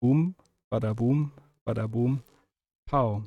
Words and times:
Boom, 0.00 0.36
bada 0.70 0.94
boom, 0.94 1.32
bada 1.64 1.88
boom, 1.88 2.22
pow. 2.86 3.24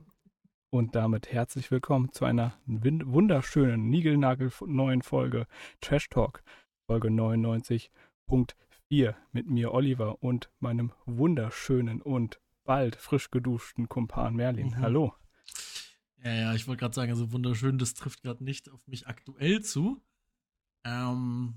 Und 0.69 0.95
damit 0.95 1.29
herzlich 1.29 1.69
willkommen 1.69 2.13
zu 2.13 2.23
einer 2.23 2.53
wunderschönen, 2.65 3.89
niegelnagelneuen 3.89 5.01
Folge 5.01 5.47
Trash 5.81 6.07
Talk, 6.07 6.41
Folge 6.87 7.09
99.4 7.09 9.15
mit 9.33 9.49
mir 9.49 9.73
Oliver 9.73 10.23
und 10.23 10.49
meinem 10.61 10.93
wunderschönen 11.05 12.01
und 12.01 12.39
bald 12.63 12.95
frisch 12.95 13.31
geduschten 13.31 13.89
Kumpan 13.89 14.33
Merlin. 14.33 14.67
Mhm. 14.67 14.77
Hallo. 14.77 15.13
Ja, 16.23 16.33
ja, 16.33 16.53
ich 16.53 16.69
wollte 16.69 16.79
gerade 16.79 16.95
sagen, 16.95 17.11
also 17.11 17.33
wunderschön, 17.33 17.79
das 17.79 17.95
trifft 17.95 18.21
gerade 18.21 18.45
nicht 18.45 18.69
auf 18.69 18.87
mich 18.87 19.07
aktuell 19.07 19.61
zu. 19.61 20.01
Ähm, 20.85 21.55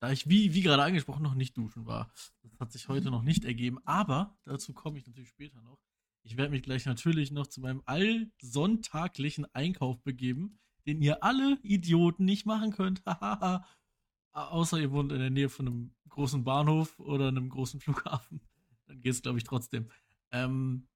da 0.00 0.10
ich, 0.10 0.28
wie, 0.28 0.54
wie 0.54 0.62
gerade 0.62 0.82
angesprochen, 0.82 1.22
noch 1.22 1.34
nicht 1.34 1.56
duschen 1.56 1.86
war. 1.86 2.10
Das 2.42 2.58
hat 2.58 2.72
sich 2.72 2.88
heute 2.88 3.10
noch 3.10 3.22
nicht 3.22 3.44
ergeben, 3.44 3.78
aber 3.84 4.36
dazu 4.44 4.72
komme 4.72 4.98
ich 4.98 5.06
natürlich 5.06 5.28
später 5.28 5.60
noch. 5.60 5.78
Ich 6.22 6.36
werde 6.36 6.50
mich 6.50 6.62
gleich 6.62 6.86
natürlich 6.86 7.30
noch 7.30 7.46
zu 7.46 7.60
meinem 7.60 7.82
allsonntaglichen 7.86 9.46
Einkauf 9.54 10.02
begeben, 10.02 10.58
den 10.86 11.00
ihr 11.02 11.22
alle 11.22 11.58
Idioten 11.62 12.24
nicht 12.24 12.46
machen 12.46 12.72
könnt. 12.72 13.02
Außer 14.32 14.78
ihr 14.78 14.90
wohnt 14.90 15.12
in 15.12 15.18
der 15.18 15.30
Nähe 15.30 15.48
von 15.48 15.66
einem 15.66 15.94
großen 16.08 16.44
Bahnhof 16.44 16.98
oder 16.98 17.28
einem 17.28 17.48
großen 17.48 17.80
Flughafen. 17.80 18.40
Dann 18.86 19.00
geht 19.00 19.12
es, 19.12 19.22
glaube 19.22 19.38
ich, 19.38 19.44
trotzdem. 19.44 19.90
Ähm, 20.30 20.88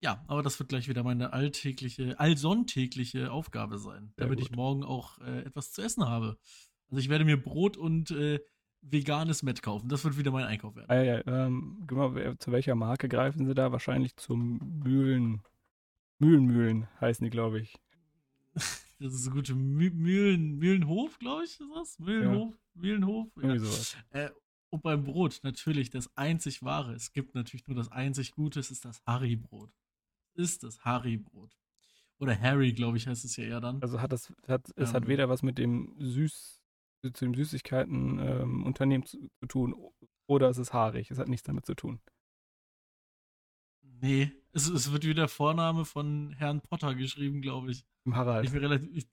ja, 0.00 0.24
aber 0.28 0.42
das 0.42 0.58
wird 0.58 0.68
gleich 0.68 0.88
wieder 0.88 1.02
meine 1.02 1.32
alltägliche, 1.32 2.18
allsonntägliche 2.20 3.32
Aufgabe 3.32 3.78
sein, 3.78 4.12
damit 4.16 4.40
ich 4.40 4.50
morgen 4.50 4.84
auch 4.84 5.18
äh, 5.18 5.42
etwas 5.42 5.72
zu 5.72 5.82
essen 5.82 6.06
habe. 6.06 6.38
Also 6.90 7.00
ich 7.00 7.08
werde 7.08 7.24
mir 7.24 7.40
Brot 7.40 7.76
und 7.76 8.10
äh, 8.10 8.40
veganes 8.80 9.42
Met 9.42 9.62
kaufen. 9.62 9.88
Das 9.88 10.04
wird 10.04 10.16
wieder 10.16 10.30
mein 10.30 10.44
Einkauf 10.44 10.76
werden. 10.76 10.90
Ah, 10.90 11.02
ja, 11.02 11.26
ähm, 11.26 11.86
mal, 11.90 12.38
zu 12.38 12.52
welcher 12.52 12.74
Marke 12.74 13.08
greifen 13.08 13.46
Sie 13.46 13.54
da? 13.54 13.72
Wahrscheinlich 13.72 14.16
zum 14.16 14.80
Mühlen. 14.84 15.42
Mühlenmühlen 16.18 16.88
heißen 17.00 17.24
die, 17.24 17.30
glaube 17.30 17.60
ich. 17.60 17.74
Das 18.98 19.12
ist 19.12 19.26
eine 19.26 19.36
gute 19.36 19.54
Mü 19.54 19.90
Mühlen, 19.90 20.56
Mühlenhof, 20.56 21.18
glaube 21.18 21.44
ich, 21.44 21.60
ist 21.60 21.70
das? 21.74 21.98
Mühlenhof? 21.98 22.54
Ja. 22.54 22.80
Mühlenhof? 22.80 23.28
Ja. 23.36 23.42
Irgendwie 23.42 23.66
sowas. 23.66 23.96
Äh, 24.08 24.30
und 24.70 24.82
beim 24.82 25.04
Brot 25.04 25.40
natürlich 25.42 25.90
das 25.90 26.16
einzig 26.16 26.62
wahre. 26.62 26.94
Es 26.94 27.12
gibt 27.12 27.34
natürlich 27.34 27.66
nur 27.66 27.76
das 27.76 27.92
einzig 27.92 28.32
Gute, 28.32 28.58
es 28.58 28.70
ist 28.70 28.86
das 28.86 29.02
Harry-Brot. 29.06 29.70
Ist 30.34 30.62
das 30.62 30.82
Harry-Brot. 30.82 31.56
Oder 32.18 32.40
Harry, 32.40 32.72
glaube 32.72 32.96
ich, 32.96 33.06
heißt 33.06 33.24
es 33.24 33.36
ja 33.36 33.44
eher 33.44 33.60
dann. 33.60 33.82
Also 33.82 34.00
hat 34.00 34.12
das, 34.12 34.32
hat, 34.48 34.72
es 34.76 34.90
ähm, 34.90 34.94
hat 34.94 35.08
weder 35.08 35.28
was 35.28 35.42
mit 35.42 35.58
dem 35.58 35.94
Süß, 35.98 36.55
zu 37.12 37.24
dem 37.24 37.34
Süßigkeiten-Unternehmen 37.34 39.04
ähm, 39.04 39.06
zu, 39.06 39.18
zu, 39.40 39.46
tun 39.46 39.74
oder 40.26 40.48
es 40.48 40.58
ist 40.58 40.72
haarig. 40.72 41.10
Es 41.10 41.18
hat 41.18 41.28
nichts 41.28 41.46
damit 41.46 41.66
zu 41.66 41.74
tun. 41.74 42.00
Nee, 44.00 44.32
es, 44.52 44.68
es 44.68 44.92
wird 44.92 45.04
wie 45.04 45.14
der 45.14 45.28
Vorname 45.28 45.84
von 45.84 46.32
Herrn 46.32 46.60
Potter 46.60 46.94
geschrieben, 46.94 47.40
glaube 47.42 47.70
ich. 47.70 47.84
Dem 48.04 48.16
Harald. 48.16 48.44
Ich 48.44 48.52
bin 48.52 48.60
relativ, 48.60 48.90
ich, 48.94 49.08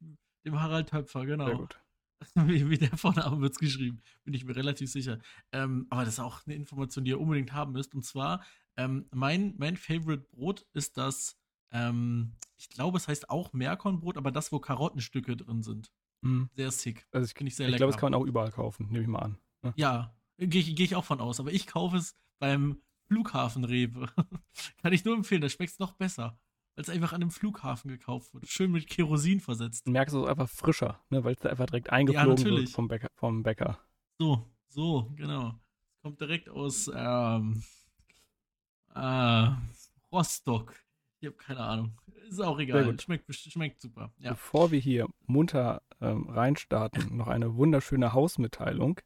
dem 0.46 0.60
Harald 0.60 0.90
Töpfer, 0.90 1.26
genau. 1.26 1.48
Sehr 1.48 1.58
gut. 1.58 1.80
Wie, 2.36 2.70
wie 2.70 2.78
der 2.78 2.96
Vorname 2.96 3.42
wird 3.42 3.52
es 3.52 3.60
geschrieben, 3.60 4.02
bin 4.24 4.34
ich 4.34 4.46
mir 4.46 4.56
relativ 4.56 4.90
sicher. 4.90 5.20
Ähm, 5.52 5.88
aber 5.90 6.06
das 6.06 6.14
ist 6.14 6.20
auch 6.22 6.46
eine 6.46 6.56
Information, 6.56 7.04
die 7.04 7.12
ihr 7.12 7.20
unbedingt 7.20 7.52
haben 7.52 7.74
müsst. 7.74 7.94
Und 7.94 8.06
zwar, 8.06 8.46
ähm, 8.78 9.10
mein, 9.12 9.56
mein 9.58 9.76
Favorite 9.76 10.26
Brot 10.32 10.66
ist 10.72 10.98
das, 10.98 11.38
ähm, 11.72 12.38
ich 12.56 12.70
glaube, 12.70 12.98
es 12.98 13.10
heißt 13.10 13.30
auch 13.30 13.52
Meerkornbrot, 13.52 14.18
aber 14.18 14.32
das, 14.32 14.54
wo 14.54 14.60
Karottenstücke 14.60 15.36
drin 15.36 15.64
sind. 15.64 15.92
Mhm. 16.24 16.50
Sehr 16.56 16.72
sick. 16.72 17.06
Also 17.12 17.26
ich, 17.26 17.40
ich, 17.40 17.60
ich 17.60 17.76
glaube, 17.76 17.92
es 17.92 17.98
kann 17.98 18.12
man 18.12 18.22
auch 18.22 18.26
überall 18.26 18.52
kaufen, 18.52 18.88
nehme 18.88 19.04
ich 19.04 19.08
mal 19.10 19.20
an. 19.20 19.38
Ne? 19.62 19.74
Ja, 19.76 20.16
gehe 20.38 20.62
ich, 20.62 20.76
geh 20.76 20.84
ich 20.84 20.96
auch 20.96 21.06
von 21.06 21.20
aus. 21.20 21.40
Aber 21.40 21.52
ich 21.52 21.68
kaufe 21.68 21.98
es 21.98 22.16
beim 22.40 22.82
Flughafen 23.08 23.66
Rewe. 23.66 24.08
kann 24.82 24.94
ich 24.94 25.06
nur 25.06 25.16
empfehlen, 25.16 25.42
da 25.42 25.50
schmeckt 25.50 25.74
es 25.74 25.80
noch 25.80 25.94
besser. 25.94 26.40
Weil 26.76 26.84
es 26.84 26.90
einfach 26.90 27.14
an 27.14 27.22
einem 27.22 27.32
Flughafen 27.32 27.92
gekauft 27.92 28.34
wurde. 28.34 28.48
Schön 28.48 28.72
mit 28.72 28.88
Kerosin 28.88 29.40
versetzt. 29.40 29.86
Du 29.86 29.92
merkst 29.92 30.16
es 30.16 30.26
einfach 30.26 30.50
frischer, 30.50 31.04
ne? 31.10 31.24
weil 31.24 31.34
es 31.34 31.40
da 31.40 31.50
einfach 31.50 31.68
direkt 31.68 31.92
eingeflogen 31.92 32.46
ja, 32.46 32.58
wird 32.58 32.70
vom 32.70 32.88
Bäcker, 32.88 33.10
vom 33.16 33.44
Bäcker. 33.44 33.80
So, 34.18 34.50
so, 34.70 35.12
genau. 35.16 35.60
Es 35.96 36.02
kommt 36.02 36.20
direkt 36.20 36.50
aus 36.50 36.90
ähm, 36.94 37.62
äh, 38.96 39.48
Rostock. 40.12 40.74
Ich 41.20 41.28
habe 41.28 41.38
keine 41.38 41.60
Ahnung. 41.60 41.98
Ist 42.34 42.40
auch 42.40 42.60
egal. 42.60 43.00
Schmeckt, 43.00 43.34
schmeckt 43.36 43.80
super. 43.80 44.12
Ja. 44.18 44.32
Bevor 44.32 44.72
wir 44.72 44.80
hier 44.80 45.08
munter 45.28 45.84
ähm, 46.02 46.28
reinstarten, 46.30 47.16
noch 47.16 47.28
eine 47.28 47.56
wunderschöne 47.56 48.14
Hausmitteilung. 48.14 49.00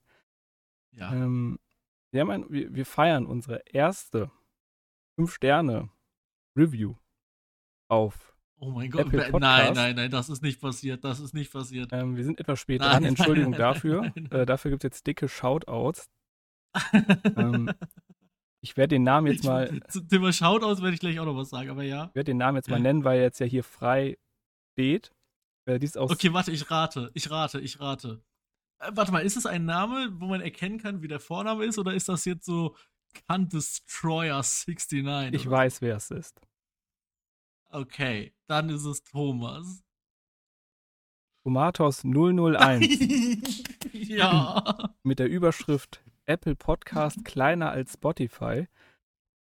Ja. 0.91 1.11
Ähm, 1.13 1.59
wir, 2.11 2.21
haben 2.21 2.31
ein, 2.31 2.45
wir, 2.49 2.73
wir 2.73 2.85
feiern 2.85 3.25
unsere 3.25 3.63
erste 3.65 4.31
5-Sterne-Review 5.19 6.95
auf 7.89 8.33
Oh 8.59 8.71
mein 8.71 8.89
Gott, 8.89 9.11
nein, 9.13 9.73
nein, 9.73 9.95
nein, 9.95 10.09
das 10.09 10.29
ist 10.29 10.41
nicht 10.41 10.59
passiert, 10.59 11.03
das 11.03 11.19
ist 11.19 11.35
nicht 11.35 11.51
passiert. 11.51 11.91
Ähm, 11.94 12.15
wir 12.15 12.23
sind 12.23 12.39
etwas 12.39 12.59
spät 12.59 12.79
nein, 12.79 12.91
dran, 12.91 13.03
Entschuldigung 13.03 13.51
nein, 13.51 13.59
nein, 13.59 13.73
dafür. 13.73 14.11
Äh, 14.31 14.45
dafür 14.47 14.71
gibt 14.71 14.83
es 14.83 14.88
jetzt 14.88 15.05
dicke 15.05 15.29
Shoutouts. 15.29 16.09
ähm, 17.35 17.69
ich 18.62 18.78
werde 18.78 18.95
den 18.95 19.03
Namen 19.03 19.28
jetzt 19.28 19.44
mal. 19.44 19.81
Zum 19.90 20.07
Thema 20.07 20.34
Shoutouts 20.34 20.81
werde 20.81 20.94
ich 20.94 21.00
gleich 21.00 21.19
auch 21.19 21.25
noch 21.25 21.35
was 21.35 21.50
sagen, 21.50 21.69
aber 21.69 21.84
ja. 21.84 22.06
Ich 22.09 22.16
werde 22.16 22.31
den 22.31 22.38
Namen 22.38 22.57
jetzt 22.57 22.69
mal 22.69 22.79
nennen, 22.79 23.03
weil 23.03 23.19
er 23.19 23.25
jetzt 23.25 23.40
ja 23.40 23.45
hier 23.45 23.63
frei 23.63 24.18
steht. 24.73 25.12
Äh, 25.66 25.79
dies 25.79 25.97
aus 25.97 26.12
okay, 26.12 26.34
warte, 26.34 26.51
ich 26.51 26.69
rate, 26.72 27.12
ich 27.13 27.29
rate, 27.29 27.59
ich 27.59 27.79
rate. 27.79 28.23
Äh, 28.79 28.91
warte 28.94 29.12
mal, 29.12 29.19
ist 29.19 29.38
es 29.38 29.45
ein 29.45 29.66
Name, 29.66 30.09
wo 30.19 30.28
man 30.28 30.41
erkennen 30.41 30.79
kann, 30.79 31.01
wie 31.01 31.07
der 31.07 31.19
Vorname 31.19 31.66
ist, 31.66 31.78
oder 31.78 31.94
ist 31.94 32.09
das 32.09 32.25
jetzt 32.25 32.45
so 32.45 32.75
Kant 33.28 33.53
Destroyer 33.53 34.38
69? 34.38 35.34
Ich 35.34 35.50
weiß, 35.50 35.81
wer 35.81 35.97
es 35.97 36.12
ist. 36.12 36.41
Okay, 37.69 38.34
dann 38.47 38.69
ist 38.69 38.85
es 38.85 39.03
Thomas. 39.03 39.84
Tomatos 41.44 42.03
001. 42.03 42.85
ja. 43.94 44.94
Mit 45.03 45.19
der 45.19 45.29
Überschrift 45.29 46.01
Apple 46.27 46.55
Podcast 46.55 47.25
kleiner 47.25 47.71
als 47.71 47.93
Spotify. 47.93 48.67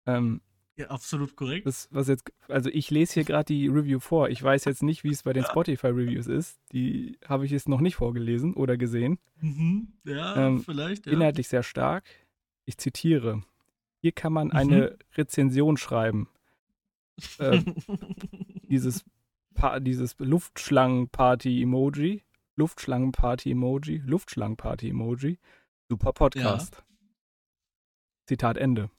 Ähm, 0.06 0.40
ja, 0.76 0.88
absolut 0.88 1.36
korrekt. 1.36 1.66
Das, 1.66 1.88
was 1.92 2.08
jetzt, 2.08 2.32
also 2.48 2.68
ich 2.68 2.90
lese 2.90 3.14
hier 3.14 3.24
gerade 3.24 3.44
die 3.44 3.68
Review 3.68 4.00
vor. 4.00 4.28
Ich 4.28 4.42
weiß 4.42 4.64
jetzt 4.64 4.82
nicht, 4.82 5.04
wie 5.04 5.10
es 5.10 5.22
bei 5.22 5.32
den 5.32 5.44
Spotify-Reviews 5.44 6.26
ist. 6.26 6.58
Die 6.72 7.16
habe 7.26 7.44
ich 7.44 7.52
jetzt 7.52 7.68
noch 7.68 7.80
nicht 7.80 7.94
vorgelesen 7.94 8.54
oder 8.54 8.76
gesehen. 8.76 9.20
Mhm. 9.40 9.92
Ja, 10.04 10.48
ähm, 10.48 10.60
vielleicht. 10.60 11.06
Ja. 11.06 11.12
Inhaltlich 11.12 11.48
sehr 11.48 11.62
stark. 11.62 12.04
Ich 12.64 12.76
zitiere. 12.76 13.42
Hier 14.00 14.12
kann 14.12 14.32
man 14.32 14.50
eine 14.50 14.90
mhm. 14.90 14.96
Rezension 15.16 15.76
schreiben. 15.76 16.28
Äh, 17.38 17.62
dieses, 18.68 19.04
pa 19.54 19.78
dieses 19.78 20.16
Luftschlangenparty-Emoji. 20.18 22.24
Luftschlangenparty-Emoji. 22.56 24.02
Luftschlangenparty-Emoji. 24.04 25.38
Super 25.88 26.12
Podcast. 26.12 26.74
Ja. 26.74 26.82
Zitat 28.26 28.56
Ende. 28.56 28.90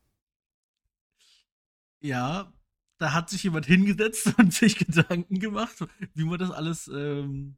Ja, 1.99 2.53
da 2.97 3.13
hat 3.13 3.29
sich 3.29 3.43
jemand 3.43 3.65
hingesetzt 3.65 4.37
und 4.37 4.53
sich 4.53 4.77
Gedanken 4.77 5.39
gemacht, 5.39 5.75
wie 6.13 6.23
man 6.23 6.39
das 6.39 6.51
alles 6.51 6.87
ähm, 6.87 7.57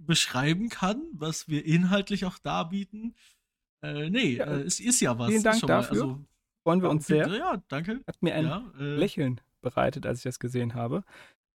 beschreiben 0.00 0.68
kann, 0.68 1.02
was 1.12 1.48
wir 1.48 1.64
inhaltlich 1.64 2.24
auch 2.24 2.38
darbieten. 2.38 3.14
Äh, 3.82 4.10
nee, 4.10 4.36
ja, 4.36 4.46
äh, 4.46 4.62
es 4.62 4.80
ist 4.80 5.00
ja 5.00 5.18
was. 5.18 5.28
Vielen 5.28 5.42
Dank 5.42 5.60
dafür. 5.60 5.96
Mal, 5.96 6.12
also, 6.12 6.24
Freuen 6.64 6.82
wir 6.82 6.90
uns 6.90 7.06
sehr. 7.06 7.26
Ja, 7.28 7.62
danke. 7.68 8.02
Hat 8.06 8.22
mir 8.22 8.34
ein 8.34 8.44
ja, 8.44 8.72
äh, 8.78 8.94
Lächeln 8.94 9.40
bereitet, 9.62 10.06
als 10.06 10.18
ich 10.18 10.24
das 10.24 10.38
gesehen 10.38 10.74
habe. 10.74 11.04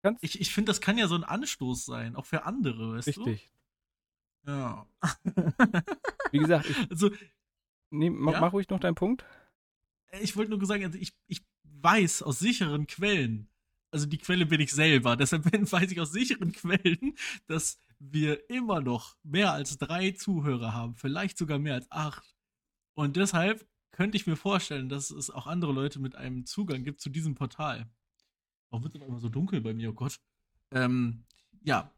Kannst 0.04 0.24
ich 0.24 0.40
ich 0.42 0.54
finde, 0.54 0.70
das 0.70 0.82
kann 0.82 0.98
ja 0.98 1.08
so 1.08 1.16
ein 1.16 1.24
Anstoß 1.24 1.86
sein, 1.86 2.16
auch 2.16 2.26
für 2.26 2.46
andere, 2.46 2.96
weißt 2.96 3.08
Richtig. 3.08 3.24
du? 3.24 3.30
Richtig. 3.30 3.57
Ja. 4.48 4.88
Wie 6.32 6.40
gesagt, 6.40 6.70
ich, 6.70 6.90
also, 6.90 7.12
nee, 7.90 8.10
mach, 8.10 8.34
ja? 8.34 8.42
mach 8.42 8.54
ruhig 8.54 8.70
noch 8.70 8.80
deinen 8.80 8.96
Punkt. 8.96 9.26
Ich 10.22 10.36
wollte 10.38 10.52
nur 10.52 10.66
sagen, 10.66 10.86
also 10.86 10.98
ich, 10.98 11.14
ich 11.28 11.46
weiß 11.64 12.24
aus 12.24 12.40
sicheren 12.40 12.88
Quellen, 12.88 13.50
also 13.92 14.06
die 14.06 14.18
Quelle 14.18 14.46
bin 14.46 14.62
ich 14.62 14.72
selber, 14.72 15.16
deshalb 15.18 15.46
weiß 15.72 15.92
ich 15.92 16.00
aus 16.00 16.12
sicheren 16.12 16.54
Quellen, 16.54 17.16
dass 17.48 17.80
wir 18.00 18.50
immer 18.50 18.80
noch 18.80 19.18
mehr 19.24 19.52
als 19.52 19.78
drei 19.78 20.12
Zuhörer 20.12 20.74
haben, 20.74 20.96
vielleicht 20.96 21.38
sogar 21.38 21.60
mehr 21.60 21.76
als 21.76 21.92
acht. 21.92 22.36
Und 22.94 23.18
deshalb 23.18 23.68
könnte 23.92 24.16
ich 24.16 24.28
mir 24.28 24.36
vorstellen, 24.36 24.90
dass 24.90 25.12
es 25.12 25.30
auch 25.30 25.48
andere 25.48 25.74
Leute 25.74 26.00
mit 26.00 26.16
einem 26.16 26.46
Zugang 26.46 26.84
gibt 26.84 27.02
zu 27.02 27.10
diesem 27.10 27.36
Portal. 27.36 27.90
Warum 28.70 28.84
wird 28.84 28.96
es 28.96 29.02
immer 29.02 29.20
so 29.20 29.30
dunkel 29.30 29.62
bei 29.62 29.74
mir, 29.74 29.90
oh 29.90 29.94
Gott? 29.94 30.20
Ähm, 30.72 31.26
ja, 31.64 31.92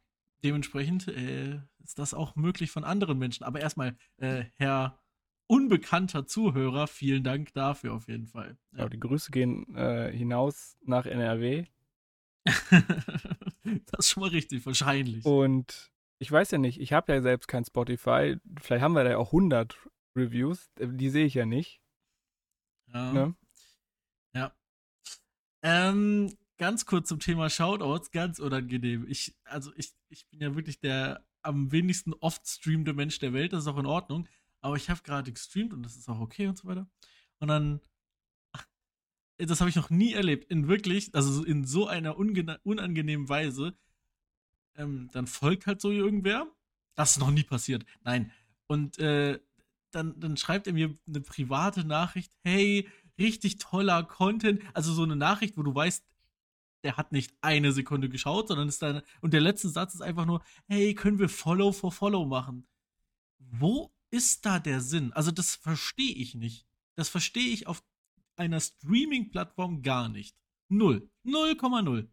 dementsprechend 0.43 1.07
äh, 1.09 1.59
ist 1.83 1.99
das 1.99 2.13
auch 2.13 2.35
möglich 2.35 2.71
von 2.71 2.83
anderen 2.83 3.17
Menschen. 3.17 3.43
Aber 3.43 3.59
erstmal, 3.59 3.97
äh, 4.17 4.45
Herr 4.55 4.99
unbekannter 5.47 6.27
Zuhörer, 6.27 6.87
vielen 6.87 7.23
Dank 7.23 7.53
dafür 7.53 7.93
auf 7.93 8.07
jeden 8.07 8.27
Fall. 8.27 8.57
Ja, 8.71 8.79
ja 8.79 8.89
die 8.89 8.99
Grüße 8.99 9.31
gehen 9.31 9.75
äh, 9.75 10.11
hinaus 10.11 10.77
nach 10.81 11.05
NRW. 11.05 11.65
das 12.45 13.99
ist 13.99 14.09
schon 14.09 14.21
mal 14.21 14.29
richtig, 14.29 14.65
wahrscheinlich. 14.65 15.25
Und 15.25 15.91
ich 16.19 16.31
weiß 16.31 16.51
ja 16.51 16.57
nicht, 16.57 16.79
ich 16.79 16.93
habe 16.93 17.13
ja 17.13 17.21
selbst 17.21 17.47
kein 17.47 17.65
Spotify. 17.65 18.37
Vielleicht 18.61 18.83
haben 18.83 18.93
wir 18.93 19.03
da 19.03 19.11
ja 19.11 19.17
auch 19.17 19.33
100 19.33 19.77
Reviews, 20.15 20.69
die 20.77 21.09
sehe 21.09 21.25
ich 21.25 21.33
ja 21.33 21.45
nicht. 21.45 21.81
Ja. 22.93 23.13
Ne? 23.13 23.35
Ähm, 25.61 26.37
ganz 26.57 26.85
kurz 26.85 27.09
zum 27.09 27.19
Thema 27.19 27.49
Shoutouts, 27.49 28.11
ganz 28.11 28.39
unangenehm. 28.39 29.05
Ich, 29.07 29.35
also 29.43 29.71
ich, 29.75 29.93
ich 30.09 30.27
bin 30.29 30.41
ja 30.41 30.55
wirklich 30.55 30.79
der 30.79 31.25
am 31.41 31.71
wenigsten 31.71 32.13
oft 32.13 32.47
streamende 32.47 32.93
Mensch 32.93 33.19
der 33.19 33.33
Welt, 33.33 33.53
das 33.53 33.61
ist 33.63 33.67
auch 33.67 33.77
in 33.77 33.85
Ordnung. 33.85 34.27
Aber 34.61 34.75
ich 34.75 34.89
habe 34.89 35.01
gerade 35.03 35.31
gestreamt 35.31 35.73
und 35.73 35.83
das 35.83 35.95
ist 35.95 36.09
auch 36.09 36.19
okay 36.19 36.47
und 36.47 36.57
so 36.57 36.67
weiter. 36.67 36.87
Und 37.39 37.47
dann, 37.47 37.81
das 39.37 39.61
habe 39.61 39.69
ich 39.69 39.75
noch 39.75 39.89
nie 39.89 40.13
erlebt, 40.13 40.51
in 40.51 40.67
wirklich, 40.67 41.15
also 41.15 41.43
in 41.45 41.65
so 41.65 41.87
einer 41.87 42.17
unangenehmen 42.17 43.29
Weise. 43.29 43.77
Ähm, 44.75 45.09
dann 45.11 45.27
folgt 45.27 45.65
halt 45.65 45.81
so 45.81 45.91
irgendwer. 45.91 46.47
Das 46.95 47.11
ist 47.11 47.19
noch 47.19 47.31
nie 47.31 47.43
passiert. 47.43 47.85
Nein. 48.03 48.31
Und 48.67 48.99
äh, 48.99 49.39
dann, 49.91 50.19
dann 50.19 50.37
schreibt 50.37 50.67
er 50.67 50.73
mir 50.73 50.97
eine 51.07 51.21
private 51.21 51.85
Nachricht, 51.85 52.33
hey, 52.43 52.87
richtig 53.17 53.57
toller 53.57 54.03
Content. 54.03 54.61
Also 54.73 54.93
so 54.93 55.03
eine 55.03 55.15
Nachricht, 55.15 55.57
wo 55.57 55.63
du 55.63 55.73
weißt, 55.73 56.05
der 56.83 56.97
hat 56.97 57.11
nicht 57.11 57.33
eine 57.41 57.71
Sekunde 57.71 58.09
geschaut, 58.09 58.47
sondern 58.47 58.67
ist 58.67 58.81
dann, 58.81 59.01
und 59.21 59.33
der 59.33 59.41
letzte 59.41 59.69
Satz 59.69 59.93
ist 59.93 60.01
einfach 60.01 60.25
nur, 60.25 60.43
hey, 60.67 60.93
können 60.95 61.19
wir 61.19 61.29
Follow 61.29 61.71
for 61.71 61.91
Follow 61.91 62.25
machen? 62.25 62.67
Wo 63.37 63.93
ist 64.11 64.45
da 64.45 64.59
der 64.59 64.81
Sinn? 64.81 65.11
Also 65.13 65.31
das 65.31 65.55
verstehe 65.55 66.13
ich 66.15 66.35
nicht. 66.35 66.67
Das 66.95 67.09
verstehe 67.09 67.49
ich 67.49 67.67
auf 67.67 67.83
einer 68.35 68.59
Streaming-Plattform 68.59 69.81
gar 69.81 70.09
nicht. 70.09 70.37
Null. 70.69 71.09
0,0. 71.25 72.09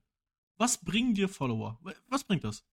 Was 0.57 0.83
bringen 0.83 1.15
dir 1.15 1.29
Follower? 1.29 1.79
Was 2.09 2.25
bringt 2.25 2.45
das? 2.45 2.67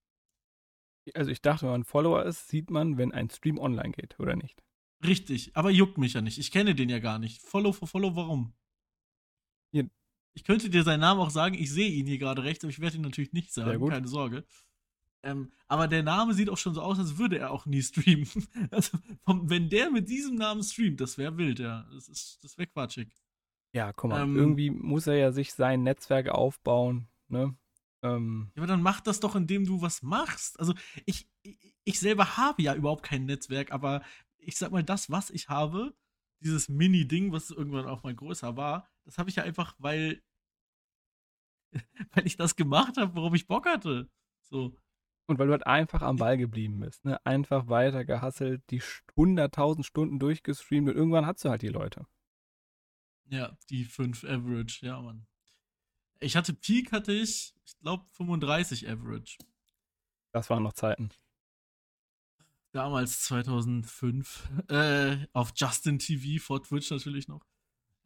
Also 1.14 1.30
ich 1.30 1.42
dachte, 1.42 1.66
wenn 1.66 1.72
man 1.72 1.84
Follower 1.84 2.24
ist, 2.24 2.48
sieht 2.48 2.70
man, 2.70 2.96
wenn 2.96 3.12
ein 3.12 3.28
Stream 3.28 3.58
online 3.58 3.92
geht, 3.92 4.18
oder 4.18 4.36
nicht? 4.36 4.64
Richtig, 5.04 5.54
aber 5.54 5.70
juckt 5.70 5.98
mich 5.98 6.14
ja 6.14 6.22
nicht. 6.22 6.38
Ich 6.38 6.50
kenne 6.50 6.74
den 6.74 6.88
ja 6.88 6.98
gar 6.98 7.18
nicht. 7.18 7.42
Follow 7.42 7.72
for 7.72 7.86
Follow, 7.86 8.16
warum? 8.16 8.54
Ich 10.34 10.44
könnte 10.44 10.68
dir 10.68 10.82
seinen 10.82 11.00
Namen 11.00 11.20
auch 11.20 11.30
sagen, 11.30 11.54
ich 11.54 11.70
sehe 11.70 11.90
ihn 11.90 12.06
hier 12.06 12.18
gerade 12.18 12.42
rechts, 12.42 12.64
aber 12.64 12.70
ich 12.70 12.80
werde 12.80 12.96
ihn 12.96 13.02
natürlich 13.02 13.32
nicht 13.32 13.52
sagen, 13.52 13.88
keine 13.88 14.08
Sorge. 14.08 14.44
Ähm, 15.24 15.52
aber 15.68 15.88
der 15.88 16.02
Name 16.02 16.34
sieht 16.34 16.50
auch 16.50 16.58
schon 16.58 16.74
so 16.74 16.82
aus, 16.82 16.98
als 16.98 17.16
würde 17.16 17.38
er 17.38 17.50
auch 17.50 17.64
nie 17.66 17.82
streamen. 17.82 18.28
Also, 18.70 18.98
wenn 19.26 19.70
der 19.70 19.90
mit 19.90 20.08
diesem 20.08 20.34
Namen 20.34 20.62
streamt, 20.62 21.00
das 21.00 21.16
wäre 21.16 21.36
wild, 21.38 21.60
ja. 21.60 21.88
Das 21.92 22.08
ist, 22.08 22.44
das 22.44 22.58
wäre 22.58 22.66
quatschig. 22.66 23.08
Ja, 23.72 23.92
guck 23.92 24.10
mal, 24.10 24.22
ähm, 24.22 24.36
irgendwie 24.36 24.70
muss 24.70 25.06
er 25.06 25.16
ja 25.16 25.32
sich 25.32 25.54
sein 25.54 25.82
Netzwerk 25.82 26.28
aufbauen, 26.28 27.08
ne? 27.28 27.56
Ähm, 28.02 28.50
ja, 28.54 28.60
aber 28.60 28.66
dann 28.66 28.82
mach 28.82 29.00
das 29.00 29.20
doch, 29.20 29.34
indem 29.34 29.64
du 29.64 29.80
was 29.80 30.02
machst. 30.02 30.60
Also, 30.60 30.74
ich, 31.06 31.26
ich 31.84 31.98
selber 31.98 32.36
habe 32.36 32.62
ja 32.62 32.74
überhaupt 32.74 33.02
kein 33.02 33.24
Netzwerk, 33.24 33.72
aber 33.72 34.02
ich 34.36 34.58
sag 34.58 34.72
mal, 34.72 34.84
das, 34.84 35.10
was 35.10 35.30
ich 35.30 35.48
habe, 35.48 35.94
dieses 36.40 36.68
Mini-Ding, 36.68 37.32
was 37.32 37.50
irgendwann 37.50 37.86
auch 37.86 38.02
mal 38.02 38.14
größer 38.14 38.58
war, 38.58 38.86
das 39.04 39.18
habe 39.18 39.30
ich 39.30 39.36
ja 39.36 39.42
einfach, 39.42 39.74
weil, 39.78 40.22
weil 42.12 42.26
ich 42.26 42.36
das 42.36 42.56
gemacht 42.56 42.96
habe, 42.96 43.14
worauf 43.14 43.34
ich 43.34 43.46
Bock 43.46 43.66
hatte. 43.66 44.08
So. 44.42 44.76
Und 45.26 45.38
weil 45.38 45.46
du 45.46 45.52
halt 45.52 45.66
einfach 45.66 46.02
am 46.02 46.16
Ball 46.16 46.36
geblieben 46.36 46.80
bist, 46.80 47.04
ne? 47.04 47.24
Einfach 47.24 47.68
weiter 47.68 48.04
gehasselt, 48.04 48.62
die 48.70 48.82
100.000 48.82 49.82
Stunden 49.82 50.18
durchgestreamt 50.18 50.90
und 50.90 50.96
irgendwann 50.96 51.26
hast 51.26 51.44
du 51.44 51.48
halt 51.48 51.62
die 51.62 51.68
Leute. 51.68 52.06
Ja, 53.26 53.56
die 53.70 53.84
5 53.84 54.24
Average, 54.24 54.84
ja, 54.84 55.00
Mann. 55.00 55.26
Ich 56.20 56.36
hatte 56.36 56.52
Peak, 56.52 56.92
hatte 56.92 57.12
ich, 57.12 57.54
ich 57.64 57.78
glaube, 57.80 58.04
35 58.12 58.88
Average. 58.88 59.38
Das 60.32 60.50
waren 60.50 60.62
noch 60.62 60.74
Zeiten. 60.74 61.10
Damals 62.72 63.22
2005. 63.24 64.50
Äh, 64.68 65.26
auf 65.32 65.52
Justin 65.56 65.98
TV 65.98 66.42
vor 66.42 66.62
Twitch 66.62 66.90
natürlich 66.90 67.28
noch. 67.28 67.46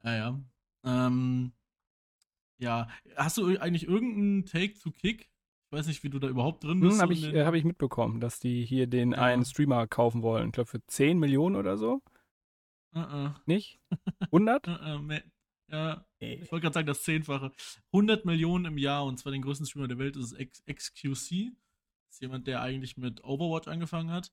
Ja, 0.05 0.15
ja. 0.15 0.41
Ähm, 0.85 1.53
ja, 2.59 2.89
hast 3.17 3.39
du 3.39 3.59
eigentlich 3.59 3.87
irgendeinen 3.87 4.45
Take 4.45 4.79
to 4.79 4.91
Kick? 4.91 5.31
Ich 5.71 5.79
weiß 5.79 5.87
nicht, 5.87 6.03
wie 6.03 6.11
du 6.11 6.19
da 6.19 6.29
überhaupt 6.29 6.65
drin 6.65 6.81
bist. 6.81 6.95
Hm, 6.95 7.03
habe 7.03 7.13
ich, 7.13 7.25
äh, 7.25 7.45
hab 7.45 7.55
ich 7.55 7.65
mitbekommen, 7.65 8.21
dass 8.21 8.41
die 8.41 8.65
hier 8.65 8.87
den 8.87 9.13
ja. 9.13 9.19
einen 9.19 9.45
Streamer 9.45 9.87
kaufen 9.87 10.23
wollen. 10.23 10.47
Ich 10.47 10.53
glaube 10.53 10.71
für 10.71 10.85
10 10.87 11.19
Millionen 11.19 11.57
oder 11.57 11.77
so. 11.77 12.03
Uh 12.95 13.01
-uh. 13.01 13.35
Nicht? 13.47 13.79
100? 14.33 14.67
uh 14.67 14.73
ja, 15.71 16.07
ich 16.19 16.51
wollte 16.51 16.63
gerade 16.63 16.75
sagen, 16.75 16.87
das 16.87 17.03
Zehnfache. 17.03 17.53
100 17.93 18.25
Millionen 18.25 18.65
im 18.65 18.79
Jahr 18.79 19.05
und 19.05 19.19
zwar 19.19 19.33
den 19.33 19.43
größten 19.43 19.67
Streamer 19.67 19.89
der 19.89 19.99
Welt 19.99 20.17
ist 20.17 20.35
XQC. 20.35 21.53
Das 22.07 22.15
ist 22.15 22.23
jemand, 22.23 22.47
der 22.47 22.63
eigentlich 22.63 22.97
mit 22.97 23.23
Overwatch 23.23 23.69
angefangen 23.69 24.11
hat. 24.11 24.33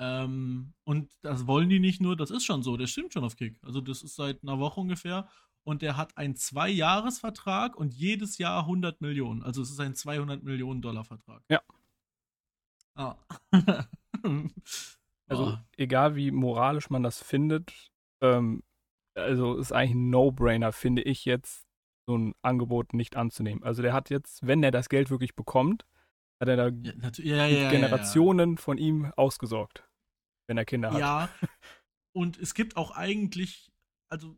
Ähm, 0.00 0.74
und 0.82 1.12
das 1.22 1.46
wollen 1.46 1.68
die 1.68 1.78
nicht 1.78 2.00
nur, 2.00 2.16
das 2.16 2.32
ist 2.32 2.44
schon 2.44 2.64
so, 2.64 2.76
der 2.76 2.88
stimmt 2.88 3.12
schon 3.12 3.22
auf 3.22 3.36
Kick. 3.36 3.56
Also 3.62 3.80
das 3.80 4.02
ist 4.02 4.16
seit 4.16 4.42
einer 4.42 4.58
Woche 4.58 4.80
ungefähr 4.80 5.28
und 5.64 5.82
der 5.82 5.96
hat 5.96 6.16
einen 6.16 6.36
Zwei-Jahres-Vertrag 6.36 7.76
und 7.76 7.94
jedes 7.94 8.38
Jahr 8.38 8.60
100 8.60 9.00
Millionen. 9.00 9.42
Also 9.42 9.62
es 9.62 9.70
ist 9.70 9.80
ein 9.80 9.94
200 9.94 10.42
Millionen 10.42 10.82
Dollar 10.82 11.04
Vertrag. 11.04 11.42
Ja. 11.50 11.62
Ah. 12.94 13.16
also 15.26 15.46
oh. 15.46 15.58
egal 15.76 16.14
wie 16.14 16.30
moralisch 16.30 16.90
man 16.90 17.02
das 17.02 17.22
findet, 17.22 17.90
ähm, 18.20 18.62
also 19.14 19.56
ist 19.56 19.72
eigentlich 19.72 19.94
ein 19.94 20.10
No-Brainer, 20.10 20.72
finde 20.72 21.02
ich 21.02 21.24
jetzt, 21.24 21.66
so 22.06 22.16
ein 22.16 22.34
Angebot 22.42 22.92
nicht 22.92 23.16
anzunehmen. 23.16 23.62
Also 23.62 23.82
der 23.82 23.92
hat 23.92 24.10
jetzt, 24.10 24.46
wenn 24.46 24.62
er 24.62 24.70
das 24.70 24.88
Geld 24.88 25.10
wirklich 25.10 25.34
bekommt, 25.34 25.86
hat 26.40 26.48
er 26.48 26.56
da 26.56 26.68
ja, 27.22 27.46
ja, 27.46 27.70
Generationen 27.70 28.58
von 28.58 28.76
ihm 28.76 29.12
ausgesorgt, 29.16 29.88
wenn 30.46 30.58
er 30.58 30.64
Kinder 30.64 30.92
hat. 30.92 31.00
Ja, 31.00 31.28
und 32.12 32.38
es 32.38 32.54
gibt 32.54 32.76
auch 32.76 32.90
eigentlich, 32.90 33.72
also 34.10 34.36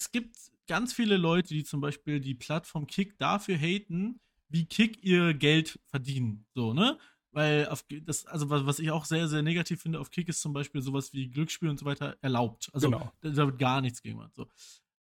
es 0.00 0.12
gibt 0.12 0.36
ganz 0.66 0.92
viele 0.92 1.16
Leute, 1.16 1.48
die 1.54 1.64
zum 1.64 1.80
Beispiel 1.80 2.20
die 2.20 2.34
Plattform 2.34 2.86
Kick 2.86 3.18
dafür 3.18 3.56
haten, 3.56 4.20
wie 4.48 4.66
Kick 4.66 5.02
ihr 5.02 5.34
Geld 5.34 5.78
verdienen. 5.86 6.46
So, 6.54 6.72
ne? 6.72 6.98
Weil 7.32 7.68
auf 7.68 7.84
das, 7.88 8.26
also 8.26 8.48
was, 8.48 8.78
ich 8.78 8.90
auch 8.90 9.04
sehr, 9.04 9.28
sehr 9.28 9.42
negativ 9.42 9.82
finde 9.82 10.00
auf 10.00 10.10
Kick 10.10 10.28
ist 10.28 10.40
zum 10.40 10.52
Beispiel 10.52 10.80
sowas 10.80 11.12
wie 11.12 11.28
Glücksspiel 11.28 11.68
und 11.68 11.78
so 11.78 11.84
weiter 11.84 12.16
erlaubt. 12.20 12.70
Also 12.72 12.90
genau. 12.90 13.12
da, 13.20 13.30
da, 13.30 13.46
wird 13.46 13.58
gar 13.58 13.80
nichts 13.80 14.02
gegen. 14.02 14.20
So. 14.34 14.46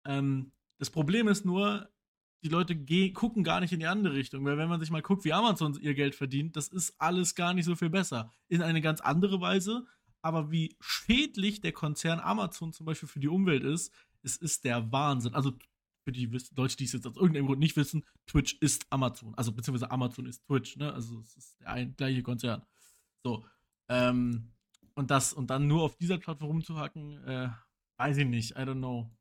Ähm, 0.05 0.51
das 0.77 0.89
Problem 0.89 1.27
ist 1.27 1.45
nur, 1.45 1.89
die 2.43 2.49
Leute 2.49 2.75
gucken 3.13 3.43
gar 3.43 3.59
nicht 3.59 3.73
in 3.73 3.79
die 3.79 3.87
andere 3.87 4.13
Richtung, 4.13 4.45
weil 4.45 4.57
wenn 4.57 4.69
man 4.69 4.79
sich 4.79 4.91
mal 4.91 5.01
guckt, 5.01 5.25
wie 5.25 5.33
Amazon 5.33 5.77
ihr 5.81 5.93
Geld 5.93 6.15
verdient, 6.15 6.55
das 6.55 6.67
ist 6.67 6.95
alles 6.99 7.35
gar 7.35 7.53
nicht 7.53 7.65
so 7.65 7.75
viel 7.75 7.89
besser. 7.89 8.31
In 8.47 8.61
eine 8.61 8.81
ganz 8.81 9.01
andere 9.01 9.41
Weise, 9.41 9.85
aber 10.21 10.51
wie 10.51 10.75
schädlich 10.79 11.61
der 11.61 11.71
Konzern 11.71 12.19
Amazon 12.19 12.73
zum 12.73 12.85
Beispiel 12.85 13.09
für 13.09 13.19
die 13.19 13.27
Umwelt 13.27 13.63
ist, 13.63 13.93
es 14.23 14.37
ist 14.37 14.63
der 14.65 14.91
Wahnsinn. 14.91 15.33
Also 15.33 15.53
für 16.03 16.11
die 16.11 16.25
Leute, 16.55 16.77
die 16.77 16.85
es 16.85 16.93
jetzt 16.93 17.05
aus 17.05 17.15
irgendeinem 17.15 17.47
Grund 17.47 17.59
nicht 17.59 17.75
wissen, 17.75 18.05
Twitch 18.25 18.57
ist 18.61 18.85
Amazon. 18.89 19.35
Also 19.35 19.51
beziehungsweise 19.51 19.91
Amazon 19.91 20.25
ist 20.25 20.45
Twitch, 20.45 20.77
ne? 20.77 20.93
Also 20.93 21.19
es 21.19 21.35
ist 21.35 21.59
der 21.59 21.69
ein, 21.69 21.95
gleiche 21.95 22.23
Konzern. 22.23 22.63
So. 23.23 23.45
Ähm, 23.89 24.51
und 24.95 25.11
das, 25.11 25.33
und 25.33 25.49
dann 25.49 25.67
nur 25.67 25.83
auf 25.83 25.97
dieser 25.97 26.17
Plattform 26.17 26.49
rumzuhacken, 26.49 27.23
äh, 27.25 27.49
weiß 27.97 28.17
ich 28.17 28.27
nicht, 28.27 28.51
I 28.51 28.61
don't 28.61 28.77
know 28.77 29.11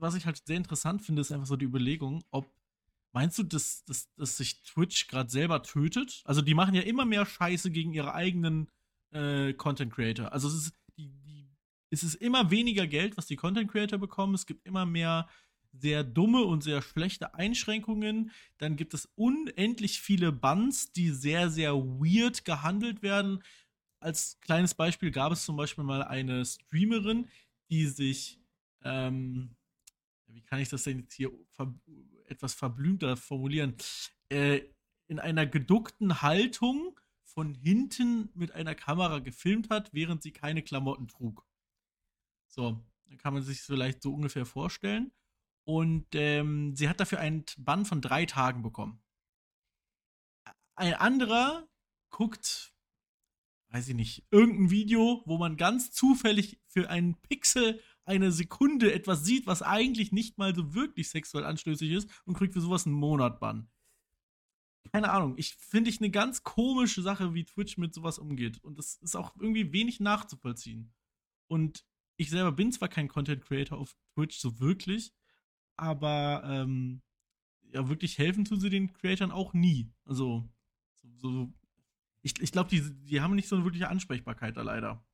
was 0.00 0.14
ich 0.14 0.26
halt 0.26 0.40
sehr 0.46 0.56
interessant 0.56 1.02
finde, 1.02 1.20
ist 1.20 1.32
einfach 1.32 1.46
so 1.46 1.56
die 1.56 1.64
Überlegung, 1.64 2.24
ob 2.30 2.46
meinst 3.12 3.38
du, 3.38 3.42
dass, 3.42 3.84
dass, 3.84 4.12
dass 4.14 4.36
sich 4.36 4.62
Twitch 4.62 5.08
gerade 5.08 5.30
selber 5.30 5.62
tötet? 5.62 6.22
Also 6.24 6.42
die 6.42 6.54
machen 6.54 6.74
ja 6.74 6.82
immer 6.82 7.04
mehr 7.04 7.26
Scheiße 7.26 7.70
gegen 7.70 7.92
ihre 7.92 8.14
eigenen 8.14 8.68
äh, 9.10 9.52
Content 9.54 9.92
Creator. 9.92 10.32
Also 10.32 10.48
es 10.48 10.54
ist, 10.54 10.72
es 11.90 12.02
ist 12.02 12.16
immer 12.16 12.50
weniger 12.50 12.86
Geld, 12.86 13.16
was 13.16 13.26
die 13.26 13.36
Content 13.36 13.70
Creator 13.70 13.98
bekommen. 13.98 14.34
Es 14.34 14.46
gibt 14.46 14.66
immer 14.66 14.86
mehr 14.86 15.28
sehr 15.72 16.02
dumme 16.02 16.42
und 16.42 16.62
sehr 16.62 16.82
schlechte 16.82 17.34
Einschränkungen. 17.34 18.30
Dann 18.58 18.76
gibt 18.76 18.94
es 18.94 19.06
unendlich 19.14 20.00
viele 20.00 20.32
Bans, 20.32 20.92
die 20.92 21.10
sehr, 21.10 21.50
sehr 21.50 21.74
weird 21.74 22.44
gehandelt 22.44 23.02
werden. 23.02 23.42
Als 24.00 24.38
kleines 24.40 24.74
Beispiel 24.74 25.10
gab 25.10 25.32
es 25.32 25.44
zum 25.44 25.56
Beispiel 25.56 25.84
mal 25.84 26.02
eine 26.02 26.44
Streamerin, 26.44 27.28
die 27.70 27.86
sich 27.86 28.40
ähm, 28.84 29.56
wie 30.28 30.42
kann 30.42 30.60
ich 30.60 30.68
das 30.68 30.84
denn 30.84 31.00
jetzt 31.00 31.14
hier 31.14 31.32
ver 31.50 31.74
etwas 32.26 32.54
verblümter 32.54 33.16
formulieren? 33.16 33.74
Äh, 34.28 34.60
in 35.06 35.18
einer 35.18 35.46
geduckten 35.46 36.20
Haltung 36.20 37.00
von 37.24 37.54
hinten 37.54 38.28
mit 38.34 38.52
einer 38.52 38.74
Kamera 38.74 39.20
gefilmt 39.20 39.70
hat, 39.70 39.92
während 39.94 40.22
sie 40.22 40.32
keine 40.32 40.62
Klamotten 40.62 41.08
trug. 41.08 41.47
So, 42.48 42.84
kann 43.18 43.34
man 43.34 43.42
sich 43.42 43.60
vielleicht 43.60 44.02
so 44.02 44.12
ungefähr 44.14 44.46
vorstellen. 44.46 45.12
Und 45.64 46.06
ähm, 46.14 46.74
sie 46.74 46.88
hat 46.88 46.98
dafür 46.98 47.20
einen 47.20 47.44
Bann 47.58 47.84
von 47.84 48.00
drei 48.00 48.24
Tagen 48.26 48.62
bekommen. 48.62 49.02
Ein 50.74 50.94
anderer 50.94 51.68
guckt, 52.10 52.74
weiß 53.70 53.88
ich 53.88 53.94
nicht, 53.94 54.26
irgendein 54.30 54.70
Video, 54.70 55.22
wo 55.26 55.36
man 55.36 55.56
ganz 55.56 55.90
zufällig 55.90 56.58
für 56.66 56.88
einen 56.88 57.20
Pixel 57.20 57.82
eine 58.04 58.32
Sekunde 58.32 58.94
etwas 58.94 59.24
sieht, 59.24 59.46
was 59.46 59.60
eigentlich 59.60 60.12
nicht 60.12 60.38
mal 60.38 60.54
so 60.54 60.72
wirklich 60.74 61.10
sexuell 61.10 61.44
anstößig 61.44 61.90
ist 61.90 62.08
und 62.24 62.34
kriegt 62.34 62.54
für 62.54 62.62
sowas 62.62 62.86
einen 62.86 62.94
Monat 62.94 63.38
Bann. 63.38 63.68
Keine 64.90 65.10
Ahnung. 65.10 65.34
Ich 65.36 65.56
finde 65.56 65.90
ich 65.90 66.00
eine 66.00 66.10
ganz 66.10 66.42
komische 66.42 67.02
Sache, 67.02 67.34
wie 67.34 67.44
Twitch 67.44 67.76
mit 67.76 67.92
sowas 67.92 68.18
umgeht. 68.18 68.64
Und 68.64 68.78
das 68.78 68.94
ist 68.96 69.16
auch 69.16 69.36
irgendwie 69.36 69.72
wenig 69.72 70.00
nachzuvollziehen. 70.00 70.94
Und 71.46 71.84
ich 72.18 72.30
selber 72.30 72.52
bin 72.52 72.72
zwar 72.72 72.88
kein 72.88 73.08
Content 73.08 73.42
Creator 73.42 73.78
auf 73.78 73.96
Twitch 74.12 74.38
so 74.38 74.60
wirklich, 74.60 75.12
aber 75.76 76.42
ähm, 76.44 77.00
ja, 77.72 77.88
wirklich 77.88 78.18
helfen 78.18 78.44
tun 78.44 78.60
sie 78.60 78.70
den 78.70 78.92
Creatoren 78.92 79.30
auch 79.30 79.54
nie. 79.54 79.90
Also, 80.04 80.48
so, 80.94 81.08
so 81.16 81.52
ich, 82.22 82.40
ich 82.40 82.52
glaube, 82.52 82.70
die, 82.70 82.82
die 83.04 83.20
haben 83.20 83.36
nicht 83.36 83.48
so 83.48 83.56
eine 83.56 83.64
wirkliche 83.64 83.88
Ansprechbarkeit 83.88 84.56
da 84.56 84.62
leider. 84.62 85.04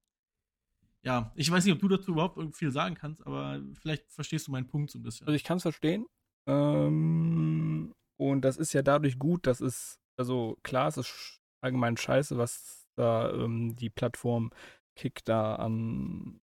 Ja, 1.02 1.32
ich 1.36 1.50
weiß 1.50 1.64
nicht, 1.64 1.74
ob 1.74 1.80
du 1.80 1.88
dazu 1.88 2.12
überhaupt 2.12 2.56
viel 2.56 2.72
sagen 2.72 2.94
kannst, 2.94 3.26
aber 3.26 3.62
vielleicht 3.74 4.10
verstehst 4.10 4.46
du 4.48 4.52
meinen 4.52 4.66
Punkt 4.66 4.90
so 4.90 4.98
ein 4.98 5.02
bisschen. 5.02 5.26
Also 5.26 5.36
ich 5.36 5.44
kann 5.44 5.58
es 5.58 5.62
verstehen. 5.62 6.06
Ähm, 6.46 7.92
und 8.16 8.40
das 8.42 8.56
ist 8.56 8.72
ja 8.72 8.80
dadurch 8.80 9.18
gut, 9.18 9.46
dass 9.46 9.60
es, 9.60 10.00
also 10.16 10.58
klar, 10.62 10.88
es 10.88 10.96
ist 10.96 11.40
allgemein 11.60 11.98
scheiße, 11.98 12.38
was 12.38 12.88
da 12.96 13.30
ähm, 13.32 13.76
die 13.76 13.90
Plattform 13.90 14.50
Kick 14.96 15.24
da 15.24 15.56
an, 15.56 16.40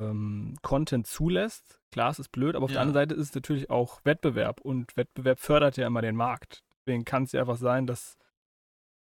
ähm, 0.00 0.56
Content 0.62 1.06
zulässt. 1.06 1.80
Klar, 1.90 2.10
es 2.10 2.18
ist 2.18 2.30
blöd, 2.30 2.56
aber 2.56 2.64
auf 2.64 2.70
ja. 2.70 2.74
der 2.74 2.82
anderen 2.82 3.08
Seite 3.08 3.14
ist 3.14 3.28
es 3.28 3.34
natürlich 3.34 3.70
auch 3.70 4.04
Wettbewerb 4.04 4.60
und 4.60 4.96
Wettbewerb 4.96 5.38
fördert 5.38 5.76
ja 5.76 5.86
immer 5.86 6.02
den 6.02 6.16
Markt. 6.16 6.64
Deswegen 6.80 7.04
kann 7.04 7.24
es 7.24 7.32
ja 7.32 7.40
einfach 7.40 7.56
sein, 7.56 7.86
dass 7.86 8.16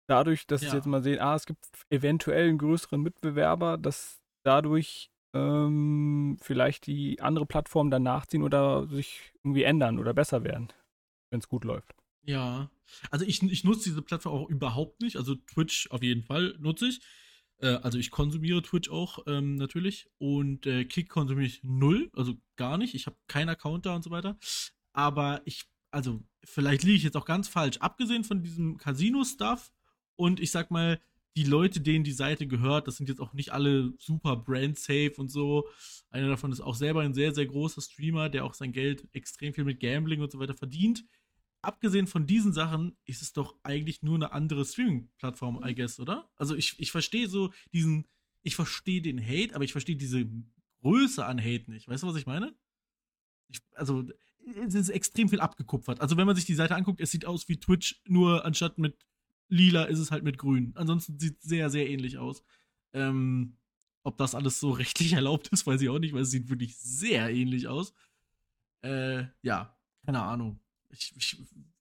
dadurch, 0.06 0.46
dass 0.46 0.62
ja. 0.62 0.70
sie 0.70 0.76
jetzt 0.76 0.86
mal 0.86 1.02
sehen, 1.02 1.20
ah, 1.20 1.34
es 1.34 1.46
gibt 1.46 1.64
eventuell 1.88 2.48
einen 2.48 2.58
größeren 2.58 3.00
Mitbewerber, 3.00 3.78
dass 3.78 4.20
dadurch 4.42 5.10
ähm, 5.32 6.36
vielleicht 6.40 6.86
die 6.86 7.20
andere 7.20 7.46
Plattformen 7.46 7.90
dann 7.90 8.02
nachziehen 8.02 8.42
oder 8.42 8.86
sich 8.88 9.32
irgendwie 9.44 9.62
ändern 9.62 9.98
oder 9.98 10.12
besser 10.12 10.44
werden, 10.44 10.68
wenn 11.30 11.40
es 11.40 11.48
gut 11.48 11.64
läuft. 11.64 11.94
Ja, 12.22 12.70
also 13.10 13.24
ich, 13.24 13.42
ich 13.42 13.64
nutze 13.64 13.84
diese 13.84 14.02
Plattform 14.02 14.34
auch 14.34 14.48
überhaupt 14.48 15.00
nicht. 15.00 15.16
Also 15.16 15.36
Twitch 15.36 15.90
auf 15.90 16.02
jeden 16.02 16.24
Fall 16.24 16.54
nutze 16.58 16.88
ich. 16.88 17.00
Äh, 17.60 17.78
also 17.82 17.98
ich 17.98 18.10
konsumiere 18.10 18.62
Twitch 18.62 18.90
auch 18.90 19.20
ähm, 19.26 19.56
natürlich 19.56 20.08
und 20.18 20.66
äh, 20.66 20.84
Kick 20.84 21.08
konsumiere 21.08 21.46
ich 21.46 21.62
null, 21.62 22.10
also 22.14 22.34
gar 22.56 22.78
nicht. 22.78 22.94
Ich 22.94 23.06
habe 23.06 23.16
keinen 23.26 23.48
Account 23.48 23.86
da 23.86 23.94
und 23.94 24.02
so 24.02 24.10
weiter. 24.10 24.38
Aber 24.92 25.42
ich, 25.44 25.64
also 25.90 26.22
vielleicht 26.44 26.82
liege 26.82 26.96
ich 26.96 27.04
jetzt 27.04 27.16
auch 27.16 27.24
ganz 27.24 27.48
falsch. 27.48 27.78
Abgesehen 27.78 28.24
von 28.24 28.42
diesem 28.42 28.76
Casino-Stuff 28.76 29.72
und 30.16 30.40
ich 30.40 30.50
sag 30.50 30.70
mal, 30.70 31.00
die 31.36 31.44
Leute, 31.44 31.80
denen 31.80 32.02
die 32.02 32.12
Seite 32.12 32.48
gehört, 32.48 32.88
das 32.88 32.96
sind 32.96 33.08
jetzt 33.08 33.20
auch 33.20 33.32
nicht 33.32 33.52
alle 33.52 33.94
super 33.98 34.34
brand-safe 34.36 35.14
und 35.16 35.30
so. 35.30 35.68
Einer 36.10 36.28
davon 36.28 36.50
ist 36.50 36.60
auch 36.60 36.74
selber 36.74 37.02
ein 37.02 37.14
sehr, 37.14 37.32
sehr 37.32 37.46
großer 37.46 37.80
Streamer, 37.80 38.28
der 38.28 38.44
auch 38.44 38.54
sein 38.54 38.72
Geld 38.72 39.06
extrem 39.12 39.54
viel 39.54 39.64
mit 39.64 39.78
Gambling 39.78 40.20
und 40.20 40.32
so 40.32 40.40
weiter 40.40 40.54
verdient 40.54 41.04
abgesehen 41.62 42.06
von 42.06 42.26
diesen 42.26 42.52
Sachen 42.52 42.96
ist 43.04 43.22
es 43.22 43.32
doch 43.32 43.54
eigentlich 43.62 44.02
nur 44.02 44.16
eine 44.16 44.32
andere 44.32 44.64
Streaming-Plattform, 44.64 45.62
I 45.64 45.74
guess, 45.74 46.00
oder? 46.00 46.30
Also 46.36 46.54
ich, 46.54 46.78
ich 46.78 46.90
verstehe 46.90 47.28
so 47.28 47.52
diesen, 47.72 48.06
ich 48.42 48.56
verstehe 48.56 49.02
den 49.02 49.20
Hate, 49.20 49.54
aber 49.54 49.64
ich 49.64 49.72
verstehe 49.72 49.96
diese 49.96 50.26
Größe 50.82 51.24
an 51.24 51.38
Hate 51.38 51.70
nicht. 51.70 51.88
Weißt 51.88 52.02
du, 52.02 52.06
was 52.06 52.16
ich 52.16 52.26
meine? 52.26 52.54
Ich, 53.48 53.60
also 53.74 54.04
es 54.66 54.74
ist 54.74 54.88
extrem 54.88 55.28
viel 55.28 55.40
abgekupfert. 55.40 56.00
Also 56.00 56.16
wenn 56.16 56.26
man 56.26 56.36
sich 56.36 56.46
die 56.46 56.54
Seite 56.54 56.74
anguckt, 56.74 57.00
es 57.00 57.10
sieht 57.10 57.26
aus 57.26 57.48
wie 57.48 57.58
Twitch, 57.58 58.00
nur 58.06 58.44
anstatt 58.44 58.78
mit 58.78 58.96
lila 59.48 59.84
ist 59.84 59.98
es 59.98 60.10
halt 60.10 60.24
mit 60.24 60.38
grün. 60.38 60.72
Ansonsten 60.76 61.18
sieht 61.18 61.38
es 61.38 61.44
sehr, 61.44 61.68
sehr 61.68 61.88
ähnlich 61.90 62.16
aus. 62.16 62.42
Ähm, 62.92 63.56
ob 64.02 64.16
das 64.16 64.34
alles 64.34 64.60
so 64.60 64.70
rechtlich 64.70 65.12
erlaubt 65.12 65.48
ist, 65.48 65.66
weiß 65.66 65.80
ich 65.82 65.90
auch 65.90 65.98
nicht, 65.98 66.14
weil 66.14 66.22
es 66.22 66.30
sieht 66.30 66.48
wirklich 66.48 66.78
sehr 66.78 67.30
ähnlich 67.30 67.68
aus. 67.68 67.92
Äh, 68.82 69.24
ja, 69.42 69.76
keine 70.06 70.22
Ahnung 70.22 70.58
ich, 70.90 71.14
ich 71.16 71.36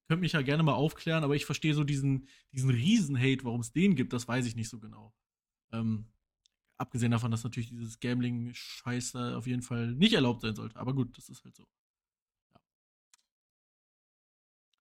könnte 0.08 0.22
mich 0.22 0.34
ja 0.34 0.42
gerne 0.42 0.63
mal 0.63 0.74
aufklären, 0.74 1.24
aber 1.24 1.36
ich 1.36 1.46
verstehe 1.46 1.74
so 1.74 1.84
diesen, 1.84 2.28
diesen 2.51 2.70
Riesen-Hate, 2.70 3.44
warum 3.44 3.62
es 3.62 3.72
den 3.72 3.96
gibt, 3.96 4.13
das 4.13 4.28
weiß 4.28 4.46
ich 4.46 4.56
nicht 4.56 4.70
so 4.70 4.80
genau. 4.80 5.13
Ähm, 5.72 6.06
abgesehen 6.78 7.12
davon, 7.12 7.32
dass 7.32 7.44
natürlich 7.44 7.70
dieses 7.70 8.00
Gambling-Scheiße 8.00 9.38
auf 9.38 9.46
jeden 9.46 9.62
Fall 9.62 9.94
nicht 9.94 10.13
erlaubt 10.13 10.42
sein 10.42 10.56
sollte. 10.56 10.78
Aber 10.78 10.94
gut, 10.94 11.16
das 11.18 11.30
ist 11.30 11.44
halt 11.44 11.56
so. 11.56 11.63
Ja. 12.51 12.60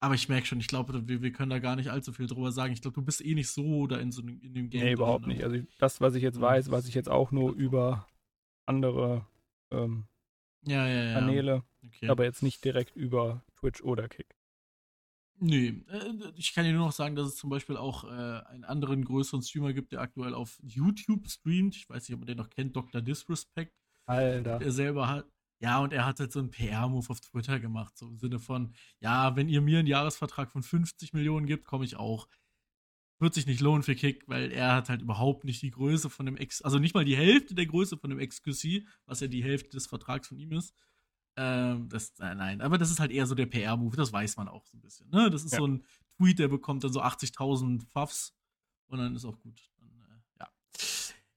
Aber 0.00 0.14
ich 0.14 0.28
merke 0.28 0.46
schon, 0.46 0.60
ich 0.60 0.68
glaube, 0.68 1.08
wir, 1.08 1.20
wir 1.22 1.32
können 1.32 1.50
da 1.50 1.58
gar 1.58 1.76
nicht 1.76 1.90
allzu 1.90 2.12
viel 2.12 2.26
drüber 2.26 2.52
sagen. 2.52 2.72
Ich 2.72 2.80
glaube, 2.80 2.94
du 2.94 3.02
bist 3.02 3.24
eh 3.24 3.34
nicht 3.34 3.48
so 3.48 3.86
da 3.86 3.98
in 3.98 4.12
so 4.12 4.22
in 4.22 4.54
dem 4.54 4.70
Game. 4.70 4.84
Nee, 4.84 4.92
überhaupt 4.92 5.26
drin, 5.26 5.30
ne? 5.30 5.34
nicht. 5.34 5.44
Also 5.44 5.66
das, 5.78 6.00
was 6.00 6.14
ich 6.14 6.22
jetzt 6.22 6.40
weiß, 6.40 6.70
weiß 6.70 6.86
ich 6.88 6.94
jetzt 6.94 7.10
auch 7.10 7.32
nur 7.32 7.52
über 7.52 8.06
andere 8.64 9.26
ähm, 9.70 10.06
ja, 10.62 10.86
ja. 10.86 11.14
Kanäle, 11.14 11.64
okay. 11.84 12.08
aber 12.08 12.24
jetzt 12.24 12.42
nicht 12.42 12.64
direkt 12.64 12.96
über 12.96 13.42
Twitch 13.58 13.82
oder 13.82 14.08
Kick. 14.08 14.34
Nee, 15.40 15.84
äh, 15.88 16.32
ich 16.36 16.52
kann 16.52 16.64
dir 16.64 16.72
nur 16.72 16.86
noch 16.86 16.92
sagen, 16.92 17.14
dass 17.14 17.28
es 17.28 17.36
zum 17.36 17.50
Beispiel 17.50 17.76
auch 17.76 18.04
äh, 18.04 18.08
einen 18.08 18.64
anderen 18.64 19.04
größeren 19.04 19.42
Streamer 19.42 19.72
gibt, 19.72 19.92
der 19.92 20.00
aktuell 20.00 20.34
auf 20.34 20.58
YouTube 20.62 21.28
streamt. 21.28 21.76
Ich 21.76 21.88
weiß 21.88 22.08
nicht, 22.08 22.14
ob 22.14 22.20
man 22.20 22.26
den 22.26 22.38
noch 22.38 22.50
kennt, 22.50 22.74
Dr. 22.74 23.00
Disrespect. 23.00 23.72
Alter. 24.06 24.58
Der 24.58 24.72
selber 24.72 25.08
hat, 25.08 25.26
ja, 25.60 25.80
und 25.80 25.92
er 25.92 26.06
hat 26.06 26.18
halt 26.18 26.32
so 26.32 26.40
einen 26.40 26.50
PR-Move 26.50 27.10
auf 27.10 27.20
Twitter 27.20 27.60
gemacht, 27.60 27.96
so 27.96 28.08
im 28.08 28.18
Sinne 28.18 28.38
von, 28.38 28.74
ja, 29.00 29.36
wenn 29.36 29.48
ihr 29.48 29.60
mir 29.60 29.80
einen 29.80 29.88
Jahresvertrag 29.88 30.50
von 30.50 30.62
50 30.62 31.12
Millionen 31.12 31.46
gibt, 31.46 31.64
komme 31.64 31.84
ich 31.84 31.96
auch. 31.96 32.28
Wird 33.20 33.34
sich 33.34 33.46
nicht 33.46 33.60
lohnen 33.60 33.82
für 33.82 33.96
Kick, 33.96 34.28
weil 34.28 34.52
er 34.52 34.76
hat 34.76 34.88
halt 34.88 35.02
überhaupt 35.02 35.44
nicht 35.44 35.60
die 35.62 35.72
Größe 35.72 36.08
von 36.08 36.26
dem 36.26 36.36
Ex, 36.36 36.62
also 36.62 36.78
nicht 36.78 36.94
mal 36.94 37.04
die 37.04 37.16
Hälfte 37.16 37.54
der 37.54 37.66
Größe 37.66 37.96
von 37.96 38.10
dem 38.10 38.20
XQC, 38.20 38.86
was 39.06 39.20
ja 39.20 39.26
die 39.26 39.42
Hälfte 39.42 39.70
des 39.70 39.88
Vertrags 39.88 40.28
von 40.28 40.38
ihm 40.38 40.52
ist. 40.52 40.72
Ähm, 41.40 41.88
das, 41.88 42.18
äh, 42.18 42.34
nein, 42.34 42.60
aber 42.60 42.78
das 42.78 42.90
ist 42.90 42.98
halt 42.98 43.12
eher 43.12 43.24
so 43.24 43.36
der 43.36 43.46
PR-Move, 43.46 43.96
das 43.96 44.12
weiß 44.12 44.36
man 44.38 44.48
auch 44.48 44.64
so 44.66 44.76
ein 44.76 44.80
bisschen. 44.80 45.08
Ne? 45.10 45.30
Das 45.30 45.44
ist 45.44 45.52
ja. 45.52 45.58
so 45.58 45.68
ein 45.68 45.84
Tweet, 46.16 46.40
der 46.40 46.48
bekommt 46.48 46.82
dann 46.82 46.92
so 46.92 47.00
80.000 47.00 47.86
Pfaffs 47.86 48.34
und 48.88 48.98
dann 48.98 49.14
ist 49.14 49.24
auch 49.24 49.38
gut. 49.38 49.70
Dann, 49.78 49.88
äh, 49.88 50.40
ja. 50.40 50.48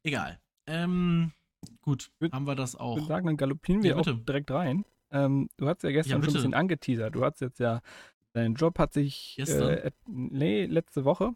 Egal. 0.01 0.39
Ähm, 0.65 1.33
gut, 1.81 2.11
würd, 2.17 2.33
haben 2.33 2.47
wir 2.47 2.55
das 2.55 2.75
auch. 2.75 2.95
Ich 2.97 3.03
würde 3.03 3.07
sagen, 3.09 3.27
dann 3.27 3.37
galoppieren 3.37 3.83
wir 3.83 3.91
ja, 3.91 3.97
auch 3.97 4.25
direkt 4.25 4.49
rein. 4.49 4.85
Ähm, 5.11 5.49
du 5.57 5.67
hast 5.67 5.83
ja 5.83 5.91
gestern 5.91 6.13
ja, 6.13 6.25
schon 6.25 6.29
ein 6.29 6.33
bisschen 6.33 6.53
angeteasert. 6.55 7.13
Du 7.13 7.23
hast 7.23 7.39
jetzt 7.39 7.59
ja, 7.59 7.81
dein 8.33 8.55
Job 8.55 8.79
hat 8.79 8.93
sich, 8.93 9.37
äh, 9.37 9.91
nee, 10.07 10.65
letzte 10.65 11.05
Woche 11.05 11.35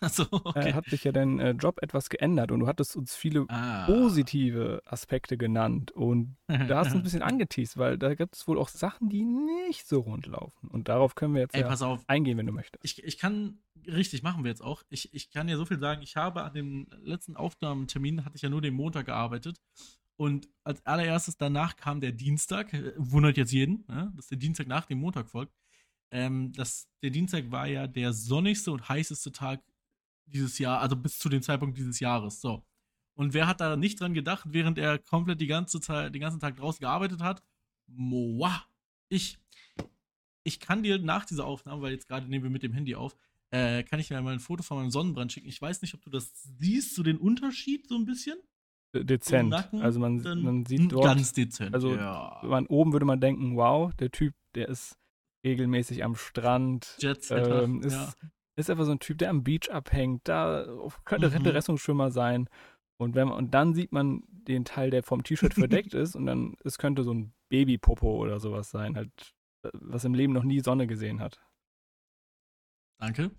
Achso, 0.02 0.26
okay. 0.30 0.72
hat 0.72 0.86
sich 0.86 1.04
ja 1.04 1.12
dein 1.12 1.40
äh, 1.40 1.50
Job 1.50 1.82
etwas 1.82 2.08
geändert 2.08 2.52
und 2.52 2.60
du 2.60 2.66
hattest 2.66 2.96
uns 2.96 3.14
viele 3.14 3.44
ah. 3.48 3.84
positive 3.84 4.82
Aspekte 4.86 5.36
genannt 5.36 5.90
und 5.92 6.36
da 6.46 6.78
hast 6.78 6.92
du 6.92 6.96
ein 6.96 7.02
bisschen 7.02 7.22
angeteased, 7.22 7.76
weil 7.76 7.98
da 7.98 8.14
gibt 8.14 8.34
es 8.34 8.48
wohl 8.48 8.58
auch 8.58 8.68
Sachen, 8.68 9.10
die 9.10 9.24
nicht 9.24 9.86
so 9.86 10.00
rund 10.00 10.26
laufen 10.26 10.68
und 10.68 10.88
darauf 10.88 11.14
können 11.14 11.34
wir 11.34 11.42
jetzt 11.42 11.54
Ey, 11.54 11.62
ja 11.62 11.98
eingehen, 12.06 12.38
wenn 12.38 12.46
du 12.46 12.52
möchtest. 12.52 12.82
Ich, 12.82 13.04
ich 13.04 13.18
kann, 13.18 13.58
richtig, 13.86 14.22
machen 14.22 14.42
wir 14.42 14.50
jetzt 14.50 14.62
auch. 14.62 14.82
Ich, 14.88 15.12
ich 15.12 15.30
kann 15.30 15.48
ja 15.48 15.56
so 15.56 15.66
viel 15.66 15.78
sagen, 15.78 16.00
ich 16.02 16.16
habe 16.16 16.44
an 16.44 16.54
dem 16.54 16.86
letzten 17.02 17.36
Aufnahmetermin, 17.36 18.24
hatte 18.24 18.36
ich 18.36 18.42
ja 18.42 18.48
nur 18.48 18.62
den 18.62 18.74
Montag 18.74 19.06
gearbeitet 19.06 19.60
und 20.20 20.50
als 20.64 20.84
allererstes 20.84 21.38
danach 21.38 21.76
kam 21.76 22.02
der 22.02 22.12
Dienstag, 22.12 22.74
äh, 22.74 22.92
wundert 22.96 23.38
jetzt 23.38 23.52
jeden, 23.52 23.84
ne, 23.88 24.12
dass 24.16 24.28
der 24.28 24.36
Dienstag 24.36 24.66
nach 24.66 24.84
dem 24.84 24.98
Montag 24.98 25.30
folgt. 25.30 25.54
Ähm, 26.10 26.52
das, 26.52 26.88
der 27.02 27.08
Dienstag 27.08 27.50
war 27.50 27.66
ja 27.66 27.86
der 27.86 28.12
sonnigste 28.12 28.72
und 28.72 28.86
heißeste 28.86 29.32
Tag 29.32 29.62
dieses 30.32 30.58
Jahr, 30.58 30.80
also 30.80 30.96
bis 30.96 31.18
zu 31.18 31.28
dem 31.28 31.42
Zeitpunkt 31.42 31.76
dieses 31.76 32.00
Jahres. 32.00 32.40
So. 32.40 32.64
Und 33.14 33.34
wer 33.34 33.46
hat 33.46 33.60
da 33.60 33.76
nicht 33.76 34.00
dran 34.00 34.14
gedacht, 34.14 34.46
während 34.48 34.78
er 34.78 34.98
komplett 34.98 35.40
die 35.40 35.46
ganze 35.46 35.80
Zeit, 35.80 36.14
den 36.14 36.20
ganzen 36.20 36.40
Tag 36.40 36.56
draußen 36.56 36.80
gearbeitet 36.80 37.22
hat? 37.22 37.42
Moa. 37.86 38.64
Ich. 39.08 39.38
Ich 40.42 40.58
kann 40.58 40.82
dir 40.82 40.98
nach 40.98 41.26
dieser 41.26 41.44
Aufnahme, 41.44 41.82
weil 41.82 41.92
jetzt 41.92 42.08
gerade 42.08 42.26
nehmen 42.26 42.44
wir 42.44 42.50
mit 42.50 42.62
dem 42.62 42.72
Handy 42.72 42.94
auf, 42.94 43.14
äh, 43.50 43.82
kann 43.82 44.00
ich 44.00 44.08
dir 44.08 44.20
mal 44.22 44.32
ein 44.32 44.40
Foto 44.40 44.62
von 44.62 44.78
meinem 44.78 44.90
Sonnenbrand 44.90 45.30
schicken. 45.30 45.48
Ich 45.48 45.60
weiß 45.60 45.82
nicht, 45.82 45.92
ob 45.92 46.00
du 46.00 46.08
das 46.08 46.32
siehst, 46.58 46.94
so 46.94 47.02
den 47.02 47.18
Unterschied 47.18 47.86
so 47.86 47.96
ein 47.96 48.06
bisschen. 48.06 48.38
Dezent. 48.94 49.50
Nacken, 49.50 49.82
also 49.82 50.00
man, 50.00 50.16
man 50.42 50.64
sieht 50.64 50.90
dort. 50.90 51.04
Ganz 51.04 51.32
dezent. 51.32 51.74
Also 51.74 51.94
ja. 51.94 52.40
man, 52.42 52.66
oben 52.66 52.92
würde 52.92 53.04
man 53.04 53.20
denken, 53.20 53.56
wow, 53.56 53.92
der 53.94 54.10
Typ, 54.10 54.34
der 54.54 54.68
ist 54.68 54.96
regelmäßig 55.44 56.04
am 56.04 56.16
Strand. 56.16 56.96
Jet 57.00 57.30
ähm, 57.30 57.82
ist 57.82 57.92
ja 57.92 58.12
ist 58.60 58.70
einfach 58.70 58.84
so 58.84 58.92
ein 58.92 59.00
Typ, 59.00 59.18
der 59.18 59.30
am 59.30 59.42
Beach 59.42 59.70
abhängt. 59.70 60.28
Da 60.28 60.66
könnte 61.04 61.30
mhm. 61.30 61.46
Rettungsschwimmer 61.46 62.10
sein. 62.10 62.48
Und, 62.98 63.14
wenn 63.14 63.28
und 63.28 63.54
dann 63.54 63.74
sieht 63.74 63.92
man 63.92 64.22
den 64.28 64.64
Teil, 64.64 64.90
der 64.90 65.02
vom 65.02 65.22
T-Shirt 65.22 65.54
verdeckt 65.54 65.94
ist. 65.94 66.14
Und 66.14 66.26
dann, 66.26 66.56
es 66.64 66.78
könnte 66.78 67.02
so 67.02 67.14
ein 67.14 67.32
Babypopo 67.48 68.16
oder 68.16 68.40
sowas 68.40 68.70
sein, 68.70 68.96
halt, 68.96 69.34
was 69.72 70.04
im 70.04 70.14
Leben 70.14 70.32
noch 70.32 70.44
nie 70.44 70.60
Sonne 70.60 70.86
gesehen 70.86 71.20
hat. 71.20 71.40
Danke. 72.98 73.30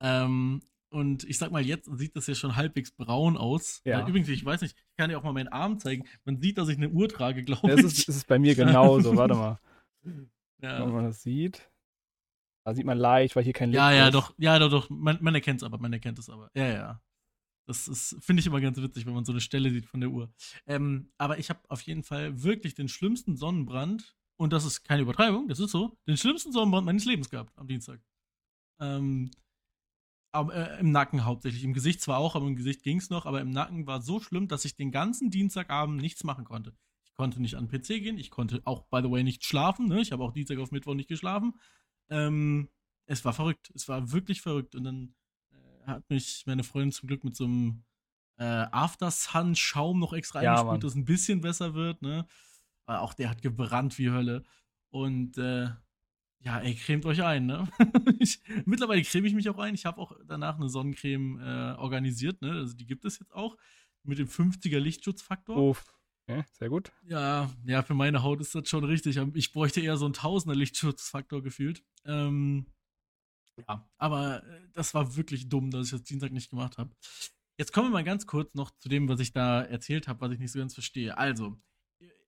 Ähm, 0.00 0.60
und 0.90 1.24
ich 1.24 1.38
sag 1.38 1.52
mal, 1.52 1.64
jetzt 1.64 1.88
sieht 1.98 2.16
das 2.16 2.26
ja 2.26 2.34
schon 2.34 2.56
halbwegs 2.56 2.90
braun 2.90 3.36
aus. 3.36 3.80
Ja. 3.84 4.06
übrigens, 4.06 4.28
ich 4.28 4.44
weiß 4.44 4.60
nicht, 4.62 4.76
ich 4.76 4.96
kann 4.96 5.10
dir 5.10 5.18
auch 5.18 5.22
mal 5.22 5.32
meinen 5.32 5.48
Arm 5.48 5.78
zeigen. 5.78 6.04
Man 6.24 6.40
sieht, 6.40 6.58
dass 6.58 6.68
ich 6.68 6.76
eine 6.76 6.88
Uhr 6.88 7.08
trage, 7.08 7.44
glaube 7.44 7.68
ich. 7.70 7.76
Das 7.76 7.84
ist, 7.84 8.08
ist 8.08 8.26
bei 8.26 8.38
mir 8.38 8.54
genauso. 8.54 9.16
Warte 9.16 9.34
mal. 9.34 9.60
Ja. 10.62 10.80
Wenn 10.80 10.94
man 10.94 11.04
das 11.04 11.22
sieht. 11.22 11.70
Da 12.66 12.74
sieht 12.74 12.84
man 12.84 12.98
leicht, 12.98 13.36
weil 13.36 13.44
hier 13.44 13.52
kein 13.52 13.70
Licht 13.70 13.76
ja, 13.76 13.90
ist. 13.90 13.96
Ja, 13.96 14.04
ja, 14.06 14.10
doch, 14.10 14.34
ja, 14.38 14.58
doch, 14.58 14.68
doch. 14.68 14.90
Man, 14.90 15.18
man 15.20 15.36
erkennt 15.36 15.60
es 15.60 15.62
aber, 15.62 15.78
man 15.78 15.92
erkennt 15.92 16.18
es 16.18 16.28
aber. 16.28 16.50
Ja, 16.52 16.66
ja. 16.66 17.02
Das 17.64 17.86
ist, 17.86 18.16
finde 18.18 18.40
ich 18.40 18.46
immer 18.48 18.60
ganz 18.60 18.76
witzig, 18.78 19.06
wenn 19.06 19.14
man 19.14 19.24
so 19.24 19.30
eine 19.30 19.40
Stelle 19.40 19.70
sieht 19.70 19.86
von 19.86 20.00
der 20.00 20.10
Uhr. 20.10 20.32
Ähm, 20.66 21.12
aber 21.16 21.38
ich 21.38 21.48
habe 21.48 21.60
auf 21.68 21.80
jeden 21.82 22.02
Fall 22.02 22.42
wirklich 22.42 22.74
den 22.74 22.88
schlimmsten 22.88 23.36
Sonnenbrand, 23.36 24.16
und 24.36 24.52
das 24.52 24.64
ist 24.64 24.82
keine 24.82 25.02
Übertreibung, 25.02 25.46
das 25.46 25.60
ist 25.60 25.70
so, 25.70 25.96
den 26.08 26.16
schlimmsten 26.16 26.50
Sonnenbrand 26.50 26.86
meines 26.86 27.04
Lebens 27.04 27.30
gehabt 27.30 27.56
am 27.56 27.68
Dienstag. 27.68 28.00
Ähm, 28.80 29.30
aber, 30.32 30.52
äh, 30.52 30.80
Im 30.80 30.90
Nacken 30.90 31.24
hauptsächlich. 31.24 31.62
Im 31.62 31.72
Gesicht 31.72 32.00
zwar 32.00 32.18
auch, 32.18 32.34
aber 32.34 32.48
im 32.48 32.56
Gesicht 32.56 32.82
ging 32.82 32.98
es 32.98 33.10
noch, 33.10 33.26
aber 33.26 33.40
im 33.40 33.50
Nacken 33.50 33.86
war 33.86 34.02
so 34.02 34.18
schlimm, 34.18 34.48
dass 34.48 34.64
ich 34.64 34.74
den 34.74 34.90
ganzen 34.90 35.30
Dienstagabend 35.30 36.00
nichts 36.00 36.24
machen 36.24 36.44
konnte. 36.44 36.74
Ich 37.04 37.14
konnte 37.14 37.40
nicht 37.40 37.54
an 37.54 37.68
den 37.68 37.80
PC 37.80 38.02
gehen. 38.02 38.18
Ich 38.18 38.32
konnte 38.32 38.60
auch, 38.64 38.88
by 38.88 39.02
the 39.04 39.10
way, 39.10 39.22
nicht 39.22 39.44
schlafen. 39.44 39.86
Ne? 39.86 40.00
Ich 40.00 40.10
habe 40.10 40.24
auch 40.24 40.32
Dienstag 40.32 40.58
auf 40.58 40.72
Mittwoch 40.72 40.94
nicht 40.94 41.08
geschlafen. 41.08 41.54
Ähm, 42.10 42.68
es 43.06 43.24
war 43.24 43.32
verrückt. 43.32 43.70
Es 43.74 43.88
war 43.88 44.12
wirklich 44.12 44.40
verrückt. 44.40 44.74
Und 44.74 44.84
dann 44.84 45.14
äh, 45.52 45.86
hat 45.86 46.08
mich 46.10 46.44
meine 46.46 46.64
Freundin 46.64 46.92
zum 46.92 47.06
Glück 47.08 47.24
mit 47.24 47.36
so 47.36 47.44
einem 47.44 47.84
äh, 48.38 48.44
After 48.44 49.10
Sun 49.10 49.54
Schaum 49.54 50.00
noch 50.00 50.12
extra 50.12 50.42
Ja, 50.42 50.50
eingespült, 50.50 50.72
Mann. 50.72 50.80
dass 50.80 50.92
es 50.92 50.96
ein 50.96 51.04
bisschen 51.04 51.40
besser 51.40 51.74
wird. 51.74 52.02
Ne? 52.02 52.26
Aber 52.86 53.00
auch 53.00 53.14
der 53.14 53.30
hat 53.30 53.42
gebrannt 53.42 53.98
wie 53.98 54.10
Hölle. 54.10 54.42
Und 54.90 55.38
äh, 55.38 55.68
ja, 56.40 56.60
ey, 56.60 56.74
cremt 56.74 57.04
euch 57.06 57.22
ein, 57.24 57.46
ne? 57.46 57.66
ich, 58.20 58.40
mittlerweile 58.66 59.02
creme 59.02 59.26
ich 59.26 59.34
mich 59.34 59.48
auch 59.48 59.58
ein. 59.58 59.74
Ich 59.74 59.84
habe 59.84 60.00
auch 60.00 60.12
danach 60.26 60.56
eine 60.56 60.68
Sonnencreme 60.68 61.40
äh, 61.40 61.74
organisiert, 61.76 62.40
ne? 62.40 62.52
Also 62.52 62.74
die 62.74 62.86
gibt 62.86 63.04
es 63.04 63.18
jetzt 63.18 63.34
auch 63.34 63.56
mit 64.04 64.18
dem 64.18 64.28
50er 64.28 64.78
Lichtschutzfaktor. 64.78 65.56
Oh, 65.56 65.76
sehr 66.52 66.68
gut. 66.68 66.92
Ja, 67.06 67.50
ja, 67.64 67.82
für 67.82 67.94
meine 67.94 68.22
Haut 68.22 68.40
ist 68.40 68.54
das 68.54 68.68
schon 68.68 68.84
richtig. 68.84 69.16
Ich 69.34 69.52
bräuchte 69.52 69.80
eher 69.80 69.96
so 69.96 70.04
einen 70.04 70.14
Tausender 70.14 70.56
Lichtschutzfaktor 70.56 71.42
gefühlt. 71.42 71.84
Ähm, 72.04 72.66
ja, 73.68 73.88
aber 73.96 74.44
äh, 74.44 74.68
das 74.72 74.92
war 74.94 75.16
wirklich 75.16 75.48
dumm, 75.48 75.70
dass 75.70 75.86
ich 75.86 75.92
das 75.92 76.02
Dienstag 76.02 76.32
nicht 76.32 76.50
gemacht 76.50 76.78
habe. 76.78 76.90
Jetzt 77.58 77.72
kommen 77.72 77.88
wir 77.88 77.92
mal 77.92 78.04
ganz 78.04 78.26
kurz 78.26 78.54
noch 78.54 78.70
zu 78.72 78.88
dem, 78.88 79.08
was 79.08 79.20
ich 79.20 79.32
da 79.32 79.62
erzählt 79.62 80.08
habe, 80.08 80.20
was 80.20 80.32
ich 80.32 80.38
nicht 80.38 80.52
so 80.52 80.58
ganz 80.58 80.74
verstehe. 80.74 81.16
Also, 81.16 81.56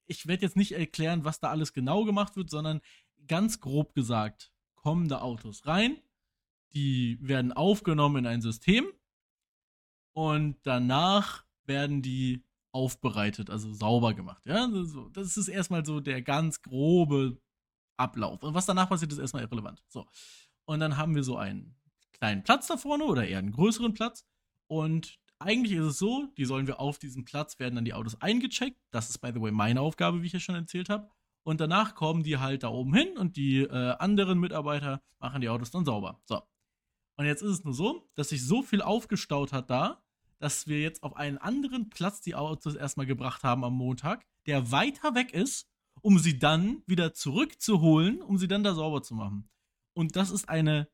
ich 0.06 0.26
werde 0.26 0.42
jetzt 0.42 0.56
nicht 0.56 0.72
erklären, 0.72 1.24
was 1.24 1.40
da 1.40 1.50
alles 1.50 1.74
genau 1.74 2.04
gemacht 2.04 2.36
wird, 2.36 2.48
sondern 2.48 2.80
ganz 3.26 3.60
grob 3.60 3.94
gesagt, 3.94 4.52
kommen 4.74 5.08
da 5.08 5.20
Autos 5.20 5.66
rein, 5.66 5.98
die 6.72 7.18
werden 7.20 7.52
aufgenommen 7.52 8.24
in 8.24 8.26
ein 8.26 8.40
System 8.40 8.86
und 10.14 10.56
danach 10.62 11.44
werden 11.66 12.00
die 12.00 12.47
aufbereitet, 12.78 13.50
also 13.50 13.72
sauber 13.72 14.14
gemacht. 14.14 14.46
Ja, 14.46 14.70
so, 14.70 15.08
das 15.08 15.36
ist 15.36 15.48
erstmal 15.48 15.84
so 15.84 15.98
der 15.98 16.22
ganz 16.22 16.62
grobe 16.62 17.40
Ablauf. 17.96 18.44
Und 18.44 18.54
was 18.54 18.66
danach 18.66 18.88
passiert, 18.88 19.12
ist 19.12 19.18
erstmal 19.18 19.42
irrelevant. 19.42 19.82
So. 19.88 20.06
Und 20.64 20.78
dann 20.78 20.96
haben 20.96 21.16
wir 21.16 21.24
so 21.24 21.36
einen 21.36 21.74
kleinen 22.12 22.44
Platz 22.44 22.68
da 22.68 22.76
vorne 22.76 23.04
oder 23.04 23.26
eher 23.26 23.40
einen 23.40 23.50
größeren 23.50 23.94
Platz. 23.94 24.24
Und 24.68 25.18
eigentlich 25.40 25.76
ist 25.76 25.86
es 25.86 25.98
so, 25.98 26.28
die 26.36 26.44
sollen 26.44 26.68
wir 26.68 26.78
auf 26.78 27.00
diesem 27.00 27.24
Platz, 27.24 27.58
werden 27.58 27.74
dann 27.74 27.84
die 27.84 27.94
Autos 27.94 28.20
eingecheckt. 28.20 28.80
Das 28.92 29.10
ist, 29.10 29.18
by 29.18 29.32
the 29.34 29.40
way, 29.40 29.50
meine 29.50 29.80
Aufgabe, 29.80 30.22
wie 30.22 30.26
ich 30.26 30.32
ja 30.32 30.40
schon 30.40 30.54
erzählt 30.54 30.88
habe. 30.88 31.10
Und 31.42 31.60
danach 31.60 31.96
kommen 31.96 32.22
die 32.22 32.38
halt 32.38 32.62
da 32.62 32.68
oben 32.68 32.94
hin 32.94 33.18
und 33.18 33.36
die 33.36 33.62
äh, 33.62 33.96
anderen 33.98 34.38
Mitarbeiter 34.38 35.02
machen 35.18 35.40
die 35.40 35.48
Autos 35.48 35.72
dann 35.72 35.84
sauber. 35.84 36.20
So. 36.26 36.42
Und 37.16 37.26
jetzt 37.26 37.42
ist 37.42 37.50
es 37.50 37.64
nur 37.64 37.74
so, 37.74 38.08
dass 38.14 38.28
sich 38.28 38.46
so 38.46 38.62
viel 38.62 38.82
aufgestaut 38.82 39.52
hat 39.52 39.68
da, 39.68 40.00
dass 40.38 40.66
wir 40.66 40.80
jetzt 40.80 41.02
auf 41.02 41.16
einen 41.16 41.38
anderen 41.38 41.90
Platz 41.90 42.20
die 42.20 42.34
Autos 42.34 42.74
erstmal 42.74 43.06
gebracht 43.06 43.42
haben 43.42 43.64
am 43.64 43.74
Montag, 43.74 44.24
der 44.46 44.70
weiter 44.70 45.14
weg 45.14 45.32
ist, 45.34 45.68
um 46.00 46.18
sie 46.18 46.38
dann 46.38 46.82
wieder 46.86 47.12
zurückzuholen, 47.12 48.22
um 48.22 48.38
sie 48.38 48.48
dann 48.48 48.62
da 48.62 48.74
sauber 48.74 49.02
zu 49.02 49.14
machen. 49.14 49.48
Und 49.94 50.16
das 50.16 50.30
ist 50.30 50.48
eine 50.48 50.88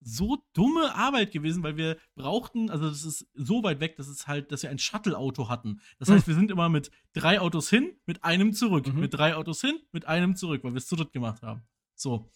so 0.00 0.44
dumme 0.52 0.94
Arbeit 0.94 1.32
gewesen, 1.32 1.62
weil 1.62 1.76
wir 1.76 1.98
brauchten, 2.14 2.70
also 2.70 2.88
das 2.88 3.04
ist 3.04 3.26
so 3.34 3.62
weit 3.64 3.80
weg, 3.80 3.96
dass 3.96 4.06
es 4.06 4.28
halt, 4.28 4.52
dass 4.52 4.62
wir 4.62 4.70
ein 4.70 4.78
Shuttle-Auto 4.78 5.48
hatten. 5.48 5.80
Das 5.98 6.08
heißt, 6.08 6.26
wir 6.28 6.34
sind 6.34 6.50
immer 6.52 6.68
mit 6.68 6.90
drei 7.14 7.40
Autos 7.40 7.68
hin, 7.68 7.96
mit 8.06 8.22
einem 8.22 8.52
zurück, 8.52 8.86
Mhm. 8.86 9.00
mit 9.00 9.14
drei 9.14 9.34
Autos 9.34 9.60
hin, 9.60 9.80
mit 9.90 10.06
einem 10.06 10.36
zurück, 10.36 10.62
weil 10.62 10.72
wir 10.72 10.78
es 10.78 10.86
zu 10.86 10.94
dritt 10.94 11.12
gemacht 11.12 11.42
haben. 11.42 11.62
So. 11.96 12.30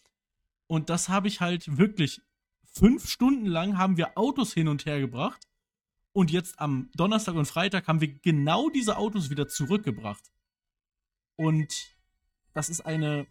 Und 0.67 0.88
das 0.88 1.09
habe 1.09 1.29
ich 1.29 1.41
halt 1.41 1.76
wirklich 1.79 2.21
fünf 2.64 3.09
Stunden 3.09 3.47
lang 3.47 3.76
haben 3.76 3.97
wir 3.97 4.17
Autos 4.19 4.52
hin 4.55 4.67
und 4.69 4.87
her 4.87 4.99
gebracht. 4.99 5.47
Und 6.12 6.31
jetzt 6.31 6.59
am 6.61 6.90
Donnerstag 6.95 7.35
und 7.35 7.47
Freitag 7.47 7.88
haben 7.88 8.00
wir 8.00 8.12
genau 8.21 8.69
diese 8.69 8.99
Autos 8.99 9.31
wieder 9.31 9.49
zurückgebracht. 9.49 10.31
Und 11.37 11.97
das 12.52 12.69
ist 12.69 12.83
eine. 12.83 13.26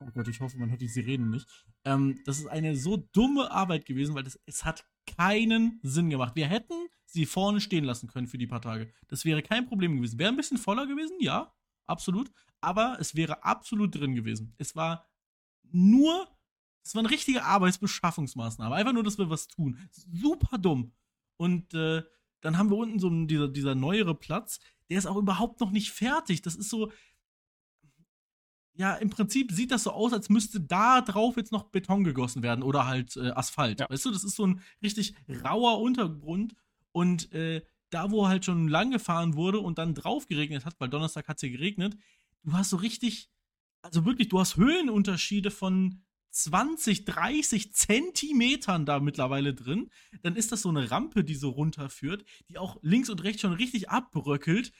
Oh 0.00 0.10
Gott, 0.14 0.28
ich 0.28 0.40
hoffe, 0.40 0.58
man 0.58 0.70
hört 0.70 0.80
die 0.80 0.88
Sirenen 0.88 1.30
nicht. 1.30 1.48
Ähm, 1.84 2.20
das 2.24 2.38
ist 2.38 2.46
eine 2.46 2.76
so 2.76 2.96
dumme 2.96 3.50
Arbeit 3.50 3.86
gewesen, 3.86 4.14
weil 4.14 4.22
das, 4.22 4.38
es 4.46 4.64
hat 4.64 4.86
keinen 5.06 5.80
Sinn 5.82 6.10
gemacht. 6.10 6.36
Wir 6.36 6.46
hätten 6.46 6.74
sie 7.06 7.26
vorne 7.26 7.60
stehen 7.60 7.84
lassen 7.84 8.08
können 8.08 8.28
für 8.28 8.38
die 8.38 8.46
paar 8.46 8.60
Tage. 8.60 8.92
Das 9.08 9.24
wäre 9.24 9.42
kein 9.42 9.66
Problem 9.66 9.96
gewesen. 9.96 10.18
Wäre 10.18 10.30
ein 10.30 10.36
bisschen 10.36 10.58
voller 10.58 10.86
gewesen, 10.86 11.16
ja, 11.20 11.52
absolut. 11.86 12.30
Aber 12.60 12.98
es 13.00 13.14
wäre 13.14 13.42
absolut 13.42 13.94
drin 13.94 14.14
gewesen. 14.14 14.54
Es 14.58 14.76
war 14.76 15.08
nur, 15.70 16.28
es 16.84 16.94
war 16.94 17.00
eine 17.00 17.10
richtige 17.10 17.44
Arbeitsbeschaffungsmaßnahme. 17.44 18.74
Einfach 18.74 18.92
nur, 18.92 19.02
dass 19.02 19.18
wir 19.18 19.30
was 19.30 19.48
tun. 19.48 19.78
Super 19.90 20.58
dumm. 20.58 20.92
Und 21.38 21.72
äh, 21.74 22.02
dann 22.40 22.58
haben 22.58 22.70
wir 22.70 22.76
unten 22.76 22.98
so 22.98 23.08
einen, 23.08 23.28
dieser, 23.28 23.48
dieser 23.48 23.74
neuere 23.74 24.14
Platz, 24.14 24.60
der 24.90 24.98
ist 24.98 25.06
auch 25.06 25.16
überhaupt 25.16 25.60
noch 25.60 25.70
nicht 25.70 25.90
fertig. 25.90 26.42
Das 26.42 26.54
ist 26.54 26.70
so, 26.70 26.90
ja, 28.74 28.94
im 28.94 29.10
Prinzip 29.10 29.50
sieht 29.50 29.72
das 29.72 29.82
so 29.82 29.90
aus, 29.90 30.12
als 30.12 30.28
müsste 30.28 30.60
da 30.60 31.00
drauf 31.00 31.36
jetzt 31.36 31.50
noch 31.50 31.64
Beton 31.64 32.04
gegossen 32.04 32.42
werden 32.44 32.62
oder 32.62 32.86
halt 32.86 33.16
äh, 33.16 33.30
Asphalt. 33.30 33.80
Ja. 33.80 33.90
Weißt 33.90 34.04
du, 34.04 34.12
das 34.12 34.22
ist 34.22 34.36
so 34.36 34.46
ein 34.46 34.62
richtig 34.82 35.14
rauer 35.44 35.80
Untergrund 35.80 36.54
und 36.92 37.32
äh, 37.32 37.62
da, 37.90 38.10
wo 38.10 38.28
halt 38.28 38.44
schon 38.44 38.68
lang 38.68 38.92
gefahren 38.92 39.34
wurde 39.34 39.58
und 39.58 39.78
dann 39.78 39.94
drauf 39.94 40.26
geregnet 40.26 40.64
hat, 40.64 40.76
weil 40.78 40.88
Donnerstag 40.88 41.26
hat 41.26 41.38
es 41.38 41.42
ja 41.42 41.48
geregnet, 41.48 41.96
du 42.44 42.52
hast 42.52 42.70
so 42.70 42.76
richtig, 42.76 43.30
also 43.82 44.04
wirklich, 44.04 44.28
du 44.28 44.38
hast 44.38 44.56
Höhenunterschiede 44.56 45.50
von 45.50 46.02
20, 46.30 47.04
30 47.04 47.74
Zentimetern 47.74 48.86
da 48.86 49.00
mittlerweile 49.00 49.54
drin. 49.54 49.90
Dann 50.22 50.36
ist 50.36 50.52
das 50.52 50.62
so 50.62 50.68
eine 50.68 50.90
Rampe, 50.90 51.24
die 51.24 51.34
so 51.34 51.50
runterführt, 51.50 52.24
die 52.48 52.58
auch 52.58 52.78
links 52.82 53.10
und 53.10 53.22
rechts 53.22 53.42
schon 53.42 53.52
richtig 53.52 53.90
abbröckelt. 53.90 54.72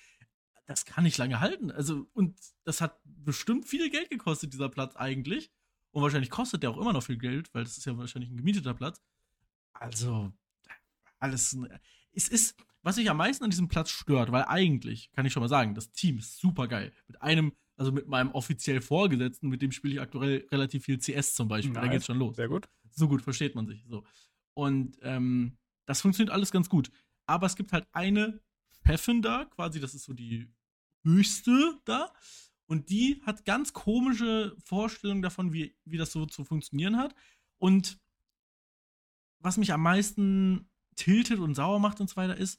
Das 0.67 0.85
kann 0.85 1.05
nicht 1.05 1.19
lange 1.19 1.41
halten. 1.41 1.71
Also, 1.71 2.07
und 2.13 2.39
das 2.65 2.81
hat 2.81 3.01
bestimmt 3.05 3.67
viel 3.67 3.91
Geld 3.91 4.11
gekostet, 4.11 4.53
dieser 4.53 4.69
Platz 4.69 4.97
eigentlich. 4.97 5.51
Und 5.93 6.03
wahrscheinlich 6.03 6.31
kostet 6.31 6.63
der 6.63 6.71
auch 6.71 6.79
immer 6.79 6.93
noch 6.93 7.03
viel 7.03 7.17
Geld, 7.17 7.53
weil 7.55 7.65
das 7.65 7.79
ist 7.79 7.87
ja 7.87 7.97
wahrscheinlich 7.97 8.31
ein 8.31 8.37
gemieteter 8.37 8.75
Platz. 8.75 9.01
Also, 9.73 10.33
alles. 11.19 11.57
Es 12.13 12.29
ist, 12.29 12.57
was 12.83 12.97
mich 12.97 13.09
am 13.11 13.17
meisten 13.17 13.45
an 13.45 13.51
diesem 13.51 13.69
Platz 13.69 13.91
stört, 13.91 14.33
weil 14.33 14.45
eigentlich, 14.45 15.11
kann 15.13 15.27
ich 15.27 15.33
schon 15.33 15.43
mal 15.43 15.49
sagen, 15.49 15.75
das 15.75 15.93
Team 15.93 16.19
ist 16.19 16.39
super 16.39 16.69
geil. 16.69 16.93
Mit 17.07 17.23
einem, 17.23 17.53
also 17.79 17.93
mit 17.93 18.09
meinem 18.09 18.33
offiziell 18.33 18.81
Vorgesetzten, 18.81 19.49
mit 19.49 19.63
dem 19.63 19.71
spiele 19.73 19.95
ich 19.95 20.01
aktuell 20.01 20.47
relativ 20.51 20.85
viel 20.85 20.99
CS 20.99 21.35
zum 21.35 21.49
Beispiel. 21.49 21.73
Da 21.73 21.83
Nice. 21.83 21.91
geht's 21.93 22.07
schon 22.07 22.19
los. 22.19 22.37
Sehr 22.37 22.49
gut. 22.49 22.69
So 22.91 23.09
gut 23.09 23.23
versteht 23.23 23.55
man 23.55 23.67
sich. 23.67 23.85
So. 23.89 24.05
Und 24.55 24.99
ähm, 25.03 25.57
das 25.87 26.01
funktioniert 26.01 26.35
alles 26.35 26.51
ganz 26.51 26.69
gut. 26.69 26.91
Aber 27.27 27.47
es 27.47 27.55
gibt 27.55 27.73
halt 27.73 27.87
eine 27.93 28.41
Chefin 28.85 29.23
da, 29.23 29.45
quasi, 29.45 29.79
das 29.81 29.95
ist 29.95 30.05
so 30.05 30.13
die 30.13 30.49
höchste 31.05 31.79
da. 31.85 32.13
Und 32.67 32.91
die 32.91 33.23
hat 33.25 33.45
ganz 33.45 33.73
komische 33.73 34.57
Vorstellungen 34.65 35.23
davon, 35.23 35.53
wie, 35.53 35.77
wie 35.85 35.97
das 35.99 36.11
so 36.13 36.27
zu 36.27 36.45
funktionieren 36.45 36.97
hat. 36.97 37.15
Und 37.59 37.99
was 39.39 39.57
mich 39.57 39.73
am 39.73 39.83
meisten 39.83 40.69
tiltet 40.97 41.39
und 41.39 41.55
sauer 41.55 41.79
macht 41.79 42.01
und 42.01 42.11
so 42.11 42.17
weiter 42.17 42.37
ist, 42.37 42.59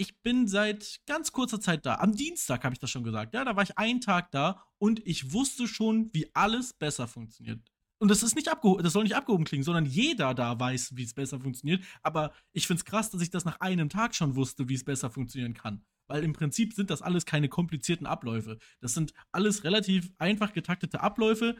ich 0.00 0.22
bin 0.22 0.48
seit 0.48 1.02
ganz 1.04 1.30
kurzer 1.30 1.60
Zeit 1.60 1.84
da. 1.84 1.96
Am 1.96 2.16
Dienstag 2.16 2.64
habe 2.64 2.72
ich 2.72 2.78
das 2.78 2.88
schon 2.88 3.04
gesagt. 3.04 3.34
Ja, 3.34 3.44
da 3.44 3.54
war 3.54 3.64
ich 3.64 3.76
einen 3.76 4.00
Tag 4.00 4.30
da 4.30 4.64
und 4.78 5.06
ich 5.06 5.34
wusste 5.34 5.68
schon, 5.68 6.08
wie 6.14 6.34
alles 6.34 6.72
besser 6.72 7.06
funktioniert. 7.06 7.60
Und 7.98 8.08
das 8.08 8.22
ist 8.22 8.34
nicht 8.34 8.48
abgehoben, 8.48 8.82
das 8.82 8.94
soll 8.94 9.02
nicht 9.02 9.14
abgehoben 9.14 9.44
klingen, 9.44 9.62
sondern 9.62 9.84
jeder 9.84 10.32
da 10.32 10.58
weiß, 10.58 10.96
wie 10.96 11.02
es 11.02 11.12
besser 11.12 11.38
funktioniert. 11.38 11.84
Aber 12.02 12.32
ich 12.54 12.66
finde 12.66 12.80
es 12.80 12.86
krass, 12.86 13.10
dass 13.10 13.20
ich 13.20 13.28
das 13.28 13.44
nach 13.44 13.60
einem 13.60 13.90
Tag 13.90 14.14
schon 14.14 14.36
wusste, 14.36 14.70
wie 14.70 14.74
es 14.74 14.84
besser 14.84 15.10
funktionieren 15.10 15.52
kann. 15.52 15.84
Weil 16.06 16.24
im 16.24 16.32
Prinzip 16.32 16.72
sind 16.72 16.88
das 16.88 17.02
alles 17.02 17.26
keine 17.26 17.50
komplizierten 17.50 18.06
Abläufe. 18.06 18.56
Das 18.80 18.94
sind 18.94 19.12
alles 19.32 19.64
relativ 19.64 20.14
einfach 20.16 20.54
getaktete 20.54 21.02
Abläufe, 21.02 21.56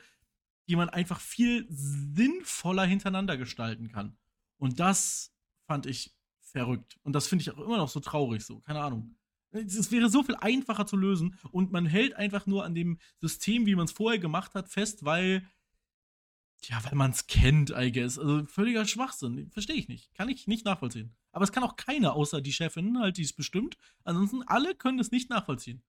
die 0.66 0.76
man 0.76 0.88
einfach 0.88 1.20
viel 1.20 1.66
sinnvoller 1.68 2.86
hintereinander 2.86 3.36
gestalten 3.36 3.88
kann. 3.88 4.16
Und 4.56 4.80
das 4.80 5.34
fand 5.66 5.84
ich 5.84 6.14
verrückt. 6.50 6.98
Und 7.02 7.12
das 7.14 7.26
finde 7.26 7.42
ich 7.42 7.50
auch 7.50 7.58
immer 7.58 7.76
noch 7.76 7.88
so 7.88 8.00
traurig, 8.00 8.44
so, 8.44 8.60
keine 8.60 8.80
Ahnung. 8.80 9.16
Es 9.52 9.90
wäre 9.90 10.08
so 10.08 10.22
viel 10.22 10.36
einfacher 10.36 10.86
zu 10.86 10.96
lösen 10.96 11.36
und 11.50 11.72
man 11.72 11.84
hält 11.86 12.14
einfach 12.14 12.46
nur 12.46 12.64
an 12.64 12.74
dem 12.74 12.98
System, 13.18 13.66
wie 13.66 13.74
man 13.74 13.86
es 13.86 13.92
vorher 13.92 14.20
gemacht 14.20 14.54
hat, 14.54 14.68
fest, 14.68 15.04
weil, 15.04 15.44
ja, 16.62 16.78
weil 16.84 16.94
man 16.94 17.10
es 17.10 17.26
kennt, 17.26 17.70
I 17.76 17.90
guess. 17.90 18.16
Also 18.18 18.44
völliger 18.46 18.86
Schwachsinn. 18.86 19.50
Verstehe 19.50 19.74
ich 19.76 19.88
nicht. 19.88 20.14
Kann 20.14 20.28
ich 20.28 20.46
nicht 20.46 20.64
nachvollziehen. 20.64 21.16
Aber 21.32 21.42
es 21.44 21.50
kann 21.52 21.64
auch 21.64 21.74
keiner, 21.76 22.14
außer 22.14 22.40
die 22.40 22.52
Chefin, 22.52 22.98
halt, 23.00 23.16
die 23.16 23.22
es 23.22 23.32
bestimmt. 23.32 23.76
Ansonsten, 24.04 24.42
alle 24.46 24.74
können 24.76 24.98
es 25.00 25.10
nicht 25.10 25.30
nachvollziehen. 25.30 25.82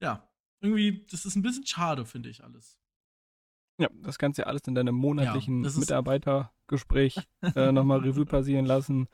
Ja, 0.00 0.28
irgendwie, 0.60 1.06
das 1.10 1.24
ist 1.24 1.34
ein 1.36 1.42
bisschen 1.42 1.66
schade, 1.66 2.04
finde 2.06 2.28
ich 2.28 2.44
alles. 2.44 2.78
Ja, 3.78 3.88
das 3.94 4.18
kannst 4.18 4.38
du 4.38 4.42
ja 4.42 4.46
alles 4.46 4.62
in 4.66 4.74
deinem 4.74 4.94
monatlichen 4.94 5.64
ist- 5.64 5.76
Mitarbeitergespräch 5.78 7.16
äh, 7.56 7.72
nochmal 7.72 8.00
Revue 8.00 8.26
passieren 8.26 8.66
lassen. 8.66 9.08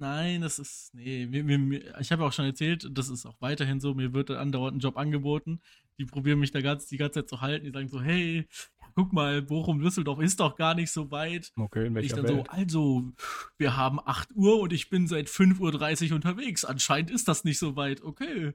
Nein, 0.00 0.40
das 0.40 0.58
ist. 0.58 0.94
Nee, 0.94 1.26
mir, 1.26 1.44
mir, 1.58 2.00
ich 2.00 2.10
habe 2.10 2.22
ja 2.22 2.28
auch 2.28 2.32
schon 2.32 2.46
erzählt, 2.46 2.88
das 2.90 3.10
ist 3.10 3.26
auch 3.26 3.36
weiterhin 3.40 3.80
so, 3.80 3.92
mir 3.92 4.14
wird 4.14 4.30
andauernd 4.30 4.78
ein 4.78 4.80
Job 4.80 4.96
angeboten. 4.96 5.60
Die 5.98 6.06
probieren 6.06 6.40
mich 6.40 6.52
da 6.52 6.62
ganz, 6.62 6.86
die 6.86 6.96
ganze 6.96 7.20
Zeit 7.20 7.28
zu 7.28 7.42
halten. 7.42 7.66
Die 7.66 7.70
sagen 7.70 7.88
so, 7.88 8.00
hey, 8.00 8.48
guck 8.94 9.12
mal, 9.12 9.42
Bochum-Düsseldorf 9.42 10.20
ist 10.20 10.40
doch 10.40 10.56
gar 10.56 10.74
nicht 10.74 10.90
so 10.90 11.10
weit. 11.10 11.52
Okay, 11.54 11.86
in 11.86 11.92
Ich 11.92 11.94
welcher 11.96 12.16
dann 12.16 12.26
so, 12.28 12.36
Welt? 12.38 12.50
also, 12.50 13.12
wir 13.58 13.76
haben 13.76 14.00
8 14.02 14.30
Uhr 14.34 14.58
und 14.60 14.72
ich 14.72 14.88
bin 14.88 15.06
seit 15.06 15.28
5.30 15.28 16.08
Uhr 16.08 16.16
unterwegs. 16.16 16.64
Anscheinend 16.64 17.10
ist 17.10 17.28
das 17.28 17.44
nicht 17.44 17.58
so 17.58 17.76
weit. 17.76 18.02
Okay. 18.02 18.54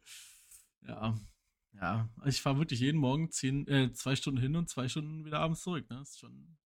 Ja. 0.87 1.15
Ja, 1.79 2.09
ich 2.25 2.41
fahre 2.41 2.57
wirklich 2.57 2.79
jeden 2.79 2.99
Morgen 2.99 3.29
zehn, 3.29 3.67
äh, 3.67 3.91
zwei 3.93 4.15
Stunden 4.15 4.39
hin 4.41 4.55
und 4.55 4.67
zwei 4.67 4.87
Stunden 4.87 5.25
wieder 5.25 5.41
abends 5.41 5.61
zurück. 5.61 5.87
Ne? 5.91 5.97
Das 5.97 6.11
ist 6.11 6.19
schon 6.21 6.57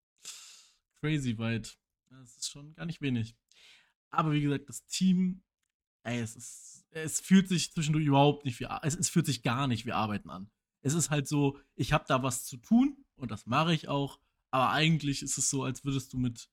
crazy 1.00 1.36
weit. 1.38 1.78
Das 2.10 2.36
ist 2.36 2.50
schon 2.50 2.74
gar 2.74 2.86
nicht 2.86 3.00
wenig. 3.00 3.34
Aber 4.10 4.32
wie 4.32 4.40
gesagt, 4.40 4.68
das 4.68 4.84
Team, 4.86 5.42
ey, 6.04 6.20
es 6.20 6.36
ist, 6.36 6.86
es 6.90 7.20
fühlt 7.20 7.48
sich 7.48 7.72
zwischendurch 7.72 8.06
überhaupt 8.06 8.44
nicht 8.44 8.60
wie, 8.60 8.66
es, 8.82 8.96
es 8.96 9.08
fühlt 9.08 9.26
sich 9.26 9.42
gar 9.42 9.66
nicht 9.66 9.86
wie 9.86 9.92
Arbeiten 9.92 10.30
an. 10.30 10.50
Es 10.82 10.94
ist 10.94 11.10
halt 11.10 11.28
so, 11.28 11.58
ich 11.74 11.92
habe 11.92 12.04
da 12.08 12.22
was 12.22 12.44
zu 12.44 12.56
tun 12.56 13.04
und 13.16 13.30
das 13.30 13.46
mache 13.46 13.74
ich 13.74 13.88
auch, 13.88 14.18
aber 14.50 14.70
eigentlich 14.70 15.22
ist 15.22 15.36
es 15.36 15.50
so, 15.50 15.64
als 15.64 15.84
würdest 15.84 16.12
du 16.12 16.18
mit 16.18 16.50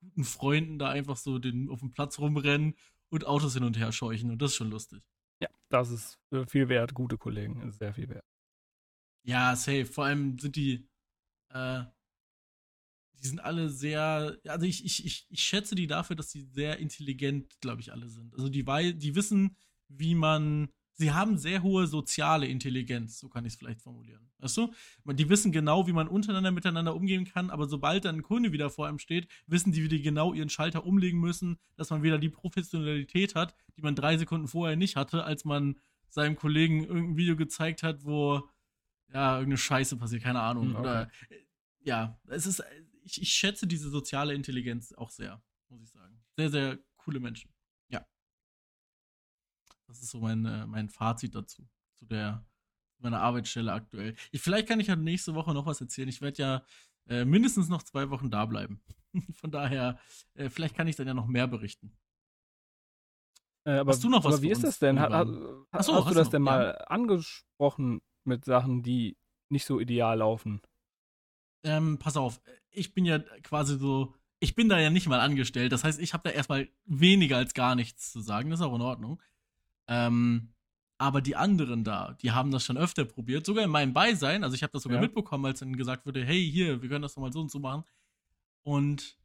guten 0.00 0.24
Freunden 0.24 0.78
da 0.78 0.90
einfach 0.90 1.16
so 1.16 1.38
den, 1.38 1.68
auf 1.70 1.80
dem 1.80 1.90
Platz 1.90 2.18
rumrennen 2.18 2.74
und 3.08 3.26
Autos 3.26 3.54
hin 3.54 3.64
und 3.64 3.78
her 3.78 3.92
scheuchen 3.92 4.30
und 4.30 4.42
das 4.42 4.50
ist 4.50 4.56
schon 4.56 4.70
lustig. 4.70 5.02
Ja, 5.40 5.48
das 5.68 5.90
ist 5.90 6.18
viel 6.48 6.68
wert, 6.68 6.94
gute 6.94 7.16
Kollegen, 7.16 7.70
sehr 7.72 7.94
viel 7.94 8.08
wert. 8.08 8.24
Ja, 9.24 9.54
safe. 9.56 9.86
Vor 9.86 10.06
allem 10.06 10.38
sind 10.38 10.56
die, 10.56 10.88
äh, 11.50 11.84
die 13.22 13.26
sind 13.26 13.40
alle 13.40 13.68
sehr, 13.68 14.36
also 14.46 14.66
ich, 14.66 14.84
ich, 14.84 15.04
ich, 15.04 15.26
ich 15.28 15.40
schätze 15.40 15.74
die 15.74 15.86
dafür, 15.86 16.16
dass 16.16 16.30
sie 16.30 16.42
sehr 16.42 16.78
intelligent, 16.78 17.60
glaube 17.60 17.80
ich, 17.80 17.92
alle 17.92 18.08
sind. 18.08 18.34
Also 18.34 18.48
die, 18.48 18.64
die 18.94 19.14
wissen, 19.14 19.56
wie 19.88 20.14
man, 20.14 20.68
sie 20.92 21.12
haben 21.12 21.36
sehr 21.38 21.62
hohe 21.62 21.86
soziale 21.86 22.46
Intelligenz, 22.46 23.18
so 23.18 23.28
kann 23.28 23.44
ich 23.44 23.54
es 23.54 23.58
vielleicht 23.58 23.80
formulieren. 23.80 24.30
Weißt 24.38 24.56
du? 24.56 24.72
Die 25.04 25.28
wissen 25.28 25.50
genau, 25.50 25.86
wie 25.86 25.92
man 25.92 26.06
untereinander 26.06 26.52
miteinander 26.52 26.94
umgehen 26.94 27.24
kann, 27.24 27.50
aber 27.50 27.66
sobald 27.66 28.04
dann 28.04 28.16
ein 28.16 28.22
Kunde 28.22 28.52
wieder 28.52 28.70
vor 28.70 28.86
einem 28.86 28.98
steht, 28.98 29.28
wissen 29.46 29.72
die, 29.72 29.82
wie 29.82 29.88
die 29.88 30.02
genau 30.02 30.32
ihren 30.32 30.50
Schalter 30.50 30.86
umlegen 30.86 31.18
müssen, 31.18 31.58
dass 31.76 31.90
man 31.90 32.02
wieder 32.02 32.18
die 32.18 32.28
Professionalität 32.28 33.34
hat, 33.34 33.54
die 33.76 33.82
man 33.82 33.96
drei 33.96 34.16
Sekunden 34.16 34.46
vorher 34.46 34.76
nicht 34.76 34.96
hatte, 34.96 35.24
als 35.24 35.44
man 35.44 35.78
seinem 36.08 36.36
Kollegen 36.36 36.84
irgendein 36.84 37.16
Video 37.16 37.36
gezeigt 37.36 37.82
hat, 37.82 38.04
wo 38.04 38.48
ja, 39.12 39.34
irgendeine 39.34 39.58
Scheiße 39.58 39.96
passiert, 39.96 40.22
keine 40.22 40.40
Ahnung. 40.40 40.68
Hm, 40.68 40.76
okay. 40.76 40.80
Oder 40.80 41.10
ja, 41.80 42.18
es 42.28 42.46
ist, 42.46 42.62
ich, 43.08 43.22
ich 43.22 43.32
schätze 43.32 43.66
diese 43.66 43.90
soziale 43.90 44.34
Intelligenz 44.34 44.92
auch 44.92 45.10
sehr, 45.10 45.42
muss 45.68 45.82
ich 45.82 45.90
sagen. 45.90 46.20
Sehr, 46.36 46.50
sehr 46.50 46.78
coole 46.96 47.20
Menschen. 47.20 47.52
Ja. 47.88 48.06
Das 49.86 50.02
ist 50.02 50.10
so 50.10 50.20
mein, 50.20 50.44
äh, 50.44 50.66
mein 50.66 50.88
Fazit 50.88 51.34
dazu. 51.34 51.68
Zu 51.98 52.06
der 52.06 52.44
meiner 52.98 53.20
Arbeitsstelle 53.20 53.72
aktuell. 53.72 54.14
Ich, 54.32 54.42
vielleicht 54.42 54.68
kann 54.68 54.80
ich 54.80 54.88
ja 54.88 54.96
nächste 54.96 55.34
Woche 55.34 55.54
noch 55.54 55.66
was 55.66 55.80
erzählen. 55.80 56.08
Ich 56.08 56.20
werde 56.20 56.42
ja 56.42 56.62
äh, 57.08 57.24
mindestens 57.24 57.68
noch 57.68 57.82
zwei 57.82 58.10
Wochen 58.10 58.30
da 58.30 58.44
bleiben. 58.44 58.82
Von 59.34 59.50
daher, 59.50 59.98
äh, 60.34 60.50
vielleicht 60.50 60.74
kann 60.74 60.88
ich 60.88 60.96
dann 60.96 61.06
ja 61.06 61.14
noch 61.14 61.26
mehr 61.26 61.46
berichten. 61.46 61.96
Äh, 63.64 63.78
aber, 63.78 63.92
hast 63.92 64.02
du 64.02 64.08
noch 64.08 64.24
was? 64.24 64.34
Aber 64.34 64.42
wie 64.42 64.50
ist 64.50 64.64
das 64.64 64.78
denn? 64.78 64.98
Hat, 64.98 65.12
hat, 65.12 65.28
Achso, 65.28 65.94
hast, 65.94 66.06
hast 66.06 66.10
du 66.10 66.14
das 66.14 66.26
noch? 66.26 66.30
denn 66.32 66.42
mal 66.42 66.76
ja. 66.78 66.84
angesprochen 66.86 68.02
mit 68.24 68.44
Sachen, 68.44 68.82
die 68.82 69.16
nicht 69.48 69.64
so 69.64 69.78
ideal 69.80 70.18
laufen? 70.18 70.60
Ähm, 71.62 71.98
pass 71.98 72.16
auf, 72.16 72.40
ich 72.70 72.94
bin 72.94 73.04
ja 73.04 73.18
quasi 73.18 73.78
so, 73.78 74.14
ich 74.40 74.54
bin 74.54 74.68
da 74.68 74.78
ja 74.78 74.90
nicht 74.90 75.08
mal 75.08 75.20
angestellt. 75.20 75.72
Das 75.72 75.84
heißt, 75.84 76.00
ich 76.00 76.12
habe 76.12 76.28
da 76.28 76.34
erstmal 76.34 76.68
weniger 76.84 77.36
als 77.36 77.54
gar 77.54 77.74
nichts 77.74 78.12
zu 78.12 78.20
sagen. 78.20 78.50
Das 78.50 78.60
ist 78.60 78.66
auch 78.66 78.74
in 78.74 78.82
Ordnung. 78.82 79.20
Ähm, 79.88 80.52
aber 80.98 81.20
die 81.20 81.36
anderen 81.36 81.84
da, 81.84 82.16
die 82.22 82.32
haben 82.32 82.50
das 82.50 82.64
schon 82.64 82.76
öfter 82.76 83.04
probiert, 83.04 83.46
sogar 83.46 83.64
in 83.64 83.70
meinem 83.70 83.94
Beisein. 83.94 84.42
Also 84.42 84.54
ich 84.54 84.62
habe 84.62 84.72
das 84.72 84.82
sogar 84.82 84.98
ja. 84.98 85.02
mitbekommen, 85.02 85.46
als 85.46 85.60
dann 85.60 85.76
gesagt 85.76 86.06
wurde, 86.06 86.24
hey, 86.24 86.50
hier, 86.50 86.82
wir 86.82 86.88
können 86.88 87.02
das 87.02 87.14
doch 87.14 87.22
mal 87.22 87.32
so 87.32 87.40
und 87.40 87.50
so 87.50 87.60
machen. 87.60 87.84
Und 88.64 89.16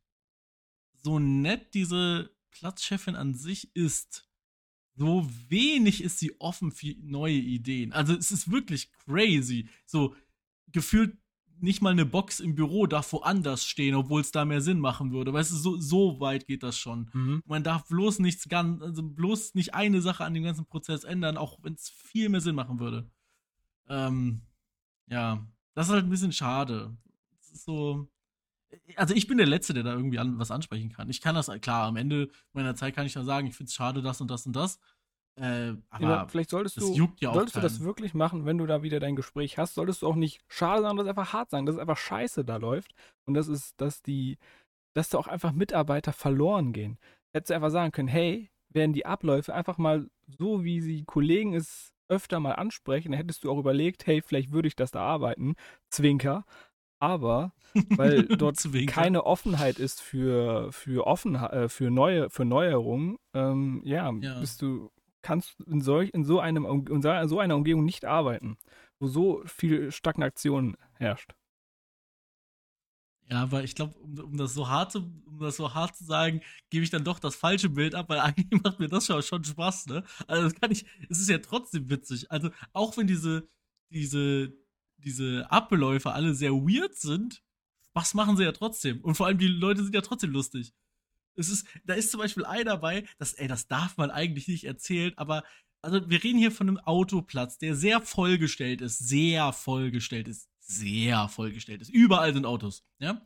so 0.94 1.20
nett 1.20 1.74
diese 1.74 2.32
Platzchefin 2.52 3.16
an 3.16 3.34
sich 3.34 3.76
ist, 3.76 4.30
so 4.96 5.28
wenig 5.50 6.04
ist 6.04 6.20
sie 6.20 6.40
offen 6.40 6.72
für 6.72 6.94
neue 7.02 7.34
Ideen. 7.34 7.92
Also 7.92 8.14
es 8.14 8.32
ist 8.32 8.52
wirklich 8.52 8.92
crazy. 8.94 9.68
So 9.86 10.16
gefühlt 10.68 11.18
nicht 11.60 11.82
mal 11.82 11.92
eine 11.92 12.06
Box 12.06 12.40
im 12.40 12.56
Büro 12.56 12.88
darf 12.88 13.14
woanders 13.14 13.66
stehen, 13.66 13.96
obwohl 13.96 14.22
es 14.22 14.32
da 14.32 14.46
mehr 14.46 14.62
Sinn 14.62 14.80
machen 14.80 15.12
würde. 15.12 15.34
Weißt 15.34 15.52
du, 15.52 15.56
so, 15.56 15.80
so 15.80 16.20
weit 16.20 16.48
geht 16.48 16.64
das 16.64 16.78
schon. 16.78 17.10
Mhm. 17.14 17.44
Man 17.46 17.64
darf 17.64 17.88
bloß 17.88 18.20
nichts 18.20 18.50
ganz, 18.50 18.82
also 18.82 19.04
bloß 19.04 19.56
nicht 19.56 19.74
eine 19.74 20.02
Sache 20.02 20.26
an 20.26 20.34
dem 20.34 20.44
ganzen 20.44 20.66
Prozess 20.66 21.04
ändern, 21.04 21.38
auch 21.38 21.60
wenn 21.62 21.74
es 21.74 21.90
viel 21.90 22.30
mehr 22.30 22.42
Sinn 22.42 22.56
machen 22.56 22.80
würde. 22.80 23.10
Ähm, 23.88 24.42
ja, 25.08 25.46
das 25.74 25.88
ist 25.88 25.94
halt 25.94 26.06
ein 26.06 26.10
bisschen 26.10 26.32
schade. 26.34 26.96
So. 27.40 28.10
Also 28.96 29.14
ich 29.14 29.28
bin 29.28 29.38
der 29.38 29.48
Letzte, 29.48 29.74
der 29.74 29.84
da 29.84 29.94
irgendwie 29.94 30.20
an, 30.20 30.40
was 30.40 30.52
ansprechen 30.52 30.90
kann. 30.90 31.10
Ich 31.10 31.22
kann 31.22 31.36
das, 31.36 31.52
klar, 31.62 31.88
am 31.88 31.96
Ende 31.96 32.30
meiner 32.54 32.76
Zeit 32.76 32.96
kann 32.96 33.06
ich 33.06 33.14
dann 33.14 33.26
sagen, 33.26 33.48
ich 33.48 33.56
finde 33.56 33.70
es 33.70 33.76
schade, 33.76 34.02
das 34.02 34.20
und 34.20 34.32
das 34.32 34.46
und 34.46 34.56
das. 34.56 34.80
Äh, 35.36 35.74
aber 35.90 36.04
ja, 36.04 36.28
vielleicht 36.28 36.52
solltest 36.52 36.80
du, 36.80 37.12
ja 37.20 37.34
solltest 37.34 37.56
du 37.56 37.62
das 37.62 37.80
wirklich 37.80 38.14
machen, 38.14 38.46
wenn 38.46 38.60
du 38.60 38.68
da 38.68 38.84
wieder 38.84 39.00
dein 39.00 39.16
Gespräch 39.16 39.58
hast, 39.58 39.74
solltest 39.74 40.04
du 40.04 40.08
auch 40.08 40.16
nicht 40.16 40.42
schade 40.48 40.84
sagen, 40.84 40.98
das 40.98 41.08
einfach 41.08 41.34
hart 41.34 41.50
sagen, 41.50 41.66
dass 41.66 41.76
es 41.76 41.82
einfach 41.82 41.98
scheiße 41.98 42.46
da 42.46 42.58
läuft 42.58 42.94
und 43.26 43.34
das 43.34 43.48
ist, 43.48 43.82
dass 43.82 44.04
die, 44.04 44.38
dass 44.94 45.10
da 45.10 45.18
auch 45.18 45.28
einfach 45.28 45.52
Mitarbeiter 45.52 46.14
verloren 46.14 46.72
gehen. 46.72 47.00
Hättest 47.34 47.50
du 47.50 47.56
einfach 47.56 47.72
sagen 47.72 47.92
können, 47.92 48.10
hey, 48.10 48.52
werden 48.70 48.94
die 48.94 49.08
Abläufe 49.08 49.54
einfach 49.54 49.80
mal 49.80 50.08
so, 50.28 50.64
wie 50.64 50.82
sie 50.82 51.04
Kollegen 51.04 51.56
es 51.56 51.94
öfter 52.10 52.40
mal 52.40 52.54
ansprechen, 52.54 53.12
dann 53.12 53.20
hättest 53.20 53.44
du 53.44 53.52
auch 53.52 53.58
überlegt, 53.58 54.06
hey, 54.06 54.22
vielleicht 54.22 54.52
würde 54.52 54.68
ich 54.68 54.76
das 54.76 54.92
da 54.92 55.02
arbeiten, 55.02 55.56
Zwinker, 55.90 56.46
aber 57.00 57.54
weil 57.90 58.26
dort 58.26 58.60
keine 58.88 59.26
Offenheit 59.26 59.80
ist 59.80 60.00
für, 60.00 60.72
für, 60.72 61.08
Offenheit, 61.08 61.54
äh, 61.54 61.70
für, 61.70 61.90
neue, 61.90 62.30
für 62.30 62.46
Neuerungen, 62.46 63.18
ähm, 63.34 63.82
ja, 63.84 64.12
ja, 64.22 64.40
bist 64.40 64.62
du 64.62 64.92
kannst 65.24 65.60
in, 65.62 65.82
solch, 65.82 66.12
in, 66.14 66.24
so 66.24 66.40
einem, 66.40 66.66
in 66.66 67.02
so 67.02 67.40
einer 67.40 67.56
Umgebung 67.56 67.84
nicht 67.86 68.06
arbeiten, 68.06 68.58
wo 69.00 69.08
so 69.08 69.42
viel 69.46 69.92
Stagnation 69.92 70.78
herrscht. 70.94 71.34
Ja, 73.30 73.42
aber 73.42 73.64
ich 73.64 73.74
glaube, 73.74 73.98
um, 74.00 74.20
um, 74.20 74.38
das 74.38 74.54
so 74.54 74.68
hart 74.68 74.92
zu, 74.92 75.00
um 75.26 75.40
das 75.40 75.56
so 75.56 75.74
hart 75.74 75.96
zu 75.96 76.04
sagen, 76.04 76.42
gebe 76.70 76.84
ich 76.84 76.90
dann 76.90 77.04
doch 77.06 77.20
das 77.20 77.36
falsche 77.36 77.70
Bild 77.70 77.96
ab, 77.96 78.10
weil 78.10 78.20
eigentlich 78.20 78.62
macht 78.62 78.80
mir 78.80 78.90
das 78.90 79.06
schon, 79.06 79.24
schon 79.24 79.44
Spaß, 79.44 79.88
ne? 79.88 80.04
Also 80.28 80.44
das 80.44 80.56
kann 80.60 80.72
ich, 80.72 80.86
es 81.10 81.20
ist 81.20 81.30
ja 81.30 81.40
trotzdem 81.40 81.90
witzig. 81.90 82.30
Also 82.32 82.50
auch 82.74 82.98
wenn 82.98 83.08
diese, 83.08 83.48
diese, 83.90 84.54
diese 84.98 85.50
Abläufe 85.50 86.12
alle 86.12 86.36
sehr 86.36 86.52
weird 86.52 86.96
sind, 86.96 87.42
was 87.94 88.14
machen 88.14 88.38
sie 88.38 88.44
ja 88.44 88.52
trotzdem. 88.52 89.02
Und 89.02 89.16
vor 89.16 89.28
allem 89.28 89.38
die 89.38 89.48
Leute 89.48 89.84
sind 89.84 89.96
ja 89.96 90.02
trotzdem 90.02 90.32
lustig. 90.32 90.74
Es 91.36 91.50
ist, 91.50 91.68
da 91.86 91.94
ist 91.94 92.12
zum 92.12 92.20
Beispiel 92.20 92.46
einer 92.46 92.64
dabei, 92.64 93.06
das, 93.18 93.34
ey, 93.34 93.48
das 93.48 93.68
darf 93.68 93.98
man 93.98 94.12
eigentlich 94.12 94.48
nicht 94.48 94.66
erzählen, 94.66 95.14
aber 95.18 95.44
also 95.82 96.10
wir 96.10 96.24
reden 96.24 96.40
hier 96.40 96.52
von 96.52 96.70
einem 96.70 96.78
Autoplatz, 96.80 97.58
der 97.58 97.76
sehr 97.76 98.02
vollgestellt 98.02 98.82
ist, 98.82 99.00
sehr 99.00 99.52
vollgestellt 99.52 100.28
ist, 100.28 100.50
sehr 100.60 101.28
vollgestellt 101.28 101.82
ist. 101.82 101.90
Überall 101.90 102.34
sind 102.34 102.46
Autos, 102.46 102.86
ja. 103.00 103.22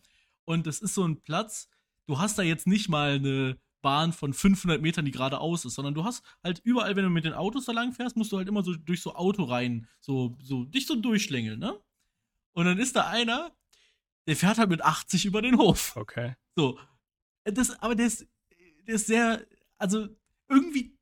Und 0.45 0.65
das 0.65 0.79
ist 0.79 0.95
so 0.95 1.05
ein 1.05 1.21
Platz, 1.21 1.69
du 2.07 2.17
hast 2.17 2.37
da 2.39 2.41
jetzt 2.41 2.65
nicht 2.65 2.89
mal 2.89 3.15
eine 3.15 3.59
Bahn 3.81 4.11
von 4.11 4.33
500 4.33 4.81
Metern, 4.81 5.05
die 5.05 5.11
geradeaus 5.11 5.65
ist, 5.65 5.75
sondern 5.75 5.93
du 5.93 6.03
hast 6.03 6.23
halt 6.43 6.59
überall, 6.63 6.95
wenn 6.95 7.03
du 7.03 7.09
mit 7.09 7.25
den 7.25 7.33
Autos 7.33 7.65
da 7.65 7.73
lang 7.73 7.93
fährst, 7.93 8.17
musst 8.17 8.31
du 8.31 8.37
halt 8.37 8.47
immer 8.47 8.63
so 8.63 8.73
durch 8.73 9.01
so 9.01 9.13
Autoreihen, 9.13 9.87
so, 9.99 10.35
so, 10.41 10.65
dich 10.65 10.87
so 10.87 10.95
durchschlängeln, 10.95 11.59
ne? 11.59 11.79
Und 12.53 12.65
dann 12.65 12.79
ist 12.79 12.95
da 12.95 13.07
einer, 13.07 13.51
der 14.25 14.35
fährt 14.35 14.57
halt 14.57 14.69
mit 14.69 14.81
80 14.81 15.25
über 15.25 15.41
den 15.41 15.57
Hof. 15.57 15.95
Okay. 15.95 16.35
So, 16.55 16.79
das, 17.51 17.81
aber 17.81 17.95
der 17.95 18.07
ist, 18.07 18.27
der 18.87 18.95
ist 18.95 19.07
sehr, 19.07 19.45
also 19.77 20.07
irgendwie 20.49 20.97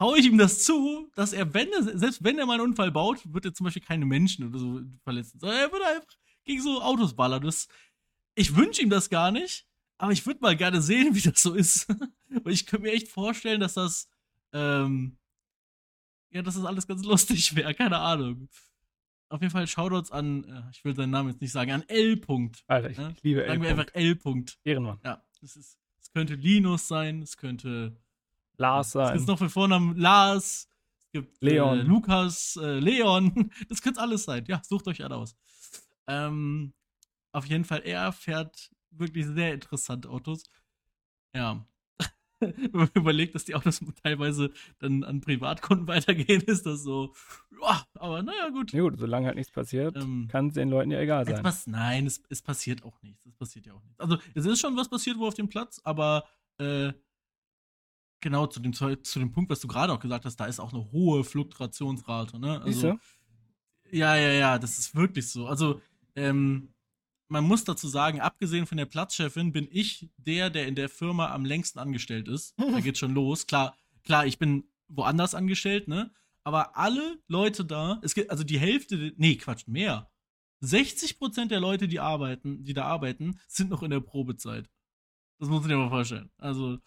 traue 0.00 0.18
ich 0.18 0.26
ihm 0.26 0.38
das 0.38 0.64
zu, 0.64 1.10
dass 1.14 1.32
er, 1.34 1.52
wenn 1.52 1.70
er, 1.72 1.98
selbst 1.98 2.24
wenn 2.24 2.38
er 2.38 2.46
mal 2.46 2.54
einen 2.54 2.70
Unfall 2.70 2.90
baut, 2.90 3.20
wird 3.32 3.44
er 3.44 3.52
zum 3.52 3.64
Beispiel 3.64 3.82
keine 3.82 4.06
Menschen 4.06 4.48
oder 4.48 4.58
so 4.58 4.80
verletzen, 5.02 5.38
sondern 5.38 5.58
er 5.58 5.72
würde 5.72 5.86
einfach 5.86 6.16
gegen 6.44 6.62
so 6.62 6.80
Autos 6.80 7.14
ballern. 7.14 7.42
Das, 7.42 7.68
ich 8.34 8.56
wünsche 8.56 8.80
ihm 8.80 8.88
das 8.88 9.10
gar 9.10 9.30
nicht, 9.30 9.66
aber 9.98 10.12
ich 10.12 10.24
würde 10.24 10.40
mal 10.40 10.56
gerne 10.56 10.80
sehen, 10.80 11.14
wie 11.14 11.20
das 11.20 11.42
so 11.42 11.54
ist. 11.54 11.86
Weil 12.28 12.52
ich 12.52 12.66
könnte 12.66 12.86
mir 12.86 12.92
echt 12.92 13.08
vorstellen, 13.08 13.60
dass 13.60 13.74
das, 13.74 14.08
ähm, 14.52 15.18
ja, 16.30 16.40
dass 16.40 16.54
das 16.54 16.64
alles 16.64 16.86
ganz 16.86 17.04
lustig 17.04 17.54
wäre, 17.54 17.74
keine 17.74 17.98
Ahnung. 17.98 18.48
Auf 19.28 19.42
jeden 19.42 19.52
Fall 19.52 19.66
Shoutouts 19.66 20.10
an, 20.10 20.44
äh, 20.44 20.62
ich 20.72 20.82
will 20.82 20.96
seinen 20.96 21.10
Namen 21.10 21.28
jetzt 21.28 21.40
nicht 21.40 21.52
sagen, 21.52 21.72
an 21.72 21.84
L. 21.88 22.14
-Punkt. 22.14 22.62
Alter, 22.66 22.90
ich, 22.90 22.98
ich 22.98 23.22
liebe 23.22 23.42
L. 23.42 23.48
Sagen 23.48 23.62
wir 23.62 23.70
einfach 23.70 23.94
L. 23.94 24.12
-Punkt. 24.12 24.56
Ehrenmann. 24.64 24.98
Ja, 25.04 25.22
das 25.40 25.56
ist 25.56 25.78
es 26.10 26.14
könnte 26.14 26.34
Linus 26.34 26.88
sein, 26.88 27.22
es 27.22 27.36
könnte 27.36 27.96
Lars 28.56 28.90
sein. 28.90 29.14
Es 29.14 29.18
gibt 29.18 29.28
noch 29.28 29.38
für 29.38 29.48
Vornamen 29.48 29.96
Lars, 29.96 30.68
es 30.98 31.10
gibt 31.12 31.40
Leon. 31.40 31.78
Äh, 31.78 31.82
Lukas, 31.82 32.56
äh, 32.60 32.80
Leon. 32.80 33.50
Das 33.68 33.80
könnte 33.80 34.00
alles 34.00 34.24
sein. 34.24 34.44
Ja, 34.48 34.60
sucht 34.64 34.88
euch 34.88 35.04
alle 35.04 35.14
aus. 35.14 35.36
Ähm, 36.08 36.72
auf 37.30 37.46
jeden 37.46 37.64
Fall, 37.64 37.82
er 37.84 38.12
fährt 38.12 38.72
wirklich 38.90 39.24
sehr 39.26 39.54
interessante 39.54 40.10
Autos. 40.10 40.50
Ja. 41.32 41.64
Wenn 42.40 42.70
man 42.72 42.90
überlegt, 42.94 43.34
dass 43.34 43.44
die 43.44 43.54
Autos 43.54 43.80
teilweise 44.02 44.50
dann 44.78 45.04
an 45.04 45.20
Privatkunden 45.20 45.86
weitergehen, 45.86 46.40
ist 46.42 46.66
das 46.66 46.82
so, 46.82 47.14
ja, 47.62 47.84
aber 47.94 48.22
naja, 48.22 48.48
gut. 48.48 48.72
Ja, 48.72 48.82
gut, 48.82 48.98
solange 48.98 49.26
halt 49.26 49.36
nichts 49.36 49.52
passiert, 49.52 49.96
ähm, 49.96 50.28
kann 50.28 50.48
es 50.48 50.54
den 50.54 50.70
Leuten 50.70 50.90
ja 50.90 51.00
egal 51.00 51.26
sein. 51.26 51.44
Es 51.44 51.66
nein, 51.66 52.06
es, 52.06 52.22
es, 52.28 52.42
passiert 52.42 52.82
auch 52.82 53.00
nichts. 53.02 53.26
Es 53.26 53.34
passiert 53.34 53.66
ja 53.66 53.74
auch 53.74 53.82
nichts. 53.82 54.00
Also, 54.00 54.18
es 54.34 54.46
ist 54.46 54.60
schon 54.60 54.76
was 54.76 54.88
passiert 54.88 55.18
wo 55.18 55.26
auf 55.26 55.34
dem 55.34 55.48
Platz, 55.48 55.80
aber 55.84 56.24
äh, 56.58 56.92
genau 58.20 58.46
zu 58.46 58.60
dem, 58.60 58.72
zu 58.72 59.18
dem 59.18 59.32
Punkt, 59.32 59.50
was 59.50 59.60
du 59.60 59.68
gerade 59.68 59.92
auch 59.92 60.00
gesagt 60.00 60.24
hast, 60.24 60.36
da 60.36 60.46
ist 60.46 60.60
auch 60.60 60.72
eine 60.72 60.90
hohe 60.92 61.24
Fluktuationsrate, 61.24 62.38
ne? 62.38 62.60
Also, 62.62 62.98
Ja, 63.90 64.16
ja, 64.16 64.30
ja, 64.32 64.58
das 64.58 64.78
ist 64.78 64.94
wirklich 64.94 65.28
so. 65.28 65.46
Also, 65.46 65.80
ähm, 66.14 66.72
man 67.30 67.44
muss 67.44 67.64
dazu 67.64 67.88
sagen, 67.88 68.20
abgesehen 68.20 68.66
von 68.66 68.76
der 68.76 68.86
Platzchefin 68.86 69.52
bin 69.52 69.68
ich 69.70 70.10
der, 70.16 70.50
der 70.50 70.66
in 70.66 70.74
der 70.74 70.88
Firma 70.88 71.32
am 71.32 71.44
längsten 71.44 71.78
angestellt 71.78 72.28
ist. 72.28 72.54
Da 72.58 72.80
geht's 72.80 72.98
schon 72.98 73.14
los. 73.14 73.46
Klar, 73.46 73.76
klar, 74.02 74.26
ich 74.26 74.38
bin 74.38 74.64
woanders 74.88 75.34
angestellt, 75.34 75.86
ne? 75.86 76.10
Aber 76.42 76.76
alle 76.76 77.18
Leute 77.28 77.64
da, 77.64 78.00
es 78.02 78.14
gibt 78.14 78.30
also 78.30 78.42
die 78.42 78.58
Hälfte, 78.58 79.12
nee, 79.16 79.36
Quatsch, 79.36 79.68
mehr. 79.68 80.10
60% 80.62 81.46
der 81.46 81.60
Leute, 81.60 81.86
die 81.86 82.00
arbeiten, 82.00 82.64
die 82.64 82.74
da 82.74 82.84
arbeiten, 82.84 83.38
sind 83.46 83.70
noch 83.70 83.82
in 83.82 83.90
der 83.90 84.00
Probezeit. 84.00 84.68
Das 85.38 85.48
muss 85.48 85.60
man 85.60 85.68
sich 85.68 85.78
mal 85.78 85.88
vorstellen. 85.88 86.30
Also 86.38 86.78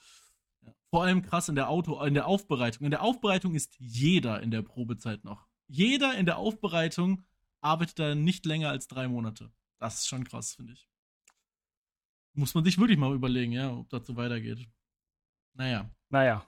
ja. 0.62 0.73
vor 0.89 1.03
allem 1.03 1.21
krass 1.21 1.49
in 1.49 1.56
der 1.56 1.69
Auto, 1.69 2.03
in 2.03 2.13
der 2.13 2.27
Aufbereitung. 2.27 2.86
In 2.86 2.91
der 2.91 3.01
Aufbereitung 3.01 3.56
ist 3.56 3.75
jeder 3.79 4.41
in 4.41 4.51
der 4.51 4.62
Probezeit 4.62 5.23
noch. 5.23 5.47
Jeder 5.67 6.15
in 6.15 6.25
der 6.25 6.38
Aufbereitung 6.38 7.23
arbeitet 7.62 7.97
da 7.97 8.13
nicht 8.13 8.45
länger 8.45 8.69
als 8.69 8.88
drei 8.88 9.08
Monate. 9.08 9.51
Das 9.83 9.95
ist 9.95 10.07
schon 10.07 10.23
krass, 10.23 10.55
finde 10.55 10.71
ich. 10.71 10.87
Muss 12.35 12.55
man 12.55 12.63
sich 12.63 12.77
wirklich 12.79 12.97
mal 12.97 13.13
überlegen, 13.13 13.51
ja, 13.51 13.73
ob 13.73 13.89
das 13.89 14.07
so 14.07 14.15
weitergeht. 14.15 14.65
Naja. 15.55 15.89
Naja. 16.07 16.47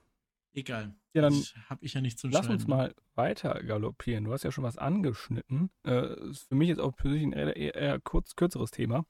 Egal. 0.53 0.95
Ja, 1.13 1.23
dann 1.23 1.33
habe 1.69 1.83
ich 1.83 1.95
ja 1.95 1.99
nicht 1.99 2.17
zu 2.17 2.29
Lass 2.29 2.47
uns 2.47 2.65
mal 2.65 2.95
weiter 3.13 3.61
galoppieren. 3.61 4.23
Du 4.23 4.31
hast 4.31 4.43
ja 4.43 4.53
schon 4.53 4.63
was 4.63 4.77
angeschnitten. 4.77 5.69
Äh, 5.83 6.15
für 6.33 6.55
mich 6.55 6.69
ist 6.69 6.79
auch 6.79 6.95
persönlich 6.95 7.25
ein 7.25 7.33
eher, 7.33 7.75
eher 7.75 7.99
kurz, 7.99 8.37
kürzeres 8.37 8.71
Thema. 8.71 9.05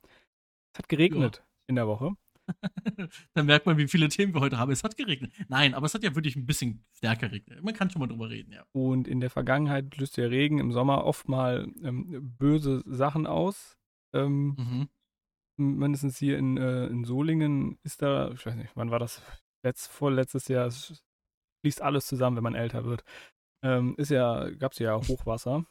Es 0.73 0.79
hat 0.79 0.89
geregnet 0.89 1.38
ja. 1.38 1.43
in 1.67 1.75
der 1.75 1.85
Woche. 1.85 2.13
dann 3.35 3.45
merkt 3.45 3.67
man, 3.67 3.77
wie 3.77 3.88
viele 3.88 4.09
Themen 4.09 4.33
wir 4.33 4.41
heute 4.41 4.57
haben. 4.57 4.71
Es 4.71 4.83
hat 4.83 4.97
geregnet. 4.97 5.33
Nein, 5.49 5.75
aber 5.75 5.85
es 5.85 5.93
hat 5.93 6.01
ja 6.01 6.15
wirklich 6.15 6.35
ein 6.35 6.47
bisschen 6.47 6.83
stärker 6.93 7.29
geregnet. 7.29 7.63
Man 7.63 7.75
kann 7.75 7.91
schon 7.91 7.99
mal 7.99 8.07
drüber 8.07 8.31
reden, 8.31 8.53
ja. 8.53 8.65
Und 8.71 9.07
in 9.07 9.19
der 9.19 9.29
Vergangenheit 9.29 9.95
löst 9.97 10.17
der 10.17 10.31
Regen 10.31 10.57
im 10.57 10.71
Sommer 10.71 11.05
oft 11.05 11.29
mal 11.29 11.71
ähm, 11.83 12.35
böse 12.39 12.81
Sachen 12.88 13.27
aus. 13.27 13.77
Ähm, 14.15 14.56
mhm. 14.58 14.89
Mindestens 15.58 16.17
hier 16.17 16.38
in, 16.38 16.58
äh, 16.58 16.88
in 16.88 17.06
Solingen 17.06 17.78
ist 17.84 18.01
da, 18.01 18.32
ich 18.32 18.45
weiß 18.45 18.56
nicht, 18.56 18.71
wann 18.75 18.91
war 18.91 18.99
das? 18.99 19.21
Letzt, 19.63 19.91
vorletztes 19.91 20.47
Jahr, 20.47 20.67
es 20.67 21.04
fließt 21.62 21.82
alles 21.82 22.08
zusammen, 22.08 22.38
wenn 22.38 22.43
man 22.43 22.56
älter 22.56 22.86
wird. 22.86 23.04
Ähm, 23.63 23.95
ist 23.97 24.12
ja, 24.12 24.49
gab 24.51 24.73
es 24.73 24.80
ja 24.80 24.95
Hochwasser. 24.95 25.65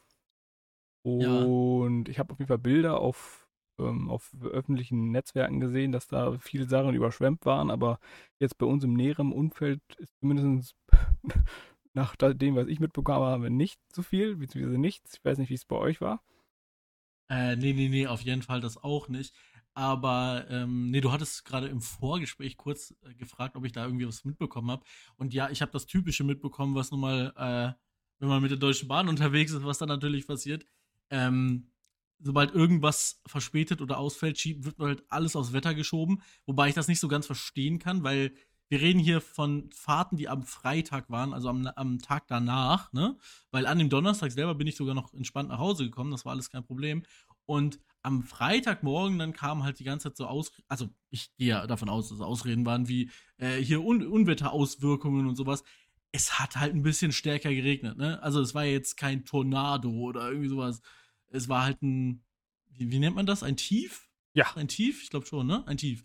Und 1.03 2.07
ja. 2.07 2.11
ich 2.11 2.19
habe 2.19 2.33
auf 2.33 2.39
jeden 2.39 2.47
Fall 2.47 2.57
Bilder 2.57 2.99
auf, 2.99 3.47
ähm, 3.79 4.09
auf 4.09 4.35
öffentlichen 4.43 5.11
Netzwerken 5.11 5.59
gesehen, 5.59 5.91
dass 5.91 6.07
da 6.07 6.37
viele 6.39 6.67
Sachen 6.67 6.95
überschwemmt 6.95 7.45
waren, 7.45 7.69
aber 7.69 7.99
jetzt 8.39 8.57
bei 8.57 8.65
uns 8.65 8.83
im 8.83 8.93
näheren 8.93 9.31
Umfeld 9.31 9.81
ist 9.97 10.17
zumindest 10.19 10.75
nach 11.93 12.15
dem, 12.17 12.55
was 12.55 12.67
ich 12.67 12.79
mitbekommen 12.79 13.25
habe, 13.25 13.49
nicht 13.49 13.79
so 13.93 14.01
viel, 14.01 14.35
beziehungsweise 14.35 14.79
nichts. 14.79 15.13
Ich 15.15 15.23
weiß 15.23 15.37
nicht, 15.37 15.49
wie 15.49 15.55
es 15.55 15.65
bei 15.65 15.77
euch 15.77 16.01
war. 16.01 16.21
Äh, 17.29 17.55
nee, 17.55 17.73
nee, 17.73 17.89
nee, 17.89 18.07
auf 18.07 18.21
jeden 18.21 18.41
Fall 18.41 18.61
das 18.61 18.77
auch 18.77 19.07
nicht. 19.07 19.33
Aber 19.73 20.45
ähm, 20.49 20.89
nee, 20.89 21.01
du 21.01 21.11
hattest 21.11 21.43
gerade 21.43 21.67
im 21.67 21.81
Vorgespräch 21.81 22.55
kurz 22.55 22.95
äh, 23.03 23.13
gefragt, 23.15 23.57
ob 23.57 23.65
ich 23.65 23.73
da 23.73 23.83
irgendwie 23.83 24.07
was 24.07 24.23
mitbekommen 24.23 24.71
habe. 24.71 24.85
Und 25.17 25.33
ja, 25.33 25.49
ich 25.49 25.61
habe 25.61 25.71
das 25.73 25.85
Typische 25.85 26.23
mitbekommen, 26.23 26.75
was 26.75 26.91
nun 26.91 27.01
mal, 27.01 27.33
äh, 27.35 27.73
wenn 28.19 28.29
man 28.29 28.41
mit 28.41 28.51
der 28.51 28.57
Deutschen 28.57 28.87
Bahn 28.87 29.09
unterwegs 29.09 29.51
ist, 29.51 29.65
was 29.65 29.77
dann 29.77 29.89
natürlich 29.89 30.27
passiert. 30.27 30.65
Ähm, 31.09 31.71
sobald 32.19 32.53
irgendwas 32.55 33.21
verspätet 33.25 33.81
oder 33.81 33.97
ausfällt, 33.97 34.43
wird 34.45 34.79
halt 34.79 35.03
alles 35.09 35.35
aufs 35.35 35.51
Wetter 35.51 35.75
geschoben. 35.75 36.21
Wobei 36.45 36.69
ich 36.69 36.75
das 36.75 36.87
nicht 36.87 37.01
so 37.01 37.09
ganz 37.09 37.25
verstehen 37.25 37.77
kann, 37.77 38.03
weil 38.03 38.33
wir 38.69 38.81
reden 38.81 38.99
hier 38.99 39.21
von 39.21 39.69
Fahrten, 39.71 40.17
die 40.17 40.27
am 40.27 40.43
Freitag 40.43 41.09
waren, 41.09 41.33
also 41.33 41.49
am, 41.49 41.67
am 41.67 41.99
Tag 41.99 42.27
danach, 42.27 42.91
ne? 42.93 43.17
Weil 43.51 43.67
an 43.67 43.77
dem 43.77 43.89
Donnerstag 43.89 44.31
selber 44.31 44.55
bin 44.55 44.67
ich 44.67 44.75
sogar 44.75 44.95
noch 44.95 45.13
entspannt 45.13 45.49
nach 45.49 45.59
Hause 45.59 45.85
gekommen, 45.85 46.11
das 46.11 46.25
war 46.25 46.31
alles 46.31 46.49
kein 46.49 46.63
Problem. 46.63 47.03
Und 47.45 47.79
am 48.01 48.23
Freitagmorgen 48.23 49.19
dann 49.19 49.33
kam 49.33 49.63
halt 49.63 49.79
die 49.79 49.83
ganze 49.83 50.09
Zeit 50.09 50.17
so 50.17 50.27
aus, 50.27 50.51
also 50.67 50.89
ich 51.09 51.35
gehe 51.37 51.49
ja 51.49 51.67
davon 51.67 51.89
aus, 51.89 52.09
dass 52.09 52.21
Ausreden 52.21 52.65
waren 52.65 52.87
wie 52.87 53.09
äh, 53.37 53.57
hier 53.57 53.83
Un 53.83 54.05
Unwetterauswirkungen 54.05 55.27
und 55.27 55.35
sowas. 55.35 55.63
Es 56.11 56.39
hat 56.39 56.55
halt 56.55 56.73
ein 56.73 56.83
bisschen 56.83 57.11
stärker 57.11 57.53
geregnet, 57.53 57.97
ne? 57.97 58.21
Also 58.23 58.41
es 58.41 58.55
war 58.55 58.63
jetzt 58.63 58.95
kein 58.97 59.25
Tornado 59.25 59.89
oder 59.89 60.29
irgendwie 60.29 60.49
sowas. 60.49 60.81
Es 61.27 61.49
war 61.49 61.63
halt 61.63 61.81
ein, 61.81 62.23
wie, 62.69 62.91
wie 62.91 62.99
nennt 62.99 63.15
man 63.15 63.25
das? 63.25 63.43
Ein 63.43 63.57
Tief? 63.57 64.09
Ja. 64.33 64.45
Ein 64.55 64.67
Tief? 64.67 65.03
Ich 65.03 65.09
glaube 65.09 65.25
schon, 65.25 65.47
ne? 65.47 65.67
Ein 65.67 65.77
Tief. 65.77 66.03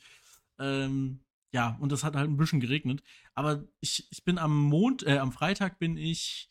Ähm, 0.59 1.20
ja, 1.52 1.76
und 1.80 1.90
das 1.92 2.04
hat 2.04 2.16
halt 2.16 2.30
ein 2.30 2.36
bisschen 2.36 2.60
geregnet. 2.60 3.02
Aber 3.34 3.64
ich, 3.80 4.06
ich 4.10 4.24
bin 4.24 4.38
am 4.38 4.56
Mond, 4.56 5.06
äh, 5.06 5.18
am 5.18 5.32
Freitag 5.32 5.78
bin 5.78 5.96
ich 5.96 6.50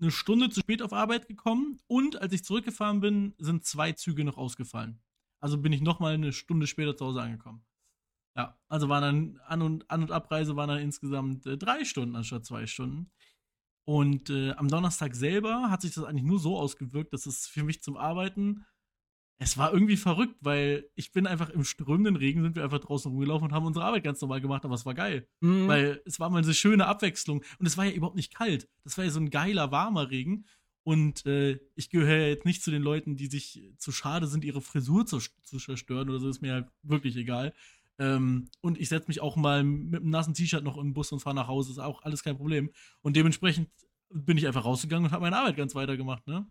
eine 0.00 0.10
Stunde 0.10 0.50
zu 0.50 0.60
spät 0.60 0.82
auf 0.82 0.92
Arbeit 0.92 1.26
gekommen 1.26 1.80
und 1.86 2.20
als 2.20 2.32
ich 2.32 2.44
zurückgefahren 2.44 3.00
bin, 3.00 3.34
sind 3.38 3.64
zwei 3.64 3.92
Züge 3.92 4.24
noch 4.24 4.36
ausgefallen. 4.36 5.00
Also 5.40 5.58
bin 5.58 5.72
ich 5.72 5.80
nochmal 5.80 6.14
eine 6.14 6.32
Stunde 6.32 6.66
später 6.66 6.96
zu 6.96 7.06
Hause 7.06 7.22
angekommen. 7.22 7.64
Ja, 8.36 8.58
also 8.68 8.88
waren 8.88 9.02
dann 9.02 9.40
An- 9.46 9.62
und, 9.62 9.90
An 9.90 10.02
und 10.02 10.12
Abreise 10.12 10.56
waren 10.56 10.68
dann 10.68 10.80
insgesamt 10.80 11.46
äh, 11.46 11.56
drei 11.56 11.84
Stunden 11.84 12.16
anstatt 12.16 12.44
zwei 12.44 12.66
Stunden. 12.66 13.10
Und 13.84 14.30
äh, 14.30 14.52
am 14.52 14.68
Donnerstag 14.68 15.14
selber 15.14 15.70
hat 15.70 15.82
sich 15.82 15.94
das 15.94 16.04
eigentlich 16.04 16.24
nur 16.24 16.40
so 16.40 16.58
ausgewirkt, 16.58 17.12
dass 17.12 17.24
es 17.24 17.46
für 17.46 17.62
mich 17.62 17.82
zum 17.82 17.96
Arbeiten 17.96 18.66
es 19.38 19.58
war 19.58 19.72
irgendwie 19.72 19.96
verrückt, 19.96 20.36
weil 20.40 20.88
ich 20.94 21.12
bin 21.12 21.26
einfach 21.26 21.50
im 21.50 21.64
strömenden 21.64 22.16
Regen 22.16 22.42
sind 22.42 22.56
wir 22.56 22.64
einfach 22.64 22.78
draußen 22.78 23.10
rumgelaufen 23.10 23.48
und 23.48 23.52
haben 23.54 23.66
unsere 23.66 23.84
Arbeit 23.84 24.04
ganz 24.04 24.20
normal 24.20 24.40
gemacht, 24.40 24.64
aber 24.64 24.74
es 24.74 24.86
war 24.86 24.94
geil. 24.94 25.28
Mhm. 25.40 25.68
Weil 25.68 26.02
es 26.06 26.18
war 26.18 26.30
mal 26.30 26.42
eine 26.42 26.54
schöne 26.54 26.86
Abwechslung 26.86 27.42
und 27.58 27.66
es 27.66 27.76
war 27.76 27.84
ja 27.84 27.92
überhaupt 27.92 28.16
nicht 28.16 28.34
kalt. 28.34 28.68
Das 28.84 28.96
war 28.96 29.04
ja 29.04 29.10
so 29.10 29.20
ein 29.20 29.30
geiler, 29.30 29.70
warmer 29.70 30.10
Regen. 30.10 30.46
Und 30.84 31.26
äh, 31.26 31.58
ich 31.74 31.90
gehöre 31.90 32.28
jetzt 32.28 32.46
nicht 32.46 32.62
zu 32.62 32.70
den 32.70 32.82
Leuten, 32.82 33.16
die 33.16 33.26
sich 33.26 33.72
zu 33.76 33.90
schade 33.90 34.28
sind, 34.28 34.44
ihre 34.44 34.60
Frisur 34.60 35.04
zu, 35.04 35.18
zu 35.42 35.58
zerstören 35.58 36.08
oder 36.08 36.20
so, 36.20 36.28
ist 36.28 36.42
mir 36.42 36.52
halt 36.52 36.68
wirklich 36.82 37.16
egal. 37.16 37.52
Ähm, 37.98 38.48
und 38.60 38.78
ich 38.78 38.88
setze 38.88 39.08
mich 39.08 39.20
auch 39.20 39.36
mal 39.36 39.64
mit 39.64 40.00
einem 40.00 40.10
nassen 40.10 40.34
T-Shirt 40.34 40.62
noch 40.62 40.78
im 40.78 40.94
Bus 40.94 41.12
und 41.12 41.20
fahre 41.20 41.34
nach 41.34 41.48
Hause, 41.48 41.72
ist 41.72 41.78
auch 41.78 42.02
alles 42.02 42.22
kein 42.22 42.36
Problem. 42.36 42.70
Und 43.02 43.16
dementsprechend 43.16 43.68
bin 44.10 44.38
ich 44.38 44.46
einfach 44.46 44.64
rausgegangen 44.64 45.06
und 45.06 45.12
habe 45.12 45.22
meine 45.22 45.36
Arbeit 45.36 45.56
ganz 45.56 45.74
weitergemacht, 45.74 46.26
ne? 46.26 46.46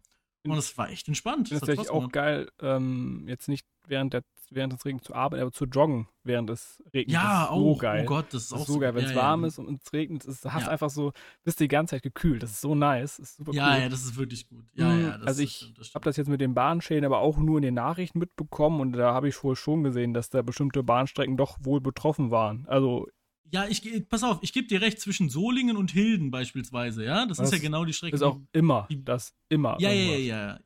Und 0.51 0.57
es 0.57 0.77
war 0.77 0.89
echt 0.89 1.07
entspannt. 1.07 1.51
Das 1.51 1.61
ist 1.61 1.67
natürlich 1.67 1.89
auch 1.89 2.09
geil, 2.09 2.49
ähm, 2.61 3.25
jetzt 3.27 3.47
nicht 3.47 3.65
während, 3.87 4.13
der, 4.13 4.23
während 4.49 4.73
des 4.73 4.85
Regens 4.85 5.03
zu 5.03 5.13
arbeiten, 5.13 5.41
aber 5.41 5.51
zu 5.51 5.65
joggen 5.65 6.07
während 6.23 6.49
des 6.49 6.81
Regens. 6.93 7.13
Ja, 7.13 7.49
auch. 7.49 7.57
So 7.57 7.75
geil. 7.77 8.03
Oh 8.05 8.09
Gott, 8.09 8.27
das 8.31 8.43
ist 8.43 8.51
das 8.51 8.61
auch 8.61 8.65
so 8.65 8.79
geil. 8.79 8.95
Wenn 8.95 9.05
es 9.05 9.11
ja, 9.11 9.17
warm 9.17 9.41
ja. 9.41 9.47
ist 9.47 9.59
und 9.59 9.81
es 9.83 9.93
regnet, 9.93 10.25
ist, 10.25 10.45
hast 10.45 10.65
ja. 10.65 10.71
einfach 10.71 10.89
so, 10.89 11.13
bist 11.43 11.59
die 11.59 11.67
ganze 11.67 11.91
Zeit 11.95 12.03
gekühlt. 12.03 12.43
Das 12.43 12.51
ist 12.51 12.61
so 12.61 12.75
nice. 12.75 13.17
Das 13.17 13.29
ist 13.29 13.37
super 13.37 13.53
ja, 13.53 13.73
cool. 13.73 13.81
ja, 13.81 13.89
das 13.89 14.03
ist 14.03 14.17
wirklich 14.17 14.47
gut. 14.47 14.65
Ja, 14.73 14.89
mhm. 14.89 15.01
ja, 15.03 15.11
also 15.25 15.41
ich 15.41 15.73
habe 15.93 16.05
das 16.05 16.17
jetzt 16.17 16.27
mit 16.27 16.41
den 16.41 16.53
Bahnschäden 16.53 17.05
aber 17.05 17.19
auch 17.19 17.37
nur 17.37 17.57
in 17.57 17.63
den 17.63 17.75
Nachrichten 17.75 18.19
mitbekommen 18.19 18.81
und 18.81 18.93
da 18.93 19.13
habe 19.13 19.27
ich 19.27 19.43
wohl 19.43 19.55
schon 19.55 19.83
gesehen, 19.83 20.13
dass 20.13 20.29
da 20.29 20.41
bestimmte 20.41 20.83
Bahnstrecken 20.83 21.37
doch 21.37 21.57
wohl 21.61 21.81
betroffen 21.81 22.31
waren. 22.31 22.65
Also 22.67 23.07
ja, 23.51 23.67
ich 23.67 24.09
pass 24.09 24.23
auf, 24.23 24.39
ich 24.41 24.53
gebe 24.53 24.67
dir 24.67 24.81
recht 24.81 24.99
zwischen 24.99 25.29
Solingen 25.29 25.77
und 25.77 25.91
Hilden 25.91 26.31
beispielsweise, 26.31 27.03
ja. 27.05 27.25
Das, 27.25 27.37
das 27.37 27.47
ist 27.47 27.53
ja 27.53 27.59
genau 27.59 27.85
die 27.85 27.93
Strecke. 27.93 28.15
Ist 28.15 28.21
auch 28.21 28.39
immer, 28.51 28.87
die, 28.89 29.03
das 29.03 29.33
immer. 29.49 29.77
Ja, 29.79 29.91
ja, 29.91 30.17
ja, 30.17 30.17
ja. 30.17 30.59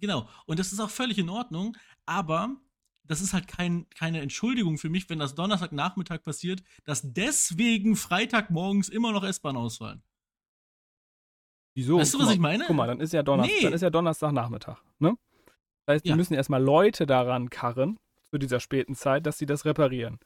Genau. 0.00 0.28
Und 0.46 0.58
das 0.58 0.72
ist 0.72 0.80
auch 0.80 0.90
völlig 0.90 1.18
in 1.18 1.28
Ordnung, 1.28 1.76
aber 2.06 2.56
das 3.04 3.20
ist 3.20 3.32
halt 3.32 3.48
kein, 3.48 3.88
keine 3.90 4.20
Entschuldigung 4.20 4.78
für 4.78 4.88
mich, 4.88 5.10
wenn 5.10 5.18
das 5.18 5.34
Donnerstagnachmittag 5.34 6.22
passiert, 6.22 6.62
dass 6.84 7.02
deswegen 7.12 7.96
Freitagmorgens 7.96 8.88
immer 8.88 9.12
noch 9.12 9.24
S-Bahn 9.24 9.56
ausfallen. 9.56 10.02
Wieso? 11.74 11.98
Weißt 11.98 12.14
du, 12.14 12.18
was 12.18 12.26
mal, 12.26 12.34
ich 12.34 12.40
meine? 12.40 12.64
Guck 12.66 12.76
mal, 12.76 12.86
dann 12.86 13.00
ist 13.00 13.12
ja, 13.12 13.22
Donnerstag, 13.22 13.56
nee. 13.56 13.64
dann 13.64 13.72
ist 13.72 13.82
ja 13.82 13.90
Donnerstagnachmittag, 13.90 14.82
ne? 14.98 15.16
Das 15.86 15.94
heißt, 15.94 16.04
die 16.04 16.10
ja. 16.10 16.16
müssen 16.16 16.34
erstmal 16.34 16.62
Leute 16.62 17.06
daran 17.06 17.50
karren, 17.50 17.98
zu 18.30 18.38
dieser 18.38 18.60
späten 18.60 18.94
Zeit, 18.94 19.26
dass 19.26 19.38
sie 19.38 19.46
das 19.46 19.64
reparieren. 19.64 20.18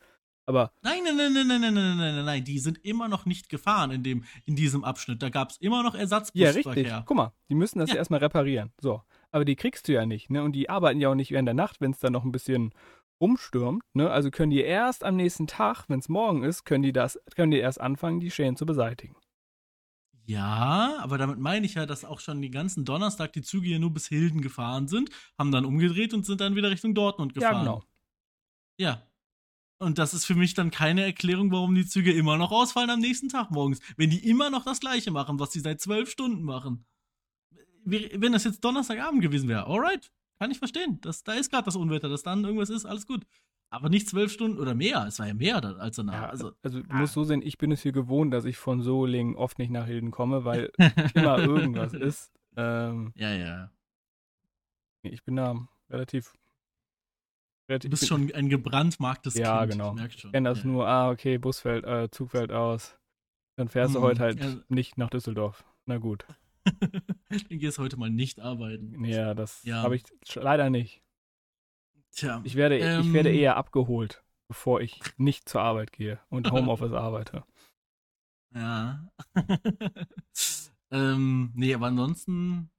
Aber. 0.46 0.72
Nein, 0.82 1.00
nein, 1.04 1.16
nein, 1.16 1.32
nein, 1.32 1.46
nein, 1.48 1.60
nein, 1.60 1.74
nein, 1.74 1.96
nein, 1.96 2.14
nein, 2.16 2.24
nein, 2.24 2.44
die 2.44 2.58
sind 2.58 2.84
immer 2.84 3.08
noch 3.08 3.24
nicht 3.24 3.48
gefahren 3.48 3.90
in, 3.90 4.02
dem, 4.02 4.24
in 4.44 4.56
diesem 4.56 4.84
Abschnitt. 4.84 5.22
Da 5.22 5.30
gab 5.30 5.50
es 5.50 5.56
immer 5.56 5.82
noch 5.82 5.94
Ersatzbusverkehr. 5.94 6.62
Ja, 6.62 6.96
richtig. 6.96 7.06
Guck 7.06 7.16
mal, 7.16 7.32
die 7.48 7.54
müssen 7.54 7.78
das 7.78 7.90
ja. 7.90 7.96
erstmal 7.96 8.20
reparieren. 8.20 8.72
So 8.80 9.02
aber 9.34 9.44
die 9.44 9.56
kriegst 9.56 9.88
du 9.88 9.92
ja 9.92 10.06
nicht, 10.06 10.30
ne? 10.30 10.44
Und 10.44 10.52
die 10.52 10.70
arbeiten 10.70 11.00
ja 11.00 11.08
auch 11.08 11.16
nicht 11.16 11.32
während 11.32 11.48
der 11.48 11.54
Nacht, 11.54 11.80
wenn 11.80 11.90
es 11.90 11.98
dann 11.98 12.12
noch 12.12 12.22
ein 12.22 12.30
bisschen 12.30 12.72
umstürmt, 13.18 13.82
ne? 13.92 14.08
Also 14.08 14.30
können 14.30 14.50
die 14.50 14.60
erst 14.60 15.02
am 15.02 15.16
nächsten 15.16 15.48
Tag, 15.48 15.86
wenn 15.88 15.98
es 15.98 16.08
morgen 16.08 16.44
ist, 16.44 16.64
können 16.64 16.84
die 16.84 16.92
das, 16.92 17.18
können 17.34 17.50
die 17.50 17.58
erst 17.58 17.80
anfangen, 17.80 18.20
die 18.20 18.30
Schäden 18.30 18.56
zu 18.56 18.64
beseitigen. 18.64 19.16
Ja, 20.24 20.98
aber 21.00 21.18
damit 21.18 21.40
meine 21.40 21.66
ich 21.66 21.74
ja, 21.74 21.84
dass 21.84 22.04
auch 22.04 22.20
schon 22.20 22.40
den 22.40 22.52
ganzen 22.52 22.84
Donnerstag 22.84 23.32
die 23.32 23.42
Züge 23.42 23.66
hier 23.66 23.80
nur 23.80 23.92
bis 23.92 24.06
Hilden 24.06 24.40
gefahren 24.40 24.86
sind, 24.86 25.10
haben 25.36 25.50
dann 25.50 25.64
umgedreht 25.64 26.14
und 26.14 26.24
sind 26.24 26.40
dann 26.40 26.54
wieder 26.54 26.70
Richtung 26.70 26.94
Dortmund 26.94 27.34
gefahren. 27.34 27.54
Ja, 27.54 27.58
genau. 27.58 27.82
Ja. 28.78 29.02
Und 29.84 29.98
das 29.98 30.14
ist 30.14 30.24
für 30.24 30.34
mich 30.34 30.54
dann 30.54 30.70
keine 30.70 31.04
Erklärung, 31.04 31.52
warum 31.52 31.74
die 31.74 31.86
Züge 31.86 32.12
immer 32.12 32.36
noch 32.36 32.50
ausfallen 32.50 32.90
am 32.90 33.00
nächsten 33.00 33.28
Tag 33.28 33.50
morgens, 33.50 33.80
wenn 33.96 34.10
die 34.10 34.28
immer 34.28 34.50
noch 34.50 34.64
das 34.64 34.80
Gleiche 34.80 35.10
machen, 35.10 35.38
was 35.38 35.52
sie 35.52 35.60
seit 35.60 35.80
zwölf 35.80 36.10
Stunden 36.10 36.42
machen 36.42 36.84
wenn 37.84 38.32
das 38.32 38.44
jetzt 38.44 38.64
Donnerstagabend 38.64 39.22
gewesen 39.22 39.48
wäre, 39.48 39.66
alright, 39.66 40.10
kann 40.38 40.50
ich 40.50 40.58
verstehen. 40.58 41.00
Das, 41.02 41.22
da 41.22 41.34
ist 41.34 41.50
gerade 41.50 41.64
das 41.64 41.76
Unwetter, 41.76 42.08
dass 42.08 42.22
dann 42.22 42.44
irgendwas 42.44 42.70
ist, 42.70 42.86
alles 42.86 43.06
gut. 43.06 43.26
Aber 43.70 43.88
nicht 43.88 44.08
zwölf 44.08 44.30
Stunden 44.30 44.58
oder 44.58 44.74
mehr. 44.74 45.04
Es 45.06 45.18
war 45.18 45.26
ja 45.26 45.34
mehr 45.34 45.62
als 45.80 45.96
danach. 45.96 46.14
Ja, 46.14 46.28
also, 46.28 46.52
also 46.62 46.80
du 46.80 46.90
ah. 46.90 46.98
musst 46.98 47.14
so 47.14 47.24
sehen, 47.24 47.42
ich 47.42 47.58
bin 47.58 47.72
es 47.72 47.82
hier 47.82 47.92
gewohnt, 47.92 48.32
dass 48.32 48.44
ich 48.44 48.56
von 48.56 48.82
Solingen 48.82 49.36
oft 49.36 49.58
nicht 49.58 49.70
nach 49.70 49.86
Hilden 49.86 50.10
komme, 50.10 50.44
weil 50.44 50.70
immer 51.14 51.38
irgendwas 51.38 51.92
ist. 51.92 52.32
Ähm, 52.56 53.12
ja, 53.16 53.32
ja. 53.32 53.70
Ich 55.02 55.24
bin 55.24 55.36
da 55.36 55.66
relativ. 55.90 56.34
Du 57.68 57.88
bist 57.88 58.06
schon 58.06 58.32
ein 58.32 58.48
gebrandmarktes 58.48 59.34
ja, 59.34 59.60
Kind. 59.60 59.72
genau. 59.72 59.96
Ich 59.96 60.30
kenne 60.30 60.48
das 60.48 60.60
ja. 60.60 60.66
nur, 60.66 60.86
ah, 60.86 61.10
okay, 61.10 61.38
Bus 61.38 61.60
fällt, 61.60 61.84
äh, 61.84 62.10
Zug 62.10 62.30
fällt 62.30 62.52
aus. 62.52 62.98
Dann 63.56 63.68
fährst 63.68 63.90
mhm. 63.90 63.98
du 63.98 64.02
heute 64.02 64.20
halt 64.20 64.40
ja. 64.40 64.56
nicht 64.68 64.98
nach 64.98 65.10
Düsseldorf. 65.10 65.64
Na 65.86 65.98
gut. 65.98 66.26
Dann 66.64 67.58
gehst 67.58 67.78
heute 67.78 67.96
mal 67.96 68.10
nicht 68.10 68.40
arbeiten. 68.40 69.04
Ja, 69.04 69.34
das 69.34 69.62
ja. 69.64 69.82
habe 69.82 69.96
ich 69.96 70.04
leider 70.34 70.70
nicht. 70.70 71.02
Tja. 72.12 72.40
Ich 72.44 72.54
werde, 72.54 72.78
ähm, 72.78 73.00
ich 73.00 73.12
werde 73.12 73.32
eher 73.32 73.56
abgeholt, 73.56 74.24
bevor 74.48 74.80
ich 74.80 75.00
nicht 75.18 75.48
zur 75.48 75.62
Arbeit 75.62 75.92
gehe 75.92 76.20
und 76.30 76.50
Homeoffice 76.50 76.92
arbeite. 76.92 77.44
Ja. 78.54 79.08
ähm, 80.90 81.52
nee, 81.54 81.74
aber 81.74 81.86
ansonsten, 81.86 82.70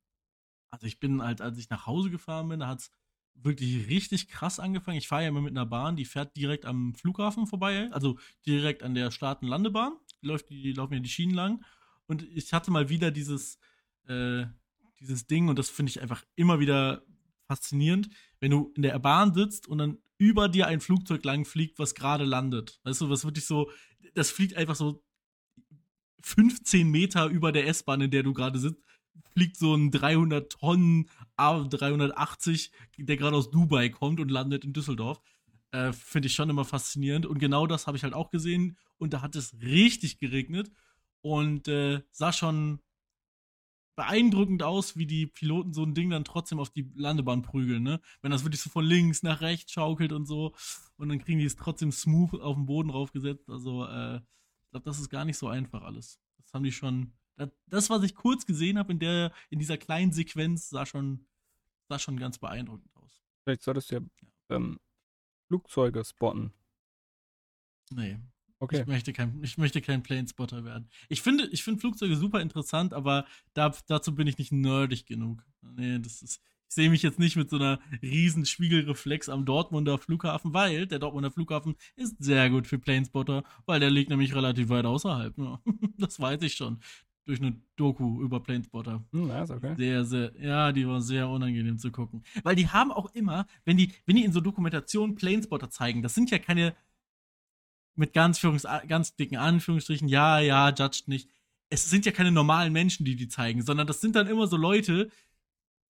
also 0.71 0.87
ich 0.87 0.99
bin 0.99 1.21
halt, 1.21 1.41
als 1.41 1.57
ich 1.57 1.69
nach 1.69 1.85
Hause 1.85 2.09
gefahren 2.09 2.49
bin, 2.49 2.61
da 2.61 2.67
hat 2.67 2.79
es 2.79 2.91
wirklich 3.35 3.87
richtig 3.87 4.27
krass 4.27 4.59
angefangen. 4.59 4.97
Ich 4.97 5.07
fahre 5.07 5.23
ja 5.23 5.29
immer 5.29 5.41
mit 5.41 5.51
einer 5.51 5.65
Bahn, 5.65 5.95
die 5.95 6.05
fährt 6.05 6.35
direkt 6.35 6.65
am 6.65 6.95
Flughafen 6.95 7.47
vorbei, 7.47 7.89
also 7.91 8.17
direkt 8.45 8.83
an 8.83 8.95
der 8.95 9.11
Start- 9.11 9.41
und 9.41 9.49
Landebahn. 9.49 9.93
Die, 10.21 10.27
läuft, 10.27 10.49
die 10.49 10.73
laufen 10.73 10.93
ja 10.93 10.99
die 10.99 11.09
Schienen 11.09 11.35
lang. 11.35 11.63
Und 12.07 12.23
ich 12.23 12.53
hatte 12.53 12.71
mal 12.71 12.89
wieder 12.89 13.11
dieses, 13.11 13.59
äh, 14.07 14.45
dieses 14.99 15.27
Ding, 15.27 15.49
und 15.49 15.59
das 15.59 15.69
finde 15.69 15.91
ich 15.91 16.01
einfach 16.01 16.23
immer 16.35 16.59
wieder 16.59 17.03
faszinierend, 17.47 18.09
wenn 18.39 18.51
du 18.51 18.71
in 18.75 18.81
der 18.81 18.97
Bahn 18.99 19.33
sitzt 19.33 19.67
und 19.67 19.77
dann 19.77 19.97
über 20.17 20.47
dir 20.47 20.67
ein 20.67 20.81
Flugzeug 20.81 21.23
lang 21.25 21.45
fliegt, 21.45 21.77
was 21.77 21.93
gerade 21.93 22.23
landet. 22.23 22.79
Weißt 22.83 23.01
du, 23.01 23.09
was 23.09 23.25
wirklich 23.25 23.45
so, 23.45 23.69
das 24.13 24.31
fliegt 24.31 24.55
einfach 24.55 24.75
so 24.75 25.03
15 26.21 26.89
Meter 26.89 27.27
über 27.27 27.51
der 27.51 27.67
S-Bahn, 27.67 28.01
in 28.01 28.11
der 28.11 28.23
du 28.23 28.33
gerade 28.33 28.57
sitzt, 28.57 28.81
fliegt 29.31 29.57
so 29.57 29.75
ein 29.75 29.91
300 29.91 30.51
Tonnen 30.51 31.09
A380, 31.37 32.71
der 32.97 33.17
gerade 33.17 33.35
aus 33.35 33.51
Dubai 33.51 33.89
kommt 33.89 34.19
und 34.19 34.29
landet 34.29 34.63
in 34.65 34.73
Düsseldorf. 34.73 35.21
Äh, 35.71 35.93
Finde 35.93 36.27
ich 36.27 36.35
schon 36.35 36.49
immer 36.49 36.65
faszinierend. 36.65 37.25
Und 37.25 37.39
genau 37.39 37.67
das 37.67 37.87
habe 37.87 37.97
ich 37.97 38.03
halt 38.03 38.13
auch 38.13 38.29
gesehen. 38.29 38.77
Und 38.97 39.13
da 39.13 39.21
hat 39.21 39.35
es 39.35 39.53
richtig 39.61 40.19
geregnet 40.19 40.71
und 41.21 41.67
äh, 41.67 42.01
sah 42.11 42.31
schon 42.31 42.79
beeindruckend 43.95 44.61
aus, 44.61 44.97
wie 44.97 45.05
die 45.05 45.25
Piloten 45.25 45.73
so 45.73 45.83
ein 45.83 45.93
Ding 45.93 46.09
dann 46.09 46.25
trotzdem 46.25 46.59
auf 46.59 46.69
die 46.69 46.91
Landebahn 46.95 47.41
prügeln, 47.41 47.83
ne? 47.83 48.01
Wenn 48.21 48.31
das 48.31 48.43
wirklich 48.43 48.61
so 48.61 48.69
von 48.69 48.85
links 48.85 49.23
nach 49.23 49.41
rechts 49.41 49.71
schaukelt 49.71 50.11
und 50.11 50.25
so. 50.25 50.53
Und 50.97 51.09
dann 51.09 51.19
kriegen 51.19 51.39
die 51.39 51.45
es 51.45 51.55
trotzdem 51.55 51.91
smooth 51.91 52.41
auf 52.41 52.55
den 52.55 52.65
Boden 52.65 52.89
raufgesetzt. 52.89 53.49
Also, 53.49 53.85
äh, 53.85 54.17
ich 54.17 54.71
glaube, 54.71 54.85
das 54.85 54.99
ist 54.99 55.09
gar 55.09 55.25
nicht 55.25 55.37
so 55.37 55.47
einfach 55.47 55.81
alles. 55.83 56.19
Das 56.37 56.53
haben 56.53 56.63
die 56.63 56.71
schon. 56.71 57.13
Das, 57.67 57.89
was 57.89 58.03
ich 58.03 58.15
kurz 58.15 58.45
gesehen 58.45 58.77
habe 58.77 58.93
in 58.93 58.99
der, 58.99 59.31
in 59.49 59.59
dieser 59.59 59.77
kleinen 59.77 60.11
Sequenz, 60.11 60.69
sah 60.69 60.85
schon, 60.85 61.25
sah 61.89 61.99
schon 61.99 62.17
ganz 62.17 62.37
beeindruckend 62.37 62.89
aus. 62.95 63.21
Vielleicht 63.43 63.63
solltest 63.63 63.91
du 63.91 63.95
ja, 63.95 64.01
ja. 64.01 64.55
Ähm, 64.55 64.79
Flugzeuge 65.47 66.03
spotten. 66.03 66.53
Nee, 67.91 68.17
Okay. 68.59 68.81
Ich 68.81 68.87
möchte 68.87 69.13
kein, 69.13 69.43
ich 69.43 69.57
möchte 69.57 69.81
kein 69.81 70.01
Planespotter 70.01 70.63
werden. 70.63 70.89
Ich 71.09 71.21
finde, 71.21 71.47
ich 71.51 71.63
finde 71.63 71.81
Flugzeuge 71.81 72.15
super 72.15 72.41
interessant, 72.41 72.93
aber 72.93 73.25
da, 73.53 73.73
dazu 73.87 74.15
bin 74.15 74.27
ich 74.27 74.37
nicht 74.37 74.51
nerdig 74.51 75.05
genug. 75.05 75.43
Nee, 75.61 75.99
das 75.99 76.21
ist, 76.21 76.41
ich 76.69 76.75
sehe 76.75 76.89
mich 76.89 77.03
jetzt 77.03 77.19
nicht 77.19 77.35
mit 77.35 77.49
so 77.49 77.57
einer 77.57 77.79
riesen 78.01 78.45
Spiegelreflex 78.45 79.27
am 79.29 79.45
Dortmunder 79.45 79.97
Flughafen, 79.97 80.53
weil 80.53 80.87
der 80.87 80.99
Dortmunder 80.99 81.31
Flughafen 81.31 81.75
ist 81.95 82.15
sehr 82.19 82.49
gut 82.49 82.65
für 82.65 82.79
Planespotter, 82.79 83.43
weil 83.65 83.81
der 83.81 83.91
liegt 83.91 84.09
nämlich 84.09 84.33
relativ 84.33 84.69
weit 84.69 84.85
außerhalb. 84.85 85.37
Ja. 85.37 85.61
Das 85.97 86.19
weiß 86.19 86.41
ich 86.41 86.55
schon. 86.55 86.79
Durch 87.25 87.41
eine 87.41 87.59
Doku 87.75 88.21
über 88.21 88.39
Planespotter. 88.39 89.03
Hm, 89.11 89.27
nice, 89.27 89.49
okay. 89.49 89.73
Sehr, 89.77 90.05
sehr, 90.05 90.31
ja, 90.39 90.71
die 90.71 90.87
war 90.87 91.01
sehr 91.01 91.27
unangenehm 91.27 91.79
zu 91.79 91.91
gucken. 91.91 92.23
Weil 92.43 92.55
die 92.55 92.67
haben 92.67 92.91
auch 92.91 93.13
immer, 93.15 93.47
wenn 93.65 93.77
die, 93.77 93.91
wenn 94.05 94.15
die 94.15 94.23
in 94.23 94.31
so 94.31 94.41
Dokumentationen 94.41 95.15
Planespotter 95.15 95.69
zeigen, 95.69 96.03
das 96.03 96.13
sind 96.13 96.29
ja 96.29 96.37
keine 96.37 96.75
mit 97.95 98.13
ganz, 98.13 98.39
Führungs 98.39 98.67
ganz 98.87 99.15
dicken 99.15 99.37
Anführungsstrichen, 99.37 100.07
ja, 100.07 100.39
ja, 100.39 100.69
judged 100.69 101.07
nicht. 101.07 101.29
Es 101.69 101.89
sind 101.89 102.05
ja 102.05 102.11
keine 102.11 102.31
normalen 102.31 102.73
Menschen, 102.73 103.05
die 103.05 103.15
die 103.15 103.27
zeigen, 103.27 103.63
sondern 103.63 103.87
das 103.87 104.01
sind 104.01 104.15
dann 104.15 104.27
immer 104.27 104.47
so 104.47 104.57
Leute, 104.57 105.09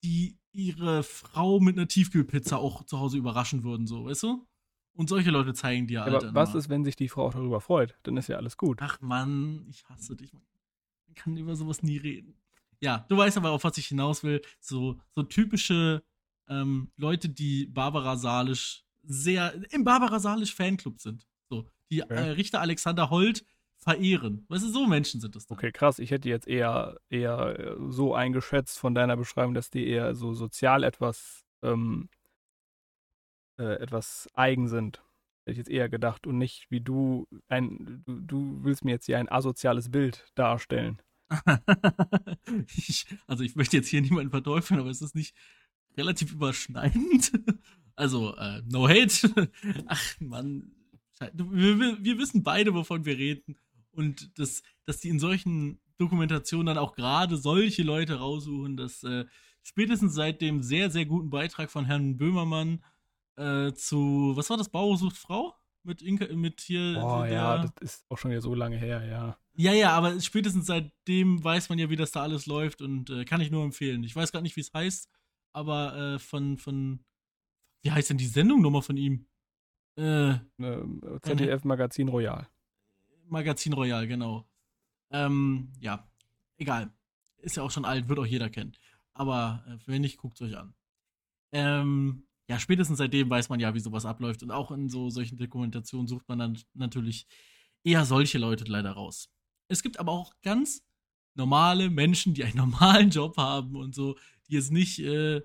die 0.04 0.38
ihre 0.54 1.04
Frau 1.04 1.60
mit 1.60 1.78
einer 1.78 1.88
Tiefkühlpizza 1.88 2.58
auch 2.58 2.86
zu 2.86 3.00
Hause 3.00 3.17
überraschen 3.17 3.63
würden, 3.63 3.88
so, 3.88 4.06
weißt 4.06 4.24
du? 4.24 4.48
Und 4.93 5.10
solche 5.10 5.30
Leute 5.30 5.54
zeigen 5.54 5.88
dir 5.88 6.04
halt. 6.04 6.15
Aber 6.15 6.34
was 6.34 6.52
immer. 6.52 6.60
ist, 6.60 6.69
wenn 6.69 6.86
sich 6.86 6.95
die 6.95 7.10
Frau 7.10 7.28
auch 7.28 7.34
darüber 7.34 7.60
freut? 7.60 7.98
Dann 8.04 8.15
ist 8.15 8.30
ja 8.30 8.38
alles 8.38 8.56
gut. 8.56 8.80
Ach 8.82 9.02
Mann, 9.02 9.65
ich 9.67 9.84
hasse 9.89 10.15
dich. 10.15 10.32
Man 10.32 10.41
kann 11.15 11.38
über 11.38 11.56
sowas 11.56 11.84
nie 11.84 11.97
reden. 11.97 12.36
Ja, 12.82 13.06
du 13.10 13.17
weißt 13.17 13.38
aber, 13.38 13.51
auf 13.51 13.63
was 13.63 13.78
ich 13.78 13.88
hinaus 13.88 14.23
will. 14.23 14.41
So, 14.60 14.99
so 15.12 15.23
typische 15.23 16.04
ähm, 16.47 16.91
Leute, 16.97 17.30
die 17.30 17.65
Barbara 17.67 18.17
Salisch 18.17 18.84
sehr 19.04 19.54
im 19.71 19.84
Barbara 19.84 20.19
Salisch 20.19 20.54
Fanclub 20.54 20.99
sind. 20.99 21.28
So, 21.49 21.69
die 21.89 22.04
okay. 22.04 22.13
äh, 22.13 22.30
Richter 22.32 22.62
Alexander 22.62 23.10
Holt 23.10 23.45
verehren. 23.78 24.45
Weißt 24.49 24.63
du, 24.63 24.69
so 24.69 24.88
Menschen 24.88 25.21
sind 25.21 25.36
das. 25.36 25.45
Dann. 25.45 25.58
Okay, 25.58 25.71
krass. 25.71 25.99
Ich 25.99 26.12
hätte 26.12 26.30
jetzt 26.30 26.47
eher, 26.47 26.99
eher 27.10 27.60
äh, 27.60 27.75
so 27.89 28.15
eingeschätzt 28.15 28.80
von 28.80 28.95
deiner 28.95 29.15
Beschreibung, 29.17 29.54
dass 29.54 29.69
die 29.69 29.88
eher 29.88 30.15
so 30.15 30.34
sozial 30.34 30.84
etwas, 30.84 31.45
ähm, 31.62 32.10
äh, 33.58 33.75
etwas 33.75 34.28
eigen 34.34 34.67
sind. 34.67 35.05
Hätte 35.45 35.51
ich 35.51 35.58
jetzt 35.60 35.69
eher 35.69 35.89
gedacht 35.89 36.25
und 36.25 36.39
nicht 36.39 36.65
wie 36.71 36.81
du 36.81 37.27
ein, 37.47 38.03
du, 38.05 38.19
du 38.19 38.63
willst 38.63 38.84
mir 38.84 38.91
jetzt 38.91 39.05
hier 39.05 39.19
ein 39.19 39.29
asoziales 39.29 39.91
Bild 39.91 40.25
darstellen. 40.34 40.99
ich, 42.75 43.05
also 43.27 43.43
ich 43.43 43.55
möchte 43.55 43.77
jetzt 43.77 43.89
hier 43.89 44.01
niemanden 44.01 44.31
verteufeln, 44.31 44.79
aber 44.79 44.89
es 44.89 45.03
ist 45.03 45.13
nicht 45.15 45.36
relativ 45.97 46.34
überschneidend. 46.34 47.31
Also, 47.97 48.36
äh, 48.36 48.62
no 48.65 48.89
hate. 48.89 49.49
Ach 49.88 50.19
Mann, 50.19 50.69
wir, 51.31 52.03
wir, 52.03 52.17
wissen 52.17 52.43
beide, 52.43 52.73
wovon 52.73 53.05
wir 53.05 53.17
reden. 53.17 53.55
Und 53.91 54.38
das, 54.38 54.63
dass 54.84 54.99
die 54.99 55.08
in 55.08 55.17
solchen 55.17 55.79
Dokumentationen 55.97 56.65
dann 56.65 56.77
auch 56.77 56.93
gerade 56.93 57.38
solche 57.38 57.84
Leute 57.84 58.15
raussuchen, 58.15 58.75
dass 58.75 59.01
äh, 59.03 59.23
spätestens 59.63 60.13
seit 60.13 60.41
dem 60.41 60.62
sehr, 60.62 60.91
sehr 60.91 61.05
guten 61.05 61.29
Beitrag 61.29 61.71
von 61.71 61.86
Herrn 61.86 62.17
Böhmermann 62.17 62.84
äh, 63.38 63.74
zu, 63.74 64.34
was 64.36 64.50
war 64.50 64.58
das, 64.58 64.69
Bauer 64.69 64.98
sucht 64.98 65.17
Frau? 65.17 65.56
Mit, 65.84 66.02
Inka, 66.02 66.34
mit 66.34 66.62
hier. 66.62 67.00
Oh 67.04 67.21
der, 67.21 67.32
ja, 67.32 67.58
das 67.60 67.71
ist 67.80 68.06
auch 68.10 68.17
schon 68.17 68.32
ja 68.32 68.41
so 68.41 68.56
lange 68.56 68.78
her, 68.78 69.06
ja. 69.06 69.38
Ja, 69.58 69.71
ja, 69.71 69.91
aber 69.91 70.19
spätestens 70.19 70.65
seitdem 70.65 71.43
weiß 71.43 71.69
man 71.69 71.78
ja, 71.78 71.89
wie 71.89 71.95
das 71.95 72.12
da 72.12 72.24
alles 72.24 72.45
läuft 72.45 72.82
und 72.82 73.10
äh, 73.10 73.24
kann 73.24 73.39
ich 73.39 73.52
nur 73.52 73.63
empfehlen. 73.63 74.04
Ich 74.04 74.15
weiß 74.15 74.32
gar 74.32 74.41
nicht, 74.41 74.56
wie 74.56 74.62
es 74.62 74.74
heißt, 74.74 75.10
aber 75.54 75.95
äh, 75.95 76.19
von, 76.19 76.58
von, 76.58 77.00
wie 77.84 77.91
heißt 77.91 78.10
denn 78.10 78.17
die 78.17 78.26
Sendung 78.26 78.62
nochmal 78.62 78.82
von 78.82 78.98
ihm? 78.98 79.28
Äh, 79.95 80.36
ZDF 81.21 81.63
Magazin 81.63 82.10
Royal. 82.10 82.50
Magazin 83.28 83.74
Royal, 83.74 84.08
genau. 84.08 84.45
Ähm, 85.12 85.71
ja, 85.80 86.08
egal. 86.58 86.91
Ist 87.38 87.58
ja 87.58 87.63
auch 87.63 87.71
schon 87.71 87.86
alt, 87.86 88.10
wird 88.10 88.19
auch 88.19 88.26
jeder 88.26 88.50
kennen. 88.50 88.76
Aber 89.13 89.63
äh, 89.67 89.78
wenn 89.86 90.02
nicht, 90.02 90.17
guckt 90.17 90.41
es 90.41 90.48
euch 90.48 90.58
an. 90.58 90.74
Ähm, 91.54 92.28
ja, 92.47 92.60
spätestens 92.60 92.99
seitdem 92.99 93.29
weiß 93.29 93.49
man 93.49 93.60
ja, 93.60 93.73
wie 93.73 93.79
sowas 93.79 94.05
abläuft. 94.05 94.43
Und 94.43 94.51
auch 94.51 94.71
in 94.71 94.89
so 94.89 95.10
solchen 95.10 95.38
Dokumentationen 95.38 96.08
sucht 96.08 96.27
man 96.27 96.39
dann 96.39 96.60
natürlich 96.73 97.27
eher 97.84 98.05
solche 98.05 98.38
Leute 98.38 98.65
leider 98.65 98.91
raus. 98.91 99.29
Es 99.67 99.81
gibt 99.81 99.99
aber 99.99 100.12
auch 100.12 100.34
ganz 100.43 100.84
normale 101.34 101.89
Menschen, 101.89 102.34
die 102.34 102.43
einen 102.43 102.58
normalen 102.58 103.10
Job 103.10 103.38
haben 103.38 103.75
und 103.75 103.95
so, 103.95 104.17
die 104.47 104.53
jetzt 104.53 104.71
nicht 104.71 104.99
äh, 104.99 105.41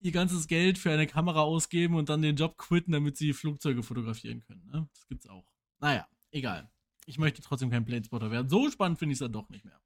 ihr 0.00 0.12
ganzes 0.12 0.46
Geld 0.46 0.78
für 0.78 0.92
eine 0.92 1.06
Kamera 1.06 1.42
ausgeben 1.42 1.94
und 1.96 2.08
dann 2.08 2.22
den 2.22 2.36
Job 2.36 2.56
quitten, 2.56 2.92
damit 2.92 3.16
sie 3.16 3.32
Flugzeuge 3.32 3.82
fotografieren 3.82 4.40
können. 4.42 4.64
Ne? 4.66 4.88
Das 4.94 5.06
gibt's 5.08 5.26
auch. 5.26 5.46
Naja, 5.78 6.08
egal. 6.30 6.70
Ich 7.06 7.18
möchte 7.18 7.42
trotzdem 7.42 7.70
kein 7.70 7.84
Planespotter 7.84 8.30
werden. 8.30 8.48
So 8.48 8.70
spannend 8.70 8.98
finde 8.98 9.12
ich 9.12 9.16
es 9.16 9.20
dann 9.20 9.32
doch 9.32 9.48
nicht 9.48 9.64
mehr. 9.64 9.80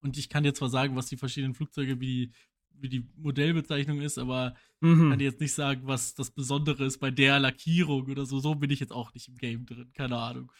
Und 0.00 0.18
ich 0.18 0.28
kann 0.28 0.44
dir 0.44 0.54
zwar 0.54 0.68
sagen, 0.68 0.94
was 0.94 1.06
die 1.06 1.16
verschiedenen 1.16 1.54
Flugzeuge, 1.54 2.00
wie 2.00 2.06
die, 2.06 2.32
wie 2.78 2.88
die 2.88 3.08
Modellbezeichnung 3.16 4.00
ist, 4.00 4.18
aber 4.18 4.54
mhm. 4.80 5.10
kann 5.10 5.20
jetzt 5.20 5.40
nicht 5.40 5.52
sagen, 5.52 5.82
was 5.84 6.14
das 6.14 6.30
Besondere 6.30 6.84
ist 6.84 6.98
bei 6.98 7.10
der 7.10 7.38
Lackierung 7.38 8.06
oder 8.10 8.26
so. 8.26 8.38
So 8.38 8.54
bin 8.54 8.70
ich 8.70 8.80
jetzt 8.80 8.92
auch 8.92 9.14
nicht 9.14 9.28
im 9.28 9.36
Game 9.36 9.66
drin. 9.66 9.92
Keine 9.94 10.18
Ahnung. 10.18 10.52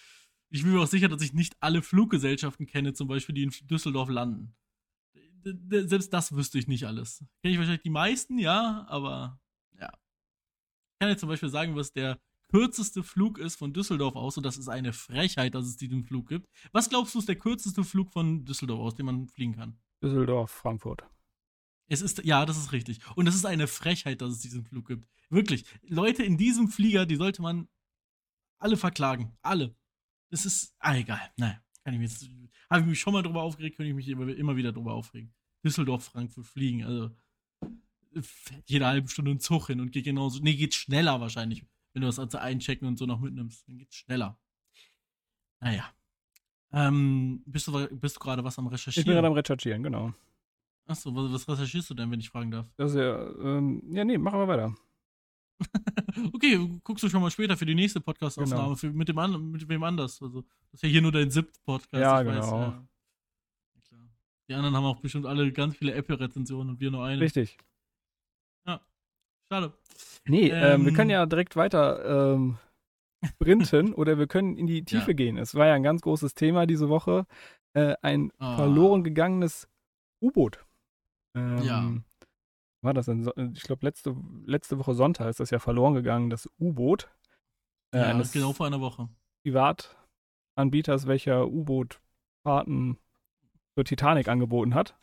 Ich 0.50 0.62
bin 0.62 0.72
mir 0.72 0.80
auch 0.80 0.86
sicher, 0.86 1.08
dass 1.08 1.22
ich 1.22 1.32
nicht 1.32 1.56
alle 1.60 1.82
Fluggesellschaften 1.82 2.66
kenne, 2.66 2.92
zum 2.94 3.08
Beispiel, 3.08 3.34
die 3.34 3.42
in 3.42 3.52
Düsseldorf 3.68 4.08
landen 4.08 4.54
selbst 5.70 6.12
das 6.12 6.34
wüsste 6.34 6.58
ich 6.58 6.68
nicht 6.68 6.84
alles. 6.84 7.24
Kenne 7.42 7.52
ich 7.52 7.58
wahrscheinlich 7.58 7.82
die 7.82 7.90
meisten, 7.90 8.38
ja, 8.38 8.84
aber 8.88 9.40
ja. 9.78 9.88
Ich 9.88 10.98
kann 11.00 11.08
jetzt 11.08 11.20
zum 11.20 11.28
Beispiel 11.28 11.48
sagen, 11.48 11.76
was 11.76 11.92
der 11.92 12.18
kürzeste 12.48 13.02
Flug 13.02 13.38
ist 13.38 13.56
von 13.56 13.72
Düsseldorf 13.72 14.16
aus, 14.16 14.36
und 14.36 14.44
das 14.44 14.56
ist 14.56 14.68
eine 14.68 14.92
Frechheit, 14.92 15.54
dass 15.54 15.66
es 15.66 15.76
diesen 15.76 16.04
Flug 16.04 16.28
gibt. 16.28 16.48
Was 16.72 16.88
glaubst 16.88 17.14
du, 17.14 17.18
ist 17.18 17.28
der 17.28 17.36
kürzeste 17.36 17.84
Flug 17.84 18.12
von 18.12 18.44
Düsseldorf 18.44 18.80
aus, 18.80 18.94
den 18.94 19.06
man 19.06 19.28
fliegen 19.28 19.54
kann? 19.54 19.78
Düsseldorf, 20.02 20.50
Frankfurt. 20.50 21.04
Es 21.88 22.02
ist, 22.02 22.24
ja, 22.24 22.44
das 22.46 22.56
ist 22.56 22.72
richtig. 22.72 22.98
Und 23.14 23.26
es 23.26 23.34
ist 23.34 23.46
eine 23.46 23.66
Frechheit, 23.66 24.20
dass 24.20 24.32
es 24.32 24.40
diesen 24.40 24.64
Flug 24.64 24.88
gibt. 24.88 25.08
Wirklich. 25.30 25.64
Leute 25.82 26.22
in 26.22 26.36
diesem 26.36 26.68
Flieger, 26.68 27.06
die 27.06 27.16
sollte 27.16 27.42
man 27.42 27.68
alle 28.58 28.76
verklagen. 28.76 29.36
Alle. 29.42 29.74
Das 30.30 30.44
ist, 30.44 30.74
ah, 30.78 30.96
egal. 30.96 31.20
Naja, 31.36 31.60
kann 31.84 31.94
ich 31.94 32.00
mir 32.00 32.06
jetzt, 32.06 32.28
habe 32.68 32.80
ich 32.80 32.86
mich 32.86 33.00
schon 33.00 33.12
mal 33.12 33.22
drüber 33.22 33.42
aufgeregt, 33.42 33.76
könnte 33.76 33.90
ich 33.90 33.94
mich 33.94 34.08
immer, 34.08 34.28
immer 34.28 34.56
wieder 34.56 34.72
drüber 34.72 34.94
aufregen. 34.94 35.32
Düsseldorf, 35.64 36.04
Frankfurt 36.04 36.46
fliegen. 36.46 36.84
Also, 36.84 37.10
fährt 38.20 38.68
jede 38.68 38.86
halbe 38.86 39.08
Stunde 39.08 39.32
ein 39.32 39.40
Zug 39.40 39.68
hin 39.68 39.80
und 39.80 39.92
geht 39.92 40.04
genauso. 40.04 40.40
Nee, 40.40 40.54
geht 40.54 40.74
schneller 40.74 41.20
wahrscheinlich, 41.20 41.64
wenn 41.92 42.02
du 42.02 42.06
das 42.06 42.18
also 42.18 42.38
einchecken 42.38 42.88
und 42.88 42.98
so 42.98 43.06
noch 43.06 43.20
mitnimmst. 43.20 43.68
Dann 43.68 43.78
geht's 43.78 43.96
schneller. 43.96 44.38
Naja. 45.60 45.92
Ähm, 46.72 47.42
bist 47.46 47.68
du, 47.68 47.88
bist 47.96 48.16
du 48.16 48.20
gerade 48.20 48.42
was 48.42 48.58
am 48.58 48.66
Recherchieren? 48.66 49.02
Ich 49.02 49.06
bin 49.06 49.14
gerade 49.14 49.28
am 49.28 49.32
Recherchieren, 49.34 49.82
genau. 49.82 50.12
Achso, 50.86 51.14
was, 51.14 51.32
was 51.32 51.48
recherchierst 51.48 51.90
du 51.90 51.94
denn, 51.94 52.10
wenn 52.10 52.20
ich 52.20 52.30
fragen 52.30 52.50
darf? 52.50 52.66
Ist 52.78 52.94
ja, 52.94 53.28
ähm, 53.40 53.82
ja, 53.90 54.04
nee, 54.04 54.18
machen 54.18 54.38
wir 54.38 54.48
weiter. 54.48 54.74
okay, 56.34 56.80
guckst 56.84 57.02
du 57.02 57.08
schon 57.08 57.22
mal 57.22 57.30
später 57.30 57.56
für 57.56 57.66
die 57.66 57.74
nächste 57.74 58.00
Podcast-Aufnahme 58.00 58.76
Genau. 58.76 58.94
mit, 58.94 59.08
dem 59.08 59.18
an, 59.18 59.50
mit 59.50 59.68
wem 59.68 59.82
anders. 59.82 60.20
Also, 60.22 60.42
das 60.42 60.74
ist 60.74 60.82
ja 60.82 60.88
hier 60.88 61.02
nur 61.02 61.12
dein 61.12 61.30
siebter 61.30 61.58
Podcast. 61.64 62.00
Ja, 62.00 62.20
ich 62.20 62.28
genau. 62.28 62.40
Weiß, 62.40 62.50
ja. 62.50 62.60
Ja. 62.60 62.86
Die 64.48 64.54
anderen 64.54 64.76
haben 64.76 64.84
auch 64.84 65.00
bestimmt 65.00 65.26
alle 65.26 65.50
ganz 65.52 65.76
viele 65.76 65.92
Apple-Rezensionen 65.94 66.70
und 66.74 66.80
wir 66.80 66.90
nur 66.90 67.04
eine. 67.04 67.20
Richtig. 67.20 67.56
Schade. 69.48 69.72
Nee, 70.26 70.48
ähm, 70.48 70.82
wir 70.82 70.88
Ähm. 70.88 70.94
können 70.94 71.10
ja 71.10 71.24
direkt 71.24 71.54
weiter 71.54 72.34
ähm, 72.34 72.58
sprinten 73.24 73.94
oder 73.94 74.18
wir 74.18 74.26
können 74.26 74.56
in 74.56 74.66
die 74.66 74.84
Tiefe 74.84 75.12
Ja. 75.12 75.16
gehen. 75.16 75.36
Es 75.38 75.54
war 75.54 75.68
ja 75.68 75.74
ein 75.74 75.84
ganz 75.84 76.00
großes 76.02 76.34
Thema 76.34 76.66
diese 76.66 76.88
Woche. 76.88 77.26
Äh, 77.74 77.94
ein 78.02 78.32
Ah. 78.38 78.56
verloren 78.56 79.04
gegangenes 79.04 79.68
U-Boot. 80.20 80.65
Ähm, 81.36 81.62
Ja. 81.62 81.92
War 82.82 82.94
das 82.94 83.06
denn? 83.06 83.22
So- 83.24 83.32
Ich 83.54 83.62
glaube, 83.62 83.84
letzte, 83.86 84.14
letzte 84.44 84.78
Woche 84.78 84.94
Sonntag 84.94 85.28
ist 85.28 85.40
das 85.40 85.50
ja 85.50 85.58
verloren 85.58 85.94
gegangen, 85.94 86.30
das 86.30 86.48
U-Boot. 86.58 87.08
Äh, 87.92 87.98
Ja, 87.98 88.04
eines 88.06 88.32
genau 88.32 88.52
vor 88.52 88.66
einer 88.66 88.80
Woche. 88.80 89.08
Privatanbieters, 89.44 91.06
welcher 91.06 91.46
U-Boot-Fahrten 91.48 92.98
zur 93.74 93.84
Titanic 93.84 94.28
angeboten 94.28 94.74
hat. 94.74 94.96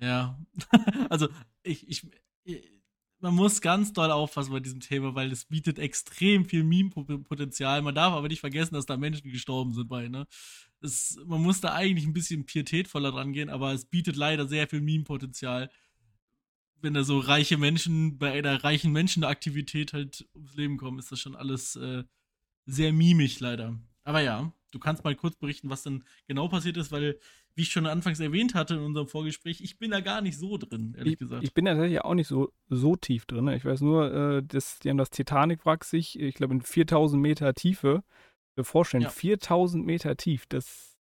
Ja. 0.00 0.38
also, 1.10 1.28
ich, 1.62 1.88
ich, 1.88 2.10
ich, 2.44 2.70
man 3.22 3.34
muss 3.34 3.60
ganz 3.60 3.92
doll 3.92 4.10
aufpassen 4.10 4.52
bei 4.52 4.60
diesem 4.60 4.80
Thema, 4.80 5.14
weil 5.14 5.30
es 5.30 5.44
bietet 5.44 5.78
extrem 5.78 6.44
viel 6.44 6.64
Meme-Potenzial. 6.64 7.80
Man 7.80 7.94
darf 7.94 8.12
aber 8.12 8.26
nicht 8.26 8.40
vergessen, 8.40 8.74
dass 8.74 8.84
da 8.84 8.96
Menschen 8.96 9.30
gestorben 9.30 9.72
sind 9.72 9.88
bei, 9.88 10.08
ne? 10.08 10.26
Es, 10.80 11.16
man 11.26 11.40
muss 11.40 11.60
da 11.60 11.72
eigentlich 11.72 12.04
ein 12.04 12.12
bisschen 12.12 12.44
pietätvoller 12.44 13.12
dran 13.12 13.32
gehen, 13.32 13.48
aber 13.48 13.72
es 13.72 13.84
bietet 13.84 14.16
leider 14.16 14.48
sehr 14.48 14.66
viel 14.66 14.80
Meme-Potenzial. 14.80 15.70
Wenn 16.80 16.94
da 16.94 17.04
so 17.04 17.20
reiche 17.20 17.56
Menschen 17.58 18.18
bei 18.18 18.32
einer 18.32 18.64
reichen 18.64 18.90
Menschenaktivität 18.90 19.92
halt 19.92 20.26
ums 20.34 20.56
Leben 20.56 20.76
kommen, 20.76 20.98
ist 20.98 21.12
das 21.12 21.20
schon 21.20 21.36
alles 21.36 21.76
äh, 21.76 22.02
sehr 22.66 22.92
mimig 22.92 23.38
leider. 23.38 23.78
Aber 24.02 24.20
ja, 24.20 24.52
du 24.72 24.78
kannst 24.80 25.04
mal 25.04 25.14
kurz 25.14 25.36
berichten, 25.36 25.70
was 25.70 25.84
denn 25.84 26.02
genau 26.26 26.48
passiert 26.48 26.76
ist, 26.76 26.90
weil, 26.90 27.18
wie 27.54 27.62
ich 27.62 27.70
schon 27.70 27.86
anfangs 27.86 28.18
erwähnt 28.18 28.54
hatte 28.54 28.74
in 28.74 28.80
unserem 28.80 29.06
Vorgespräch, 29.06 29.60
ich 29.60 29.78
bin 29.78 29.90
da 29.92 30.00
gar 30.00 30.20
nicht 30.20 30.36
so 30.38 30.56
drin, 30.58 30.94
ehrlich 30.96 31.12
Ich, 31.14 31.18
gesagt. 31.20 31.44
ich 31.44 31.54
bin 31.54 31.64
da 31.66 31.72
tatsächlich 31.74 32.00
auch 32.00 32.14
nicht 32.14 32.26
so, 32.28 32.52
so 32.68 32.96
tief 32.96 33.26
drin. 33.26 33.44
ne? 33.44 33.56
Ich 33.56 33.64
weiß 33.64 33.80
nur, 33.82 34.12
äh, 34.12 34.42
dass, 34.42 34.80
die 34.80 34.90
haben 34.90 34.98
das 34.98 35.10
Titanic-Wrack 35.10 35.84
sich, 35.84 36.18
ich 36.18 36.34
glaube, 36.34 36.54
in 36.54 36.62
4000 36.62 37.22
Meter 37.22 37.54
Tiefe 37.54 38.02
mir 38.56 38.64
vorstellen. 38.64 39.04
Ja. 39.04 39.10
4000 39.10 39.84
Meter 39.86 40.16
tief, 40.16 40.46
das 40.48 40.98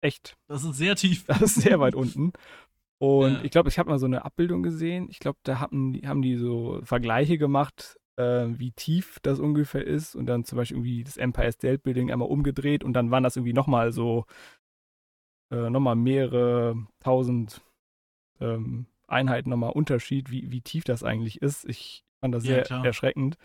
echt, 0.00 0.36
das 0.48 0.64
ist 0.64 0.76
sehr 0.76 0.96
tief. 0.96 1.24
das 1.26 1.42
ist 1.42 1.54
sehr 1.62 1.80
weit 1.80 1.94
unten. 1.94 2.32
Und 2.98 3.32
Ja. 3.34 3.42
ich 3.42 3.50
glaube, 3.50 3.68
ich 3.68 3.78
habe 3.78 3.90
mal 3.90 3.98
so 3.98 4.06
eine 4.06 4.24
Abbildung 4.24 4.62
gesehen. 4.62 5.08
Ich 5.10 5.18
glaube, 5.18 5.38
da 5.42 5.58
haben 5.60 6.00
haben 6.06 6.22
die 6.22 6.36
so 6.36 6.80
Vergleiche 6.84 7.38
gemacht, 7.38 7.98
äh, 8.16 8.46
wie 8.48 8.72
tief 8.72 9.18
das 9.22 9.40
ungefähr 9.40 9.86
ist. 9.86 10.14
Und 10.14 10.26
dann 10.26 10.44
zum 10.44 10.56
Beispiel 10.56 10.76
irgendwie 10.78 11.04
das 11.04 11.16
Empire 11.16 11.52
State 11.52 11.78
Building 11.78 12.10
einmal 12.12 12.28
umgedreht 12.28 12.84
und 12.84 12.92
dann 12.94 13.10
waren 13.10 13.22
das 13.22 13.36
irgendwie 13.36 13.52
nochmal 13.52 13.92
so, 13.92 14.26
äh, 15.50 15.70
nochmal 15.70 15.96
mehrere 15.96 16.76
tausend 17.00 17.60
ähm, 18.40 18.86
Einheiten 19.06 19.50
nochmal 19.50 19.72
Unterschied, 19.72 20.30
wie, 20.30 20.50
wie 20.50 20.60
tief 20.60 20.84
das 20.84 21.02
eigentlich 21.02 21.42
ist. 21.42 21.64
Ich 21.68 22.04
fand 22.20 22.34
das 22.34 22.44
Ja, 22.44 22.54
sehr 22.54 22.62
klar. 22.62 22.84
erschreckend. 22.84 23.36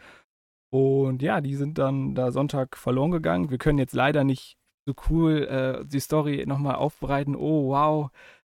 Und 0.71 1.21
ja, 1.21 1.41
die 1.41 1.55
sind 1.55 1.77
dann 1.77 2.15
da 2.15 2.31
Sonntag 2.31 2.77
verloren 2.77 3.11
gegangen. 3.11 3.49
Wir 3.49 3.57
können 3.57 3.79
jetzt 3.79 3.93
leider 3.93 4.23
nicht 4.23 4.57
so 4.85 4.93
cool 5.09 5.43
äh, 5.47 5.85
die 5.85 5.99
Story 5.99 6.45
nochmal 6.47 6.75
aufbereiten. 6.75 7.35
Oh, 7.35 7.69
wow. 7.69 8.11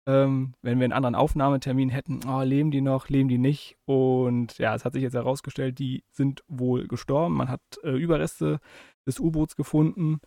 Ähm, 0.04 0.54
wenn 0.62 0.78
wir 0.78 0.84
einen 0.84 0.92
anderen 0.92 1.14
Aufnahmetermin 1.14 1.88
hätten, 1.88 2.20
oh, 2.26 2.42
leben 2.42 2.70
die 2.70 2.80
noch, 2.80 3.08
leben 3.08 3.28
die 3.28 3.38
nicht? 3.38 3.76
Und 3.84 4.58
ja, 4.58 4.74
es 4.74 4.84
hat 4.84 4.94
sich 4.94 5.02
jetzt 5.02 5.14
herausgestellt, 5.14 5.78
die 5.78 6.02
sind 6.10 6.42
wohl 6.48 6.88
gestorben. 6.88 7.36
Man 7.36 7.48
hat 7.48 7.60
äh, 7.84 7.90
Überreste 7.90 8.58
des 9.06 9.20
U-Boots 9.20 9.54
gefunden. 9.56 10.20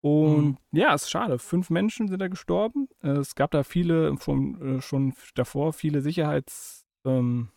Und 0.00 0.46
Mhm. 0.46 0.56
ja, 0.72 0.94
es 0.94 1.02
ist 1.02 1.10
schade. 1.10 1.38
Fünf 1.38 1.70
Menschen 1.70 2.08
sind 2.08 2.20
da 2.20 2.28
gestorben. 2.28 2.88
Äh, 3.02 3.08
es 3.10 3.34
gab 3.34 3.50
da 3.50 3.64
viele, 3.64 4.16
schon, 4.20 4.78
äh, 4.78 4.80
schon 4.80 5.12
davor, 5.34 5.72
viele 5.72 6.00
Sicherheits, 6.00 6.86
ähm, 7.04 7.48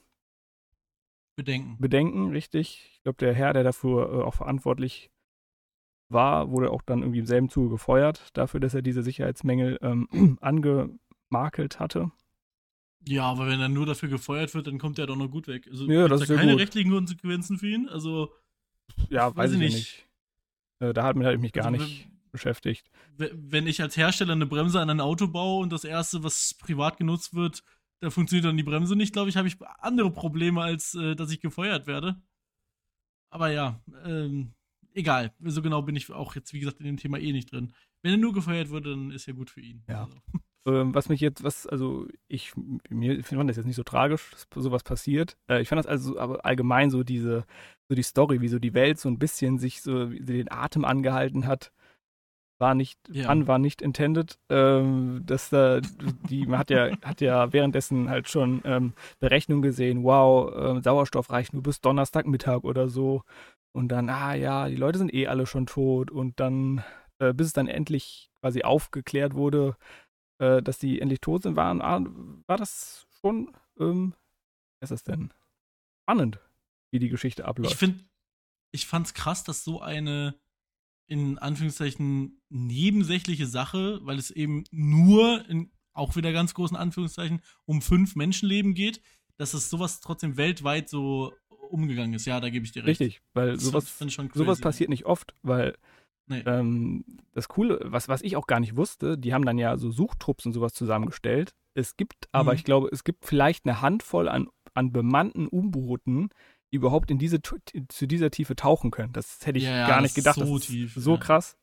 Bedenken. 1.37 1.77
Bedenken, 1.79 2.29
richtig. 2.31 2.89
Ich 2.93 3.03
glaube, 3.03 3.17
der 3.17 3.33
Herr, 3.33 3.53
der 3.53 3.63
dafür 3.63 4.11
äh, 4.13 4.23
auch 4.23 4.33
verantwortlich 4.33 5.09
war, 6.09 6.51
wurde 6.51 6.71
auch 6.71 6.81
dann 6.81 6.99
irgendwie 7.01 7.19
im 7.19 7.25
selben 7.25 7.49
Zuge 7.49 7.69
gefeuert, 7.69 8.29
dafür, 8.33 8.59
dass 8.59 8.73
er 8.73 8.81
diese 8.81 9.01
Sicherheitsmängel 9.01 9.79
ähm, 9.81 10.07
angemakelt 11.31 11.79
hatte. 11.79 12.11
Ja, 13.07 13.23
aber 13.23 13.47
wenn 13.47 13.59
er 13.59 13.69
nur 13.69 13.85
dafür 13.87 14.09
gefeuert 14.09 14.53
wird, 14.53 14.67
dann 14.67 14.77
kommt 14.77 14.99
er 14.99 15.07
doch 15.07 15.15
noch 15.15 15.29
gut 15.29 15.47
weg. 15.47 15.67
Also 15.67 15.89
Ja, 15.89 16.07
das 16.07 16.19
da 16.19 16.23
ist 16.25 16.29
ja 16.29 16.35
keine 16.35 16.51
gut. 16.51 16.61
rechtlichen 16.61 16.91
Konsequenzen 16.91 17.57
für 17.57 17.67
ihn. 17.67 17.89
Also, 17.89 18.31
Ja, 19.09 19.27
Weiß 19.35 19.37
weiß, 19.37 19.51
ich 19.53 19.55
ich 19.55 19.59
nicht. 19.61 19.73
nicht. 19.75 20.07
Äh, 20.79 20.93
da 20.93 21.03
hat 21.03 21.15
mich, 21.15 21.37
mich 21.39 21.51
gar 21.53 21.65
Also, 21.65 21.81
nicht 21.83 22.07
beschäftigt. 22.31 22.91
wenn 23.17 23.65
ich 23.67 23.81
als 23.81 23.97
Hersteller 23.97 24.33
eine 24.33 24.45
Bremse 24.45 24.79
an 24.79 24.89
ein 24.89 24.99
Auto 25.01 25.27
baue 25.27 25.61
und 25.63 25.71
das 25.71 25.83
erste, 25.83 26.23
was 26.23 26.53
privat 26.53 26.97
genutzt 26.97 27.33
wird, 27.33 27.63
da 28.01 28.09
funktioniert 28.09 28.45
dann 28.45 28.57
die 28.57 28.63
Bremse 28.63 28.95
nicht, 28.95 29.13
glaube 29.13 29.29
ich, 29.29 29.37
habe 29.37 29.47
ich 29.47 29.57
andere 29.79 30.11
Probleme, 30.11 30.61
als 30.61 30.93
äh, 30.95 31.15
dass 31.15 31.31
ich 31.31 31.39
gefeuert 31.41 31.87
werde. 31.87 32.21
Aber 33.31 33.49
ja, 33.49 33.81
ähm, 34.05 34.53
egal. 34.93 35.33
So 35.39 35.61
genau 35.61 35.81
bin 35.81 35.95
ich 35.95 36.11
auch 36.11 36.35
jetzt, 36.35 36.53
wie 36.53 36.59
gesagt, 36.59 36.79
in 36.79 36.85
dem 36.85 36.97
Thema 36.97 37.17
eh 37.19 37.31
nicht 37.31 37.51
drin. 37.51 37.73
Wenn 38.03 38.11
er 38.13 38.17
nur 38.17 38.33
gefeuert 38.33 38.69
würde, 38.69 38.91
dann 38.91 39.11
ist 39.11 39.25
ja 39.25 39.33
gut 39.33 39.49
für 39.49 39.61
ihn. 39.61 39.83
Ja. 39.87 40.03
Also, 40.03 40.17
Ähm, 40.67 40.93
was 40.93 41.09
mich 41.09 41.21
jetzt, 41.21 41.43
was, 41.43 41.65
also 41.65 42.07
ich, 42.27 42.53
mir 42.89 43.23
fand 43.23 43.49
das 43.49 43.57
jetzt 43.57 43.65
nicht 43.65 43.75
so 43.75 43.83
tragisch, 43.83 44.29
dass 44.31 44.47
sowas 44.63 44.83
passiert. 44.83 45.35
Äh, 45.49 45.61
ich 45.61 45.69
fand 45.69 45.79
das 45.79 45.87
also 45.87 46.19
aber 46.19 46.45
allgemein 46.45 46.91
so 46.91 47.03
diese, 47.03 47.45
so 47.89 47.95
die 47.95 48.03
Story, 48.03 48.41
wie 48.41 48.47
so 48.47 48.59
die 48.59 48.73
Welt 48.73 48.99
so 48.99 49.09
ein 49.09 49.17
bisschen 49.17 49.57
sich 49.57 49.81
so, 49.81 50.05
den 50.05 50.51
Atem 50.51 50.85
angehalten 50.85 51.47
hat, 51.47 51.71
war 52.59 52.75
nicht, 52.75 52.99
Ja. 53.11 53.25
Fun 53.25 53.47
war 53.47 53.57
nicht 53.57 53.81
intended. 53.81 54.37
Ähm, 54.49 55.23
dass 55.25 55.49
da, 55.49 55.81
die, 56.29 56.45
man 56.45 56.59
hat 56.59 56.69
ja, 56.69 56.91
hat 57.01 57.19
ja 57.19 57.51
währenddessen 57.51 58.09
halt 58.09 58.29
schon 58.29 58.61
ähm, 58.63 58.93
Berechnungen 59.19 59.63
gesehen, 59.63 60.03
wow, 60.03 60.53
ähm, 60.55 60.81
Sauerstoff 60.83 61.31
reicht 61.31 61.53
nur 61.53 61.63
bis 61.63 61.81
Donnerstagmittag 61.81 62.63
oder 62.63 62.87
so. 62.87 63.23
Und 63.73 63.87
dann, 63.87 64.09
ah 64.09 64.35
ja, 64.35 64.69
die 64.69 64.75
Leute 64.75 64.99
sind 64.99 65.13
eh 65.13 65.27
alle 65.27 65.47
schon 65.47 65.65
tot. 65.65 66.11
Und 66.11 66.39
dann, 66.39 66.83
äh, 67.19 67.33
bis 67.33 67.47
es 67.47 67.53
dann 67.53 67.67
endlich 67.67 68.29
quasi 68.41 68.61
aufgeklärt 68.61 69.33
wurde, 69.33 69.75
äh, 70.41 70.63
dass 70.63 70.79
die 70.79 70.99
endlich 70.99 71.21
tot 71.21 71.43
sind, 71.43 71.55
waren, 71.55 71.81
ah, 71.81 72.03
war 72.47 72.57
das 72.57 73.05
schon, 73.21 73.55
ähm, 73.79 74.15
was 74.79 74.89
ist 74.89 74.91
das 74.91 75.03
denn? 75.03 75.31
Spannend, 76.01 76.39
wie 76.89 76.97
die 76.97 77.09
Geschichte 77.09 77.45
abläuft. 77.45 77.73
Ich 77.73 77.77
finde, 77.77 78.03
ich 78.71 78.87
fand's 78.87 79.13
krass, 79.13 79.43
dass 79.43 79.63
so 79.63 79.81
eine 79.81 80.35
in 81.05 81.37
Anführungszeichen 81.37 82.41
nebensächliche 82.49 83.45
Sache, 83.45 83.99
weil 84.03 84.17
es 84.17 84.31
eben 84.31 84.63
nur 84.71 85.47
in 85.47 85.71
auch 85.93 86.15
wieder 86.15 86.31
ganz 86.31 86.53
großen 86.53 86.77
Anführungszeichen 86.77 87.41
um 87.65 87.81
fünf 87.81 88.15
Menschenleben 88.15 88.73
geht, 88.73 89.01
dass 89.37 89.53
es 89.53 89.69
sowas 89.69 89.99
trotzdem 89.99 90.37
weltweit 90.37 90.89
so 90.89 91.33
umgegangen 91.69 92.13
ist. 92.13 92.25
Ja, 92.25 92.39
da 92.39 92.49
gebe 92.49 92.65
ich 92.65 92.71
dir 92.71 92.85
recht. 92.85 93.01
Richtig, 93.01 93.21
weil 93.33 93.53
Das 93.53 93.63
sowas, 93.63 93.99
sowas 94.33 94.61
passiert 94.61 94.89
nicht 94.89 95.05
oft, 95.05 95.35
weil 95.43 95.77
Nee. 96.31 96.43
ähm, 96.45 97.03
das 97.33 97.47
Coole, 97.47 97.79
was, 97.83 98.07
was 98.09 98.21
ich 98.23 98.35
auch 98.37 98.47
gar 98.47 98.59
nicht 98.59 98.75
wusste, 98.75 99.17
die 99.17 99.33
haben 99.33 99.45
dann 99.45 99.57
ja 99.57 99.77
so 99.77 99.91
Suchtrupps 99.91 100.45
und 100.45 100.53
sowas 100.53 100.73
zusammengestellt. 100.73 101.53
Es 101.73 101.95
gibt 101.97 102.27
aber, 102.31 102.51
Mhm. 102.51 102.55
ich 102.57 102.63
glaube, 102.63 102.89
es 102.91 103.03
gibt 103.03 103.25
vielleicht 103.25 103.65
eine 103.65 103.81
Handvoll 103.81 104.27
an, 104.27 104.47
an 104.73 104.91
bemannten 104.91 105.47
U-Booten, 105.51 106.29
die 106.71 106.77
überhaupt 106.77 107.11
in 107.11 107.19
diese, 107.19 107.39
zu 107.41 108.07
dieser 108.07 108.31
Tiefe 108.31 108.55
tauchen 108.55 108.91
können. 108.91 109.13
Das 109.13 109.45
hätte 109.45 109.59
ich 109.59 109.65
Ja, 109.65 109.87
gar 109.87 110.01
nicht 110.01 110.15
gedacht. 110.15 110.39
so 110.39 110.57
tief, 110.59 110.93
so 110.95 111.11
ja. 111.15 111.17
krass. 111.19 111.57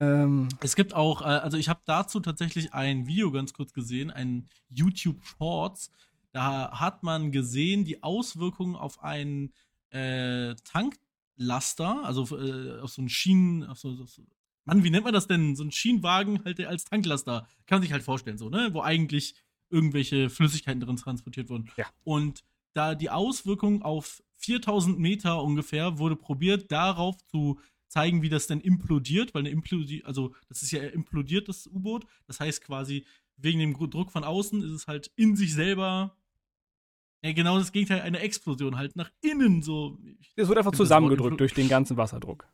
Ähm, 0.00 0.48
Es 0.60 0.74
gibt 0.76 0.94
auch, 0.94 1.22
äh, 1.22 1.24
also 1.26 1.56
ich 1.56 1.68
habe 1.68 1.80
dazu 1.84 2.20
tatsächlich 2.20 2.72
ein 2.74 3.06
Video 3.06 3.30
ganz 3.30 3.52
kurz 3.52 3.72
gesehen, 3.72 4.10
ein 4.10 4.48
YouTube 4.68 5.24
Shorts. 5.24 5.90
Da 6.32 6.72
hat 6.80 7.02
man 7.02 7.30
gesehen 7.30 7.84
die 7.84 8.02
Auswirkungen 8.02 8.74
auf 8.74 9.02
einen 9.02 9.52
äh, 9.90 10.54
Tanklaster, 11.36 12.04
also 12.04 12.38
äh, 12.38 12.80
auf 12.80 12.90
so 12.90 13.02
einen 13.02 13.08
Schienen, 13.08 13.64
auf 13.64 13.78
so, 13.78 13.90
auf 14.02 14.10
so, 14.10 14.22
Mann, 14.64 14.84
wie 14.84 14.90
nennt 14.90 15.04
man 15.04 15.14
das 15.14 15.26
denn? 15.26 15.56
So 15.56 15.64
ein 15.64 15.72
Schienenwagen 15.72 16.44
halt 16.44 16.60
als 16.64 16.84
Tanklaster. 16.84 17.48
Kann 17.66 17.76
man 17.76 17.82
sich 17.82 17.92
halt 17.92 18.02
vorstellen, 18.02 18.38
so, 18.38 18.48
ne? 18.48 18.70
Wo 18.72 18.80
eigentlich 18.80 19.34
irgendwelche 19.70 20.30
Flüssigkeiten 20.30 20.80
drin 20.80 20.96
transportiert 20.96 21.48
wurden. 21.48 21.70
Ja. 21.76 21.86
Und 22.04 22.44
da 22.74 22.94
die 22.94 23.10
Auswirkung 23.10 23.82
auf 23.82 24.22
4000 24.36 24.98
Meter 24.98 25.42
ungefähr 25.42 25.98
wurde 25.98 26.16
probiert, 26.16 26.70
darauf 26.70 27.16
zu 27.26 27.58
zeigen, 27.88 28.22
wie 28.22 28.28
das 28.28 28.46
denn 28.46 28.60
implodiert, 28.60 29.34
weil 29.34 29.40
eine 29.40 29.50
Implodi 29.50 30.02
also 30.04 30.34
das 30.48 30.62
ist 30.62 30.70
ja 30.70 30.82
implodiert, 30.82 31.48
das 31.48 31.66
U-Boot. 31.66 32.06
Das 32.26 32.40
heißt 32.40 32.62
quasi, 32.62 33.04
wegen 33.36 33.58
dem 33.58 33.74
Druck 33.74 34.12
von 34.12 34.24
außen 34.24 34.62
ist 34.62 34.72
es 34.72 34.86
halt 34.86 35.10
in 35.16 35.36
sich 35.36 35.52
selber 35.54 36.16
Ja, 37.22 37.32
genau 37.32 37.58
das 37.58 37.70
Gegenteil, 37.70 38.00
eine 38.00 38.18
Explosion 38.18 38.76
halt 38.76 38.96
nach 38.96 39.10
innen 39.20 39.62
so. 39.62 39.98
Es 40.34 40.48
wird 40.48 40.58
einfach 40.58 40.72
zusammengedrückt 40.72 41.38
durch 41.38 41.54
den 41.54 41.68
ganzen 41.68 41.96
Wasserdruck. 41.96 42.48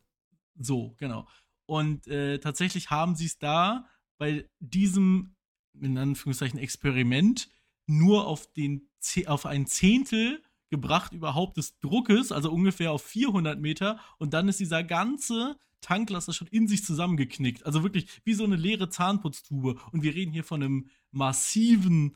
So, 0.59 0.93
genau. 0.97 1.27
Und 1.65 2.07
äh, 2.07 2.39
tatsächlich 2.39 2.89
haben 2.89 3.15
sie 3.15 3.25
es 3.25 3.39
da 3.39 3.87
bei 4.17 4.47
diesem, 4.59 5.35
in 5.79 5.97
Anführungszeichen, 5.97 6.59
Experiment 6.59 7.49
nur 7.87 8.27
auf, 8.27 8.51
den, 8.53 8.89
auf 9.25 9.45
ein 9.45 9.65
Zehntel 9.65 10.41
gebracht 10.69 11.13
überhaupt 11.13 11.57
des 11.57 11.79
Druckes, 11.79 12.31
also 12.31 12.51
ungefähr 12.51 12.91
auf 12.91 13.03
400 13.03 13.59
Meter. 13.59 13.99
Und 14.19 14.33
dann 14.33 14.47
ist 14.47 14.59
dieser 14.59 14.83
ganze 14.83 15.57
Tanklaster 15.81 16.33
schon 16.33 16.47
in 16.47 16.67
sich 16.67 16.83
zusammengeknickt. 16.83 17.65
Also 17.65 17.81
wirklich 17.83 18.21
wie 18.23 18.33
so 18.33 18.43
eine 18.43 18.55
leere 18.55 18.89
Zahnputztube. 18.89 19.79
Und 19.91 20.03
wir 20.03 20.13
reden 20.13 20.31
hier 20.31 20.43
von 20.43 20.61
einem 20.61 20.89
massiven 21.11 22.15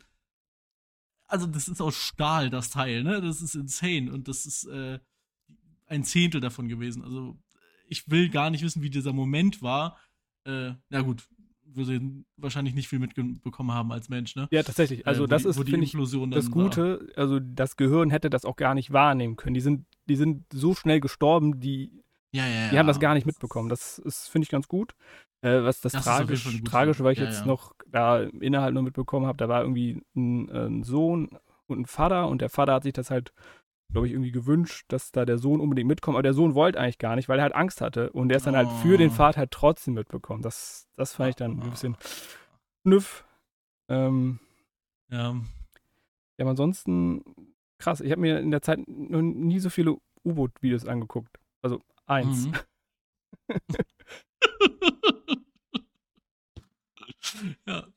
also 1.33 1.47
das 1.47 1.67
ist 1.67 1.81
aus 1.81 1.95
Stahl, 1.95 2.51
das 2.51 2.69
Teil, 2.69 3.03
ne? 3.03 3.19
Das 3.19 3.41
ist 3.41 3.55
insane. 3.55 4.13
Und 4.13 4.27
das 4.27 4.45
ist 4.45 4.65
äh, 4.65 4.99
ein 5.87 6.03
Zehntel 6.03 6.39
davon 6.39 6.67
gewesen. 6.67 7.03
Also 7.03 7.35
ich 7.87 8.07
will 8.11 8.29
gar 8.29 8.51
nicht 8.51 8.63
wissen, 8.63 8.83
wie 8.83 8.91
dieser 8.91 9.13
Moment 9.13 9.63
war. 9.63 9.97
Äh, 10.45 10.73
na 10.89 11.01
gut, 11.01 11.27
wir 11.65 11.85
sie 11.85 12.23
wahrscheinlich 12.37 12.75
nicht 12.75 12.87
viel 12.87 12.99
mitbekommen 12.99 13.71
haben 13.71 13.91
als 13.91 14.09
Mensch, 14.09 14.35
ne? 14.35 14.47
Ja, 14.51 14.61
tatsächlich. 14.61 15.07
Also 15.07 15.23
äh, 15.23 15.27
das 15.27 15.41
die, 15.41 15.49
ist, 15.49 15.55
finde 15.57 15.83
ich, 15.83 15.97
das 16.29 16.51
Gute. 16.51 16.99
War. 16.99 17.17
Also 17.17 17.39
das 17.39 17.77
Gehirn 17.77 18.11
hätte 18.11 18.29
das 18.29 18.45
auch 18.45 18.55
gar 18.55 18.75
nicht 18.75 18.93
wahrnehmen 18.93 19.35
können. 19.35 19.55
Die 19.55 19.61
sind, 19.61 19.87
die 20.07 20.15
sind 20.15 20.45
so 20.53 20.75
schnell 20.75 20.99
gestorben, 20.99 21.59
die, 21.59 22.03
ja, 22.33 22.47
ja, 22.47 22.69
die 22.69 22.79
haben 22.79 22.87
das 22.87 22.99
gar 22.99 23.13
nicht 23.13 23.25
mitbekommen. 23.27 23.69
Das 23.69 23.99
ist, 23.99 24.27
finde 24.27 24.45
ich, 24.45 24.49
ganz 24.49 24.67
gut. 24.67 24.95
Äh, 25.41 25.63
was 25.63 25.81
das, 25.81 25.91
das 25.91 26.03
tragisch, 26.03 26.63
tragische, 26.63 27.03
weil 27.03 27.13
ich 27.13 27.19
ja, 27.19 27.25
jetzt 27.25 27.41
ja. 27.41 27.45
noch 27.45 27.73
da 27.87 28.21
Inhalt 28.21 28.73
nur 28.73 28.83
mitbekommen 28.83 29.27
habe, 29.27 29.37
da 29.37 29.49
war 29.49 29.61
irgendwie 29.61 30.01
ein, 30.15 30.49
ein, 30.49 30.83
Sohn 30.83 31.37
und 31.67 31.81
ein 31.81 31.85
Vater 31.85 32.27
und 32.27 32.41
der 32.41 32.49
Vater 32.49 32.73
hat 32.73 32.83
sich 32.83 32.93
das 32.93 33.11
halt, 33.11 33.33
glaube 33.91 34.07
ich, 34.07 34.13
irgendwie 34.13 34.31
gewünscht, 34.31 34.85
dass 34.87 35.11
da 35.11 35.25
der 35.25 35.37
Sohn 35.37 35.59
unbedingt 35.59 35.87
mitkommt, 35.87 36.15
aber 36.15 36.23
der 36.23 36.33
Sohn 36.33 36.55
wollte 36.55 36.79
eigentlich 36.79 36.97
gar 36.97 37.15
nicht, 37.15 37.29
weil 37.29 37.39
er 37.39 37.43
halt 37.43 37.55
Angst 37.55 37.81
hatte 37.81 38.09
und 38.11 38.29
der 38.29 38.37
ist 38.37 38.47
dann 38.47 38.55
oh. 38.55 38.57
halt 38.57 38.69
für 38.81 38.97
den 38.97 39.09
oh. 39.09 39.13
Vater 39.13 39.39
halt 39.39 39.51
trotzdem 39.51 39.93
mitbekommen. 39.93 40.41
Das, 40.41 40.87
das 40.95 41.13
fand 41.13 41.31
ich 41.31 41.35
dann 41.35 41.59
ein 41.59 41.69
bisschen 41.69 41.97
nüff. 42.83 43.25
Ähm, 43.89 44.39
ja. 45.09 45.33
Ja, 46.37 46.45
aber 46.45 46.51
ansonsten 46.51 47.23
krass. 47.77 48.01
Ich 48.01 48.11
habe 48.11 48.21
mir 48.21 48.39
in 48.39 48.51
der 48.51 48.61
Zeit 48.61 48.79
noch 48.87 49.21
nie 49.21 49.59
so 49.59 49.69
viele 49.69 49.97
U-Boot-Videos 50.23 50.85
angeguckt. 50.85 51.37
Also 51.63 51.81
eins. 52.05 52.47
Mhm. 52.47 52.53
ja. 57.65 57.87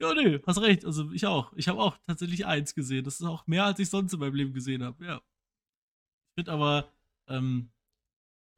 Ja, 0.00 0.14
nee, 0.14 0.40
hast 0.46 0.60
recht. 0.60 0.84
Also 0.84 1.10
ich 1.12 1.26
auch. 1.26 1.52
Ich 1.56 1.68
habe 1.68 1.80
auch 1.80 1.96
tatsächlich 2.06 2.46
eins 2.46 2.74
gesehen. 2.74 3.04
Das 3.04 3.20
ist 3.20 3.26
auch 3.26 3.46
mehr, 3.46 3.64
als 3.64 3.78
ich 3.78 3.88
sonst 3.88 4.12
in 4.12 4.20
meinem 4.20 4.34
Leben 4.34 4.52
gesehen 4.52 4.82
habe. 4.82 5.04
Ja. 5.04 5.16
Ich 5.16 6.34
finde 6.36 6.52
aber, 6.52 6.92
ähm, 7.28 7.70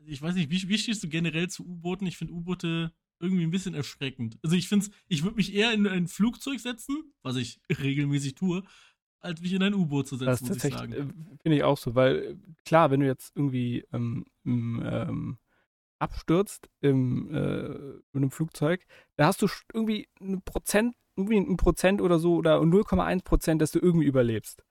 ich 0.05 0.21
weiß 0.21 0.35
nicht, 0.35 0.51
wie, 0.51 0.69
wie 0.69 0.79
stehst 0.79 1.03
du 1.03 1.09
generell 1.09 1.49
zu 1.49 1.67
U-Booten? 1.67 2.07
Ich 2.07 2.17
finde 2.17 2.35
U-Boote 2.35 2.93
irgendwie 3.19 3.45
ein 3.45 3.51
bisschen 3.51 3.75
erschreckend. 3.75 4.39
Also 4.43 4.57
ich 4.57 4.69
finde 4.69 4.89
ich 5.09 5.23
würde 5.23 5.37
mich 5.37 5.55
eher 5.55 5.73
in 5.73 5.87
ein 5.87 6.07
Flugzeug 6.07 6.61
setzen, 6.61 7.15
was 7.23 7.37
ich 7.37 7.61
regelmäßig 7.79 8.35
tue, 8.35 8.63
als 9.21 9.41
mich 9.41 9.53
in 9.53 9.63
ein 9.63 9.75
U-Boot 9.75 10.07
zu 10.07 10.17
setzen, 10.17 10.27
das 10.27 10.41
muss 10.43 10.65
ich 10.65 10.75
sagen. 10.75 10.93
Äh, 10.93 11.07
finde 11.43 11.57
ich 11.57 11.65
auch 11.65 11.79
so, 11.79 11.95
weil 11.95 12.39
klar, 12.65 12.91
wenn 12.91 13.01
du 13.01 13.07
jetzt 13.07 13.33
irgendwie 13.35 13.85
ähm, 13.93 14.25
ähm, 14.45 15.39
abstürzt 15.99 16.69
im, 16.81 17.35
äh, 17.35 17.67
in 17.67 18.03
einem 18.15 18.31
Flugzeug, 18.31 18.85
da 19.17 19.27
hast 19.27 19.43
du 19.43 19.49
irgendwie 19.73 20.09
ein 20.21 20.43
Prozent, 20.43 20.95
irgendwie 21.17 21.39
ein 21.39 21.57
Prozent 21.57 22.01
oder 22.01 22.19
so 22.19 22.37
oder 22.37 22.61
0,1 22.61 23.25
Prozent, 23.25 23.63
dass 23.63 23.71
du 23.71 23.79
irgendwie 23.79 24.07
überlebst. 24.07 24.65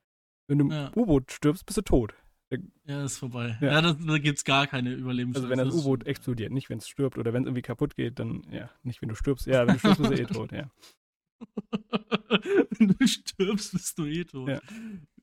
Wenn 0.48 0.60
du 0.60 0.66
im 0.66 0.72
ja. 0.72 0.92
U-Boot 0.96 1.32
stirbst, 1.32 1.66
bist 1.66 1.78
du 1.78 1.82
tot. 1.82 2.14
Ja, 2.86 3.04
ist 3.04 3.18
vorbei. 3.18 3.58
Ja, 3.60 3.74
ja 3.74 3.82
da, 3.82 3.94
da 3.94 4.18
gibt 4.20 4.38
es 4.38 4.44
gar 4.44 4.68
keine 4.68 4.94
Überlebenschance. 4.94 5.48
Also 5.48 5.50
wenn 5.50 5.66
das 5.66 5.76
U-Boot 5.76 6.06
explodiert, 6.06 6.52
nicht 6.52 6.70
wenn 6.70 6.78
es 6.78 6.88
stirbt 6.88 7.18
oder 7.18 7.34
wenn 7.34 7.44
es 7.44 7.48
irgendwie 7.48 7.64
kaputt 7.64 7.96
geht, 7.96 8.20
dann 8.20 8.44
ja, 8.52 8.70
nicht 8.84 9.02
wenn 9.02 9.10
du 9.10 9.16
stirbst. 9.16 9.48
Ja, 9.48 9.66
wenn 9.66 9.74
du 9.74 9.80
stirbst, 9.80 10.02
bist 10.02 10.12
du 10.12 10.22
eh 10.22 10.26
tot, 10.26 10.52
ja. 10.52 10.70
wenn 12.80 12.88
du 12.90 13.08
stirbst, 13.08 13.72
bist 13.72 13.98
du 13.98 14.06
eh 14.06 14.24
tot. 14.24 14.50
Ja, 14.50 14.62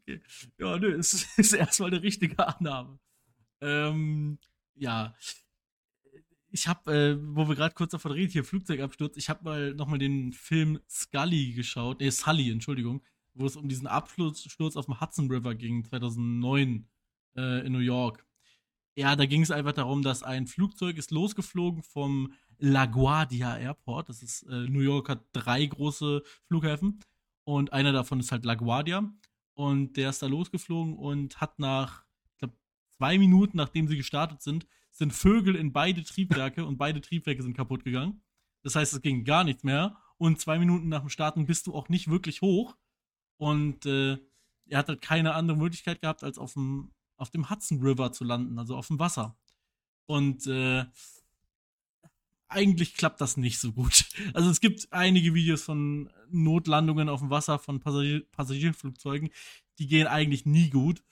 okay. 0.00 0.20
ja 0.58 0.78
nö, 0.78 0.94
ist, 0.94 1.26
ist 1.38 1.52
erstmal 1.52 1.90
eine 1.90 2.02
richtige 2.02 2.38
Annahme. 2.46 2.98
Ähm, 3.60 4.38
ja, 4.74 5.14
ich 6.52 6.68
habe, 6.68 6.92
äh, 6.92 7.18
wo 7.20 7.48
wir 7.48 7.54
gerade 7.54 7.74
kurz 7.74 7.92
davon 7.92 8.12
reden, 8.12 8.30
hier 8.30 8.44
Flugzeugabsturz, 8.44 9.16
ich 9.16 9.30
habe 9.30 9.44
mal 9.44 9.74
nochmal 9.74 9.98
den 9.98 10.32
Film 10.32 10.80
Scully 10.88 11.54
geschaut, 11.54 12.00
nee, 12.00 12.10
Sully, 12.10 12.50
Entschuldigung, 12.50 13.02
wo 13.34 13.46
es 13.46 13.56
um 13.56 13.68
diesen 13.68 13.86
Absturz 13.86 14.76
auf 14.76 14.86
dem 14.86 15.00
Hudson 15.00 15.30
River 15.30 15.54
ging, 15.54 15.84
2009 15.84 16.86
äh, 17.36 17.66
in 17.66 17.72
New 17.72 17.78
York. 17.78 18.26
Ja, 18.94 19.16
da 19.16 19.24
ging 19.24 19.40
es 19.40 19.50
einfach 19.50 19.72
darum, 19.72 20.02
dass 20.02 20.22
ein 20.22 20.46
Flugzeug 20.46 20.98
ist 20.98 21.10
losgeflogen 21.10 21.82
vom 21.82 22.34
LaGuardia 22.62 23.58
Airport. 23.58 24.08
Das 24.08 24.22
ist, 24.22 24.44
äh, 24.44 24.68
New 24.68 24.80
York 24.80 25.08
hat 25.08 25.24
drei 25.32 25.66
große 25.66 26.22
Flughäfen 26.46 27.00
und 27.44 27.72
einer 27.72 27.92
davon 27.92 28.20
ist 28.20 28.30
halt 28.30 28.44
LaGuardia. 28.44 29.12
Und 29.54 29.96
der 29.96 30.10
ist 30.10 30.22
da 30.22 30.26
losgeflogen 30.26 30.96
und 30.96 31.40
hat 31.40 31.58
nach, 31.58 32.04
ich 32.32 32.38
glaube, 32.38 32.54
zwei 32.96 33.18
Minuten, 33.18 33.56
nachdem 33.56 33.88
sie 33.88 33.96
gestartet 33.96 34.42
sind, 34.42 34.66
sind 34.92 35.12
Vögel 35.12 35.56
in 35.56 35.72
beide 35.72 36.04
Triebwerke 36.04 36.64
und 36.64 36.78
beide 36.78 37.00
Triebwerke 37.00 37.42
sind 37.42 37.56
kaputt 37.56 37.84
gegangen. 37.84 38.22
Das 38.62 38.76
heißt, 38.76 38.92
es 38.92 39.02
ging 39.02 39.24
gar 39.24 39.44
nichts 39.44 39.64
mehr. 39.64 39.96
Und 40.16 40.40
zwei 40.40 40.58
Minuten 40.58 40.88
nach 40.88 41.00
dem 41.00 41.08
Starten 41.08 41.46
bist 41.46 41.66
du 41.66 41.74
auch 41.74 41.88
nicht 41.88 42.08
wirklich 42.08 42.42
hoch. 42.42 42.76
Und 43.38 43.86
äh, 43.86 44.18
er 44.68 44.78
hat 44.78 44.88
halt 44.88 45.02
keine 45.02 45.34
andere 45.34 45.56
Möglichkeit 45.56 46.00
gehabt, 46.00 46.22
als 46.22 46.38
auf 46.38 46.52
dem, 46.54 46.92
auf 47.16 47.30
dem 47.30 47.50
Hudson 47.50 47.82
River 47.82 48.12
zu 48.12 48.24
landen, 48.24 48.58
also 48.58 48.76
auf 48.76 48.86
dem 48.86 49.00
Wasser. 49.00 49.36
Und 50.06 50.46
äh, 50.46 50.84
eigentlich 52.52 52.94
klappt 52.94 53.20
das 53.20 53.36
nicht 53.36 53.58
so 53.58 53.72
gut. 53.72 54.04
Also 54.34 54.50
es 54.50 54.60
gibt 54.60 54.92
einige 54.92 55.34
Videos 55.34 55.62
von 55.62 56.10
Notlandungen 56.30 57.08
auf 57.08 57.20
dem 57.20 57.30
Wasser 57.30 57.58
von 57.58 57.80
Passagier 57.80 58.22
Passagierflugzeugen, 58.32 59.30
die 59.78 59.86
gehen 59.86 60.06
eigentlich 60.06 60.46
nie 60.46 60.70
gut. 60.70 61.02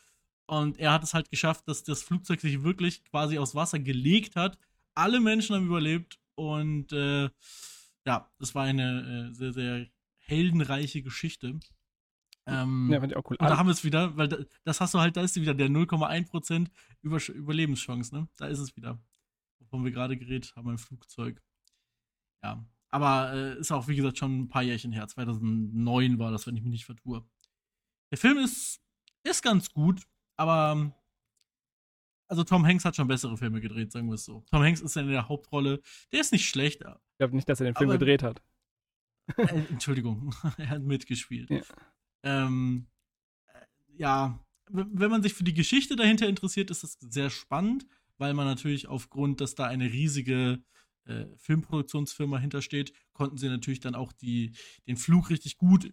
Und 0.46 0.78
er 0.78 0.92
hat 0.92 1.04
es 1.04 1.14
halt 1.14 1.30
geschafft, 1.30 1.68
dass 1.68 1.84
das 1.84 2.02
Flugzeug 2.02 2.40
sich 2.40 2.62
wirklich 2.62 3.04
quasi 3.04 3.38
aus 3.38 3.54
Wasser 3.54 3.78
gelegt 3.78 4.36
hat. 4.36 4.58
Alle 4.94 5.20
Menschen 5.20 5.54
haben 5.54 5.66
überlebt 5.66 6.18
und 6.34 6.92
äh, 6.92 7.30
ja, 8.06 8.30
das 8.38 8.54
war 8.54 8.64
eine 8.64 9.30
äh, 9.30 9.34
sehr, 9.34 9.52
sehr 9.52 9.86
heldenreiche 10.18 11.02
Geschichte. 11.02 11.60
Ähm, 12.46 12.88
ja, 12.90 13.00
fand 13.00 13.12
ich 13.12 13.18
auch 13.18 13.30
cool. 13.30 13.36
Und 13.38 13.48
da 13.48 13.58
haben 13.58 13.66
wir 13.66 13.72
es 13.72 13.84
wieder, 13.84 14.16
weil 14.16 14.28
das, 14.28 14.46
das 14.64 14.80
hast 14.80 14.94
du 14.94 14.98
halt, 14.98 15.16
da 15.16 15.22
ist 15.22 15.36
wieder 15.36 15.54
der 15.54 15.68
0,1% 15.68 16.68
Über 17.02 17.18
Überlebenschance, 17.28 18.14
ne? 18.14 18.28
Da 18.36 18.46
ist 18.46 18.58
es 18.58 18.76
wieder. 18.76 18.98
Wovon 19.70 19.84
wir 19.84 19.92
gerade 19.92 20.16
geredet 20.16 20.52
haben 20.56 20.68
im 20.70 20.78
Flugzeug. 20.78 21.40
Ja, 22.42 22.66
aber 22.90 23.32
äh, 23.32 23.60
ist 23.60 23.70
auch, 23.70 23.86
wie 23.86 23.94
gesagt, 23.94 24.18
schon 24.18 24.40
ein 24.40 24.48
paar 24.48 24.62
Jährchen 24.62 24.92
her. 24.92 25.06
2009 25.06 26.18
war 26.18 26.32
das, 26.32 26.46
wenn 26.46 26.56
ich 26.56 26.62
mich 26.62 26.72
nicht 26.72 26.84
vertue. 26.86 27.24
Der 28.10 28.18
Film 28.18 28.38
ist, 28.38 28.80
ist 29.22 29.42
ganz 29.42 29.70
gut. 29.72 30.02
Aber 30.36 30.92
also 32.26 32.44
Tom 32.44 32.64
Hanks 32.64 32.84
hat 32.84 32.96
schon 32.96 33.08
bessere 33.08 33.36
Filme 33.36 33.60
gedreht, 33.60 33.92
sagen 33.92 34.08
wir 34.08 34.14
es 34.14 34.24
so. 34.24 34.44
Tom 34.50 34.62
Hanks 34.62 34.80
ist 34.80 34.96
in 34.96 35.08
der 35.08 35.28
Hauptrolle. 35.28 35.80
Der 36.12 36.20
ist 36.20 36.32
nicht 36.32 36.48
schlecht. 36.48 36.80
Ich 36.80 37.18
glaube 37.18 37.36
nicht, 37.36 37.48
dass 37.48 37.60
er 37.60 37.66
den 37.66 37.74
Film 37.74 37.90
aber, 37.90 37.98
gedreht 37.98 38.22
hat. 38.22 38.42
Äh, 39.36 39.64
Entschuldigung, 39.68 40.34
er 40.56 40.70
hat 40.70 40.82
mitgespielt. 40.82 41.50
Ja. 41.50 41.62
Ähm, 42.22 42.88
ja, 43.96 44.44
wenn 44.68 45.10
man 45.10 45.22
sich 45.22 45.34
für 45.34 45.44
die 45.44 45.54
Geschichte 45.54 45.96
dahinter 45.96 46.28
interessiert, 46.28 46.70
ist 46.70 46.82
das 46.82 46.92
sehr 47.00 47.30
spannend, 47.30 47.86
weil 48.20 48.34
man 48.34 48.46
natürlich 48.46 48.86
aufgrund, 48.86 49.40
dass 49.40 49.54
da 49.54 49.66
eine 49.66 49.92
riesige 49.92 50.62
äh, 51.06 51.26
Filmproduktionsfirma 51.38 52.38
hintersteht, 52.38 52.92
konnten 53.12 53.38
sie 53.38 53.48
natürlich 53.48 53.80
dann 53.80 53.94
auch 53.94 54.12
die, 54.12 54.52
den 54.86 54.96
Flug 54.96 55.30
richtig 55.30 55.56
gut 55.56 55.92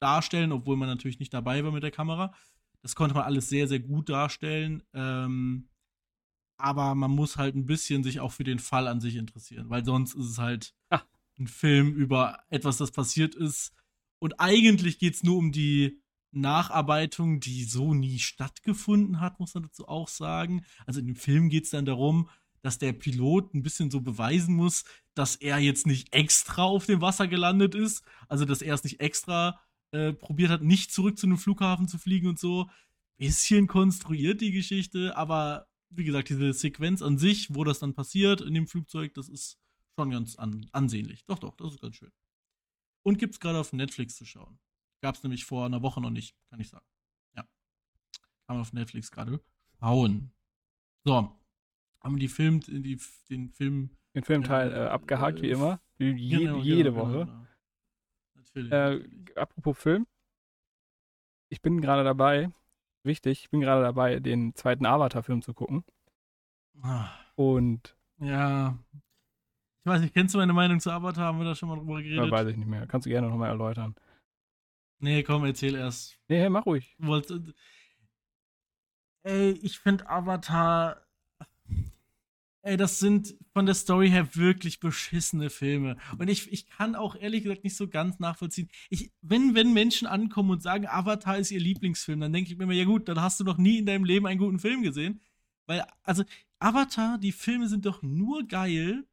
darstellen, 0.00 0.52
obwohl 0.52 0.76
man 0.76 0.88
natürlich 0.88 1.20
nicht 1.20 1.34
dabei 1.34 1.62
war 1.62 1.72
mit 1.72 1.82
der 1.82 1.90
Kamera. 1.90 2.34
Das 2.82 2.94
konnte 2.94 3.14
man 3.14 3.24
alles 3.24 3.48
sehr, 3.48 3.68
sehr 3.68 3.80
gut 3.80 4.08
darstellen. 4.08 4.82
Ähm, 4.94 5.68
aber 6.58 6.94
man 6.94 7.10
muss 7.10 7.36
halt 7.36 7.54
ein 7.54 7.66
bisschen 7.66 8.02
sich 8.02 8.20
auch 8.20 8.32
für 8.32 8.44
den 8.44 8.58
Fall 8.58 8.88
an 8.88 9.00
sich 9.00 9.16
interessieren, 9.16 9.68
weil 9.68 9.84
sonst 9.84 10.14
ist 10.14 10.26
es 10.26 10.38
halt 10.38 10.74
ah. 10.88 11.02
ein 11.38 11.46
Film 11.46 11.94
über 11.94 12.38
etwas, 12.48 12.78
das 12.78 12.90
passiert 12.90 13.34
ist. 13.34 13.74
Und 14.18 14.40
eigentlich 14.40 14.98
geht 14.98 15.14
es 15.14 15.22
nur 15.22 15.36
um 15.36 15.52
die 15.52 16.00
Nacharbeitung, 16.32 17.40
die 17.40 17.64
so 17.64 17.94
nie 17.94 18.18
stattgefunden 18.18 19.20
hat, 19.20 19.40
muss 19.40 19.54
man 19.54 19.64
dazu 19.64 19.88
auch 19.88 20.08
sagen. 20.08 20.64
Also 20.84 21.00
in 21.00 21.06
dem 21.06 21.16
Film 21.16 21.48
geht 21.48 21.64
es 21.64 21.70
dann 21.70 21.86
darum, 21.86 22.28
dass 22.62 22.78
der 22.78 22.92
Pilot 22.92 23.54
ein 23.54 23.62
bisschen 23.62 23.90
so 23.90 24.00
beweisen 24.00 24.54
muss, 24.54 24.84
dass 25.14 25.36
er 25.36 25.58
jetzt 25.58 25.86
nicht 25.86 26.12
extra 26.12 26.64
auf 26.64 26.86
dem 26.86 27.00
Wasser 27.00 27.28
gelandet 27.28 27.74
ist. 27.74 28.04
Also 28.28 28.44
dass 28.44 28.60
er 28.60 28.74
es 28.74 28.84
nicht 28.84 29.00
extra 29.00 29.60
äh, 29.92 30.12
probiert 30.12 30.50
hat, 30.50 30.62
nicht 30.62 30.92
zurück 30.92 31.18
zu 31.18 31.26
einem 31.26 31.38
Flughafen 31.38 31.88
zu 31.88 31.98
fliegen 31.98 32.28
und 32.28 32.38
so. 32.38 32.68
Bisschen 33.18 33.66
konstruiert 33.66 34.40
die 34.40 34.52
Geschichte, 34.52 35.16
aber 35.16 35.68
wie 35.90 36.04
gesagt, 36.04 36.28
diese 36.28 36.52
Sequenz 36.52 37.02
an 37.02 37.18
sich, 37.18 37.54
wo 37.54 37.64
das 37.64 37.78
dann 37.78 37.94
passiert 37.94 38.40
in 38.40 38.52
dem 38.52 38.66
Flugzeug, 38.66 39.14
das 39.14 39.28
ist 39.28 39.58
schon 39.98 40.10
ganz 40.10 40.36
an 40.36 40.68
ansehnlich. 40.72 41.24
Doch, 41.26 41.38
doch, 41.38 41.56
das 41.56 41.74
ist 41.74 41.80
ganz 41.80 41.96
schön. 41.96 42.12
Und 43.02 43.18
gibt 43.18 43.34
es 43.34 43.40
gerade 43.40 43.58
auf 43.58 43.72
Netflix 43.72 44.16
zu 44.16 44.26
schauen. 44.26 44.58
Gab 45.06 45.14
es 45.14 45.22
nämlich 45.22 45.44
vor 45.44 45.66
einer 45.66 45.82
Woche 45.82 46.00
noch 46.00 46.10
nicht, 46.10 46.34
kann 46.50 46.58
ich 46.58 46.68
sagen. 46.68 46.84
Ja. 47.36 47.42
Kann 48.44 48.56
man 48.56 48.60
auf 48.62 48.72
Netflix 48.72 49.12
gerade 49.12 49.40
schauen. 49.78 50.32
So. 51.04 51.30
Haben 52.00 52.18
die 52.18 52.26
Film, 52.26 52.58
die, 52.58 53.00
den 53.30 53.50
Film. 53.50 53.90
Den 54.16 54.24
Filmteil 54.24 54.72
äh, 54.72 54.88
abgehakt, 54.88 55.42
wie 55.42 55.50
immer. 55.50 55.80
Wie 55.96 56.10
je, 56.10 56.38
genau, 56.38 56.58
jede 56.58 56.90
genau, 56.90 56.96
Woche. 56.96 57.24
Genau. 57.24 57.46
Natürlich, 58.34 58.72
äh, 58.72 58.90
natürlich. 58.94 59.38
Apropos 59.38 59.78
Film. 59.78 60.08
Ich 61.50 61.62
bin 61.62 61.80
gerade 61.80 62.02
dabei, 62.02 62.50
wichtig, 63.04 63.42
ich 63.44 63.50
bin 63.50 63.60
gerade 63.60 63.84
dabei, 63.84 64.18
den 64.18 64.56
zweiten 64.56 64.86
Avatar-Film 64.86 65.40
zu 65.40 65.54
gucken. 65.54 65.84
Ah. 66.82 67.10
Und. 67.36 67.96
Ja. 68.18 68.76
Ich 69.84 69.86
weiß 69.86 70.00
nicht, 70.00 70.14
kennst 70.14 70.34
du 70.34 70.38
meine 70.38 70.52
Meinung 70.52 70.80
zu 70.80 70.90
Avatar? 70.90 71.26
Haben 71.26 71.38
wir 71.38 71.44
da 71.44 71.54
schon 71.54 71.68
mal 71.68 71.76
drüber 71.76 72.02
geredet? 72.02 72.24
Ja, 72.24 72.28
weiß 72.28 72.48
ich 72.48 72.56
nicht 72.56 72.66
mehr. 72.66 72.88
Kannst 72.88 73.06
du 73.06 73.10
gerne 73.10 73.28
nochmal 73.28 73.50
erläutern. 73.50 73.94
Nee, 74.98 75.22
komm, 75.22 75.44
erzähl 75.44 75.74
erst. 75.74 76.18
Nee, 76.28 76.48
mach 76.48 76.66
ruhig. 76.66 76.94
Wollte, 76.98 77.54
ey, 79.22 79.52
ich 79.62 79.78
finde 79.78 80.08
Avatar. 80.08 81.02
Ey, 82.62 82.76
das 82.76 82.98
sind 82.98 83.36
von 83.52 83.64
der 83.66 83.76
Story 83.76 84.10
her 84.10 84.34
wirklich 84.34 84.80
beschissene 84.80 85.50
Filme. 85.50 85.96
Und 86.18 86.28
ich, 86.28 86.52
ich 86.52 86.66
kann 86.66 86.96
auch 86.96 87.14
ehrlich 87.14 87.44
gesagt 87.44 87.62
nicht 87.62 87.76
so 87.76 87.86
ganz 87.86 88.18
nachvollziehen. 88.18 88.68
Ich, 88.90 89.12
wenn, 89.22 89.54
wenn 89.54 89.72
Menschen 89.72 90.08
ankommen 90.08 90.50
und 90.50 90.62
sagen, 90.62 90.88
Avatar 90.88 91.38
ist 91.38 91.52
ihr 91.52 91.60
Lieblingsfilm, 91.60 92.18
dann 92.18 92.32
denke 92.32 92.50
ich 92.50 92.58
mir 92.58 92.64
immer, 92.64 92.72
ja 92.72 92.84
gut, 92.84 93.08
dann 93.08 93.20
hast 93.20 93.38
du 93.38 93.44
noch 93.44 93.58
nie 93.58 93.78
in 93.78 93.86
deinem 93.86 94.04
Leben 94.04 94.26
einen 94.26 94.40
guten 94.40 94.58
Film 94.58 94.82
gesehen. 94.82 95.20
Weil, 95.66 95.84
also, 96.02 96.24
Avatar, 96.58 97.18
die 97.18 97.32
Filme 97.32 97.68
sind 97.68 97.86
doch 97.86 98.02
nur 98.02 98.48
geil 98.48 99.04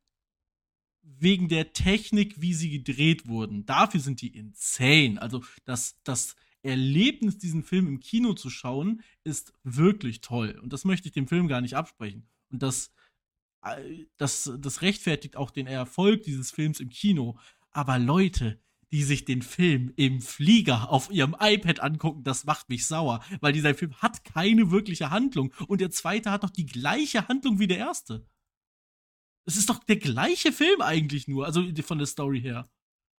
wegen 1.03 1.47
der 1.47 1.73
Technik, 1.73 2.41
wie 2.41 2.53
sie 2.53 2.69
gedreht 2.69 3.27
wurden. 3.27 3.65
Dafür 3.65 3.99
sind 3.99 4.21
die 4.21 4.35
insane. 4.35 5.21
Also, 5.21 5.43
das, 5.65 5.99
das 6.03 6.35
Erlebnis, 6.63 7.37
diesen 7.37 7.63
Film 7.63 7.87
im 7.87 7.99
Kino 7.99 8.33
zu 8.33 8.49
schauen, 8.49 9.01
ist 9.23 9.53
wirklich 9.63 10.21
toll. 10.21 10.59
Und 10.61 10.73
das 10.73 10.85
möchte 10.85 11.07
ich 11.07 11.13
dem 11.13 11.27
Film 11.27 11.47
gar 11.47 11.61
nicht 11.61 11.75
absprechen. 11.75 12.25
Und 12.49 12.63
das, 12.63 12.93
äh, 13.63 14.05
das, 14.17 14.51
das 14.59 14.81
rechtfertigt 14.81 15.35
auch 15.35 15.51
den 15.51 15.67
Erfolg 15.67 16.23
dieses 16.23 16.51
Films 16.51 16.79
im 16.79 16.89
Kino. 16.89 17.37
Aber 17.71 17.99
Leute, 17.99 18.59
die 18.93 19.03
sich 19.03 19.25
den 19.25 19.41
Film 19.41 19.91
im 19.95 20.21
Flieger 20.21 20.91
auf 20.91 21.11
ihrem 21.11 21.35
iPad 21.39 21.79
angucken, 21.79 22.23
das 22.23 22.45
macht 22.45 22.69
mich 22.69 22.85
sauer, 22.85 23.23
weil 23.41 23.51
dieser 23.51 23.73
Film 23.73 23.95
hat 23.95 24.23
keine 24.23 24.69
wirkliche 24.69 25.09
Handlung 25.09 25.51
und 25.67 25.81
der 25.81 25.89
zweite 25.89 26.29
hat 26.29 26.43
doch 26.43 26.51
die 26.51 26.67
gleiche 26.67 27.27
Handlung 27.27 27.57
wie 27.57 27.65
der 27.65 27.79
erste. 27.79 28.27
Es 29.45 29.57
ist 29.57 29.69
doch 29.69 29.83
der 29.83 29.97
gleiche 29.97 30.51
Film 30.51 30.81
eigentlich 30.81 31.27
nur, 31.27 31.45
also 31.45 31.63
von 31.83 31.97
der 31.97 32.07
Story 32.07 32.41
her. 32.41 32.69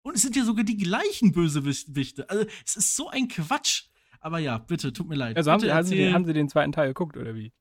Und 0.03 0.17
es 0.17 0.23
sind 0.23 0.37
ja 0.37 0.45
sogar 0.45 0.65
die 0.65 0.77
gleichen 0.77 1.33
Bösewichte. 1.33 2.29
Also 2.29 2.47
es 2.65 2.77
ist 2.77 2.97
so 2.97 3.09
ein 3.09 3.29
Quatsch. 3.29 3.85
Aber 4.21 4.39
ja, 4.39 4.59
bitte, 4.59 4.93
tut 4.93 5.09
mir 5.09 5.17
leid. 5.17 5.37
Also 5.37 5.51
haben, 5.51 5.61
Sie, 5.61 5.73
haben, 5.73 5.87
Sie, 5.87 6.13
haben 6.13 6.25
Sie 6.25 6.33
den 6.33 6.49
zweiten 6.49 6.73
Teil 6.73 6.89
geguckt 6.89 7.17
oder 7.17 7.35
wie? 7.35 7.53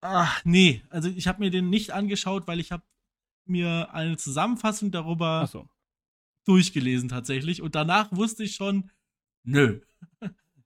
Ach, 0.00 0.42
nee. 0.44 0.82
Also 0.90 1.08
ich 1.08 1.26
habe 1.26 1.40
mir 1.40 1.50
den 1.50 1.70
nicht 1.70 1.92
angeschaut, 1.92 2.46
weil 2.46 2.60
ich 2.60 2.72
habe 2.72 2.82
mir 3.44 3.92
eine 3.94 4.16
Zusammenfassung 4.16 4.90
darüber 4.90 5.46
so. 5.46 5.68
durchgelesen 6.44 7.08
tatsächlich. 7.08 7.62
Und 7.62 7.74
danach 7.74 8.10
wusste 8.12 8.44
ich 8.44 8.54
schon, 8.54 8.90
nö. 9.42 9.80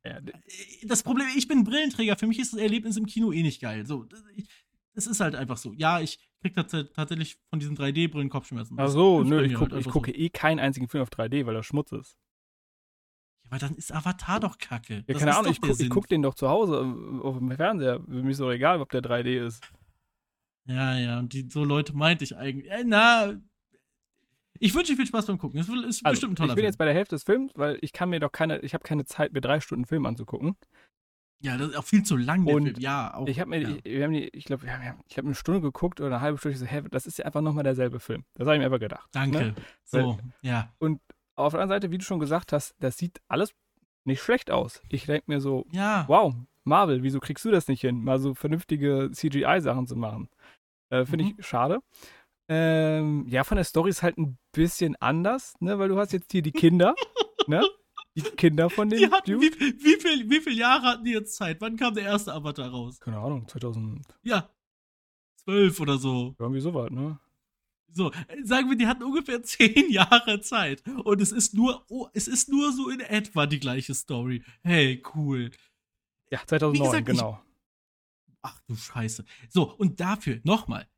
Ja, 0.05 0.21
das 0.85 1.03
Problem, 1.03 1.27
ich 1.37 1.49
bin 1.49 1.65
Brillenträger. 1.65 2.17
Für 2.17 2.29
mich 2.29 2.39
ist 2.39 2.53
das 2.53 2.61
Erlebnis 2.61 2.97
im 2.97 3.07
Kino 3.07 3.33
eh 3.33 3.43
nicht 3.43 3.61
geil. 3.61 3.87
So, 3.87 4.07
es 4.95 5.07
ist 5.09 5.19
halt 5.19 5.35
einfach 5.35 5.57
so. 5.57 5.73
Ja, 5.73 6.01
ich 6.01 6.21
krieg 6.53 6.91
tatsächlich 6.95 7.39
von 7.51 7.59
diesen 7.59 7.77
3D-Brillen 7.77 8.29
Kopfschmerzen. 8.29 8.77
Ach 8.79 8.89
so, 8.89 9.23
nö, 9.23 9.43
ich, 9.43 9.55
guck, 9.55 9.73
halt 9.73 9.87
ich 9.87 9.93
gucke 9.93 10.11
so. 10.11 10.17
eh 10.17 10.29
keinen 10.29 10.59
einzigen 10.59 10.89
Film 10.89 11.03
auf 11.03 11.11
3D, 11.11 11.47
weil 11.47 11.55
das 11.55 11.67
Schmutz 11.67 11.93
ist. 11.93 12.17
Ja, 13.45 13.51
aber 13.51 13.59
dann 13.59 13.75
ist 13.77 13.93
Avatar 13.93 14.41
doch 14.41 14.59
kacke. 14.59 15.05
Ja, 15.07 15.15
keine 15.15 15.37
Ahnung, 15.37 15.53
ich, 15.53 15.61
gu 15.61 15.73
ich 15.79 15.91
guck 15.91 16.09
den 16.09 16.23
doch 16.23 16.35
zu 16.35 16.49
Hause 16.49 16.81
auf 17.23 17.39
dem 17.39 17.51
Fernseher. 17.51 18.01
Mir 18.07 18.31
ist 18.31 18.41
doch 18.41 18.51
egal, 18.51 18.81
ob 18.81 18.91
der 18.91 19.03
3D 19.03 19.47
ist. 19.47 19.63
Ja, 20.67 20.99
ja, 20.99 21.19
und 21.21 21.33
die, 21.33 21.49
so 21.49 21.65
Leute 21.65 21.97
meinte 21.97 22.25
ich 22.25 22.37
eigentlich. 22.37 22.71
Äh, 22.71 22.83
na, 22.85 23.35
ich 24.59 24.75
wünsche 24.75 24.93
dir 24.93 24.97
viel 24.97 25.07
Spaß 25.07 25.27
beim 25.27 25.39
Gucken. 25.39 25.61
Es 25.61 25.69
ist 25.69 26.05
also, 26.05 26.13
bestimmt 26.13 26.33
ein 26.33 26.37
toller 26.37 26.49
Ich 26.51 26.55
bin 26.55 26.63
Film. 26.63 26.67
jetzt 26.67 26.79
bei 26.79 26.85
der 26.87 26.95
Hälfte 26.95 27.15
des 27.15 27.25
Films, 27.25 27.53
weil 27.55 27.79
ich 27.81 27.93
kann 27.93 28.11
mir 28.11 28.21
doch 28.21 28.33
keine, 28.33 28.59
ich 28.61 28.75
habe 28.75 28.85
keine 28.85 29.05
Zeit, 29.05 29.33
mir 29.33 29.41
drei 29.41 29.61
Stunden 29.61 29.85
Film 29.85 30.07
anzugucken. 30.07 30.57
Ja, 31.41 31.57
das 31.57 31.69
ist 31.69 31.77
auch 31.77 31.85
viel 31.85 32.03
zu 32.03 32.17
lang, 32.17 32.47
der 32.47 32.57
und 32.57 32.65
Film. 32.65 32.77
Ja, 32.79 33.15
auch. 33.15 33.27
Ich 33.27 33.41
habe 33.41 33.51
mir, 33.51 33.61
ja. 33.61 33.69
ich, 33.69 33.85
wir 33.85 34.05
haben 34.05 34.13
die, 34.13 34.29
ich 34.29 34.45
glaube, 34.45 34.67
ich 34.67 34.73
habe 35.19 35.27
eine 35.27 35.35
Stunde 35.35 35.61
geguckt 35.61 36.01
oder 36.01 36.17
eine 36.17 36.21
halbe 36.21 36.39
Stunde. 36.39 36.55
Ich 36.55 36.61
so, 36.61 36.67
hä, 36.67 36.83
das 36.91 37.07
ist 37.07 37.19
ja 37.19 37.27
einfach 37.27 37.43
nochmal 37.43 37.65
derselbe 37.65 38.01
Film. 38.01 38.25
Das 38.35 38.47
habe 38.47 38.57
ich 38.57 38.61
mir 38.61 38.67
einfach 38.67 38.81
gedacht. 38.81 39.09
Danke. 39.13 39.39
Ne? 39.39 39.55
So, 39.85 40.19
ja. 40.41 40.73
Und 40.79 41.01
auf 41.35 41.53
der 41.53 41.61
anderen 41.61 41.81
Seite, 41.81 41.93
wie 41.93 41.99
du 41.99 42.05
schon 42.05 42.19
gesagt 42.19 42.53
hast, 42.53 42.75
das 42.81 42.97
sieht 42.97 43.21
alles 43.29 43.55
nicht 44.05 44.23
schlecht 44.23 44.51
aus. 44.51 44.81
Ich 44.89 45.07
denke 45.07 45.25
mir 45.27 45.41
so, 45.41 45.67
ja. 45.73 46.05
wow, 46.09 46.35
Marvel, 46.65 47.03
wieso 47.03 47.21
kriegst 47.21 47.45
du 47.45 47.51
das 47.51 47.69
nicht 47.69 47.83
hin, 47.83 48.03
mal 48.03 48.19
so 48.19 48.35
vernünftige 48.35 49.11
CGI-Sachen 49.13 49.87
zu 49.87 49.97
machen? 49.97 50.29
Äh, 50.91 51.05
Finde 51.05 51.25
mhm. 51.25 51.35
ich 51.39 51.47
schade. 51.47 51.81
Ähm, 52.49 53.27
ja, 53.29 53.45
von 53.45 53.57
der 53.57 53.65
Story 53.65 53.91
ist 53.91 54.03
halt 54.03 54.19
ein 54.19 54.39
bisschen 54.53 54.97
anders, 54.97 55.55
ne, 55.61 55.79
weil 55.79 55.89
du 55.89 55.99
hast 55.99 56.13
jetzt 56.13 56.31
hier 56.31 56.43
die 56.43 56.53
Kinder, 56.53 56.95
ne? 57.47 57.63
Die 58.17 58.23
Kinder 58.23 58.71
von 58.71 58.89
den. 58.91 59.11
Hatten, 59.11 59.41
wie, 59.41 59.51
wie, 59.53 60.01
viel, 60.01 60.31
wie 60.31 60.41
viele 60.41 60.57
Jahre 60.57 60.87
hatten 60.87 61.05
die 61.05 61.13
jetzt 61.13 61.37
Zeit? 61.37 61.61
Wann 61.61 61.77
kam 61.77 61.95
der 61.95 62.05
erste 62.05 62.33
Avatar 62.33 62.71
raus? 62.71 62.99
Keine 62.99 63.19
Ahnung, 63.19 63.47
2000. 63.47 64.03
Ja. 64.23 64.51
Zwölf 65.37 65.79
oder 65.81 65.99
so. 65.99 66.35
Irgendwie 66.39 66.61
so 66.61 66.75
weit, 66.75 66.91
ne? 66.91 67.19
So, 67.93 68.11
sagen 68.43 68.69
wir, 68.69 68.77
die 68.77 68.87
hatten 68.87 69.05
ungefähr 69.05 69.43
zehn 69.45 69.91
Jahre 69.91 70.41
Zeit. 70.41 70.83
Und 71.05 71.21
es 71.21 71.33
ist 71.33 71.55
nur, 71.55 71.85
oh, 71.89 72.09
es 72.15 72.27
ist 72.27 72.49
nur 72.49 72.73
so 72.73 72.89
in 72.89 73.01
etwa 73.01 73.47
die 73.47 73.61
gleiche 73.61 73.95
Story. 73.95 74.43
Hey, 74.63 75.03
cool. 75.15 75.51
Ja, 76.31 76.41
2009, 76.45 76.91
gesagt, 76.91 77.07
genau. 77.07 77.43
Ich, 78.27 78.35
ach 78.43 78.61
du 78.67 78.77
Scheiße. 78.77 79.25
So, 79.49 79.75
und 79.77 80.01
dafür, 80.01 80.41
nochmal, 80.43 80.89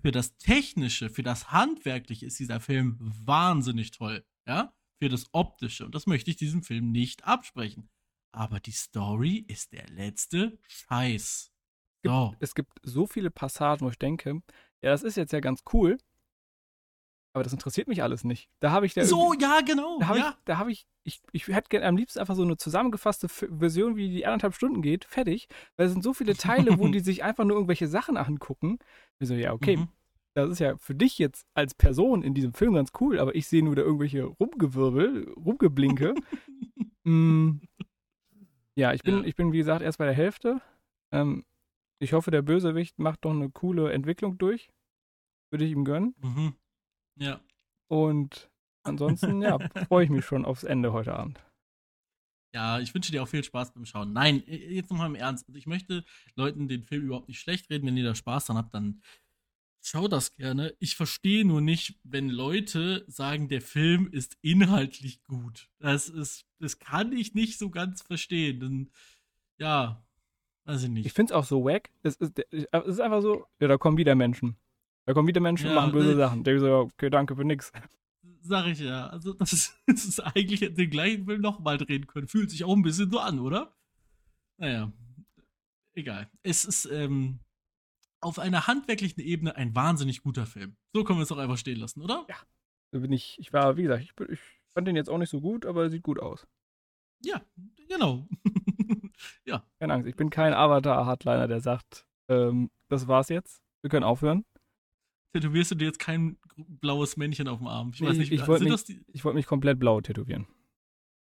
für 0.00 0.12
das 0.12 0.36
Technische, 0.36 1.10
für 1.10 1.22
das 1.22 1.50
Handwerkliche 1.50 2.26
ist 2.26 2.38
dieser 2.38 2.60
Film 2.60 2.98
wahnsinnig 3.00 3.90
toll. 3.90 4.24
Ja? 4.46 4.72
Für 4.98 5.08
das 5.08 5.26
Optische. 5.32 5.84
Und 5.84 5.94
das 5.94 6.06
möchte 6.06 6.30
ich 6.30 6.36
diesem 6.36 6.62
Film 6.62 6.90
nicht 6.90 7.24
absprechen. 7.24 7.88
Aber 8.32 8.60
die 8.60 8.72
Story 8.72 9.44
ist 9.48 9.72
der 9.72 9.88
letzte 9.88 10.58
Scheiß. 10.68 11.50
So. 12.04 12.34
Es 12.40 12.54
gibt 12.54 12.78
so 12.82 13.06
viele 13.06 13.30
Passagen, 13.30 13.84
wo 13.84 13.90
ich 13.90 13.98
denke, 13.98 14.42
ja, 14.82 14.90
das 14.90 15.02
ist 15.02 15.16
jetzt 15.16 15.32
ja 15.32 15.40
ganz 15.40 15.64
cool, 15.72 15.98
aber 17.34 17.44
das 17.44 17.52
interessiert 17.52 17.88
mich 17.88 18.02
alles 18.02 18.24
nicht. 18.24 18.50
Da 18.60 18.70
habe 18.70 18.86
ich 18.86 18.94
da 18.94 19.04
So, 19.04 19.34
ja, 19.34 19.60
genau. 19.60 19.98
Da 19.98 20.08
habe 20.08 20.18
ja. 20.18 20.30
ich, 20.30 20.44
da 20.44 20.58
habe 20.58 20.72
ich, 20.72 20.86
ich, 21.04 21.20
ich 21.32 21.46
hätte 21.48 21.84
am 21.84 21.96
liebsten 21.96 22.18
einfach 22.18 22.34
so 22.34 22.42
eine 22.42 22.56
zusammengefasste 22.56 23.28
Version, 23.28 23.96
wie 23.96 24.08
die 24.08 24.26
anderthalb 24.26 24.54
Stunden 24.54 24.82
geht, 24.82 25.04
fertig. 25.04 25.48
Weil 25.76 25.86
es 25.86 25.92
sind 25.92 26.02
so 26.02 26.14
viele 26.14 26.34
Teile, 26.36 26.78
wo 26.78 26.88
die 26.88 27.00
sich 27.00 27.24
einfach 27.24 27.44
nur 27.44 27.56
irgendwelche 27.56 27.88
Sachen 27.88 28.16
angucken. 28.16 28.78
Ich 29.18 29.28
so, 29.28 29.34
ja, 29.34 29.52
okay, 29.52 29.76
mhm 29.78 29.88
das 30.38 30.50
ist 30.50 30.58
ja 30.60 30.76
für 30.76 30.94
dich 30.94 31.18
jetzt 31.18 31.46
als 31.54 31.74
Person 31.74 32.22
in 32.22 32.34
diesem 32.34 32.54
Film 32.54 32.74
ganz 32.74 32.92
cool, 33.00 33.18
aber 33.18 33.34
ich 33.34 33.48
sehe 33.48 33.64
nur 33.64 33.74
da 33.74 33.82
irgendwelche 33.82 34.22
Rumgewirvel, 34.24 35.32
Rumgeblinke. 35.32 36.14
mm, 37.04 37.60
ja, 38.76 38.92
ich 38.92 39.02
bin, 39.02 39.18
ja. 39.18 39.24
ich 39.24 39.34
bin, 39.34 39.52
wie 39.52 39.58
gesagt, 39.58 39.82
erst 39.82 39.98
bei 39.98 40.04
der 40.04 40.14
Hälfte. 40.14 40.60
Ähm, 41.12 41.44
ich 41.98 42.12
hoffe, 42.12 42.30
der 42.30 42.42
Bösewicht 42.42 42.98
macht 42.98 43.24
doch 43.24 43.32
eine 43.32 43.50
coole 43.50 43.92
Entwicklung 43.92 44.38
durch. 44.38 44.70
Würde 45.50 45.64
ich 45.64 45.72
ihm 45.72 45.84
gönnen. 45.84 46.14
Mhm. 46.22 46.54
Ja. 47.16 47.40
Und 47.88 48.48
ansonsten, 48.84 49.42
ja, 49.42 49.58
freue 49.88 50.04
ich 50.04 50.10
mich 50.10 50.24
schon 50.24 50.44
aufs 50.44 50.62
Ende 50.62 50.92
heute 50.92 51.14
Abend. 51.14 51.42
Ja, 52.54 52.78
ich 52.78 52.94
wünsche 52.94 53.12
dir 53.12 53.22
auch 53.22 53.28
viel 53.28 53.44
Spaß 53.44 53.72
beim 53.72 53.84
Schauen. 53.84 54.12
Nein, 54.12 54.42
jetzt 54.46 54.90
nochmal 54.90 55.08
im 55.08 55.16
Ernst. 55.16 55.46
Also 55.48 55.58
ich 55.58 55.66
möchte 55.66 56.04
Leuten 56.36 56.68
den 56.68 56.84
Film 56.84 57.04
überhaupt 57.04 57.28
nicht 57.28 57.40
schlecht 57.40 57.68
reden. 57.70 57.86
Wenn 57.86 57.96
ihr 57.96 58.04
da 58.04 58.14
Spaß 58.14 58.46
dran 58.46 58.56
habt, 58.56 58.74
dann 58.74 59.02
schau 59.88 60.08
das 60.08 60.34
gerne. 60.34 60.74
Ich 60.78 60.96
verstehe 60.96 61.44
nur 61.44 61.60
nicht, 61.60 61.98
wenn 62.04 62.28
Leute 62.28 63.04
sagen, 63.08 63.48
der 63.48 63.62
Film 63.62 64.08
ist 64.10 64.36
inhaltlich 64.42 65.22
gut. 65.24 65.68
Das 65.78 66.08
ist, 66.08 66.46
das 66.58 66.78
kann 66.78 67.12
ich 67.12 67.34
nicht 67.34 67.58
so 67.58 67.70
ganz 67.70 68.02
verstehen. 68.02 68.60
Denn, 68.60 68.90
ja, 69.58 70.04
weiß 70.64 70.84
ich 70.84 70.90
nicht. 70.90 71.06
Ich 71.06 71.12
finde 71.12 71.32
es 71.32 71.36
auch 71.36 71.44
so 71.44 71.64
wack. 71.64 71.90
Es 72.02 72.16
ist, 72.16 72.38
es 72.50 72.86
ist 72.86 73.00
einfach 73.00 73.22
so, 73.22 73.46
ja, 73.60 73.68
da 73.68 73.78
kommen 73.78 73.96
wieder 73.96 74.14
Menschen. 74.14 74.56
Da 75.06 75.14
kommen 75.14 75.28
wieder 75.28 75.40
Menschen 75.40 75.66
ja, 75.66 75.70
und 75.70 75.76
machen 75.76 75.92
böse 75.92 76.12
äh, 76.12 76.16
Sachen. 76.16 76.44
Der 76.44 76.60
so, 76.60 76.90
okay, 76.92 77.08
danke 77.08 77.34
für 77.34 77.44
nix. 77.44 77.72
Sag 78.42 78.66
ich 78.66 78.80
ja. 78.80 79.06
Also, 79.08 79.32
das 79.32 79.52
ist, 79.52 79.78
das 79.86 80.04
ist 80.04 80.20
eigentlich 80.20 80.60
den 80.60 80.90
gleichen 80.90 81.24
Film 81.24 81.40
nochmal 81.40 81.78
drehen 81.78 82.06
können. 82.06 82.28
Fühlt 82.28 82.50
sich 82.50 82.64
auch 82.64 82.76
ein 82.76 82.82
bisschen 82.82 83.10
so 83.10 83.18
an, 83.18 83.38
oder? 83.38 83.74
Naja. 84.58 84.92
Egal. 85.94 86.30
Es 86.42 86.64
ist, 86.64 86.84
ähm, 86.92 87.40
auf 88.20 88.38
einer 88.38 88.66
handwerklichen 88.66 89.22
Ebene 89.22 89.56
ein 89.56 89.74
wahnsinnig 89.74 90.22
guter 90.22 90.46
Film. 90.46 90.76
So 90.92 91.04
können 91.04 91.18
wir 91.18 91.22
es 91.22 91.28
doch 91.28 91.38
einfach 91.38 91.58
stehen 91.58 91.78
lassen, 91.78 92.02
oder? 92.02 92.24
Ja. 92.28 92.36
Da 92.90 92.98
bin 92.98 93.12
ich, 93.12 93.36
ich 93.38 93.52
war, 93.52 93.76
wie 93.76 93.82
gesagt, 93.82 94.02
ich, 94.02 94.12
ich 94.30 94.40
fand 94.72 94.88
den 94.88 94.96
jetzt 94.96 95.10
auch 95.10 95.18
nicht 95.18 95.30
so 95.30 95.40
gut, 95.40 95.66
aber 95.66 95.84
er 95.84 95.90
sieht 95.90 96.02
gut 96.02 96.20
aus. 96.20 96.46
Ja, 97.22 97.42
genau. 97.88 98.26
ja. 99.44 99.64
Keine 99.78 99.94
Angst, 99.94 100.08
ich 100.08 100.16
bin 100.16 100.30
kein 100.30 100.54
Avatar-Hardliner, 100.54 101.48
der 101.48 101.60
sagt, 101.60 102.06
ähm, 102.28 102.70
das 102.88 103.08
war's 103.08 103.28
jetzt, 103.28 103.60
wir 103.82 103.90
können 103.90 104.04
aufhören. 104.04 104.44
Tätowierst 105.32 105.72
du 105.72 105.74
dir 105.74 105.86
jetzt 105.86 105.98
kein 105.98 106.38
blaues 106.56 107.16
Männchen 107.16 107.48
auf 107.48 107.58
dem 107.58 107.66
Arm? 107.66 107.90
Ich 107.94 108.00
weiß 108.00 108.16
nicht, 108.16 108.32
ich, 108.32 108.40
ich 108.40 108.48
wollte 108.48 108.64
mich, 108.64 109.24
wollt 109.24 109.34
mich 109.34 109.46
komplett 109.46 109.78
blau 109.78 110.00
tätowieren. 110.00 110.46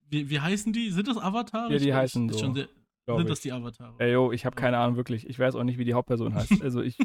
Wie, 0.10 0.30
wie 0.30 0.40
heißen 0.40 0.74
die? 0.74 0.92
Sind 0.92 1.08
das 1.08 1.18
Avatare? 1.18 1.72
Ja, 1.72 1.80
die 1.80 1.94
heißen 1.94 2.30
so. 2.30 2.54
Sehr, 2.54 2.54
glaub 2.54 2.83
Sind 3.06 3.20
ich. 3.22 3.26
das 3.28 3.42
die 3.42 3.52
Avatare? 3.52 3.96
Ey, 4.00 4.14
yo, 4.14 4.32
ich 4.32 4.46
habe 4.46 4.56
keine 4.56 4.78
Ahnung, 4.78 4.96
wirklich. 4.96 5.28
Ich 5.28 5.38
weiß 5.38 5.56
auch 5.56 5.64
nicht, 5.64 5.78
wie 5.78 5.86
die 5.86 5.94
Hauptperson 5.94 6.34
heißt. 6.34 6.52
Also 6.64 6.82
ich, 6.82 6.98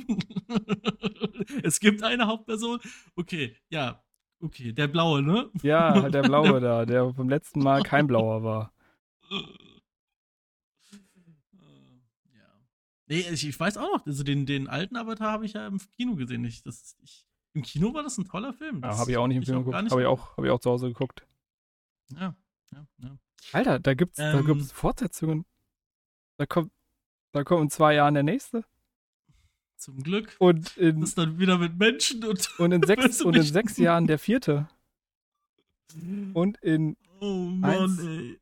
es 1.63 1.81
gibt 1.81 2.03
eine 2.03 2.27
Hauptperson. 2.27 2.79
Okay, 3.17 3.57
ja. 3.69 4.03
Okay, 4.41 4.73
der 4.73 4.87
Blaue, 4.87 5.21
ne? 5.23 5.51
ja, 5.63 6.01
halt 6.01 6.15
der 6.15 6.23
Blaue 6.23 6.61
da, 6.61 6.87
der 6.87 7.07
beim 7.13 7.29
letzten 7.29 7.61
Mal 7.61 7.83
kein 7.83 8.07
Blauer 8.07 8.45
war. 8.45 8.73
ja. 12.33 12.47
Nee, 13.07 13.21
ich, 13.33 13.49
ich 13.49 13.59
weiß 13.59 13.77
auch 13.79 13.93
noch, 13.93 14.07
also 14.07 14.23
den, 14.23 14.47
den 14.47 14.69
alten 14.69 14.97
Avatar 14.97 15.33
habe 15.33 15.45
ich 15.47 15.55
ja 15.55 15.67
im 15.67 15.81
Kino 15.97 16.15
gesehen. 16.15 16.45
Ich, 16.45 16.63
das, 16.63 16.97
ich, 17.03 17.27
Im 17.55 17.63
Kino 17.63 17.93
war 17.95 18.05
das 18.05 18.19
ein 18.19 18.27
toller 18.27 18.53
Film. 18.53 18.77
Ja, 18.83 18.89
Das 18.91 18.99
habe 19.01 19.11
ich 19.11 19.17
auch 19.17 19.27
nicht 19.27 19.39
im 19.39 19.43
Film 19.43 19.59
geguckt. 19.65 19.91
Habe 19.91 20.01
ich, 20.01 20.07
auch, 20.07 20.37
hab 20.37 20.45
ich 20.45 20.51
auch 20.51 20.61
zu 20.61 20.71
Hause 20.71 20.89
geguckt. 20.89 21.27
Ja, 22.15 22.37
ja, 22.73 22.87
ja. 22.99 23.19
Alter, 23.53 23.79
da 23.81 23.95
gibt's, 23.95 24.17
da 24.19 24.39
Ähm. 24.39 24.47
gibt's 24.47 24.71
Fortsetzungen. 24.73 25.45
Da 26.39 26.47
kommt, 26.47 26.73
da 27.33 27.45
kommt 27.45 27.63
in 27.65 27.71
zwei 27.71 27.95
Jahren 27.95 28.15
der 28.15 28.23
nächste. 28.23 28.65
Zum 29.77 30.03
Glück. 30.03 30.35
Und 30.39 30.77
in, 30.77 31.01
Das 31.01 31.11
ist 31.11 31.19
dann 31.19 31.39
wieder 31.39 31.59
mit 31.59 31.79
Menschen 31.79 32.25
und. 32.25 32.59
und 32.59 32.73
in, 32.73 32.83
sechs, 32.87 33.21
und 33.23 33.37
in 33.37 33.43
sechs 33.43 33.77
Jahren 33.77 34.07
der 34.07 34.19
vierte. 34.19 34.69
Und 36.35 36.59
in, 36.59 36.97
Oh 37.21 37.49
Eins- 37.63 37.97
Mann, 37.99 38.07
ey. 38.09 38.41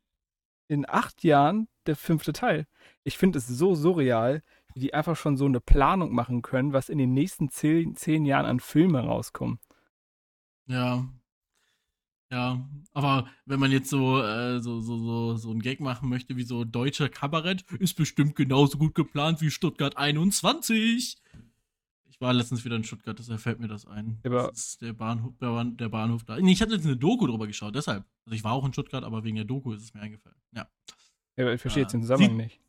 in 0.67 0.87
acht 0.89 1.23
Jahren 1.23 1.67
der 1.85 1.95
fünfte 1.95 2.33
Teil. 2.33 2.67
Ich 3.03 3.17
finde 3.17 3.39
es 3.39 3.47
so 3.47 3.73
surreal, 3.75 4.43
wie 4.73 4.79
die 4.81 4.93
einfach 4.93 5.15
schon 5.15 5.37
so 5.37 5.45
eine 5.45 5.59
Planung 5.59 6.13
machen 6.13 6.41
können, 6.41 6.73
was 6.73 6.89
in 6.89 6.97
den 6.97 7.13
nächsten 7.13 7.49
zehn, 7.49 7.95
zehn 7.95 8.25
Jahren 8.25 8.45
an 8.45 8.59
Filmen 8.59 9.03
rauskommen. 9.05 9.59
Ja. 10.67 11.07
Ja, 12.29 12.67
aber 12.93 13.29
wenn 13.45 13.59
man 13.59 13.71
jetzt 13.71 13.89
so, 13.89 14.21
äh, 14.21 14.59
so, 14.59 14.81
so, 14.81 14.97
so, 14.97 15.37
so 15.37 15.49
einen 15.51 15.61
Gag 15.61 15.79
machen 15.79 16.09
möchte, 16.09 16.35
wie 16.35 16.43
so 16.43 16.65
deutscher 16.65 17.07
Kabarett, 17.07 17.61
ist 17.79 17.93
bestimmt 17.93 18.35
genauso 18.35 18.77
gut 18.77 18.95
geplant 18.95 19.39
wie 19.39 19.49
Stuttgart 19.49 19.95
21. 19.95 21.17
Ich 22.09 22.19
war 22.19 22.33
letztens 22.33 22.65
wieder 22.65 22.75
in 22.75 22.83
Stuttgart, 22.83 23.17
deshalb 23.17 23.39
fällt 23.39 23.59
mir 23.59 23.67
das 23.69 23.85
ein. 23.85 24.19
Aber- 24.25 24.49
das 24.49 24.67
ist 24.69 24.81
der 24.81 24.91
Bahnhof, 24.93 25.37
der, 25.39 25.47
Bahn- 25.51 25.77
der 25.77 25.87
Bahnhof 25.89 26.23
da. 26.25 26.37
Nee, 26.39 26.51
ich 26.51 26.61
hatte 26.61 26.73
jetzt 26.73 26.85
eine 26.85 26.97
Doku 26.97 27.27
drüber 27.27 27.47
geschaut, 27.47 27.75
deshalb. 27.75 28.03
Also 28.25 28.35
ich 28.35 28.43
war 28.43 28.51
auch 28.53 28.65
in 28.65 28.73
Stuttgart, 28.73 29.03
aber 29.05 29.23
wegen 29.23 29.35
der 29.37 29.45
Doku 29.45 29.71
ist 29.71 29.83
es 29.83 29.93
mir 29.93 30.01
eingefallen. 30.01 30.35
Ja. 30.53 30.67
Ja, 31.37 31.43
aber 31.45 31.53
ich 31.53 31.61
verstehe 31.61 31.83
Ja. 31.83 31.85
jetzt 31.85 31.93
den 31.93 32.01
Zusammenhang 32.01 32.37
nicht. 32.37 32.59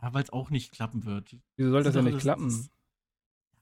Ja, 0.00 0.14
weil 0.14 0.22
es 0.22 0.30
auch 0.30 0.48
nicht 0.50 0.72
klappen 0.72 1.04
wird. 1.04 1.36
Wieso 1.56 1.70
soll 1.70 1.82
das 1.82 1.94
ja 1.94 2.00
Doch, 2.00 2.08
nicht 2.10 2.20
klappen? 2.20 2.50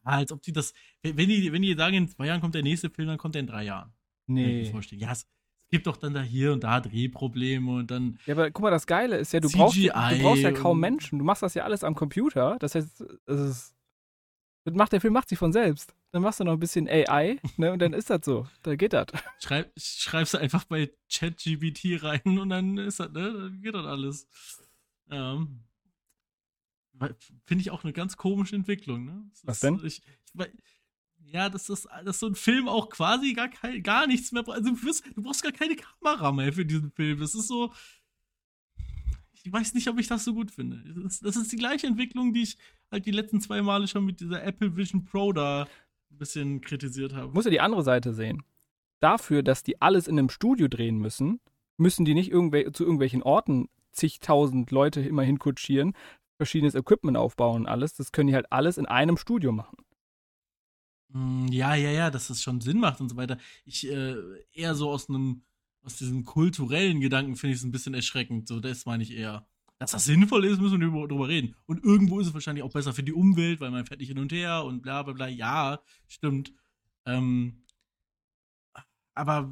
Ja, 0.05 0.11
als 0.11 0.30
ob 0.30 0.42
die 0.42 0.53
das. 0.53 0.72
Wenn 1.03 1.16
wenn 1.16 1.28
die, 1.28 1.51
wenn 1.53 1.62
die 1.62 1.74
sagen, 1.74 1.97
in 1.97 2.09
zwei 2.09 2.26
Jahren 2.26 2.40
kommt 2.40 2.55
der 2.55 2.62
nächste 2.62 2.90
Film, 2.90 3.09
dann 3.09 3.18
kommt 3.18 3.34
der 3.34 3.40
in 3.40 3.47
drei 3.47 3.64
Jahren. 3.64 3.92
Nee. 4.27 4.62
Ja, 4.93 5.12
es, 5.12 5.20
es 5.22 5.27
gibt 5.70 5.87
doch 5.87 5.97
dann 5.97 6.14
da 6.14 6.22
hier 6.22 6.53
und 6.53 6.64
da 6.64 6.81
Drehprobleme 6.81 7.70
und 7.77 7.91
dann. 7.91 8.18
Ja, 8.27 8.35
aber 8.35 8.51
guck 8.51 8.62
mal, 8.62 8.70
das 8.70 8.87
Geile 8.87 9.16
ist 9.18 9.33
ja, 9.33 9.41
du 9.41 9.49
brauchst, 9.51 9.77
du 10.11 10.22
brauchst 10.22 10.43
ja 10.43 10.51
kaum 10.53 10.81
Menschen. 10.81 11.18
Du 11.18 11.25
machst 11.25 11.43
das 11.43 11.55
ja 11.55 11.64
alles 11.64 11.85
am 11.85 11.95
Computer. 11.95 12.57
Das 12.61 12.75
heißt, 12.75 13.01
es 13.01 13.41
ist, 13.41 13.75
das 14.64 14.75
macht, 14.75 14.93
der 14.93 15.01
Film 15.01 15.12
macht 15.12 15.29
sich 15.29 15.39
von 15.39 15.53
selbst. 15.53 15.95
Dann 16.12 16.22
machst 16.22 16.41
du 16.41 16.45
noch 16.45 16.53
ein 16.53 16.61
bisschen 16.61 16.89
AI, 16.89 17.39
ne, 17.57 17.72
und 17.72 17.81
dann 17.81 17.93
ist 17.93 18.09
das 18.09 18.25
so. 18.25 18.47
Da 18.62 18.77
geht 18.77 18.93
das. 18.93 19.07
Schreib, 19.41 19.72
schreibst 19.77 20.35
du 20.35 20.39
einfach 20.39 20.64
bei 20.64 20.91
ChatGPT 21.12 22.03
rein 22.03 22.39
und 22.39 22.49
dann 22.51 22.79
ist 22.79 23.01
das, 23.01 23.11
ne? 23.11 23.33
Dann 23.33 23.61
geht 23.61 23.75
das 23.75 23.85
alles. 23.85 24.29
Weil- 26.93 27.16
Finde 27.45 27.62
ich 27.62 27.70
auch 27.72 27.83
eine 27.85 27.93
ganz 27.93 28.16
komische 28.16 28.55
Entwicklung, 28.57 29.05
ne? 29.05 29.25
Das 29.31 29.47
Was 29.47 29.57
ist- 29.57 29.62
denn? 29.64 29.81
Ich, 29.85 30.03
ich, 30.35 30.74
ja, 31.27 31.49
dass, 31.49 31.66
das, 31.66 31.89
dass 32.05 32.20
so 32.20 32.27
ein 32.27 32.35
Film 32.35 32.68
auch 32.68 32.89
quasi 32.91 33.33
gar, 33.33 33.49
kein, 33.49 33.83
gar 33.83 34.07
nichts 34.07 34.33
mehr 34.33 34.43
braucht. 34.43 34.59
Also 34.59 34.70
du, 34.70 34.83
wirst, 34.83 35.05
du 35.14 35.22
brauchst 35.22 35.43
gar 35.43 35.53
keine 35.53 35.77
Kamera 35.77 36.33
mehr 36.33 36.53
für 36.53 36.64
diesen 36.64 36.91
Film. 36.93 37.18
Das 37.18 37.35
ist 37.35 37.49
so. 37.49 37.72
Ich 39.33 39.53
weiß 39.53 39.75
nicht, 39.75 39.89
ob 39.89 39.99
ich 39.99 40.07
das 40.07 40.25
so 40.25 40.33
gut 40.33 40.51
finde. 40.51 40.83
Das 40.95 41.05
ist, 41.05 41.25
das 41.25 41.37
ist 41.37 41.53
die 41.53 41.57
gleiche 41.57 41.87
Entwicklung, 41.87 42.33
die 42.33 42.43
ich 42.43 42.57
halt 42.91 43.05
die 43.05 43.11
letzten 43.11 43.41
zwei 43.41 43.61
Male 43.61 43.89
schon 43.89 44.05
mit 44.05 44.20
dieser 44.20 44.43
Apple 44.43 44.77
Vision 44.77 45.05
Pro 45.05 45.33
da 45.33 45.66
ein 46.11 46.18
bisschen 46.18 46.61
kritisiert 46.62 47.12
habe. 47.12 47.33
Musst 47.33 47.47
du 47.47 47.51
die 47.51 47.61
andere 47.61 47.83
Seite 47.83 48.14
sehen. 48.14 48.43
Dafür, 49.01 49.43
dass 49.43 49.62
die 49.62 49.83
alles 49.83 50.09
in 50.09 50.18
einem 50.18 50.31
Studio 50.31 50.68
drehen 50.68 50.99
müssen, 50.99 51.41
müssen 51.77 52.07
die 52.07 52.14
nicht 52.14 52.31
irgendwel 52.31 52.72
zu 52.72 52.85
irgendwelchen 52.85 53.22
Orten 53.22 53.68
zigtausend 53.93 54.70
Leute 54.70 55.01
immer 55.03 55.22
hinkutschieren, 55.22 55.95
verschiedenes 56.37 56.75
Equipment 56.75 57.16
aufbauen 57.16 57.62
und 57.62 57.66
alles. 57.66 57.95
Das 57.95 58.12
können 58.12 58.29
die 58.29 58.35
halt 58.35 58.51
alles 58.51 58.79
in 58.79 58.87
einem 58.87 59.16
Studio 59.16 59.53
machen. 59.53 59.84
Mm, 61.14 61.46
Ja, 61.52 61.74
ja, 61.74 61.90
ja, 61.90 62.10
dass 62.10 62.28
das 62.28 62.42
schon 62.42 62.60
Sinn 62.60 62.78
macht 62.80 63.00
und 63.00 63.08
so 63.08 63.16
weiter. 63.16 63.38
Ich 63.64 63.86
äh, 63.88 64.16
eher 64.52 64.74
so 64.74 64.90
aus 64.90 65.08
einem, 65.08 65.42
aus 65.82 65.96
diesem 65.96 66.24
kulturellen 66.24 67.00
Gedanken 67.00 67.36
finde 67.36 67.54
ich 67.54 67.60
es 67.60 67.64
ein 67.64 67.72
bisschen 67.72 67.94
erschreckend. 67.94 68.48
So, 68.48 68.60
das 68.60 68.86
meine 68.86 69.02
ich 69.02 69.12
eher. 69.12 69.46
Dass 69.78 69.92
das 69.92 70.04
sinnvoll 70.04 70.44
ist, 70.44 70.60
müssen 70.60 70.80
wir 70.80 71.08
drüber, 71.08 71.28
reden. 71.28 71.56
Und 71.66 71.84
irgendwo 71.84 72.20
ist 72.20 72.28
es 72.28 72.34
wahrscheinlich 72.34 72.64
auch 72.64 72.72
besser 72.72 72.94
für 72.94 73.02
die 73.02 73.12
Umwelt, 73.12 73.60
weil 73.60 73.70
man 73.70 73.86
fährt 73.86 74.00
nicht 74.00 74.08
hin 74.08 74.18
und 74.18 74.32
her 74.32 74.64
und 74.64 74.82
bla 74.82 75.02
bla 75.02 75.12
bla. 75.14 75.28
Ja, 75.28 75.80
stimmt. 76.08 76.52
Ähm, 77.06 77.64
aber 79.14 79.48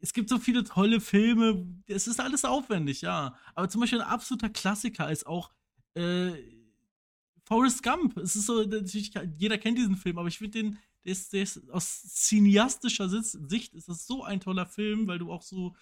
es 0.00 0.12
gibt 0.12 0.28
so 0.28 0.38
viele 0.38 0.64
tolle 0.64 1.00
Filme. 1.00 1.66
Es 1.86 2.06
ist 2.06 2.20
alles 2.20 2.44
aufwendig, 2.44 3.00
ja. 3.02 3.36
Aber 3.54 3.68
zum 3.68 3.80
Beispiel 3.80 4.00
ein 4.00 4.08
absoluter 4.08 4.48
Klassiker 4.48 5.10
ist 5.10 5.26
auch 5.26 5.52
äh, 5.96 6.32
Forrest 7.48 7.82
Gump. 7.82 8.18
Es 8.18 8.36
ist 8.36 8.44
so, 8.44 8.62
natürlich, 8.62 9.14
jeder 9.38 9.56
kennt 9.56 9.78
diesen 9.78 9.96
Film, 9.96 10.18
aber 10.18 10.28
ich 10.28 10.36
finde 10.36 10.58
den, 10.58 10.78
der 11.04 11.12
ist, 11.12 11.32
der 11.32 11.42
ist 11.42 11.70
aus 11.70 12.02
cineastischer 12.02 13.08
Sicht 13.08 13.74
ist 13.74 13.88
das 13.88 14.06
so 14.06 14.22
ein 14.22 14.40
toller 14.40 14.66
Film, 14.66 15.06
weil 15.06 15.18
du 15.18 15.32
auch 15.32 15.40
so 15.40 15.74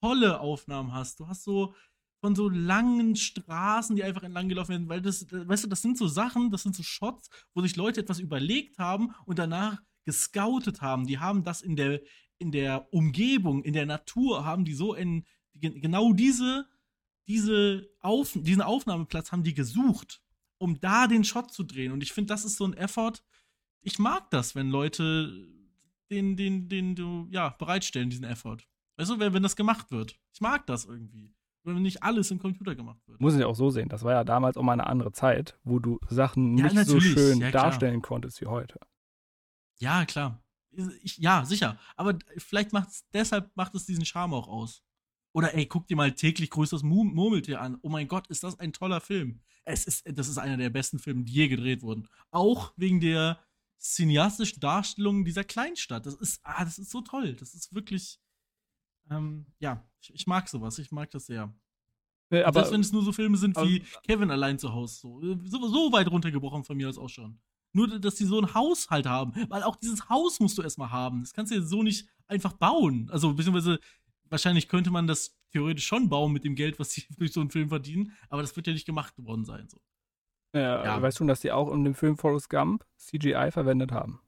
tolle 0.00 0.40
Aufnahmen 0.40 0.92
hast. 0.92 1.20
Du 1.20 1.28
hast 1.28 1.44
so 1.44 1.74
von 2.20 2.34
so 2.34 2.48
langen 2.48 3.14
Straßen, 3.14 3.94
die 3.94 4.02
einfach 4.02 4.24
entlang 4.24 4.48
gelaufen 4.48 4.70
werden, 4.70 4.88
weil 4.88 5.00
das, 5.00 5.30
weißt 5.30 5.64
du, 5.64 5.68
das 5.68 5.80
sind 5.80 5.96
so 5.96 6.08
Sachen, 6.08 6.50
das 6.50 6.64
sind 6.64 6.74
so 6.74 6.82
Shots, 6.82 7.30
wo 7.54 7.62
sich 7.62 7.76
Leute 7.76 8.00
etwas 8.00 8.18
überlegt 8.18 8.78
haben 8.78 9.14
und 9.26 9.38
danach 9.38 9.80
gescoutet 10.04 10.82
haben. 10.82 11.06
Die 11.06 11.20
haben 11.20 11.44
das 11.44 11.62
in 11.62 11.76
der, 11.76 12.00
in 12.38 12.50
der 12.50 12.92
Umgebung, 12.92 13.62
in 13.62 13.74
der 13.74 13.86
Natur, 13.86 14.44
haben 14.44 14.64
die 14.64 14.74
so 14.74 14.94
in, 14.94 15.24
genau 15.54 16.12
diese, 16.12 16.66
diese 17.28 17.88
Auf, 18.00 18.32
diesen 18.34 18.62
Aufnahmeplatz 18.62 19.30
haben 19.30 19.44
die 19.44 19.54
gesucht, 19.54 20.20
um 20.60 20.78
da 20.80 21.06
den 21.06 21.24
Shot 21.24 21.52
zu 21.52 21.64
drehen. 21.64 21.90
Und 21.90 22.02
ich 22.02 22.12
finde, 22.12 22.28
das 22.28 22.44
ist 22.44 22.56
so 22.56 22.66
ein 22.66 22.74
Effort. 22.74 23.14
Ich 23.80 23.98
mag 23.98 24.30
das, 24.30 24.54
wenn 24.54 24.68
Leute 24.68 25.48
den, 26.10 26.36
den, 26.36 26.68
den, 26.68 26.94
du, 26.94 27.26
ja, 27.30 27.50
bereitstellen, 27.58 28.10
diesen 28.10 28.24
Effort. 28.24 28.58
Weißt 28.96 29.10
du, 29.10 29.18
wenn, 29.18 29.32
wenn 29.32 29.42
das 29.42 29.56
gemacht 29.56 29.90
wird. 29.90 30.18
Ich 30.32 30.40
mag 30.40 30.66
das 30.66 30.84
irgendwie. 30.84 31.34
Wenn 31.62 31.80
nicht 31.80 32.02
alles 32.02 32.30
im 32.30 32.38
Computer 32.38 32.74
gemacht 32.74 33.00
wird. 33.06 33.20
Muss 33.20 33.34
ich 33.34 33.44
auch 33.44 33.54
so 33.54 33.70
sehen. 33.70 33.88
Das 33.88 34.02
war 34.02 34.12
ja 34.12 34.24
damals 34.24 34.56
auch 34.56 34.62
mal 34.62 34.74
eine 34.74 34.86
andere 34.86 35.12
Zeit, 35.12 35.58
wo 35.64 35.78
du 35.78 35.98
Sachen 36.08 36.58
Ja, 36.58 36.64
nicht 36.64 36.86
so 36.86 36.94
natürlich. 36.94 37.12
schön 37.12 37.40
Ja, 37.40 37.50
darstellen 37.50 38.02
konntest 38.02 38.40
wie 38.40 38.46
heute. 38.46 38.78
Ja, 39.78 40.04
klar. 40.04 40.42
Ich, 41.02 41.16
ja, 41.16 41.44
sicher. 41.44 41.78
Aber 41.96 42.18
vielleicht 42.36 42.72
macht 42.72 42.90
es, 42.90 43.06
deshalb 43.12 43.50
macht 43.56 43.74
es 43.74 43.86
diesen 43.86 44.04
Charme 44.04 44.34
auch 44.34 44.48
aus. 44.48 44.82
Oder 45.32 45.54
ey, 45.54 45.66
guck 45.66 45.86
dir 45.86 45.96
mal 45.96 46.12
täglich 46.12 46.50
größtes 46.50 46.82
Mu- 46.82 47.04
Murmeltier 47.04 47.60
an. 47.60 47.78
Oh 47.82 47.88
mein 47.88 48.08
Gott, 48.08 48.26
ist 48.28 48.42
das 48.42 48.58
ein 48.58 48.72
toller 48.72 49.00
Film. 49.00 49.40
Es 49.64 49.84
ist, 49.84 50.02
das 50.18 50.28
ist 50.28 50.38
einer 50.38 50.56
der 50.56 50.70
besten 50.70 50.98
Filme, 50.98 51.22
die 51.24 51.32
je 51.32 51.48
gedreht 51.48 51.82
wurden. 51.82 52.08
Auch 52.30 52.72
wegen 52.76 53.00
der 53.00 53.38
cineastischen 53.78 54.60
Darstellung 54.60 55.24
dieser 55.24 55.44
Kleinstadt. 55.44 56.04
Das 56.06 56.14
ist, 56.14 56.40
ah, 56.42 56.64
das 56.64 56.78
ist 56.78 56.90
so 56.90 57.00
toll. 57.00 57.34
Das 57.34 57.54
ist 57.54 57.72
wirklich, 57.74 58.18
ähm, 59.10 59.46
ja, 59.58 59.84
ich, 60.02 60.14
ich 60.14 60.26
mag 60.26 60.48
sowas. 60.48 60.78
Ich 60.78 60.90
mag 60.92 61.10
das 61.10 61.26
sehr. 61.26 61.54
Äh, 62.30 62.38
Aber 62.40 62.48
Aber 62.48 62.60
Selbst 62.60 62.72
wenn 62.72 62.80
es 62.80 62.92
nur 62.92 63.02
so 63.04 63.12
Filme 63.12 63.36
sind 63.36 63.56
aber- 63.56 63.68
wie 63.68 63.80
Kevin 64.06 64.30
allein 64.30 64.58
zu 64.58 64.72
Hause. 64.72 64.94
So, 65.00 65.20
so, 65.44 65.68
so 65.68 65.92
weit 65.92 66.10
runtergebrochen 66.10 66.64
von 66.64 66.76
mir 66.76 66.88
aus 66.88 66.98
auch 66.98 67.08
schon. 67.08 67.40
Nur, 67.72 68.00
dass 68.00 68.16
die 68.16 68.24
so 68.24 68.40
ein 68.40 68.52
Haus 68.54 68.90
halt 68.90 69.06
haben. 69.06 69.32
Weil 69.48 69.62
auch 69.62 69.76
dieses 69.76 70.08
Haus 70.08 70.40
musst 70.40 70.58
du 70.58 70.62
erstmal 70.62 70.90
haben. 70.90 71.20
Das 71.20 71.32
kannst 71.32 71.52
du 71.52 71.56
jetzt 71.56 71.68
so 71.68 71.82
nicht 71.84 72.08
einfach 72.26 72.52
bauen. 72.52 73.08
Also, 73.10 73.32
beziehungsweise, 73.34 73.78
wahrscheinlich 74.30 74.68
könnte 74.68 74.90
man 74.90 75.06
das 75.06 75.36
theoretisch 75.52 75.86
schon 75.86 76.08
bauen 76.08 76.32
mit 76.32 76.44
dem 76.44 76.54
Geld, 76.54 76.78
was 76.78 76.92
sie 76.92 77.04
durch 77.18 77.32
so 77.32 77.40
einen 77.40 77.50
Film 77.50 77.68
verdienen. 77.68 78.12
Aber 78.28 78.42
das 78.42 78.56
wird 78.56 78.66
ja 78.66 78.72
nicht 78.72 78.86
gemacht 78.86 79.14
worden 79.18 79.44
sein. 79.44 79.68
So. 79.68 79.80
äh, 80.54 80.60
ja. 80.60 81.00
weißt 81.02 81.20
du, 81.20 81.26
dass 81.26 81.40
die 81.40 81.52
auch 81.52 81.70
in 81.72 81.84
dem 81.84 81.94
Film 81.94 82.16
Forrest 82.16 82.48
Gump 82.50 82.84
CGI 82.96 83.50
verwendet 83.50 83.92
haben? 83.92 84.20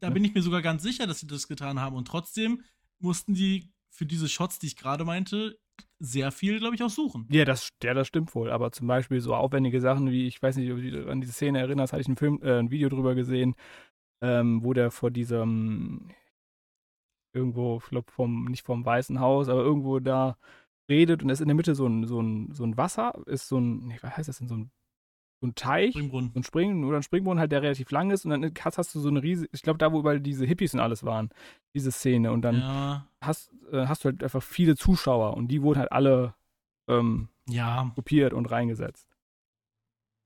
Da 0.00 0.08
Ja. 0.08 0.12
bin 0.14 0.24
ich 0.24 0.34
mir 0.34 0.42
sogar 0.42 0.62
ganz 0.62 0.82
sicher, 0.82 1.06
dass 1.06 1.20
sie 1.20 1.26
das 1.26 1.48
getan 1.48 1.80
haben. 1.80 1.96
Und 1.96 2.08
trotzdem 2.08 2.62
mussten 2.98 3.34
die 3.34 3.70
für 3.90 4.06
diese 4.06 4.28
Shots, 4.28 4.58
die 4.58 4.66
ich 4.66 4.76
gerade 4.76 5.04
meinte, 5.04 5.58
sehr 5.98 6.30
viel, 6.32 6.58
glaube 6.58 6.74
ich, 6.74 6.82
auch 6.82 6.90
suchen. 6.90 7.26
Ja, 7.30 7.44
das, 7.44 7.68
ja, 7.82 7.94
das 7.94 8.06
stimmt 8.08 8.34
wohl. 8.34 8.50
Aber 8.50 8.70
zum 8.72 8.86
Beispiel 8.86 9.20
so 9.20 9.34
aufwendige 9.34 9.80
Sachen 9.80 10.10
wie, 10.10 10.26
ich 10.26 10.40
weiß 10.40 10.56
nicht, 10.56 10.70
ob 10.70 10.78
du 10.80 11.10
an 11.10 11.20
diese 11.20 11.32
Szene 11.32 11.58
erinnerst, 11.58 11.92
hatte 11.92 12.00
ich 12.02 12.06
einen 12.08 12.16
Film, 12.16 12.40
äh, 12.42 12.58
ein 12.58 12.70
Video 12.70 12.88
drüber 12.88 13.14
gesehen, 13.14 13.54
ähm, 14.20 14.62
wo 14.62 14.72
der 14.72 14.90
vor 14.90 15.10
diesem 15.10 16.10
irgendwo, 17.38 17.78
ich 17.82 17.88
glaube, 17.90 18.10
vom, 18.12 18.44
nicht 18.46 18.64
vom 18.64 18.84
Weißen 18.84 19.20
Haus, 19.20 19.48
aber 19.48 19.62
irgendwo 19.62 19.98
da 20.00 20.36
redet 20.90 21.22
und 21.22 21.30
es 21.30 21.38
ist 21.38 21.42
in 21.42 21.48
der 21.48 21.54
Mitte 21.54 21.74
so 21.74 21.86
ein, 21.86 22.04
so 22.06 22.20
ein, 22.20 22.52
so 22.52 22.64
ein 22.64 22.76
Wasser, 22.76 23.14
ist 23.26 23.48
so 23.48 23.58
ein, 23.58 23.86
nee, 23.86 23.98
was 24.00 24.16
heißt 24.16 24.28
das 24.28 24.38
denn, 24.38 24.48
so 24.48 24.56
ein, 24.56 24.70
so 25.40 25.46
ein 25.48 25.54
Teich, 25.54 25.90
Springbrunnen. 25.90 26.32
so 26.32 26.40
ein 26.40 26.42
Springen 26.42 26.84
oder 26.84 26.96
ein 26.96 27.02
Springbrunnen 27.02 27.38
halt, 27.40 27.52
der 27.52 27.62
relativ 27.62 27.90
lang 27.90 28.10
ist 28.10 28.24
und 28.24 28.30
dann 28.30 28.52
hast, 28.64 28.78
hast 28.78 28.94
du 28.94 29.00
so 29.00 29.08
eine 29.08 29.22
riesige, 29.22 29.48
ich 29.52 29.62
glaube, 29.62 29.78
da, 29.78 29.92
wo 29.92 30.00
überall 30.00 30.20
diese 30.20 30.44
Hippies 30.46 30.74
und 30.74 30.80
alles 30.80 31.04
waren, 31.04 31.30
diese 31.74 31.92
Szene 31.92 32.32
und 32.32 32.42
dann 32.42 32.56
Ja. 32.56 33.06
hast, 33.20 33.52
äh, 33.70 33.86
hast 33.86 34.04
du 34.04 34.10
halt 34.10 34.22
einfach 34.24 34.42
viele 34.42 34.76
Zuschauer 34.76 35.36
und 35.36 35.48
die 35.48 35.62
wurden 35.62 35.78
halt 35.78 35.92
alle 35.92 36.34
ähm, 36.88 37.28
Ja, 37.48 37.92
kopiert 37.94 38.32
und 38.32 38.46
reingesetzt. 38.46 39.08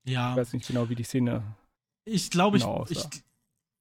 Ich 0.05 0.13
ja. 0.13 0.35
weiß 0.35 0.53
nicht 0.53 0.67
genau, 0.67 0.89
wie 0.89 0.95
die 0.95 1.03
Szene. 1.03 1.43
Ich 2.05 2.29
glaube, 2.31 2.57
ich, 2.57 2.63
genau 2.63 2.85
ich. 2.89 2.97
aussah. 2.97 3.09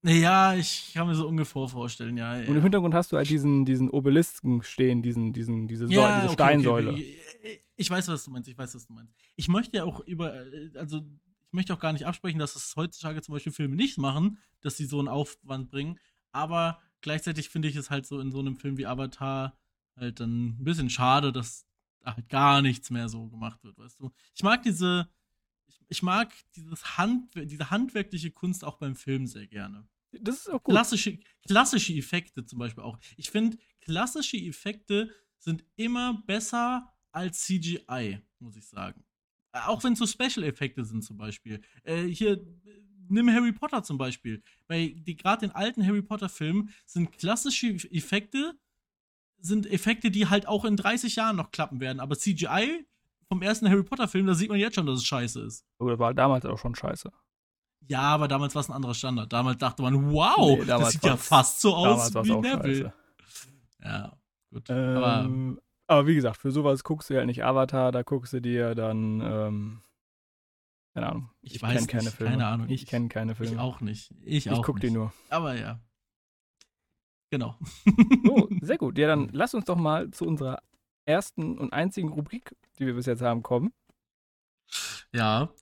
Ja, 0.05 0.55
ich 0.55 0.93
kann 0.95 1.07
mir 1.07 1.15
so 1.15 1.29
ungefähr 1.29 1.69
vorstellen, 1.69 2.17
ja. 2.17 2.33
Und 2.35 2.47
im 2.49 2.57
ja. 2.57 2.63
Hintergrund 2.63 2.93
hast 2.95 3.13
du 3.13 3.17
halt 3.17 3.31
diesen, 3.31 3.65
diesen 3.65 3.89
Obelisken 3.89 4.63
stehen, 4.63 5.01
diesen, 5.01 5.33
diesen, 5.33 5.69
diese, 5.69 5.87
Säule, 5.87 6.01
Ja, 6.01 6.09
diese 6.09 6.25
okay, 6.25 6.27
okay, 6.27 6.35
Steinsäule. 6.35 6.93
okay. 6.93 7.61
Ich 7.77 7.91
weiß, 7.91 8.09
was 8.09 8.25
du 8.25 8.31
meinst. 8.33 8.49
Ich 8.49 8.59
weiß, 8.59 8.75
was 8.75 8.87
du 8.87 8.93
meinst. 8.93 9.15
Ich 9.37 9.49
möchte 9.49 9.77
ja 9.77 9.85
auch 9.85 10.01
über, 10.01 10.35
äh, 10.35 10.71
also 10.77 10.99
ich 10.99 11.53
möchte 11.53 11.73
auch 11.73 11.79
gar 11.79 11.93
nicht 11.93 12.07
absprechen, 12.07 12.39
dass 12.39 12.57
es 12.57 12.75
heutzutage 12.77 13.23
zum 13.23 13.35
Beispiel 13.35 13.53
Filme 13.53 13.77
nicht 13.77 13.97
machen, 13.99 14.39
dass 14.61 14.77
sie 14.77 14.87
so 14.87 14.99
einen 14.99 15.09
Aufwand 15.09 15.71
bringen. 15.71 15.99
Aber 16.33 16.81
gleichzeitig 17.01 17.49
finde 17.49 17.69
ich 17.69 17.77
es 17.77 17.91
halt 17.91 18.07
so 18.07 18.19
in 18.21 18.33
so 18.33 18.41
einem 18.41 18.57
Film 18.57 18.79
wie 18.79 18.87
Avatar 18.87 19.57
halt 19.97 20.19
dann 20.19 20.47
ein 20.61 20.65
bisschen 20.65 20.91
schade, 20.91 21.33
dass 21.33 21.67
da 22.01 22.17
halt 22.17 22.29
gar 22.29 22.63
nichts 22.63 22.91
mehr 22.91 23.09
so 23.09 23.29
gemacht 23.29 23.63
wird, 23.63 23.79
weißt 23.79 24.01
du. 24.01 24.11
Ich 24.35 24.43
mag 24.43 24.63
diese, 24.63 25.09
ich, 25.81 25.99
ich 25.99 26.03
mag 26.03 26.33
dieses 26.57 26.97
Hand, 26.99 27.35
diese 27.35 27.71
handwerkliche 27.71 28.31
Kunst 28.31 28.65
auch 28.65 28.79
beim 28.79 28.97
Film 28.97 29.27
sehr 29.27 29.47
gerne 29.47 29.89
Das 30.13 30.41
ist 30.41 30.49
auch 30.49 30.63
gut. 30.63 30.75
klassische, 30.75 31.19
klassische 31.47 31.93
Effekte 31.95 32.45
zum 32.45 32.59
Beispiel 32.59 32.83
auch. 32.83 32.99
Ich 33.17 33.31
finde, 33.31 33.59
klassische 33.81 34.37
Effekte 34.37 35.11
sind 35.39 35.65
immer 35.77 36.23
besser 36.27 36.93
als 37.13 37.45
CGI, 37.45 38.21
muss 38.39 38.57
ich 38.57 38.67
sagen. 38.67 39.05
Auch 39.53 39.85
wenn 39.85 39.93
es 39.93 39.99
so 39.99 40.07
Special-Effekte 40.07 40.85
sind 40.85 41.03
zum 41.05 41.19
Beispiel. 41.19 41.61
Äh, 41.85 42.05
hier, 42.05 42.33
äh, 42.33 42.83
nimm 43.09 43.31
Harry 43.31 43.53
Potter 43.53 43.83
zum 43.83 43.99
Beispiel. 43.99 44.43
Bei 44.67 44.95
gerade 45.05 45.47
den 45.47 45.55
alten 45.55 45.87
Harry 45.87 46.01
Potter-Filmen 46.01 46.71
sind 46.87 47.13
klassische 47.13 47.69
Effekte, 47.91 48.59
sind 49.39 49.67
Effekte, 49.67 50.11
die 50.11 50.29
halt 50.29 50.47
auch 50.47 50.65
in 50.65 50.77
30 50.77 51.17
Jahren 51.17 51.37
noch 51.37 51.51
klappen 51.51 51.81
werden. 51.81 52.01
Aber 52.01 52.17
CGI 52.17 52.87
vom 53.33 53.43
ersten 53.43 53.69
Harry 53.71 53.83
Potter-Film, 53.83 54.27
da 54.27 54.35
sieht 54.35 54.51
man 54.51 54.59
jetzt 54.59 54.75
schon, 54.75 54.87
dass 54.87 54.99
es 54.99 55.05
scheiße 55.05 55.41
ist. 55.43 55.65
Aber 55.79 55.91
das 55.91 55.99
war 55.99 56.13
damals 56.15 56.45
auch 56.47 56.59
schon 56.59 56.75
scheiße. 56.75 57.11
Ja, 57.89 58.03
aber 58.03 58.29
damals 58.29 58.55
war 58.55 58.61
es 58.61 58.69
ein 58.69 58.75
anderer 58.75 58.95
Standard. 58.95 59.33
Damals 59.33 59.59
dachte 59.59 59.83
man, 59.83 60.13
wow, 60.13 60.59
Nee, 60.59 60.65
das 60.67 60.93
sieht 60.93 61.05
ja 61.05 61.17
fast 61.17 61.61
so 61.61 61.75
aus 61.75 62.15
wie 62.15 62.37
Neville. 62.37 62.75
scheiße. 62.75 62.93
Ja, 63.83 64.17
gut. 64.53 64.71
aber 64.71 65.23
Ähm, 65.25 65.61
aber 65.89 66.07
wie 66.07 66.15
gesagt, 66.15 66.37
für 66.37 66.53
sowas 66.53 66.85
guckst 66.85 67.11
du 67.11 67.15
ja 67.15 67.25
nicht 67.27 67.43
Avatar, 67.45 67.91
da 67.91 68.03
guckst 68.03 68.33
du 68.35 68.41
dir 68.41 68.75
dann, 68.75 69.21
ähm, 69.21 69.83
keine 70.95 71.09
Ahnung. 71.09 71.31
Ich 71.41 71.57
Ich, 71.57 71.63
weiß 71.63 71.75
kenne 71.75 71.87
keine 71.87 72.11
Filme. 72.11 72.31
keine 72.33 72.47
Ahnung. 72.47 72.69
Ich 72.69 72.83
Ich- 72.83 72.87
kenne 72.89 73.09
keine 73.09 73.35
Filme. 73.35 73.53
ich 73.55 73.59
auch 73.59 73.81
nicht. 73.81 74.11
Ich, 74.21 74.47
Ich 74.47 74.51
auch 74.53 74.63
guck 74.63 74.77
nicht. 74.77 74.85
die 74.87 74.91
nur. 74.91 75.13
Aber 75.31 75.55
ja. 75.59 75.81
Genau. 77.31 77.59
So, 78.25 78.49
sehr 78.61 78.77
gut. 78.79 78.99
Ja, 78.99 79.07
dann 79.09 79.29
lass 79.33 79.55
uns 79.55 79.65
doch 79.65 79.77
mal 79.77 80.11
zu 80.11 80.27
unserer 80.27 80.63
ersten 81.05 81.59
und 81.59 81.73
einzigen 81.73 82.09
Rubrik, 82.09 82.57
die 82.79 82.87
wir 82.87 82.95
bis 82.95 83.07
jetzt 83.07 83.23
haben, 83.23 83.43
kommen. 83.43 83.73
Ja. 85.13 85.53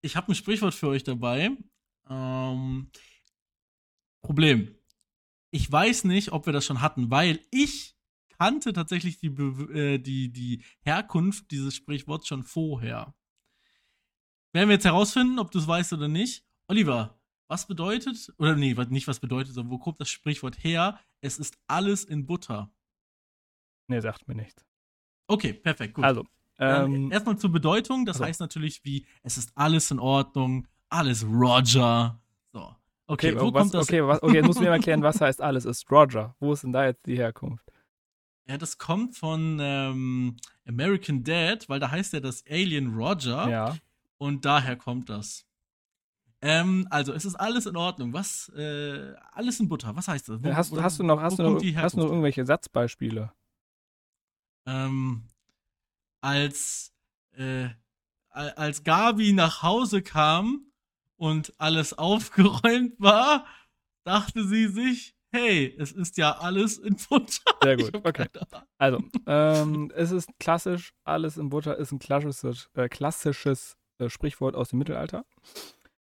Ich 0.00 0.16
habe 0.16 0.32
ein 0.32 0.34
Sprichwort 0.34 0.74
für 0.74 0.88
euch 0.88 1.04
dabei. 1.04 1.56
Ähm, 2.08 2.90
Problem. 4.22 4.74
Ich 5.50 5.70
weiß 5.70 6.04
nicht, 6.04 6.32
ob 6.32 6.46
wir 6.46 6.52
das 6.52 6.64
schon 6.64 6.80
hatten, 6.80 7.10
weil 7.10 7.40
ich 7.50 7.96
kannte 8.38 8.72
tatsächlich 8.72 9.18
die, 9.18 9.28
äh, 9.28 9.98
die, 9.98 10.32
die 10.32 10.64
Herkunft 10.80 11.50
dieses 11.50 11.74
Sprichworts 11.74 12.26
schon 12.26 12.42
vorher. 12.42 13.14
Werden 14.52 14.68
wir 14.68 14.74
jetzt 14.74 14.84
herausfinden, 14.84 15.38
ob 15.38 15.50
du 15.50 15.58
es 15.58 15.66
weißt 15.66 15.92
oder 15.92 16.08
nicht. 16.08 16.44
Oliver, 16.68 17.20
was 17.48 17.66
bedeutet, 17.66 18.32
oder 18.38 18.56
nee, 18.56 18.74
nicht 18.88 19.06
was 19.06 19.20
bedeutet, 19.20 19.54
sondern 19.54 19.72
wo 19.72 19.78
kommt 19.78 20.00
das 20.00 20.08
Sprichwort 20.08 20.62
her? 20.62 20.98
Es 21.20 21.38
ist 21.38 21.58
alles 21.66 22.04
in 22.04 22.26
Butter. 22.26 22.72
Nee, 23.88 24.00
sagt 24.00 24.26
mir 24.26 24.34
nichts. 24.34 24.64
Okay, 25.26 25.52
perfekt, 25.52 25.94
gut. 25.94 26.04
Also, 26.04 26.24
Ähm, 26.58 27.10
erstmal 27.10 27.36
zur 27.36 27.50
Bedeutung, 27.50 28.04
das 28.06 28.16
also. 28.16 28.26
heißt 28.26 28.40
natürlich 28.40 28.84
wie, 28.84 29.04
es 29.22 29.36
ist 29.38 29.50
alles 29.56 29.90
in 29.90 29.98
Ordnung, 29.98 30.68
alles 30.88 31.24
Roger. 31.24 32.20
So. 32.52 32.74
Okay, 33.06 33.32
okay, 33.32 33.40
wo 33.40 33.52
was, 33.52 33.60
kommt 33.62 33.74
das? 33.74 33.88
okay, 33.88 34.06
was, 34.06 34.22
okay, 34.22 34.36
jetzt 34.36 34.46
musst 34.46 34.58
du 34.60 34.62
mir 34.62 34.70
mal 34.70 34.76
erklären, 34.76 35.02
was 35.02 35.20
heißt 35.20 35.40
alles 35.42 35.64
ist 35.64 35.90
Roger. 35.90 36.34
Wo 36.38 36.52
ist 36.52 36.62
denn 36.62 36.72
da 36.72 36.84
jetzt 36.86 37.04
die 37.06 37.16
Herkunft? 37.16 37.64
Ja, 38.46 38.56
das 38.58 38.78
kommt 38.78 39.16
von 39.16 39.58
ähm, 39.60 40.36
American 40.68 41.24
Dad, 41.24 41.68
weil 41.68 41.80
da 41.80 41.90
heißt 41.90 42.12
ja 42.12 42.20
das 42.20 42.44
Alien 42.48 42.94
Roger 42.94 43.48
Ja. 43.48 43.76
und 44.18 44.44
daher 44.44 44.76
kommt 44.76 45.08
das. 45.10 45.44
Ähm, 46.40 46.86
also, 46.90 47.12
es 47.14 47.24
ist 47.24 47.34
alles 47.36 47.64
in 47.66 47.76
Ordnung. 47.76 48.12
Was, 48.12 48.50
äh, 48.54 49.14
alles 49.32 49.60
in 49.60 49.68
Butter, 49.68 49.96
was 49.96 50.08
heißt 50.08 50.28
das? 50.28 50.44
Wo- 50.44 50.54
hast, 50.54 50.72
wo- 50.72 50.82
hast 50.82 50.98
du 50.98 51.02
noch, 51.02 51.20
hast 51.20 51.38
du 51.38 51.42
noch, 51.42 51.60
hast 51.76 51.94
du 51.96 52.00
noch 52.00 52.06
irgendwelche 52.10 52.44
Satzbeispiele? 52.44 53.32
Ähm, 54.66 55.28
als, 56.20 56.92
äh, 57.36 57.68
als 58.30 58.82
Gabi 58.84 59.32
nach 59.32 59.62
Hause 59.62 60.02
kam 60.02 60.66
und 61.16 61.52
alles 61.58 61.92
aufgeräumt 61.98 62.94
war, 62.98 63.46
dachte 64.04 64.44
sie 64.46 64.68
sich, 64.68 65.14
hey, 65.30 65.74
es 65.78 65.92
ist 65.92 66.16
ja 66.16 66.38
alles 66.38 66.78
in 66.78 66.96
Butter. 67.08 67.42
Sehr 67.62 67.76
gut, 67.78 67.94
okay. 68.06 68.26
Also, 68.78 69.02
ähm, 69.26 69.90
es 69.94 70.10
ist 70.12 70.28
klassisch, 70.38 70.92
alles 71.04 71.36
in 71.36 71.48
Butter 71.48 71.76
ist 71.76 71.92
ein 71.92 71.98
klassisches, 71.98 72.68
äh, 72.74 72.88
klassisches 72.88 73.76
äh, 73.98 74.08
Sprichwort 74.08 74.54
aus 74.54 74.68
dem 74.70 74.78
Mittelalter. 74.78 75.24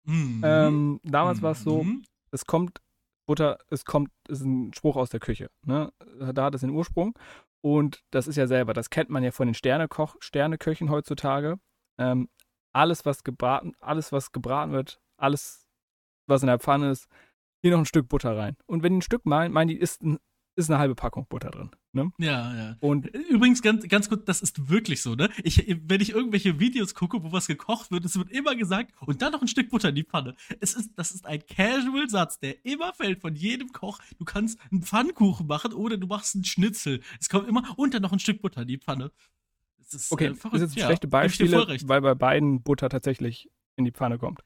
Mhm. 0.05 0.41
Ähm, 0.43 0.99
damals 1.03 1.41
war 1.41 1.51
es 1.51 1.63
so, 1.63 1.83
Mhm. 1.83 2.03
es 2.31 2.45
kommt, 2.45 2.81
Butter, 3.25 3.59
es 3.69 3.85
kommt, 3.85 4.09
ist 4.27 4.41
ein 4.41 4.73
Spruch 4.73 4.95
aus 4.95 5.09
der 5.09 5.19
Küche. 5.19 5.51
Ne? 5.65 5.91
Da 6.33 6.45
hat 6.45 6.55
es 6.55 6.61
den 6.61 6.71
Ursprung. 6.71 7.17
Und 7.61 8.03
das 8.11 8.27
ist 8.27 8.37
ja 8.37 8.47
selber, 8.47 8.73
das 8.73 8.89
kennt 8.89 9.09
man 9.09 9.23
ja 9.23 9.31
von 9.31 9.47
den 9.47 9.53
Sternekoch, 9.53 10.15
Sterneköchen 10.19 10.89
heutzutage. 10.89 11.59
Ähm, 11.97 12.29
alles, 12.71 13.05
was 13.05 13.23
gebraten, 13.23 13.73
alles, 13.79 14.11
was 14.11 14.31
gebraten 14.31 14.71
wird, 14.71 15.01
alles, 15.17 15.67
was 16.27 16.41
in 16.41 16.47
der 16.47 16.59
Pfanne 16.59 16.91
ist, 16.91 17.07
hier 17.61 17.71
noch 17.71 17.79
ein 17.79 17.85
Stück 17.85 18.07
Butter 18.07 18.37
rein. 18.37 18.55
Und 18.65 18.83
wenn 18.83 18.93
die 18.93 18.99
ein 18.99 19.01
Stück 19.01 19.25
meinen, 19.25 19.51
meinen 19.51 19.67
die, 19.67 19.77
ist, 19.77 20.01
ein, 20.01 20.19
ist 20.55 20.69
eine 20.69 20.79
halbe 20.79 20.95
Packung 20.95 21.27
Butter 21.27 21.49
drin. 21.49 21.71
Ne? 21.91 22.11
Ja, 22.19 22.55
ja. 22.55 22.77
Und 22.81 23.07
Übrigens, 23.07 23.63
ganz, 23.63 23.87
ganz 23.87 24.09
kurz, 24.09 24.23
das 24.25 24.41
ist 24.41 24.69
wirklich 24.69 25.01
so, 25.01 25.15
ne? 25.15 25.29
Ich, 25.43 25.75
wenn 25.85 26.01
ich 26.01 26.11
irgendwelche 26.11 26.59
Videos 26.59 26.93
gucke, 26.93 27.23
wo 27.23 27.31
was 27.31 27.47
gekocht 27.47 27.89
wird, 27.89 28.05
es 28.05 28.15
wird 28.15 28.29
immer 28.29 28.55
gesagt, 28.55 28.93
und 29.01 29.23
dann 29.23 29.31
noch 29.31 29.41
ein 29.41 29.47
Stück 29.47 29.69
Butter 29.69 29.89
in 29.89 29.95
die 29.95 30.03
Pfanne. 30.03 30.35
Es 30.59 30.75
ist, 30.75 30.91
das 30.95 31.11
ist 31.11 31.25
ein 31.25 31.41
Casual-Satz, 31.45 32.39
der 32.39 32.63
immer 32.63 32.93
fällt 32.93 33.21
von 33.21 33.35
jedem 33.35 33.71
Koch. 33.71 33.99
Du 34.19 34.25
kannst 34.25 34.59
einen 34.71 34.83
Pfannkuchen 34.83 35.47
machen 35.47 35.73
oder 35.73 35.97
du 35.97 36.05
machst 36.05 36.35
einen 36.35 36.43
Schnitzel. 36.43 37.01
Es 37.19 37.27
kommt 37.27 37.47
immer, 37.47 37.63
und 37.77 37.93
dann 37.95 38.03
noch 38.03 38.13
ein 38.13 38.19
Stück 38.19 38.41
Butter 38.41 38.61
in 38.61 38.67
die 38.67 38.77
Pfanne. 38.77 39.11
Es 39.81 39.93
ist, 39.95 40.11
okay, 40.11 40.25
äh, 40.25 40.29
das 40.29 40.39
verrückt. 40.39 40.75
Ja, 40.75 40.85
schlechte 40.85 41.07
Beispiele, 41.07 41.65
weil 41.85 42.01
bei 42.01 42.13
beiden 42.13 42.61
Butter 42.61 42.89
tatsächlich 42.89 43.49
in 43.77 43.85
die 43.85 43.91
Pfanne 43.91 44.19
kommt. 44.19 44.41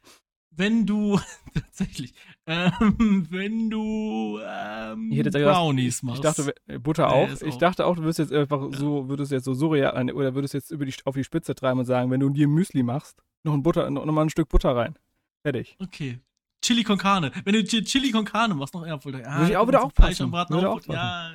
Wenn 0.56 0.86
du, 0.86 1.20
tatsächlich, 1.54 2.14
ähm, 2.45 3.28
wenn 3.32 3.70
du, 3.70 4.39
ähm, 4.45 5.12
Ich 5.12 5.18
hätte 5.18 5.30
jetzt 5.30 5.34
gesagt, 5.36 5.56
Brownies 5.58 5.97
Ich 5.97 6.04
machst. 6.04 6.24
dachte, 6.24 6.54
äh, 6.68 6.78
Butter 6.80 7.12
auch. 7.12 7.30
Ich 7.30 7.43
auch. 7.54 7.58
dachte 7.58 7.86
auch, 7.86 7.95
du 7.95 8.04
würdest 8.04 8.20
jetzt 8.20 8.32
einfach 8.34 8.68
so, 8.74 9.10
würdest 9.10 9.32
jetzt 9.32 9.45
so 9.45 9.54
surreal 9.54 10.10
äh, 10.10 10.12
oder 10.12 10.36
würdest 10.36 10.54
jetzt 10.54 10.70
über 10.72 10.86
die, 10.86 10.93
auf 11.06 11.16
die 11.16 11.24
Spitze 11.24 11.56
treiben 11.56 11.80
und 11.80 11.86
sagen, 11.86 12.12
wenn 12.12 12.20
du 12.20 12.30
dir 12.30 12.47
Müsli 12.47 12.84
machst, 12.84 13.24
noch 13.43 13.54
ein 13.54 13.64
Butter, 13.64 13.89
noch, 13.89 14.06
noch 14.06 14.14
mal 14.14 14.22
ein 14.22 14.30
Stück 14.30 14.49
Butter 14.49 14.76
rein. 14.76 14.95
Fertig. 15.41 15.76
Okay. 15.82 16.20
Chili 16.62 16.84
con 16.84 16.97
Carne. 16.97 17.32
Wenn 17.43 17.54
du 17.56 17.64
Chi- 17.64 17.84
Chili 17.84 18.12
con 18.12 18.24
Carne 18.24 18.54
machst, 18.56 18.74
noch 18.74 18.86
eher 18.86 19.04
wohl. 19.04 19.16
Ah, 19.26 19.39
Würde 19.39 19.51
ich 19.51 19.58
auch 19.58 19.68
wieder 19.68 19.84
auch 19.84 19.93
passen. 19.93 20.32
Braten 20.32 20.54
Würde 20.54 20.70
auch. 20.70 20.80
auch 20.80 20.93
Ja. 20.93 21.32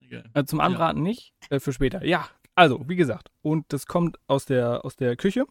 Egal. 0.00 0.24
Also 0.32 0.46
zum 0.46 0.60
Anbraten 0.60 1.02
nicht, 1.02 1.34
äh, 1.50 1.60
für 1.60 1.72
später. 1.72 2.04
Ja, 2.04 2.26
also, 2.54 2.82
wie 2.88 2.96
gesagt, 2.96 3.28
und 3.42 3.66
das 3.72 3.86
kommt 3.86 4.18
aus 4.26 4.46
der, 4.46 4.84
aus 4.84 4.96
der 4.96 5.14
Küche. 5.16 5.44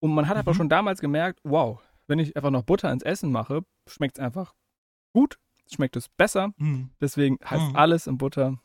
Und 0.00 0.14
man 0.14 0.28
hat 0.28 0.36
einfach 0.36 0.52
Mhm. 0.52 0.56
schon 0.56 0.68
damals 0.68 1.00
gemerkt, 1.00 1.40
wow, 1.44 1.80
wenn 2.06 2.18
ich 2.18 2.34
einfach 2.36 2.50
noch 2.50 2.62
Butter 2.64 2.90
ins 2.92 3.02
Essen 3.02 3.30
mache, 3.30 3.64
schmeckt 3.86 4.18
es 4.18 4.24
einfach 4.24 4.54
gut, 5.12 5.38
schmeckt 5.72 5.96
es 5.96 6.08
besser. 6.08 6.52
Hm. 6.58 6.90
Deswegen 7.00 7.38
heißt 7.44 7.70
Mhm. 7.70 7.76
alles 7.76 8.06
in 8.06 8.18
Butter, 8.18 8.60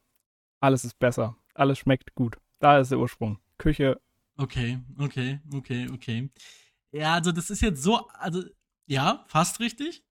alles 0.62 0.84
ist 0.86 0.98
besser, 1.00 1.38
alles 1.54 1.78
schmeckt 1.80 2.16
gut. 2.16 2.38
Da 2.60 2.80
ist 2.80 2.92
der 2.92 3.00
Ursprung. 3.00 3.40
Küche, 3.58 4.02
Okay, 4.38 4.80
okay, 4.98 5.40
okay, 5.54 5.90
okay. 5.90 6.30
Ja, 6.92 7.14
also 7.14 7.32
das 7.32 7.50
ist 7.50 7.62
jetzt 7.62 7.82
so, 7.82 8.08
also 8.10 8.44
ja, 8.86 9.24
fast 9.28 9.62
richtig. 9.62 10.04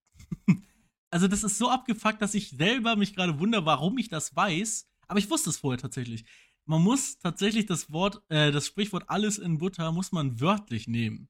also 1.10 1.28
das 1.28 1.44
ist 1.44 1.58
so 1.58 1.68
abgefuckt, 1.68 2.22
dass 2.22 2.34
ich 2.34 2.48
selber 2.50 2.96
mich 2.96 3.14
gerade 3.14 3.38
wundere, 3.38 3.66
warum 3.66 3.98
ich 3.98 4.08
das 4.08 4.34
weiß. 4.34 4.88
Aber 5.08 5.18
ich 5.18 5.28
wusste 5.28 5.50
es 5.50 5.58
vorher 5.58 5.78
tatsächlich. 5.78 6.24
Man 6.66 6.82
muss 6.82 7.18
tatsächlich 7.18 7.66
das 7.66 7.92
Wort, 7.92 8.22
äh, 8.28 8.50
das 8.52 8.66
Sprichwort 8.66 9.04
alles 9.08 9.38
in 9.38 9.58
Butter 9.58 9.92
muss 9.92 10.12
man 10.12 10.40
wörtlich 10.40 10.88
nehmen. 10.88 11.28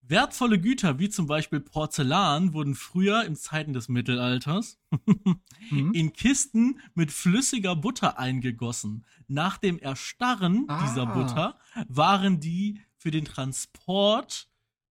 Wertvolle 0.00 0.58
Güter 0.58 0.98
wie 0.98 1.10
zum 1.10 1.26
Beispiel 1.26 1.60
Porzellan 1.60 2.54
wurden 2.54 2.74
früher 2.74 3.24
in 3.24 3.36
Zeiten 3.36 3.74
des 3.74 3.88
Mittelalters 3.90 4.78
Mhm. 5.70 5.92
in 5.92 6.14
Kisten 6.14 6.80
mit 6.94 7.12
flüssiger 7.12 7.76
Butter 7.76 8.18
eingegossen. 8.18 9.04
Nach 9.26 9.58
dem 9.58 9.78
Erstarren 9.78 10.64
Ah. 10.68 10.82
dieser 10.82 11.04
Butter 11.04 11.58
waren 11.88 12.40
die 12.40 12.80
für 12.96 13.10
den 13.10 13.26
Transport, 13.26 14.48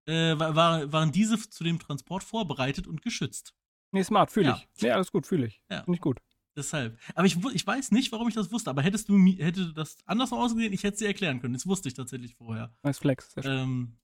äh, 0.06 0.36
wa- 0.36 0.56
war, 0.56 0.92
waren 0.92 1.12
diese 1.12 1.38
zu 1.48 1.62
dem 1.62 1.78
Transport 1.78 2.24
vorbereitet 2.24 2.88
und 2.88 3.02
geschützt. 3.02 3.54
Nee, 3.92 4.02
smart, 4.02 4.32
fühle 4.32 4.46
Ja. 4.48 4.56
ich. 4.56 4.82
Nee, 4.82 4.90
alles 4.90 5.12
gut, 5.12 5.26
fühle 5.28 5.46
ich. 5.46 5.62
Ja. 5.70 5.84
Finde 5.84 5.96
ich 5.96 6.00
gut. 6.02 6.18
Deshalb. 6.56 6.98
Aber 7.14 7.26
ich, 7.26 7.36
ich 7.52 7.66
weiß 7.66 7.90
nicht, 7.90 8.12
warum 8.12 8.28
ich 8.28 8.34
das 8.34 8.52
wusste. 8.52 8.70
Aber 8.70 8.82
hättest 8.82 9.08
du 9.08 9.18
hätte 9.18 9.72
das 9.72 9.98
anders 10.06 10.32
ausgesehen, 10.32 10.72
ich 10.72 10.84
hätte 10.84 10.94
es 10.94 10.98
dir 11.00 11.08
erklären 11.08 11.40
können. 11.40 11.54
Das 11.54 11.66
wusste 11.66 11.88
ich 11.88 11.94
tatsächlich 11.94 12.36
vorher. 12.36 12.72
Nice 12.82 12.98
Flex. 12.98 13.34
Ähm, 13.42 13.96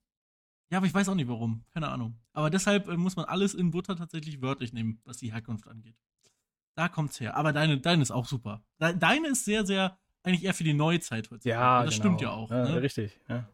ja, 0.71 0.79
aber 0.79 0.87
ich 0.87 0.95
weiß 0.95 1.09
auch 1.09 1.15
nicht 1.15 1.29
warum. 1.29 1.65
Keine 1.73 1.89
Ahnung. 1.89 2.19
Aber 2.33 2.51
deshalb 2.51 2.89
äh, 2.89 2.97
muss 2.97 3.17
man 3.17 3.25
alles 3.25 3.55
in 3.55 3.71
Butter 3.71 3.97
tatsächlich 3.97 4.43
wörtlich 4.43 4.73
nehmen, 4.73 5.01
was 5.05 5.19
die 5.19 5.33
Herkunft 5.33 5.69
angeht. 5.69 5.97
Da 6.75 6.89
kommt's 6.89 7.21
her. 7.21 7.37
Aber 7.37 7.53
deine, 7.53 7.79
deine 7.79 8.03
ist 8.03 8.11
auch 8.11 8.27
super. 8.27 8.63
Deine 8.79 9.29
ist 9.29 9.45
sehr, 9.45 9.67
sehr 9.67 9.99
eigentlich 10.23 10.45
eher 10.45 10.55
für 10.55 10.65
die 10.65 10.75
Neuzeit 10.75 11.31
heutzutage. 11.31 11.49
Ja, 11.51 11.85
das 11.85 11.95
genau. 11.95 12.03
stimmt 12.03 12.21
ja 12.21 12.31
auch. 12.31 12.51
Ja, 12.51 12.69
ne? 12.69 12.83
Richtig. 12.83 13.19
Ja. 13.29 13.49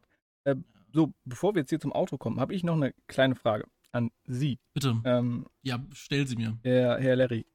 Äh, 0.44 0.56
so, 0.92 1.12
bevor 1.24 1.54
wir 1.54 1.60
jetzt 1.60 1.70
hier 1.70 1.80
zum 1.80 1.92
Auto 1.92 2.18
kommen, 2.18 2.40
habe 2.40 2.54
ich 2.54 2.64
noch 2.64 2.74
eine 2.74 2.92
kleine 3.06 3.34
Frage 3.34 3.66
an 3.92 4.10
Sie. 4.24 4.58
Bitte. 4.74 5.00
Ähm, 5.04 5.46
ja, 5.62 5.84
stell 5.92 6.26
sie 6.26 6.36
mir. 6.36 6.58
Herr, 6.62 6.98
Herr 6.98 7.16
Larry. 7.16 7.46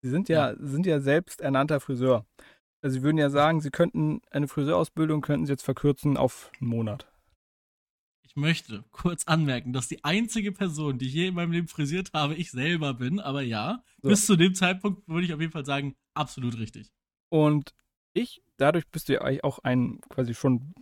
Sie 0.00 0.10
sind 0.10 0.28
ja, 0.28 0.50
ja, 0.50 0.56
sind 0.58 0.86
ja 0.86 1.00
selbst 1.00 1.40
ernannter 1.40 1.80
Friseur. 1.80 2.26
Also 2.80 2.94
Sie 2.94 3.02
würden 3.02 3.18
ja 3.18 3.30
sagen, 3.30 3.60
Sie 3.60 3.70
könnten 3.70 4.20
eine 4.30 4.48
Friseurausbildung 4.48 5.20
könnten 5.20 5.46
Sie 5.46 5.52
jetzt 5.52 5.64
verkürzen 5.64 6.16
auf 6.16 6.50
einen 6.60 6.70
Monat. 6.70 7.10
Ich 8.22 8.36
möchte 8.36 8.84
kurz 8.92 9.24
anmerken, 9.24 9.72
dass 9.72 9.88
die 9.88 10.04
einzige 10.04 10.52
Person, 10.52 10.98
die 10.98 11.06
ich 11.06 11.14
je 11.14 11.28
in 11.28 11.34
meinem 11.34 11.50
Leben 11.50 11.66
frisiert 11.66 12.12
habe, 12.12 12.34
ich 12.34 12.50
selber 12.50 12.94
bin. 12.94 13.18
Aber 13.18 13.42
ja, 13.42 13.82
so. 14.02 14.08
bis 14.10 14.26
zu 14.26 14.36
dem 14.36 14.54
Zeitpunkt 14.54 15.08
würde 15.08 15.24
ich 15.24 15.34
auf 15.34 15.40
jeden 15.40 15.52
Fall 15.52 15.64
sagen, 15.64 15.96
absolut 16.14 16.58
richtig. 16.58 16.92
Und 17.30 17.74
ich, 18.12 18.42
dadurch 18.56 18.86
bist 18.88 19.08
du 19.08 19.14
ja 19.14 19.22
eigentlich 19.22 19.44
auch 19.44 19.58
ein 19.60 20.00
quasi 20.08 20.34
schon 20.34 20.74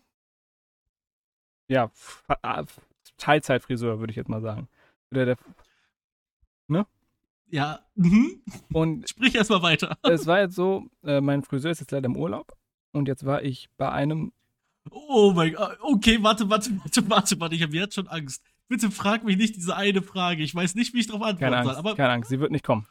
ja, 1.68 1.90
Teilzeitfriseur, 3.16 3.98
würde 3.98 4.10
ich 4.10 4.16
jetzt 4.16 4.28
mal 4.28 4.42
sagen. 4.42 4.68
Oder 5.10 5.24
der? 5.24 5.36
Ja. 7.50 7.80
Mhm. 7.94 8.42
Und 8.72 9.08
sprich 9.08 9.34
erstmal 9.34 9.62
weiter. 9.62 9.96
Es 10.02 10.26
war 10.26 10.40
jetzt 10.40 10.54
so, 10.54 10.86
äh, 11.04 11.20
mein 11.20 11.42
Friseur 11.42 11.70
ist 11.70 11.80
jetzt 11.80 11.92
leider 11.92 12.06
im 12.06 12.16
Urlaub 12.16 12.56
und 12.92 13.08
jetzt 13.08 13.24
war 13.24 13.42
ich 13.42 13.68
bei 13.76 13.90
einem. 13.90 14.32
Oh 14.90 15.32
mein 15.34 15.54
Gott. 15.54 15.78
Okay, 15.80 16.18
warte, 16.22 16.48
warte, 16.48 16.70
warte, 16.82 17.10
warte, 17.10 17.40
warte. 17.40 17.54
Ich 17.54 17.62
habe 17.62 17.74
jetzt 17.74 17.94
schon 17.94 18.08
Angst. 18.08 18.42
Bitte 18.68 18.90
frag 18.90 19.24
mich 19.24 19.36
nicht 19.36 19.56
diese 19.56 19.76
eine 19.76 20.02
Frage. 20.02 20.42
Ich 20.42 20.54
weiß 20.54 20.74
nicht, 20.74 20.94
wie 20.94 21.00
ich 21.00 21.06
darauf 21.06 21.22
antworten 21.22 21.40
keine 21.40 21.56
Angst, 21.58 21.70
soll. 21.70 21.78
Aber 21.78 21.94
keine 21.94 22.12
Angst, 22.12 22.30
sie 22.30 22.40
wird 22.40 22.50
nicht 22.50 22.64
kommen. 22.64 22.86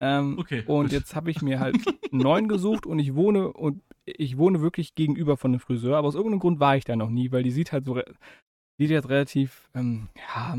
Ähm, 0.00 0.38
okay. 0.38 0.64
Und 0.66 0.92
jetzt 0.92 1.14
habe 1.14 1.30
ich 1.30 1.40
mir 1.40 1.60
halt 1.60 1.76
einen 2.12 2.20
neuen 2.20 2.48
gesucht 2.48 2.84
und 2.84 2.98
ich 2.98 3.14
wohne 3.14 3.52
und 3.52 3.82
ich 4.04 4.36
wohne 4.36 4.60
wirklich 4.60 4.94
gegenüber 4.94 5.36
von 5.36 5.52
dem 5.52 5.60
Friseur, 5.60 5.96
aber 5.96 6.08
aus 6.08 6.14
irgendeinem 6.14 6.40
Grund 6.40 6.60
war 6.60 6.76
ich 6.76 6.84
da 6.84 6.94
noch 6.94 7.08
nie, 7.08 7.32
weil 7.32 7.42
die 7.42 7.50
sieht 7.50 7.72
halt 7.72 7.86
so 7.86 7.98
sieht 8.76 8.90
jetzt 8.90 9.08
relativ 9.08 9.70
ähm, 9.74 10.08
ja 10.16 10.58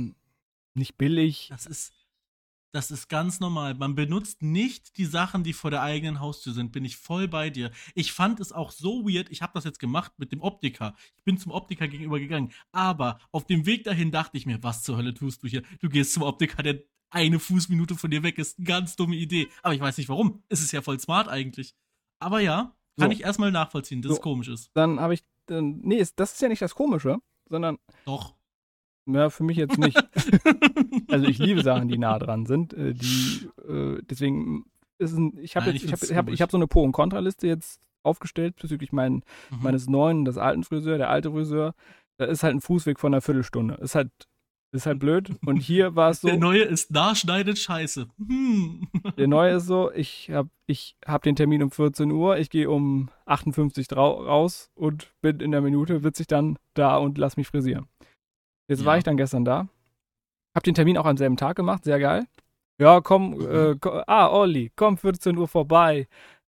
nicht 0.73 0.97
billig. 0.97 1.49
Das 1.51 1.65
ist 1.65 1.93
das 2.75 2.91
ist 2.91 3.07
ganz 3.07 3.39
normal. 3.39 3.73
Man 3.73 3.95
benutzt 3.95 4.43
nicht 4.43 4.97
die 4.97 5.05
Sachen, 5.05 5.43
die 5.43 5.53
vor 5.53 5.71
der 5.71 5.81
eigenen 5.81 6.19
Haustür 6.19 6.51
sind. 6.51 6.73
Bin 6.73 6.83
ich 6.83 6.97
voll 6.97 7.29
bei 7.29 7.49
dir. 7.49 7.71
Ich 7.93 8.11
fand 8.11 8.41
es 8.41 8.51
auch 8.51 8.69
so 8.69 9.07
weird. 9.07 9.31
Ich 9.31 9.41
habe 9.41 9.53
das 9.53 9.63
jetzt 9.63 9.79
gemacht 9.79 10.11
mit 10.17 10.33
dem 10.33 10.41
Optiker. 10.41 10.93
Ich 11.15 11.23
bin 11.23 11.37
zum 11.37 11.53
Optiker 11.53 11.87
gegenüber 11.87 12.19
gegangen. 12.19 12.51
Aber 12.73 13.19
auf 13.31 13.45
dem 13.45 13.65
Weg 13.65 13.85
dahin 13.85 14.11
dachte 14.11 14.37
ich 14.37 14.45
mir, 14.45 14.61
was 14.61 14.83
zur 14.83 14.97
Hölle 14.97 15.13
tust 15.13 15.41
du 15.41 15.47
hier? 15.47 15.63
Du 15.79 15.87
gehst 15.87 16.11
zum 16.11 16.23
Optiker, 16.23 16.63
der 16.63 16.83
eine 17.11 17.39
Fußminute 17.39 17.95
von 17.95 18.11
dir 18.11 18.23
weg 18.23 18.37
ist. 18.37 18.57
Ganz 18.61 18.97
dumme 18.97 19.15
Idee. 19.15 19.47
Aber 19.63 19.73
ich 19.73 19.79
weiß 19.79 19.97
nicht 19.97 20.09
warum. 20.09 20.43
Es 20.49 20.59
ist 20.59 20.73
ja 20.73 20.81
voll 20.81 20.99
smart 20.99 21.29
eigentlich. 21.29 21.75
Aber 22.19 22.41
ja, 22.41 22.75
kann 22.99 23.09
so. 23.09 23.15
ich 23.15 23.23
erstmal 23.23 23.53
nachvollziehen, 23.53 24.01
dass 24.01 24.09
so. 24.09 24.15
es 24.17 24.21
komisch 24.21 24.49
ist. 24.49 24.69
Dann 24.73 24.99
habe 24.99 25.13
ich. 25.13 25.23
Dann, 25.45 25.79
nee, 25.81 26.05
das 26.17 26.33
ist 26.33 26.41
ja 26.41 26.49
nicht 26.49 26.61
das 26.61 26.75
Komische, 26.75 27.19
sondern. 27.47 27.77
Doch. 28.05 28.35
Ja, 29.07 29.29
für 29.29 29.43
mich 29.43 29.57
jetzt 29.57 29.77
nicht. 29.77 29.97
also 31.09 31.25
ich 31.27 31.37
liebe 31.37 31.61
Sachen, 31.61 31.87
die 31.87 31.97
nah 31.97 32.17
dran 32.17 32.45
sind. 32.45 32.73
Äh, 32.73 32.93
die, 32.93 33.49
äh, 33.67 34.01
deswegen 34.09 34.65
ist 34.97 35.17
ein, 35.17 35.37
ich 35.39 35.55
habe 35.55 35.71
jetzt, 35.71 35.83
ich 35.83 35.91
habe 35.91 36.05
ich 36.05 36.15
hab, 36.15 36.29
ich 36.29 36.41
hab 36.41 36.51
so 36.51 36.57
eine 36.57 36.67
Pro- 36.67 36.83
und 36.83 36.91
Kontraliste 36.91 37.47
jetzt 37.47 37.81
aufgestellt 38.03 38.55
bezüglich 38.61 38.91
mein, 38.91 39.23
mhm. 39.49 39.61
meines 39.61 39.87
neuen, 39.87 40.25
des 40.25 40.37
alten 40.37 40.63
Friseur, 40.63 40.97
der 40.97 41.09
alte 41.09 41.31
Friseur. 41.31 41.73
Da 42.17 42.25
ist 42.25 42.43
halt 42.43 42.55
ein 42.55 42.61
Fußweg 42.61 42.99
von 42.99 43.13
einer 43.13 43.21
Viertelstunde. 43.21 43.75
Ist 43.75 43.95
halt, 43.95 44.09
ist 44.71 44.85
halt 44.85 44.99
blöd. 44.99 45.31
Und 45.45 45.57
hier 45.57 45.95
war 45.95 46.11
es 46.11 46.21
so. 46.21 46.27
Der 46.27 46.37
neue 46.37 46.63
ist 46.63 46.91
nachschneidet 46.91 47.57
scheiße. 47.57 48.07
Hm. 48.17 48.87
Der 49.17 49.27
neue 49.27 49.55
ist 49.55 49.65
so, 49.65 49.91
ich 49.91 50.31
habe 50.31 50.49
ich 50.65 50.95
hab 51.05 51.23
den 51.23 51.35
Termin 51.35 51.61
um 51.61 51.71
14 51.71 52.11
Uhr, 52.11 52.37
ich 52.37 52.49
gehe 52.49 52.69
um 52.69 53.09
58 53.25 53.91
raus 53.91 54.71
und 54.75 55.11
bin 55.21 55.39
in 55.39 55.51
der 55.51 55.61
Minute, 55.61 55.99
sitze 55.99 56.23
ich 56.23 56.27
dann 56.27 56.57
da 56.73 56.97
und 56.97 57.17
lass 57.17 57.37
mich 57.37 57.47
frisieren. 57.47 57.87
Jetzt 58.67 58.81
ja. 58.81 58.85
war 58.85 58.97
ich 58.97 59.03
dann 59.03 59.17
gestern 59.17 59.45
da. 59.45 59.67
Hab 60.53 60.63
den 60.63 60.75
Termin 60.75 60.97
auch 60.97 61.05
am 61.05 61.17
selben 61.17 61.37
Tag 61.37 61.55
gemacht, 61.55 61.83
sehr 61.83 61.99
geil. 61.99 62.25
Ja, 62.77 63.01
komm, 63.01 63.35
mhm. 63.35 63.41
äh, 63.41 63.75
komm 63.79 64.01
ah, 64.07 64.29
Olli, 64.29 64.71
komm 64.75 64.97
14 64.97 65.37
Uhr 65.37 65.47
vorbei. 65.47 66.07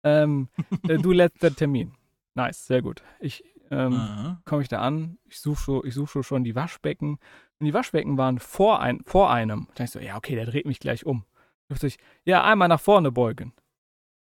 Ähm, 0.03 0.49
äh, 0.89 0.99
du 0.99 1.13
letzter 1.13 1.55
Termin. 1.55 1.93
Nice, 2.35 2.67
sehr 2.67 2.81
gut. 2.81 3.03
Ich 3.19 3.43
ähm, 3.73 4.39
komme 4.45 4.63
ich 4.63 4.69
da 4.69 4.81
an, 4.81 5.19
ich 5.25 5.41
suche 5.41 5.63
so, 5.63 5.85
ich 5.85 5.95
such 5.95 6.23
schon 6.23 6.45
die 6.45 6.55
Waschbecken. 6.55 7.19
Und 7.59 7.67
die 7.67 7.75
Waschbecken 7.75 8.19
waren 8.19 8.39
vor, 8.39 8.81
ein, 8.81 9.01
vor 9.05 9.31
einem. 9.31 9.69
Da 9.75 9.85
ich 9.85 9.91
so, 9.91 10.01
ja, 10.01 10.17
okay, 10.17 10.35
der 10.35 10.47
dreht 10.47 10.67
mich 10.67 10.81
gleich 10.81 11.07
um. 11.07 11.25
Ich, 11.69 11.99
ja, 12.25 12.43
einmal 12.43 12.69
nach 12.69 12.81
vorne 12.81 13.13
beugen. 13.13 13.53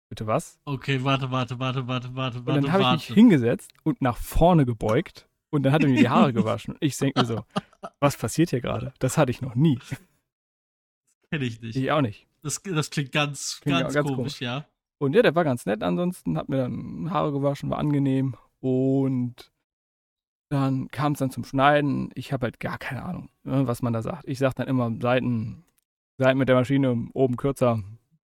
Bitte 0.09 0.25
was? 0.25 0.59
Okay, 0.65 1.03
warte, 1.03 1.29
warte, 1.31 1.59
warte, 1.59 1.87
warte, 1.87 2.15
warte, 2.15 2.39
Und 2.39 2.47
dann 2.47 2.71
habe 2.71 2.83
ich 2.83 3.09
mich 3.09 3.15
hingesetzt 3.15 3.71
und 3.83 4.01
nach 4.01 4.17
vorne 4.17 4.65
gebeugt 4.65 5.27
und 5.51 5.63
dann 5.63 5.73
hat 5.73 5.83
er 5.83 5.89
mir 5.89 5.97
die 5.97 6.09
Haare 6.09 6.33
gewaschen. 6.33 6.75
Ich 6.79 6.97
denke 6.97 7.19
mir 7.19 7.25
so, 7.25 7.43
was 7.99 8.17
passiert 8.17 8.49
hier 8.49 8.61
gerade? 8.61 8.93
Das 8.99 9.17
hatte 9.17 9.31
ich 9.31 9.41
noch 9.41 9.55
nie. 9.55 9.79
Das 9.79 9.99
kenne 11.31 11.45
ich 11.45 11.61
nicht. 11.61 11.75
Ich 11.75 11.91
auch 11.91 12.01
nicht. 12.01 12.27
Das, 12.41 12.61
das 12.61 12.89
klingt 12.89 13.11
ganz, 13.11 13.59
klingt 13.61 13.79
ganz, 13.79 13.93
ganz 13.93 14.07
komisch, 14.07 14.17
komisch, 14.17 14.41
ja. 14.41 14.65
Und 14.97 15.13
ja, 15.13 15.21
der 15.21 15.35
war 15.35 15.43
ganz 15.43 15.65
nett 15.65 15.83
ansonsten, 15.83 16.37
hat 16.37 16.47
mir 16.47 16.57
dann 16.57 17.09
Haare 17.11 17.31
gewaschen, 17.31 17.69
war 17.69 17.79
angenehm. 17.79 18.35
Und 18.59 19.51
dann 20.49 20.89
kam 20.89 21.13
es 21.13 21.19
dann 21.19 21.31
zum 21.31 21.43
Schneiden. 21.43 22.11
Ich 22.15 22.31
habe 22.31 22.45
halt 22.45 22.59
gar 22.59 22.77
keine 22.77 23.03
Ahnung, 23.03 23.29
ne, 23.43 23.67
was 23.67 23.81
man 23.81 23.93
da 23.93 24.01
sagt. 24.01 24.27
Ich 24.27 24.39
sage 24.39 24.55
dann 24.55 24.67
immer 24.67 24.91
Seiten, 25.01 25.63
Seiten 26.17 26.37
mit 26.37 26.47
der 26.47 26.55
Maschine 26.55 27.09
oben 27.13 27.35
kürzer, 27.35 27.83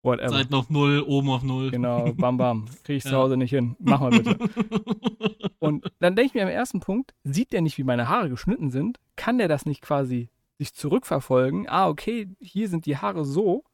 whatever. 0.02 0.30
Seiten 0.30 0.54
auf 0.54 0.70
Null, 0.70 1.00
oben 1.06 1.30
auf 1.30 1.42
Null. 1.42 1.70
Genau, 1.70 2.12
bam, 2.14 2.36
bam. 2.36 2.66
Kriege 2.84 2.98
ich 2.98 3.04
ja. 3.04 3.10
zu 3.10 3.16
Hause 3.16 3.36
nicht 3.36 3.50
hin. 3.50 3.76
Mach 3.78 4.00
mal 4.00 4.10
bitte. 4.10 4.36
Und 5.58 5.90
dann 6.00 6.16
denke 6.16 6.28
ich 6.28 6.34
mir 6.34 6.42
am 6.42 6.48
ersten 6.48 6.80
Punkt, 6.80 7.14
sieht 7.24 7.52
der 7.52 7.62
nicht, 7.62 7.78
wie 7.78 7.84
meine 7.84 8.08
Haare 8.08 8.28
geschnitten 8.28 8.70
sind? 8.70 8.98
Kann 9.16 9.38
der 9.38 9.48
das 9.48 9.66
nicht 9.66 9.80
quasi 9.80 10.28
sich 10.58 10.74
zurückverfolgen? 10.74 11.68
Ah, 11.68 11.88
okay, 11.88 12.28
hier 12.40 12.68
sind 12.68 12.86
die 12.86 12.96
Haare 12.96 13.24
so. 13.24 13.64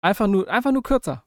Einfach 0.00 0.26
nur, 0.26 0.48
einfach 0.48 0.72
nur 0.72 0.82
kürzer. 0.82 1.24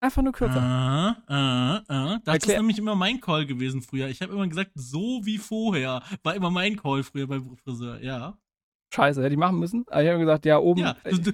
Einfach 0.00 0.22
nur 0.22 0.32
kürzer. 0.32 0.60
Ah, 0.60 1.16
ah, 1.26 1.82
ah. 1.88 2.18
Das 2.24 2.36
Erklär 2.36 2.56
ist 2.56 2.60
nämlich 2.60 2.78
immer 2.78 2.96
mein 2.96 3.20
Call 3.20 3.44
gewesen 3.44 3.82
früher. 3.82 4.08
Ich 4.08 4.22
habe 4.22 4.32
immer 4.32 4.48
gesagt, 4.48 4.70
so 4.74 5.20
wie 5.24 5.36
vorher. 5.36 6.02
War 6.22 6.34
immer 6.34 6.50
mein 6.50 6.76
Call 6.76 7.02
früher 7.02 7.26
beim 7.26 7.56
Friseur, 7.58 8.02
ja. 8.02 8.38
Scheiße, 8.94 9.22
hätte 9.22 9.34
ich 9.34 9.38
machen 9.38 9.58
müssen. 9.58 9.84
Aber 9.88 10.02
ich 10.02 10.08
habe 10.08 10.18
gesagt, 10.18 10.46
ja, 10.46 10.58
oben. 10.58 10.80
Ja, 10.80 10.96
du, 11.04 11.32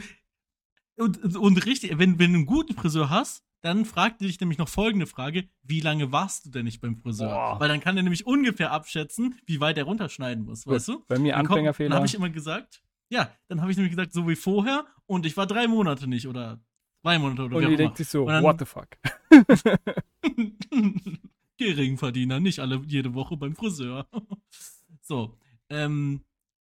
und, 0.96 1.36
und 1.36 1.66
richtig, 1.66 1.98
wenn, 1.98 2.18
wenn 2.18 2.32
du 2.32 2.38
einen 2.38 2.46
guten 2.46 2.74
Friseur 2.74 3.10
hast, 3.10 3.44
dann 3.62 3.84
fragt 3.84 4.20
dich 4.20 4.38
nämlich 4.40 4.58
noch 4.58 4.68
folgende 4.68 5.06
Frage: 5.06 5.48
Wie 5.62 5.80
lange 5.80 6.12
warst 6.12 6.46
du 6.46 6.50
denn 6.50 6.64
nicht 6.64 6.80
beim 6.80 6.96
Friseur? 6.96 7.28
Boah. 7.28 7.60
Weil 7.60 7.68
dann 7.68 7.80
kann 7.80 7.96
er 7.96 8.02
nämlich 8.02 8.26
ungefähr 8.26 8.72
abschätzen, 8.72 9.38
wie 9.46 9.60
weit 9.60 9.78
er 9.78 9.84
runterschneiden 9.84 10.44
muss, 10.44 10.64
Gut. 10.64 10.74
weißt 10.74 10.88
du? 10.88 11.04
Bei 11.08 11.18
mir 11.18 11.36
Anfängerfehler. 11.36 11.90
Dann 11.90 11.96
habe 11.98 12.06
ich 12.06 12.14
immer 12.14 12.30
gesagt, 12.30 12.82
ja, 13.08 13.30
dann 13.48 13.60
habe 13.60 13.70
ich 13.70 13.76
nämlich 13.76 13.94
gesagt, 13.94 14.12
so 14.12 14.28
wie 14.28 14.36
vorher 14.36 14.86
und 15.06 15.26
ich 15.26 15.36
war 15.36 15.46
drei 15.46 15.66
Monate 15.66 16.06
nicht 16.06 16.26
oder 16.28 16.60
zwei 17.02 17.18
Monate 17.18 17.42
oder 17.44 17.56
Und 17.56 17.68
die 17.68 17.76
denkt 17.76 17.96
sich 17.96 18.08
so, 18.08 18.26
dann, 18.26 18.42
what 18.42 18.58
the 18.58 18.64
fuck? 18.64 18.88
Geringverdiener, 21.56 22.40
nicht 22.40 22.60
alle 22.60 22.82
jede 22.86 23.14
Woche 23.14 23.36
beim 23.36 23.54
Friseur. 23.54 24.06
so, 25.00 25.36
ähm, 25.68 26.22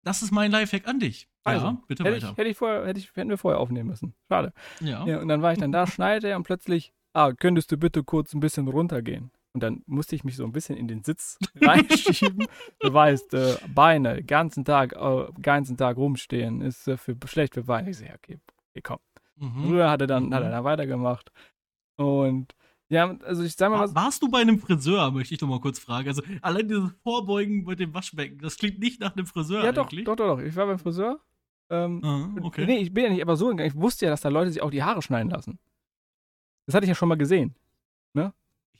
das 0.09 0.23
ist 0.23 0.31
mein 0.31 0.49
Lifehack 0.49 0.87
an 0.87 0.99
dich. 0.99 1.29
Also, 1.43 1.67
ja, 1.67 1.77
bitte 1.87 2.03
hätte 2.03 2.15
weiter. 2.15 2.29
Ich, 2.31 2.37
hätte, 2.37 2.49
ich 2.49 2.57
vorher, 2.57 2.87
hätte 2.87 2.99
ich, 2.99 3.15
hätten 3.15 3.29
wir 3.29 3.37
vorher 3.37 3.59
aufnehmen 3.59 3.89
müssen. 3.89 4.15
Schade. 4.27 4.53
Ja. 4.79 5.05
ja. 5.05 5.19
Und 5.19 5.27
dann 5.27 5.43
war 5.43 5.51
ich 5.53 5.59
dann 5.59 5.71
da, 5.71 5.85
schneide 5.85 6.35
und 6.35 6.43
plötzlich, 6.43 6.93
ah, 7.13 7.31
könntest 7.31 7.71
du 7.71 7.77
bitte 7.77 8.03
kurz 8.03 8.33
ein 8.33 8.39
bisschen 8.39 8.67
runtergehen? 8.67 9.29
Und 9.53 9.61
dann 9.61 9.83
musste 9.85 10.15
ich 10.15 10.23
mich 10.23 10.35
so 10.35 10.45
ein 10.45 10.51
bisschen 10.51 10.77
in 10.77 10.87
den 10.87 11.03
Sitz 11.03 11.37
reinschieben. 11.61 12.47
du 12.79 12.91
weißt, 12.91 13.35
äh, 13.35 13.57
Beine, 13.67 14.23
ganzen 14.23 14.65
Tag, 14.65 14.93
äh, 14.93 15.27
ganzen 15.43 15.77
Tag 15.77 15.97
rumstehen, 15.97 16.61
ist 16.61 16.87
äh, 16.87 16.97
für, 16.97 17.15
schlecht 17.25 17.53
für 17.53 17.63
Beine. 17.63 17.91
Ich 17.91 17.97
sehe, 17.97 18.13
okay, 18.15 18.39
okay, 18.71 18.81
komm. 18.81 18.99
Mhm. 19.35 19.67
Früher 19.67 19.91
hat 19.91 20.01
er 20.01 20.07
dann, 20.07 20.25
mhm. 20.25 20.33
hat 20.33 20.41
er 20.41 20.47
mhm. 20.47 20.53
dann 20.53 20.63
weitergemacht. 20.63 21.31
Und 21.97 22.55
ja, 22.89 23.15
also 23.23 23.43
ich 23.43 23.55
sag 23.55 23.69
mal 23.69 23.79
was. 23.79 23.93
Warst 23.93 24.21
du 24.23 24.29
bei 24.29 24.39
einem 24.39 24.59
Friseur, 24.59 25.11
möchte 25.11 25.33
ich 25.35 25.39
doch 25.39 25.47
mal 25.47 25.61
kurz 25.61 25.77
fragen. 25.77 26.07
Also 26.07 26.23
allein 26.41 26.67
dieses 26.67 26.91
Vorbeugen 27.03 27.63
mit 27.63 27.79
dem 27.79 27.93
Waschbecken, 27.93 28.39
das 28.39 28.57
klingt 28.57 28.79
nicht 28.79 28.99
nach 28.99 29.15
einem 29.15 29.27
Friseur 29.27 29.63
ja, 29.63 29.69
eigentlich. 29.69 30.05
doch, 30.05 30.15
doch, 30.15 30.27
doch, 30.27 30.37
doch. 30.37 30.43
Ich 30.43 30.55
war 30.55 30.65
beim 30.65 30.79
Friseur. 30.79 31.19
Ähm, 31.69 32.01
ah, 32.03 32.29
okay. 32.41 32.65
Nee, 32.65 32.77
ich 32.77 32.91
bin 32.91 33.03
ja 33.03 33.09
nicht 33.11 33.21
einfach 33.21 33.37
so 33.37 33.47
gegangen. 33.49 33.69
Ich 33.69 33.79
wusste 33.79 34.05
ja, 34.05 34.11
dass 34.11 34.21
da 34.21 34.29
Leute 34.29 34.51
sich 34.51 34.61
auch 34.61 34.71
die 34.71 34.81
Haare 34.81 35.03
schneiden 35.03 35.29
lassen. 35.29 35.59
Das 36.65 36.73
hatte 36.73 36.85
ich 36.85 36.89
ja 36.89 36.95
schon 36.95 37.09
mal 37.09 37.17
gesehen. 37.17 37.55
Ne? 38.13 38.33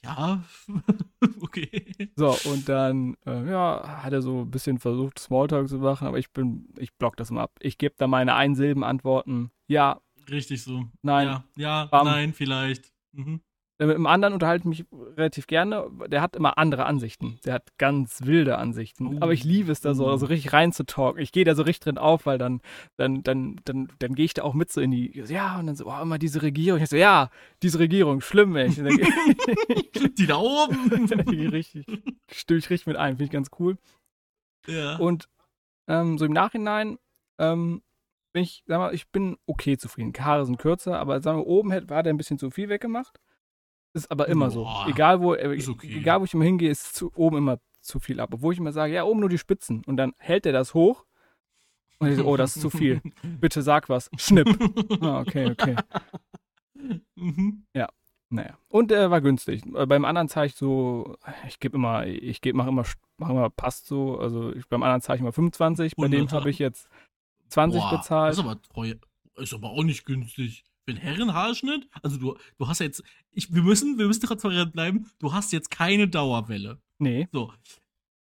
Ja, 0.03 0.43
okay. 1.41 1.86
So, 2.16 2.36
und 2.45 2.68
dann, 2.68 3.16
äh, 3.28 3.47
ja, 3.47 4.01
hat 4.03 4.14
er 4.14 4.24
so 4.24 4.41
ein 4.41 4.49
bisschen 4.49 4.80
versucht, 4.80 5.20
Smalltalk 5.20 5.70
zu 5.70 5.78
machen, 5.78 6.07
aber 6.07 6.18
ich 6.18 6.32
bin, 6.32 6.70
ich 6.78 6.93
block 6.95 7.16
das 7.18 7.30
mal 7.30 7.43
ab. 7.43 7.51
Ich 7.60 7.78
gebe 7.78 7.93
da 7.97 8.07
meine 8.07 8.34
Einsilben-Antworten. 8.34 9.51
Ja. 9.68 10.01
Richtig 10.30 10.64
so. 10.64 10.86
Nein. 11.03 11.28
Ja, 11.28 11.43
ja 11.55 12.03
nein, 12.03 12.34
vielleicht. 12.34 12.91
Mhm. 13.12 13.41
Mit 13.82 13.95
dem 13.95 14.07
anderen 14.07 14.34
unterhalte 14.34 14.63
ich 14.69 14.80
mich 14.80 14.86
relativ 15.15 15.47
gerne. 15.47 15.89
Der 16.07 16.21
hat 16.21 16.36
immer 16.36 16.57
andere 16.57 16.86
Ansichten. 16.86 17.39
Der 17.45 17.53
hat 17.53 17.77
ganz 17.77 18.25
wilde 18.25 18.57
Ansichten. 18.57 19.07
Oh. 19.07 19.17
Aber 19.21 19.32
ich 19.32 19.45
liebe 19.45 19.71
es 19.71 19.80
da 19.80 19.93
so, 19.93 20.17
so 20.17 20.25
richtig 20.25 20.51
reinzutalken. 20.51 21.21
Ich 21.21 21.32
gehe 21.32 21.45
da 21.45 21.55
so 21.55 21.63
richtig 21.63 21.86
drin 21.86 21.97
auf, 21.97 22.25
weil 22.25 22.38
dann, 22.38 22.59
dann, 22.97 23.23
dann, 23.23 23.55
dann, 23.63 23.88
dann 23.99 24.15
gehe 24.15 24.25
ich 24.25 24.34
da 24.34 24.43
auch 24.43 24.53
mit 24.53 24.69
so 24.69 24.82
in 24.82 24.91
die, 24.91 25.17
ja, 25.27 25.57
und 25.59 25.67
dann 25.67 25.77
so, 25.77 25.86
oh, 25.88 26.01
immer 26.01 26.19
diese 26.19 26.41
Regierung. 26.41 26.82
Ich 26.82 26.89
so, 26.89 26.97
ja, 26.97 27.30
diese 27.63 27.80
Regierung, 27.80 28.19
schlimm, 28.19 28.57
ey. 28.57 28.69
Die 30.17 30.27
da 30.27 30.38
oben. 30.38 31.05
richtig, 31.49 31.86
stimme 32.30 32.59
ich 32.59 32.69
richtig 32.69 32.88
mit 32.88 32.97
ein. 32.97 33.13
Finde 33.13 33.23
ich 33.23 33.32
ganz 33.32 33.49
cool. 33.59 33.77
ja. 34.67 34.97
Und 34.97 35.30
ähm, 35.88 36.17
so 36.17 36.25
im 36.25 36.34
Nachhinein 36.34 36.99
ähm, 37.39 37.82
bin 38.34 38.43
ich, 38.43 38.63
sag 38.67 38.77
mal, 38.77 38.93
ich 38.93 39.09
bin 39.09 39.38
okay 39.45 39.77
zufrieden. 39.77 40.13
Haare 40.19 40.45
sind 40.45 40.57
kürzer, 40.57 40.99
aber 40.99 41.21
sagen 41.21 41.39
wir, 41.39 41.47
oben 41.47 41.71
hätte, 41.71 41.95
hat 41.95 42.05
er 42.05 42.13
ein 42.13 42.17
bisschen 42.17 42.38
zu 42.38 42.51
viel 42.51 42.67
weggemacht. 42.67 43.19
Ist 43.94 44.12
aber 44.12 44.28
immer 44.28 44.50
Boah, 44.50 44.84
so. 44.86 44.92
Egal 44.92 45.22
wo, 45.22 45.34
äh, 45.34 45.60
okay. 45.68 45.98
egal 45.98 46.22
wo 46.22 46.26
ich 46.26 46.34
immer 46.34 46.46
hingehe, 46.46 46.70
ist 46.70 46.96
zu, 46.96 47.12
oben 47.16 47.38
immer 47.38 47.60
zu 47.82 48.00
viel 48.00 48.20
ab. 48.20 48.30
Obwohl 48.34 48.54
ich 48.54 48.60
immer 48.60 48.72
sage, 48.72 48.94
ja, 48.94 49.04
oben 49.04 49.20
nur 49.20 49.30
die 49.30 49.38
Spitzen. 49.38 49.84
Und 49.86 49.98
dann 49.98 50.14
hält 50.18 50.46
er 50.46 50.52
das 50.52 50.74
hoch. 50.74 51.06
Und 51.98 52.10
ich 52.10 52.18
so, 52.18 52.26
oh, 52.26 52.38
das 52.38 52.56
ist 52.56 52.62
zu 52.62 52.70
viel. 52.70 53.02
Bitte 53.24 53.62
sag 53.62 53.90
was. 53.90 54.10
Schnipp. 54.18 54.48
Ah, 55.02 55.20
okay, 55.20 55.52
okay. 55.52 55.76
Mhm. 57.16 57.66
Naja. 58.30 58.58
Und 58.68 58.92
er 58.92 59.10
war 59.10 59.22
günstig. 59.22 59.66
Äh, 59.76 59.86
Beim 59.88 60.06
anderen 60.06 60.30
ich 60.46 60.56
so, 60.56 61.18
ich 61.48 61.60
gebe 61.60 61.78
immer, 61.78 62.06
ich 62.06 62.42
gebe, 62.42 62.58
mache 62.58 62.70
immer, 62.70 62.86
mach 63.18 63.30
immer, 63.30 63.50
passt 63.50 63.88
so. 63.88 64.20
Also 64.20 64.54
ich, 64.54 64.68
beim 64.68 64.84
anderen 64.84 65.02
ich 65.16 65.20
immer 65.20 65.34
25. 65.34 65.96
Bei 65.96 66.08
dem 66.08 66.20
Hunderter. 66.22 66.38
habe 66.38 66.50
ich 66.50 66.60
jetzt 66.60 66.88
20 67.50 67.82
Boah, 67.82 67.98
bezahlt. 67.98 68.32
Das 68.32 68.38
ist 68.38 68.44
aber 68.44 68.62
teuer. 68.62 68.96
Ist 69.36 69.54
aber 69.54 69.72
auch 69.72 69.84
nicht 69.84 70.06
günstig. 70.06 70.64
Für 70.94 70.96
einen 71.02 71.02
Herrenhaarschnitt? 71.16 71.88
Also 72.02 72.18
du, 72.18 72.38
du 72.58 72.68
hast 72.68 72.80
ja 72.80 72.86
jetzt, 72.86 73.04
ich, 73.32 73.54
wir 73.54 73.62
müssen, 73.64 73.98
wir 73.98 74.08
müssen 74.08 74.22
transparent 74.26 74.74
bleiben, 74.74 75.10
du 75.20 75.34
hast 75.34 75.52
jetzt 75.52 75.70
keine 75.72 76.08
Dauerwelle. 76.08 76.80
Nee. 76.98 77.28
So. 77.32 77.54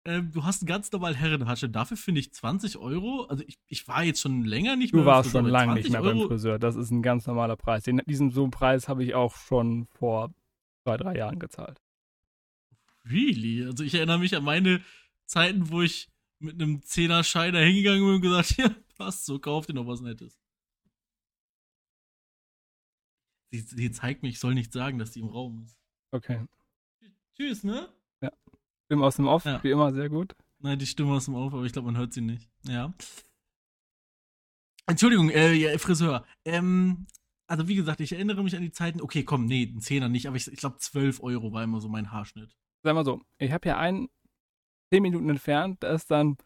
Ähm, 0.04 0.30
du 0.32 0.44
hast 0.44 0.62
einen 0.62 0.68
ganz 0.68 0.90
normalen 0.92 1.14
Herrenhaarschnitt. 1.16 1.74
Dafür 1.74 1.96
finde 1.96 2.20
ich 2.20 2.32
20 2.32 2.76
Euro. 2.78 3.24
Also 3.24 3.42
ich, 3.46 3.58
ich 3.66 3.88
war 3.88 4.04
jetzt 4.04 4.20
schon 4.20 4.44
länger 4.44 4.76
nicht 4.76 4.92
Du 4.92 4.98
mehr 4.98 5.04
beim 5.04 5.14
warst 5.14 5.30
Friseur, 5.30 5.42
schon 5.42 5.50
lange 5.50 5.74
nicht 5.74 5.86
20 5.88 5.92
mehr 5.92 6.02
beim 6.10 6.18
Euro- 6.18 6.28
Friseur. 6.28 6.58
Das 6.58 6.76
ist 6.76 6.90
ein 6.90 7.02
ganz 7.02 7.26
normaler 7.26 7.56
Preis. 7.56 7.82
Den, 7.84 8.00
diesen 8.06 8.30
so 8.30 8.42
einen 8.42 8.50
Preis 8.52 8.88
habe 8.88 9.02
ich 9.04 9.14
auch 9.14 9.34
schon 9.36 9.86
vor 9.86 10.32
zwei, 10.84 10.96
drei 10.96 11.16
Jahren 11.16 11.38
gezahlt. 11.38 11.80
Really? 13.08 13.64
Also 13.64 13.84
ich 13.84 13.94
erinnere 13.94 14.18
mich 14.18 14.34
an 14.36 14.44
meine 14.44 14.80
Zeiten, 15.26 15.70
wo 15.70 15.82
ich 15.82 16.08
mit 16.38 16.60
einem 16.60 16.82
Zehner-Schein 16.82 17.54
da 17.54 17.60
hingegangen 17.60 18.00
bin 18.04 18.14
und 18.16 18.20
gesagt, 18.20 18.50
ja, 18.58 18.70
passt 18.98 19.26
so, 19.26 19.38
kauf 19.38 19.66
dir 19.66 19.74
noch 19.74 19.86
was 19.86 20.00
Nettes. 20.00 20.38
Sie, 23.52 23.60
sie 23.60 23.90
zeigt 23.90 24.22
mir, 24.22 24.28
ich 24.28 24.38
soll 24.40 24.54
nicht 24.54 24.72
sagen, 24.72 24.98
dass 24.98 25.12
sie 25.12 25.20
im 25.20 25.28
Raum 25.28 25.62
ist. 25.64 25.78
Okay. 26.12 26.44
Tschüss, 27.36 27.64
ne? 27.64 27.88
Film 28.88 29.02
aus 29.02 29.16
dem 29.16 29.26
Off, 29.26 29.44
Ja. 29.44 29.62
wie 29.64 29.70
immer, 29.72 29.92
sehr 29.92 30.08
gut. 30.08 30.36
Nein, 30.60 30.78
die 30.78 30.86
Stimme 30.86 31.12
aus 31.14 31.24
dem 31.24 31.34
Auf, 31.34 31.52
aber 31.52 31.64
ich 31.64 31.72
glaube, 31.72 31.86
man 31.86 31.96
hört 31.96 32.12
sie 32.12 32.20
nicht. 32.20 32.48
Ja. 32.62 32.94
Entschuldigung, 34.86 35.30
äh, 35.30 35.52
ja, 35.54 35.76
Friseur. 35.78 36.24
Ähm, 36.44 37.06
also 37.48 37.66
wie 37.68 37.74
gesagt, 37.74 38.00
ich 38.00 38.12
erinnere 38.12 38.42
mich 38.44 38.54
an 38.54 38.62
die 38.62 38.70
Zeiten, 38.70 39.00
okay, 39.00 39.24
komm, 39.24 39.46
nee, 39.46 39.64
ein 39.64 39.80
Zehner 39.80 40.08
nicht, 40.08 40.26
aber 40.28 40.36
ich, 40.36 40.46
ich 40.46 40.58
glaube 40.58 40.78
12 40.78 41.20
Euro 41.22 41.52
war 41.52 41.64
immer 41.64 41.80
so 41.80 41.88
mein 41.88 42.12
Haarschnitt. 42.12 42.56
Sag 42.84 42.94
mal 42.94 43.04
so, 43.04 43.20
ich 43.38 43.50
habe 43.50 43.68
ja 43.68 43.76
einen 43.78 44.08
zehn 44.92 45.02
Minuten 45.02 45.28
entfernt, 45.28 45.82
da 45.82 45.92
ist 45.92 46.10
dann, 46.10 46.36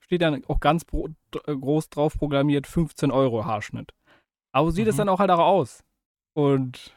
steht 0.00 0.22
dann 0.22 0.42
auch 0.46 0.60
ganz 0.60 0.84
pro, 0.86 1.08
groß 1.44 1.90
drauf 1.90 2.14
programmiert, 2.14 2.66
15 2.66 3.10
Euro 3.10 3.44
Haarschnitt. 3.44 3.92
Aber 4.52 4.70
so 4.70 4.76
sieht 4.76 4.86
es 4.88 4.94
Mhm. 4.94 4.98
dann 5.00 5.08
auch 5.10 5.18
halt 5.20 5.30
auch 5.30 5.38
aus. 5.38 5.84
Und 6.34 6.94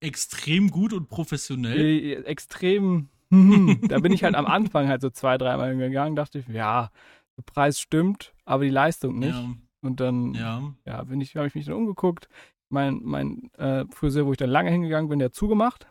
Extrem 0.00 0.70
gut 0.70 0.92
und 0.94 1.08
professionell. 1.08 1.78
äh, 1.78 2.14
extrem, 2.24 3.08
hm, 3.30 3.80
da 3.88 3.98
bin 3.98 4.12
ich 4.12 4.24
halt 4.24 4.34
am 4.34 4.46
Anfang 4.46 4.88
halt 4.88 5.02
so 5.02 5.10
zwei, 5.10 5.36
dreimal 5.36 5.76
gegangen, 5.76 6.16
dachte 6.16 6.38
ich, 6.38 6.48
ja, 6.48 6.90
der 7.36 7.42
Preis 7.42 7.78
stimmt, 7.78 8.32
aber 8.46 8.64
die 8.64 8.70
Leistung 8.70 9.18
nicht. 9.18 9.34
Ja, 9.34 9.54
Und 9.82 10.00
dann 10.00 10.34
ja. 10.34 10.62
ja, 10.86 11.02
bin 11.04 11.20
ich, 11.20 11.36
habe 11.36 11.46
ich 11.48 11.54
mich 11.54 11.66
dann 11.66 11.74
umgeguckt. 11.74 12.28
Mein, 12.70 13.00
mein 13.02 13.50
äh, 13.58 13.84
Friseur, 13.90 14.24
wo 14.26 14.32
ich 14.32 14.38
dann 14.38 14.48
lange 14.50 14.70
hingegangen 14.70 15.08
bin, 15.10 15.18
der 15.18 15.26
hat 15.26 15.34
zugemacht. 15.34 15.86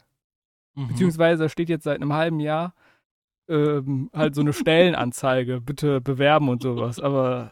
Mhm. 0.75 0.87
Beziehungsweise 0.87 1.49
steht 1.49 1.69
jetzt 1.69 1.83
seit 1.83 1.97
einem 2.01 2.13
halben 2.13 2.39
Jahr 2.39 2.73
ähm, 3.47 4.09
halt 4.13 4.33
so 4.33 4.41
eine 4.41 4.53
Stellenanzeige, 4.53 5.61
bitte 5.61 6.01
bewerben 6.01 6.49
und 6.49 6.63
sowas. 6.63 6.99
Aber 6.99 7.51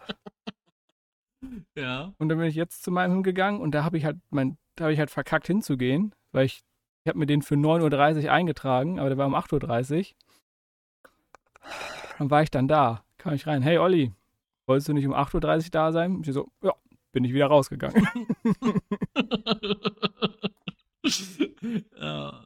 Ja. 1.76 2.14
und 2.18 2.30
dann 2.30 2.40
bin 2.40 2.48
ich 2.48 2.56
jetzt 2.56 2.84
zu 2.84 2.90
meinem 2.92 3.14
hingegangen 3.14 3.62
und 3.62 3.72
da 3.76 3.84
habe 3.84 3.98
ich 3.98 4.06
halt 4.06 4.18
mein, 4.32 4.58
da 4.78 4.86
habe 4.86 4.94
ich 4.94 5.00
halt 5.00 5.12
verkackt 5.12 5.48
hinzugehen, 5.48 6.16
weil 6.32 6.46
ich, 6.46 6.64
ich 7.04 7.10
habe 7.10 7.20
mir 7.20 7.26
den 7.26 7.42
für 7.42 7.56
9.30 7.56 8.26
Uhr 8.26 8.32
eingetragen, 8.32 9.00
aber 9.00 9.10
der 9.10 9.18
war 9.18 9.28
um 9.28 9.36
8.30 9.36 9.98
Uhr. 9.98 10.06
Dann 12.18 12.32
war 12.32 12.44
ich 12.44 12.52
dann 12.52 12.68
da, 12.68 13.04
kam 13.18 13.34
ich 13.34 13.46
rein, 13.46 13.62
hey 13.62 13.78
Olli, 13.78 14.14
wolltest 14.66 14.88
du 14.88 14.94
nicht 14.94 15.06
um 15.06 15.14
8.30 15.14 15.66
Uhr 15.66 15.72
da 15.72 15.92
sein? 15.92 16.22
Ich 16.26 16.32
so, 16.32 16.50
ja, 16.64 16.74
bin 17.12 17.24
ich 17.24 17.34
wieder 17.34 17.48
rausgegangen. 17.48 18.08
ja. 22.00 22.46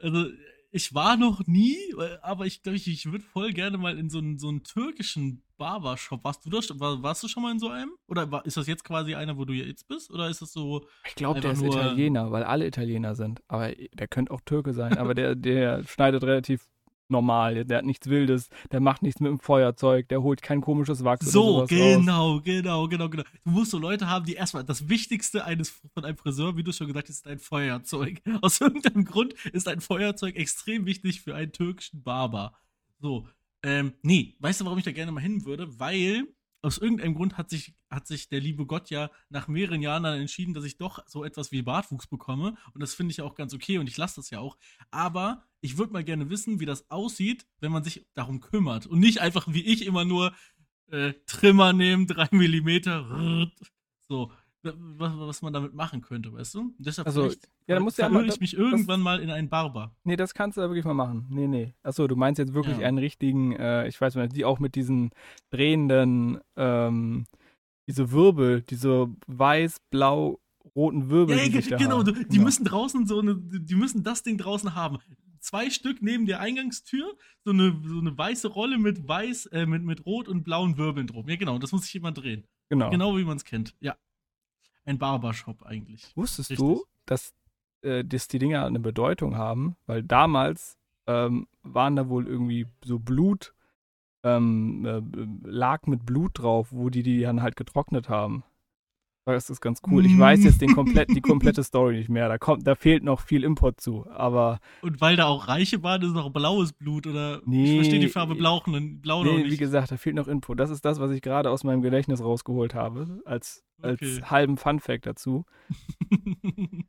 Also, 0.00 0.26
ich 0.74 0.94
war 0.94 1.16
noch 1.16 1.46
nie, 1.46 1.76
aber 2.22 2.46
ich 2.46 2.62
glaube, 2.62 2.76
ich, 2.76 2.88
ich 2.88 3.04
würde 3.12 3.24
voll 3.24 3.52
gerne 3.52 3.76
mal 3.78 3.96
in 3.98 4.08
so 4.10 4.18
einen, 4.18 4.38
so 4.38 4.48
einen 4.48 4.64
türkischen 4.64 5.42
Barbershop. 5.58 6.24
Warst 6.24 6.44
du 6.44 6.50
da? 6.50 6.60
schon- 6.62 6.80
War, 6.80 7.02
warst 7.02 7.22
du 7.22 7.28
schon 7.28 7.42
mal 7.42 7.52
in 7.52 7.58
so 7.58 7.68
einem? 7.68 7.92
Oder 8.08 8.30
war, 8.32 8.44
ist 8.46 8.56
das 8.56 8.66
jetzt 8.66 8.82
quasi 8.82 9.14
einer, 9.14 9.36
wo 9.36 9.44
du 9.44 9.52
jetzt 9.52 9.86
bist? 9.86 10.10
Oder 10.10 10.28
ist 10.28 10.42
das 10.42 10.52
so. 10.52 10.84
Ich 11.06 11.14
glaube, 11.14 11.40
der 11.40 11.52
ist 11.52 11.62
nur- 11.62 11.74
Italiener, 11.76 12.32
weil 12.32 12.42
alle 12.42 12.66
Italiener 12.66 13.14
sind. 13.14 13.42
Aber 13.48 13.70
der 13.72 14.08
könnte 14.08 14.32
auch 14.32 14.40
Türke 14.40 14.72
sein. 14.72 14.96
Aber 14.98 15.14
der, 15.14 15.34
der 15.36 15.84
schneidet 15.86 16.24
relativ 16.24 16.66
normal. 17.12 17.64
Der 17.64 17.78
hat 17.78 17.84
nichts 17.84 18.08
Wildes. 18.08 18.48
Der 18.72 18.80
macht 18.80 19.02
nichts 19.02 19.20
mit 19.20 19.30
dem 19.30 19.38
Feuerzeug. 19.38 20.08
Der 20.08 20.22
holt 20.22 20.42
kein 20.42 20.60
komisches 20.60 21.04
Wachs 21.04 21.26
So, 21.30 21.58
oder 21.58 21.68
sowas 21.68 21.80
raus. 21.80 21.96
genau, 22.00 22.40
genau, 22.40 22.88
genau, 22.88 23.08
genau. 23.08 23.22
Du 23.44 23.50
musst 23.50 23.70
so 23.70 23.78
Leute 23.78 24.08
haben, 24.08 24.24
die 24.26 24.34
erstmal 24.34 24.64
das 24.64 24.88
Wichtigste 24.88 25.44
eines 25.44 25.70
von 25.94 26.04
einem 26.04 26.16
Friseur, 26.16 26.56
wie 26.56 26.64
du 26.64 26.72
schon 26.72 26.88
gesagt 26.88 27.08
hast, 27.08 27.16
ist 27.18 27.28
ein 27.28 27.38
Feuerzeug. 27.38 28.20
Aus 28.42 28.60
irgendeinem 28.60 29.04
Grund 29.04 29.34
ist 29.52 29.68
ein 29.68 29.80
Feuerzeug 29.80 30.34
extrem 30.34 30.86
wichtig 30.86 31.20
für 31.20 31.36
einen 31.36 31.52
türkischen 31.52 32.02
Barber. 32.02 32.54
So, 33.00 33.28
ähm, 33.62 33.92
nee, 34.02 34.34
weißt 34.40 34.60
du, 34.60 34.64
warum 34.64 34.78
ich 34.78 34.84
da 34.84 34.90
gerne 34.92 35.12
mal 35.12 35.20
hin 35.20 35.44
würde? 35.44 35.78
Weil 35.78 36.26
aus 36.62 36.78
irgendeinem 36.78 37.14
Grund 37.14 37.36
hat 37.36 37.50
sich, 37.50 37.74
hat 37.90 38.06
sich 38.06 38.28
der 38.28 38.40
liebe 38.40 38.66
Gott 38.66 38.88
ja 38.88 39.10
nach 39.28 39.48
mehreren 39.48 39.82
Jahren 39.82 40.04
dann 40.04 40.20
entschieden, 40.20 40.54
dass 40.54 40.64
ich 40.64 40.78
doch 40.78 41.00
so 41.06 41.24
etwas 41.24 41.50
wie 41.50 41.62
Bartwuchs 41.62 42.06
bekomme. 42.06 42.56
Und 42.72 42.80
das 42.80 42.94
finde 42.94 43.10
ich 43.10 43.20
auch 43.20 43.34
ganz 43.34 43.52
okay 43.52 43.78
und 43.78 43.88
ich 43.88 43.96
lasse 43.96 44.16
das 44.16 44.30
ja 44.30 44.38
auch. 44.38 44.56
Aber 44.90 45.44
ich 45.60 45.76
würde 45.76 45.92
mal 45.92 46.04
gerne 46.04 46.30
wissen, 46.30 46.60
wie 46.60 46.66
das 46.66 46.88
aussieht, 46.90 47.46
wenn 47.60 47.72
man 47.72 47.82
sich 47.82 48.06
darum 48.14 48.40
kümmert. 48.40 48.86
Und 48.86 49.00
nicht 49.00 49.20
einfach 49.20 49.46
wie 49.48 49.64
ich 49.64 49.84
immer 49.84 50.04
nur 50.04 50.34
äh, 50.86 51.14
Trimmer 51.26 51.72
nehmen, 51.72 52.06
3 52.06 52.28
mm, 52.30 53.50
so, 54.08 54.30
was, 54.62 55.12
was 55.18 55.42
man 55.42 55.52
damit 55.52 55.74
machen 55.74 56.00
könnte, 56.02 56.32
weißt 56.32 56.54
du? 56.54 56.74
Deshalb 56.78 57.06
Also, 57.06 57.26
ja, 57.28 57.74
dann 57.74 57.82
musst 57.82 57.98
du 57.98 58.02
ja 58.02 58.08
mal- 58.08 58.26
ich 58.28 58.40
mich 58.40 58.56
irgendwann 58.56 59.00
mal 59.00 59.20
in 59.20 59.30
einen 59.30 59.48
Barber. 59.48 59.94
Nee, 60.04 60.16
das 60.16 60.34
kannst 60.34 60.56
du 60.56 60.60
ja 60.62 60.68
wirklich 60.68 60.84
mal 60.84 60.94
machen. 60.94 61.26
Nee, 61.30 61.48
nee. 61.48 61.74
Achso, 61.82 62.06
du 62.06 62.16
meinst 62.16 62.38
jetzt 62.38 62.54
wirklich 62.54 62.78
Ja. 62.78 62.86
einen 62.86 62.98
richtigen, 62.98 63.52
äh, 63.52 63.88
ich 63.88 64.00
weiß 64.00 64.14
nicht, 64.14 64.36
die 64.36 64.44
auch 64.44 64.58
mit 64.60 64.74
diesen 64.74 65.10
drehenden, 65.50 66.38
ähm, 66.56 67.26
diese 67.88 68.12
Wirbel, 68.12 68.62
diese 68.62 69.08
weiß-blau-roten 69.26 71.10
Wirbel, 71.10 71.36
Ja, 71.36 71.44
die 71.48 71.58
ja, 71.58 71.60
da 71.70 71.76
genau, 71.76 72.02
du, 72.02 72.12
die 72.12 72.38
müssen 72.38 72.64
draußen 72.64 73.06
so 73.06 73.20
eine, 73.20 73.36
die 73.36 73.74
müssen 73.74 74.02
das 74.02 74.22
Ding 74.22 74.38
draußen 74.38 74.74
haben. 74.74 74.98
Zwei 75.40 75.70
Stück 75.70 76.02
neben 76.02 76.26
der 76.26 76.38
Eingangstür, 76.40 77.16
so 77.44 77.50
eine, 77.50 77.76
so 77.84 77.98
eine 77.98 78.16
weiße 78.16 78.46
Rolle 78.48 78.78
mit 78.78 79.08
weiß, 79.08 79.46
äh, 79.46 79.66
mit, 79.66 79.82
mit 79.82 80.06
rot 80.06 80.28
und 80.28 80.44
blauen 80.44 80.76
Wirbeln 80.78 81.08
drum. 81.08 81.28
Ja, 81.28 81.34
genau, 81.36 81.58
das 81.58 81.72
muss 81.72 81.82
sich 81.82 81.94
jemand 81.94 82.18
drehen. 82.18 82.44
Genau. 82.68 82.90
Genau 82.90 83.16
wie 83.16 83.24
man 83.24 83.36
es 83.36 83.44
kennt. 83.44 83.74
Ja. 83.80 83.96
Ein 84.84 84.98
Barbershop 84.98 85.62
eigentlich. 85.62 86.10
Wusstest 86.16 86.50
Richtig. 86.50 86.66
du, 86.66 86.84
dass, 87.06 87.34
äh, 87.82 88.04
dass 88.04 88.28
die 88.28 88.38
Dinger 88.38 88.64
eine 88.64 88.80
Bedeutung 88.80 89.36
haben? 89.36 89.76
Weil 89.86 90.02
damals 90.02 90.76
ähm, 91.06 91.46
waren 91.62 91.96
da 91.96 92.08
wohl 92.08 92.26
irgendwie 92.26 92.66
so 92.84 92.98
Blut, 92.98 93.54
ähm, 94.24 94.84
äh, 94.84 95.48
lag 95.48 95.86
mit 95.86 96.06
Blut 96.06 96.38
drauf, 96.38 96.68
wo 96.70 96.90
die 96.90 97.02
die 97.02 97.20
dann 97.20 97.42
halt 97.42 97.56
getrocknet 97.56 98.08
haben. 98.08 98.44
Das 99.24 99.50
ist 99.50 99.60
ganz 99.60 99.80
cool. 99.88 100.04
Ich 100.04 100.18
weiß 100.18 100.42
jetzt 100.42 100.60
den 100.60 100.74
komplett, 100.74 101.10
die 101.10 101.20
komplette 101.20 101.62
Story 101.64 101.98
nicht 101.98 102.08
mehr. 102.08 102.28
Da 102.28 102.38
kommt, 102.38 102.66
da 102.66 102.74
fehlt 102.74 103.04
noch 103.04 103.20
viel 103.20 103.44
Import 103.44 103.80
zu. 103.80 104.04
Aber 104.10 104.58
Und 104.80 105.00
weil 105.00 105.14
da 105.14 105.26
auch 105.26 105.46
Reiche 105.46 105.82
waren, 105.84 106.02
ist 106.02 106.10
es 106.10 106.16
auch 106.16 106.30
blaues 106.30 106.72
Blut 106.72 107.06
oder 107.06 107.38
ich 107.38 107.46
Nee, 107.46 107.74
verstehe 107.76 108.00
die 108.00 108.08
Farbe 108.08 108.34
blau, 108.34 108.60
blau 108.64 109.22
noch 109.22 109.32
nee, 109.32 109.44
nicht. 109.44 109.52
wie 109.52 109.56
gesagt, 109.58 109.92
da 109.92 109.96
fehlt 109.96 110.16
noch 110.16 110.26
Info. 110.26 110.54
Das 110.54 110.70
ist 110.70 110.84
das, 110.84 110.98
was 110.98 111.12
ich 111.12 111.22
gerade 111.22 111.50
aus 111.50 111.62
meinem 111.62 111.82
Gedächtnis 111.82 112.20
rausgeholt 112.20 112.74
habe, 112.74 113.22
als, 113.24 113.64
als 113.80 114.00
Okay. 114.02 114.22
halben 114.24 114.56
Fun-Fact 114.56 115.06
dazu. 115.06 115.44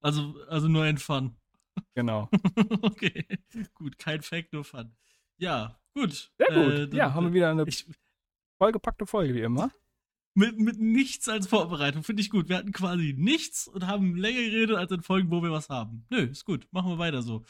also, 0.00 0.36
also 0.48 0.68
nur 0.68 0.84
ein 0.84 0.98
Fun. 0.98 1.34
Genau. 1.94 2.28
okay, 2.82 3.26
gut, 3.74 3.98
kein 3.98 4.22
Fact, 4.22 4.52
nur 4.52 4.64
Fun. 4.64 4.92
Ja, 5.38 5.78
gut. 5.94 6.30
Sehr 6.38 6.46
gut. 6.48 6.92
Äh, 6.92 6.96
ja, 6.96 7.12
haben 7.12 7.26
wir 7.26 7.32
wieder 7.34 7.50
eine 7.50 7.64
ich, 7.66 7.86
vollgepackte 8.58 9.04
Folge 9.06 9.34
wie 9.34 9.40
immer. 9.42 9.70
Mit, 10.36 10.58
mit 10.58 10.78
nichts 10.78 11.28
als 11.28 11.46
Vorbereitung. 11.46 12.02
Finde 12.02 12.20
ich 12.20 12.30
gut. 12.30 12.48
Wir 12.48 12.58
hatten 12.58 12.72
quasi 12.72 13.14
nichts 13.16 13.66
und 13.66 13.86
haben 13.86 14.16
länger 14.16 14.42
geredet 14.42 14.76
als 14.76 14.92
in 14.92 15.02
Folgen, 15.02 15.30
wo 15.30 15.42
wir 15.42 15.50
was 15.50 15.70
haben. 15.70 16.04
Nö, 16.10 16.24
ist 16.24 16.44
gut. 16.44 16.68
Machen 16.72 16.90
wir 16.90 16.98
weiter 16.98 17.22
so. 17.22 17.44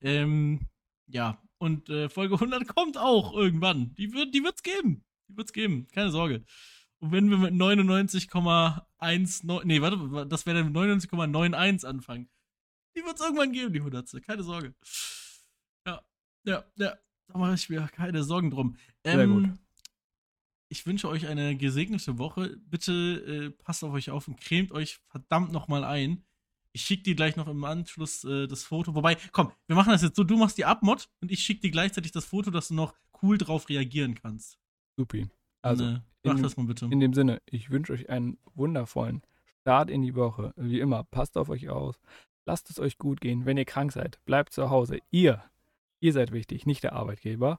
Ähm, 0.00 0.60
ja. 1.06 1.42
Und 1.58 1.90
äh, 1.90 2.08
Folge 2.08 2.34
100 2.34 2.68
kommt 2.68 2.96
auch 2.96 3.34
irgendwann. 3.34 3.92
Die 3.94 4.12
wird 4.12 4.32
die 4.32 4.44
wird's 4.44 4.62
geben. 4.62 5.04
Die 5.28 5.36
wird's 5.36 5.52
geben. 5.52 5.88
Keine 5.92 6.10
Sorge. 6.10 6.44
Und 7.00 7.10
wenn 7.10 7.28
wir 7.28 7.38
mit 7.38 7.54
99,19, 7.54 9.64
nee, 9.64 9.80
warte, 9.80 10.26
das 10.28 10.46
wäre 10.46 10.62
dann 10.62 10.72
99,91 10.72 11.86
anfangen. 11.86 12.28
Die 12.96 13.04
wird's 13.04 13.20
irgendwann 13.20 13.52
geben, 13.52 13.72
die 13.72 13.80
100. 13.80 14.22
Keine 14.24 14.44
Sorge. 14.44 14.74
Ja, 15.86 16.02
ja, 16.44 16.64
ja. 16.76 16.96
Da 17.26 17.38
mache 17.38 17.54
ich 17.54 17.68
mir 17.68 17.88
keine 17.88 18.22
Sorgen 18.22 18.50
drum. 18.50 18.76
Sehr 19.04 19.26
gut. 19.26 19.50
Ich 20.68 20.86
wünsche 20.86 21.08
euch 21.08 21.26
eine 21.26 21.56
gesegnete 21.56 22.18
Woche. 22.18 22.56
Bitte 22.68 22.92
äh, 22.92 23.50
passt 23.62 23.82
auf 23.84 23.92
euch 23.92 24.10
auf 24.10 24.28
und 24.28 24.40
cremt 24.40 24.72
euch 24.72 24.96
verdammt 25.08 25.50
nochmal 25.52 25.84
ein. 25.84 26.22
Ich 26.72 26.82
schicke 26.82 27.04
dir 27.04 27.14
gleich 27.14 27.36
noch 27.36 27.48
im 27.48 27.64
Anschluss 27.64 28.24
äh, 28.24 28.46
das 28.46 28.64
Foto. 28.64 28.94
Wobei, 28.94 29.16
komm, 29.32 29.50
wir 29.66 29.76
machen 29.76 29.90
das 29.90 30.02
jetzt 30.02 30.16
so. 30.16 30.24
Du 30.24 30.36
machst 30.36 30.58
die 30.58 30.66
Abmod 30.66 31.08
und 31.22 31.30
ich 31.30 31.40
schicke 31.42 31.62
dir 31.62 31.70
gleichzeitig 31.70 32.12
das 32.12 32.26
Foto, 32.26 32.50
dass 32.50 32.68
du 32.68 32.74
noch 32.74 32.94
cool 33.22 33.38
drauf 33.38 33.68
reagieren 33.68 34.14
kannst. 34.14 34.58
Supi. 34.96 35.26
Also, 35.62 35.84
Und, 35.84 35.94
äh, 35.96 36.00
mach 36.24 36.36
in- 36.36 36.42
das 36.42 36.56
mal 36.56 36.66
bitte. 36.66 36.84
in 36.90 37.00
dem 37.00 37.14
Sinne, 37.14 37.40
ich 37.46 37.70
wünsche 37.70 37.94
euch 37.94 38.10
einen 38.10 38.38
wundervollen 38.54 39.22
Start 39.62 39.90
in 39.90 40.02
die 40.02 40.14
Woche. 40.14 40.52
Wie 40.56 40.80
immer, 40.80 41.02
passt 41.04 41.36
auf 41.38 41.48
euch 41.48 41.68
aus. 41.70 41.98
Lasst 42.46 42.68
es 42.70 42.78
euch 42.78 42.98
gut 42.98 43.20
gehen. 43.20 43.46
Wenn 43.46 43.56
ihr 43.56 43.64
krank 43.64 43.92
seid, 43.92 44.22
bleibt 44.26 44.52
zu 44.52 44.68
Hause. 44.70 44.98
Ihr, 45.10 45.42
ihr 46.00 46.12
seid 46.12 46.32
wichtig, 46.32 46.66
nicht 46.66 46.82
der 46.84 46.92
Arbeitgeber. 46.92 47.58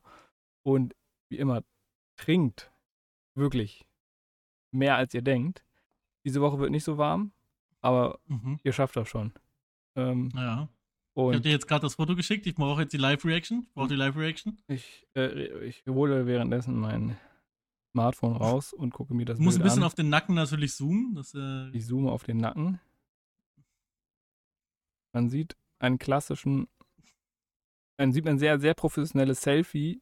Und 0.64 0.96
wie 1.30 1.38
immer, 1.38 1.64
trinkt 2.16 2.72
wirklich 3.40 3.86
mehr 4.72 4.96
als 4.96 5.14
ihr 5.14 5.22
denkt. 5.22 5.64
Diese 6.26 6.42
Woche 6.42 6.60
wird 6.60 6.72
nicht 6.72 6.84
so 6.84 6.98
warm, 6.98 7.32
aber 7.82 8.20
Mhm. 8.28 8.60
ihr 8.64 8.74
schafft 8.74 8.96
das 8.96 9.10
schon. 9.10 9.34
Ähm, 9.96 10.30
Ja. 10.36 10.70
Ich 11.16 11.22
habe 11.26 11.42
dir 11.42 11.52
jetzt 11.52 11.68
gerade 11.68 11.82
das 11.82 11.96
Foto 11.96 12.16
geschickt. 12.16 12.48
Ich 12.48 12.56
brauche 12.56 12.82
jetzt 12.84 12.94
die 12.94 12.98
Live-Reaction. 12.98 13.64
Ich 13.68 13.74
brauche 13.74 13.90
die 13.90 13.96
Live-Reaction. 13.96 14.58
ich, 14.68 15.06
äh, 15.16 15.66
ich 15.66 15.84
hole 15.86 16.26
währenddessen 16.28 16.80
mein 16.80 17.18
Smartphone 17.92 18.38
raus 18.38 18.72
und 18.72 18.94
gucke 18.94 19.14
mir 19.14 19.26
das 19.26 19.38
Du 19.38 19.44
musst 19.44 19.58
ein 19.58 19.64
bisschen 19.64 19.80
an. 19.84 19.88
auf 19.88 19.96
den 19.96 20.08
Nacken 20.08 20.36
natürlich 20.36 20.74
zoomen. 20.76 21.16
Das, 21.16 21.34
äh, 21.34 21.70
Ich 21.72 21.86
zoome 21.88 22.10
auf 22.12 22.24
den 22.24 22.38
Nacken. 22.38 22.80
Man 25.14 25.30
sieht 25.30 25.58
einen 25.80 25.98
klassischen, 25.98 26.68
man 27.98 28.14
sieht 28.14 28.28
ein 28.28 28.40
sehr, 28.40 28.60
sehr 28.60 28.74
professionelles 28.74 29.42
Selfie 29.42 30.02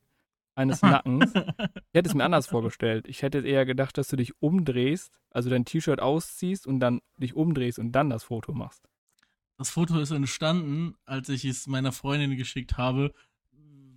eines 0.57 0.81
Nackens. 0.81 1.31
Ich 1.34 1.93
hätte 1.93 2.09
es 2.09 2.15
mir 2.15 2.25
anders 2.25 2.47
vorgestellt. 2.47 3.07
Ich 3.07 3.21
hätte 3.21 3.39
eher 3.39 3.65
gedacht, 3.65 3.97
dass 3.97 4.07
du 4.07 4.15
dich 4.15 4.41
umdrehst, 4.41 5.19
also 5.29 5.49
dein 5.49 5.65
T-Shirt 5.65 6.01
ausziehst 6.01 6.67
und 6.67 6.79
dann 6.79 7.01
dich 7.17 7.35
umdrehst 7.35 7.79
und 7.79 7.91
dann 7.91 8.09
das 8.09 8.23
Foto 8.23 8.53
machst. 8.53 8.89
Das 9.57 9.69
Foto 9.69 9.99
ist 9.99 10.11
entstanden, 10.11 10.95
als 11.05 11.29
ich 11.29 11.45
es 11.45 11.67
meiner 11.67 11.91
Freundin 11.91 12.35
geschickt 12.38 12.77
habe, 12.77 13.13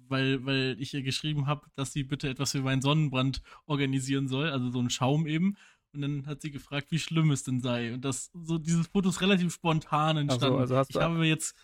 weil, 0.08 0.44
weil 0.44 0.76
ich 0.78 0.94
ihr 0.94 1.02
geschrieben 1.02 1.46
habe, 1.46 1.66
dass 1.76 1.92
sie 1.92 2.02
bitte 2.02 2.28
etwas 2.28 2.52
für 2.52 2.62
meinen 2.62 2.82
Sonnenbrand 2.82 3.42
organisieren 3.66 4.28
soll, 4.28 4.50
also 4.50 4.70
so 4.70 4.78
einen 4.78 4.90
Schaum 4.90 5.26
eben. 5.26 5.56
Und 5.92 6.02
dann 6.02 6.26
hat 6.26 6.40
sie 6.40 6.50
gefragt, 6.50 6.88
wie 6.90 6.98
schlimm 6.98 7.30
es 7.30 7.42
denn 7.42 7.60
sei. 7.60 7.92
Und 7.92 8.04
das, 8.04 8.30
so 8.32 8.58
dieses 8.58 8.86
Foto 8.86 9.08
ist 9.08 9.20
relativ 9.20 9.52
spontan 9.52 10.16
entstanden. 10.16 10.60
also 10.60 10.76
hast 10.76 10.90
ich 10.90 10.96
habe 10.96 11.14
mir 11.14 11.26
jetzt 11.26 11.56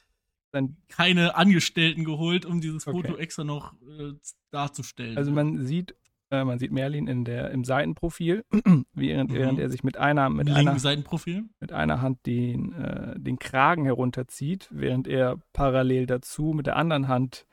Dein, 0.57 0.77
keine 0.89 1.35
Angestellten 1.37 2.05
geholt, 2.05 2.47
um 2.47 2.61
dieses 2.63 2.85
Foto 2.85 2.99
Okay. 3.13 3.21
extra 3.21 3.45
noch 3.45 3.75
äh, 3.83 4.13
darzustellen. 4.51 5.19
also 5.19 5.31
man 5.31 5.67
sieht, 5.67 5.95
äh, 6.31 6.45
man 6.45 6.59
sieht 6.59 6.73
Merlin 6.73 7.07
in 7.09 7.25
der, 7.27 7.51
im 7.51 7.63
Seitenprofil, 7.65 8.43
während, 8.95 9.31
Mhm. 9.31 9.35
während 9.35 9.59
er 9.59 9.69
sich 9.69 9.85
mit 9.85 9.97
einer, 9.99 10.31
mit 10.31 10.51
einer 10.51 10.79
Seitenprofil. 10.79 11.45
mit 11.61 11.73
einer 11.73 12.01
Hand 12.01 12.25
den, 12.25 12.73
äh, 12.73 13.21
den 13.21 13.39
Kragen 13.39 13.85
herunterzieht, 13.85 14.69
während 14.71 15.07
er 15.09 15.39
parallel 15.53 16.07
dazu 16.07 16.53
mit 16.55 16.67
der 16.67 16.77
anderen 16.77 17.07
Hand 17.09 17.47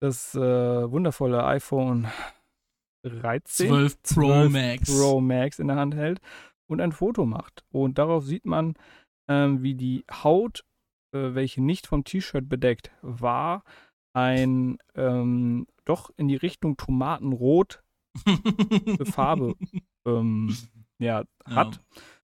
das 0.00 0.34
äh, 0.34 0.40
wundervolle 0.40 1.44
iPhone 1.44 2.06
13 3.02 3.68
12 3.68 4.02
Pro 4.02 4.20
12 4.48 4.52
Max. 4.52 4.90
Pro 4.90 5.20
Max 5.20 5.58
in 5.58 5.66
der 5.68 5.76
Hand 5.76 5.94
hält 5.94 6.20
und 6.66 6.80
ein 6.80 6.92
Foto 6.92 7.26
macht. 7.26 7.64
Und 7.70 7.98
darauf 7.98 8.24
sieht 8.24 8.46
man, 8.46 8.74
ähm, 9.28 9.62
wie 9.62 9.74
die 9.74 10.04
Haut, 10.22 10.64
welche 11.14 11.62
nicht 11.62 11.86
vom 11.86 12.04
T-Shirt 12.04 12.48
bedeckt 12.48 12.90
war, 13.02 13.64
ein 14.12 14.78
ähm, 14.94 15.66
doch 15.84 16.10
in 16.16 16.28
die 16.28 16.36
Richtung 16.36 16.76
Tomatenrot 16.76 17.82
Farbe 19.04 19.54
ähm, 20.06 20.56
ja, 20.98 21.24
hat. 21.44 21.80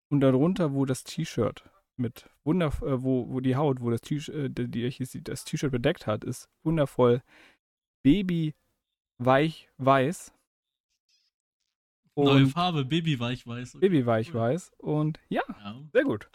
Und 0.09 0.21
darunter, 0.21 0.73
wo 0.73 0.85
das 0.85 1.03
T-Shirt 1.03 1.69
mit 1.97 2.29
wunder, 2.43 2.67
äh, 2.81 3.03
wo, 3.03 3.29
wo 3.29 3.39
die 3.39 3.55
Haut, 3.55 3.81
wo 3.81 3.89
das 3.89 4.01
T-Shirt, 4.01 4.35
äh, 4.35 4.49
die, 4.49 4.89
die, 4.89 5.23
das 5.23 5.43
T-Shirt 5.45 5.71
bedeckt 5.71 6.07
hat, 6.07 6.23
ist 6.23 6.49
wundervoll 6.63 7.21
baby 8.03 8.53
weich 9.17 9.69
weiß. 9.77 10.33
Neue 12.15 12.43
Und 12.43 12.49
Farbe, 12.49 12.85
Babyweich-Weiß. 12.85 13.79
baby 13.79 14.05
weich 14.05 14.31
weiß. 14.33 14.71
Und 14.77 15.19
ja, 15.29 15.41
Ja. 15.47 15.81
sehr 15.91 16.03
gut. 16.03 16.29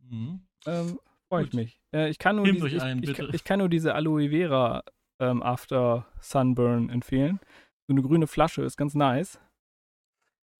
Mhm. 0.00 0.46
Ähm, 0.66 0.98
Freue 1.32 1.46
ich 1.46 1.52
mich. 1.54 1.80
Äh, 1.94 2.10
ich, 2.10 2.18
kann 2.18 2.36
nur 2.36 2.44
diese, 2.44 2.68
ich, 2.68 2.82
ein, 2.82 3.02
ich, 3.02 3.18
ich 3.18 3.42
kann 3.42 3.58
nur 3.60 3.70
diese 3.70 3.94
Aloe 3.94 4.28
Vera 4.28 4.84
ähm, 5.18 5.42
After 5.42 6.06
Sunburn 6.20 6.90
empfehlen. 6.90 7.40
So 7.86 7.94
eine 7.94 8.02
grüne 8.02 8.26
Flasche 8.26 8.60
ist 8.64 8.76
ganz 8.76 8.94
nice. 8.94 9.40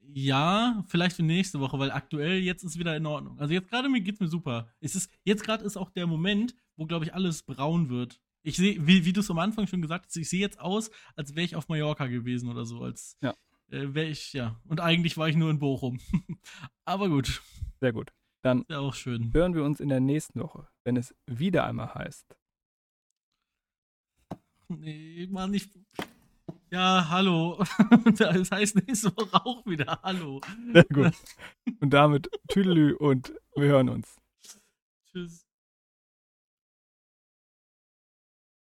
Ja, 0.01 0.83
vielleicht 0.89 1.17
für 1.17 1.23
nächste 1.25 1.61
Woche, 1.61 1.79
weil 1.79 1.91
aktuell 1.91 2.39
jetzt 2.39 2.65
ist 2.65 2.79
wieder 2.79 2.97
in 2.97 3.05
Ordnung. 3.05 3.39
Also 3.39 3.53
jetzt 3.53 3.69
gerade 3.69 3.91
mir 3.91 4.01
geht's 4.01 4.21
mir 4.21 4.29
super. 4.29 4.73
Es 4.81 4.97
ist 4.97 5.13
jetzt 5.25 5.45
gerade 5.45 5.63
ist 5.63 5.77
auch 5.77 5.91
der 5.91 6.07
Moment, 6.07 6.55
wo 6.77 6.87
glaube 6.87 7.05
ich 7.05 7.13
alles 7.13 7.43
braun 7.43 7.91
wird. 7.91 8.19
Ich 8.43 8.57
sehe, 8.57 8.87
wie, 8.87 9.05
wie 9.05 9.13
du 9.13 9.21
es 9.21 9.31
am 9.31 9.41
Anfang 9.41 9.67
schon 9.67 9.83
gesagt 9.83 10.07
hast, 10.07 10.17
ich 10.17 10.31
sehe 10.31 10.41
jetzt 10.41 10.59
aus, 10.59 10.91
als 11.17 11.35
wäre 11.35 11.45
ich 11.45 11.55
auf 11.55 11.69
Mallorca 11.69 12.07
gewesen 12.07 12.49
oder 12.49 12.65
so, 12.65 12.81
als 12.81 13.19
Ja. 13.21 13.35
äh, 13.71 13.93
wäre 13.93 14.09
ich 14.09 14.33
ja. 14.33 14.59
Und 14.65 14.81
eigentlich 14.81 15.19
war 15.19 15.29
ich 15.29 15.37
nur 15.37 15.51
in 15.51 15.59
Bochum. 15.59 16.01
Aber 16.87 17.11
gut, 17.11 17.43
Sehr 17.79 17.93
gut. 17.93 18.11
Dann 18.43 18.65
ja 18.69 18.81
auch 18.81 18.95
schön. 18.95 19.33
hören 19.33 19.55
wir 19.55 19.65
uns 19.65 19.81
in 19.81 19.89
der 19.89 20.01
nächsten 20.01 20.41
Woche, 20.41 20.69
wenn 20.85 20.97
es 20.97 21.15
wieder 21.27 21.65
einmal 21.65 21.95
heißt. 21.95 22.37
Nee, 24.69 25.29
Mann, 25.31 25.55
ich. 25.55 25.69
Ja, 26.71 27.07
hallo. 27.09 27.63
Das 28.17 28.51
heißt 28.51 28.77
nächste 28.77 29.15
Woche 29.17 29.45
auch 29.45 29.65
wieder 29.67 30.01
Hallo. 30.03 30.41
Sehr 30.73 30.85
gut. 30.85 31.13
Und 31.81 31.91
damit 31.91 32.31
Tüdelü 32.49 32.95
und 32.95 33.35
wir 33.55 33.69
hören 33.69 33.91
uns. 33.91 34.17
Tschüss. 35.11 35.47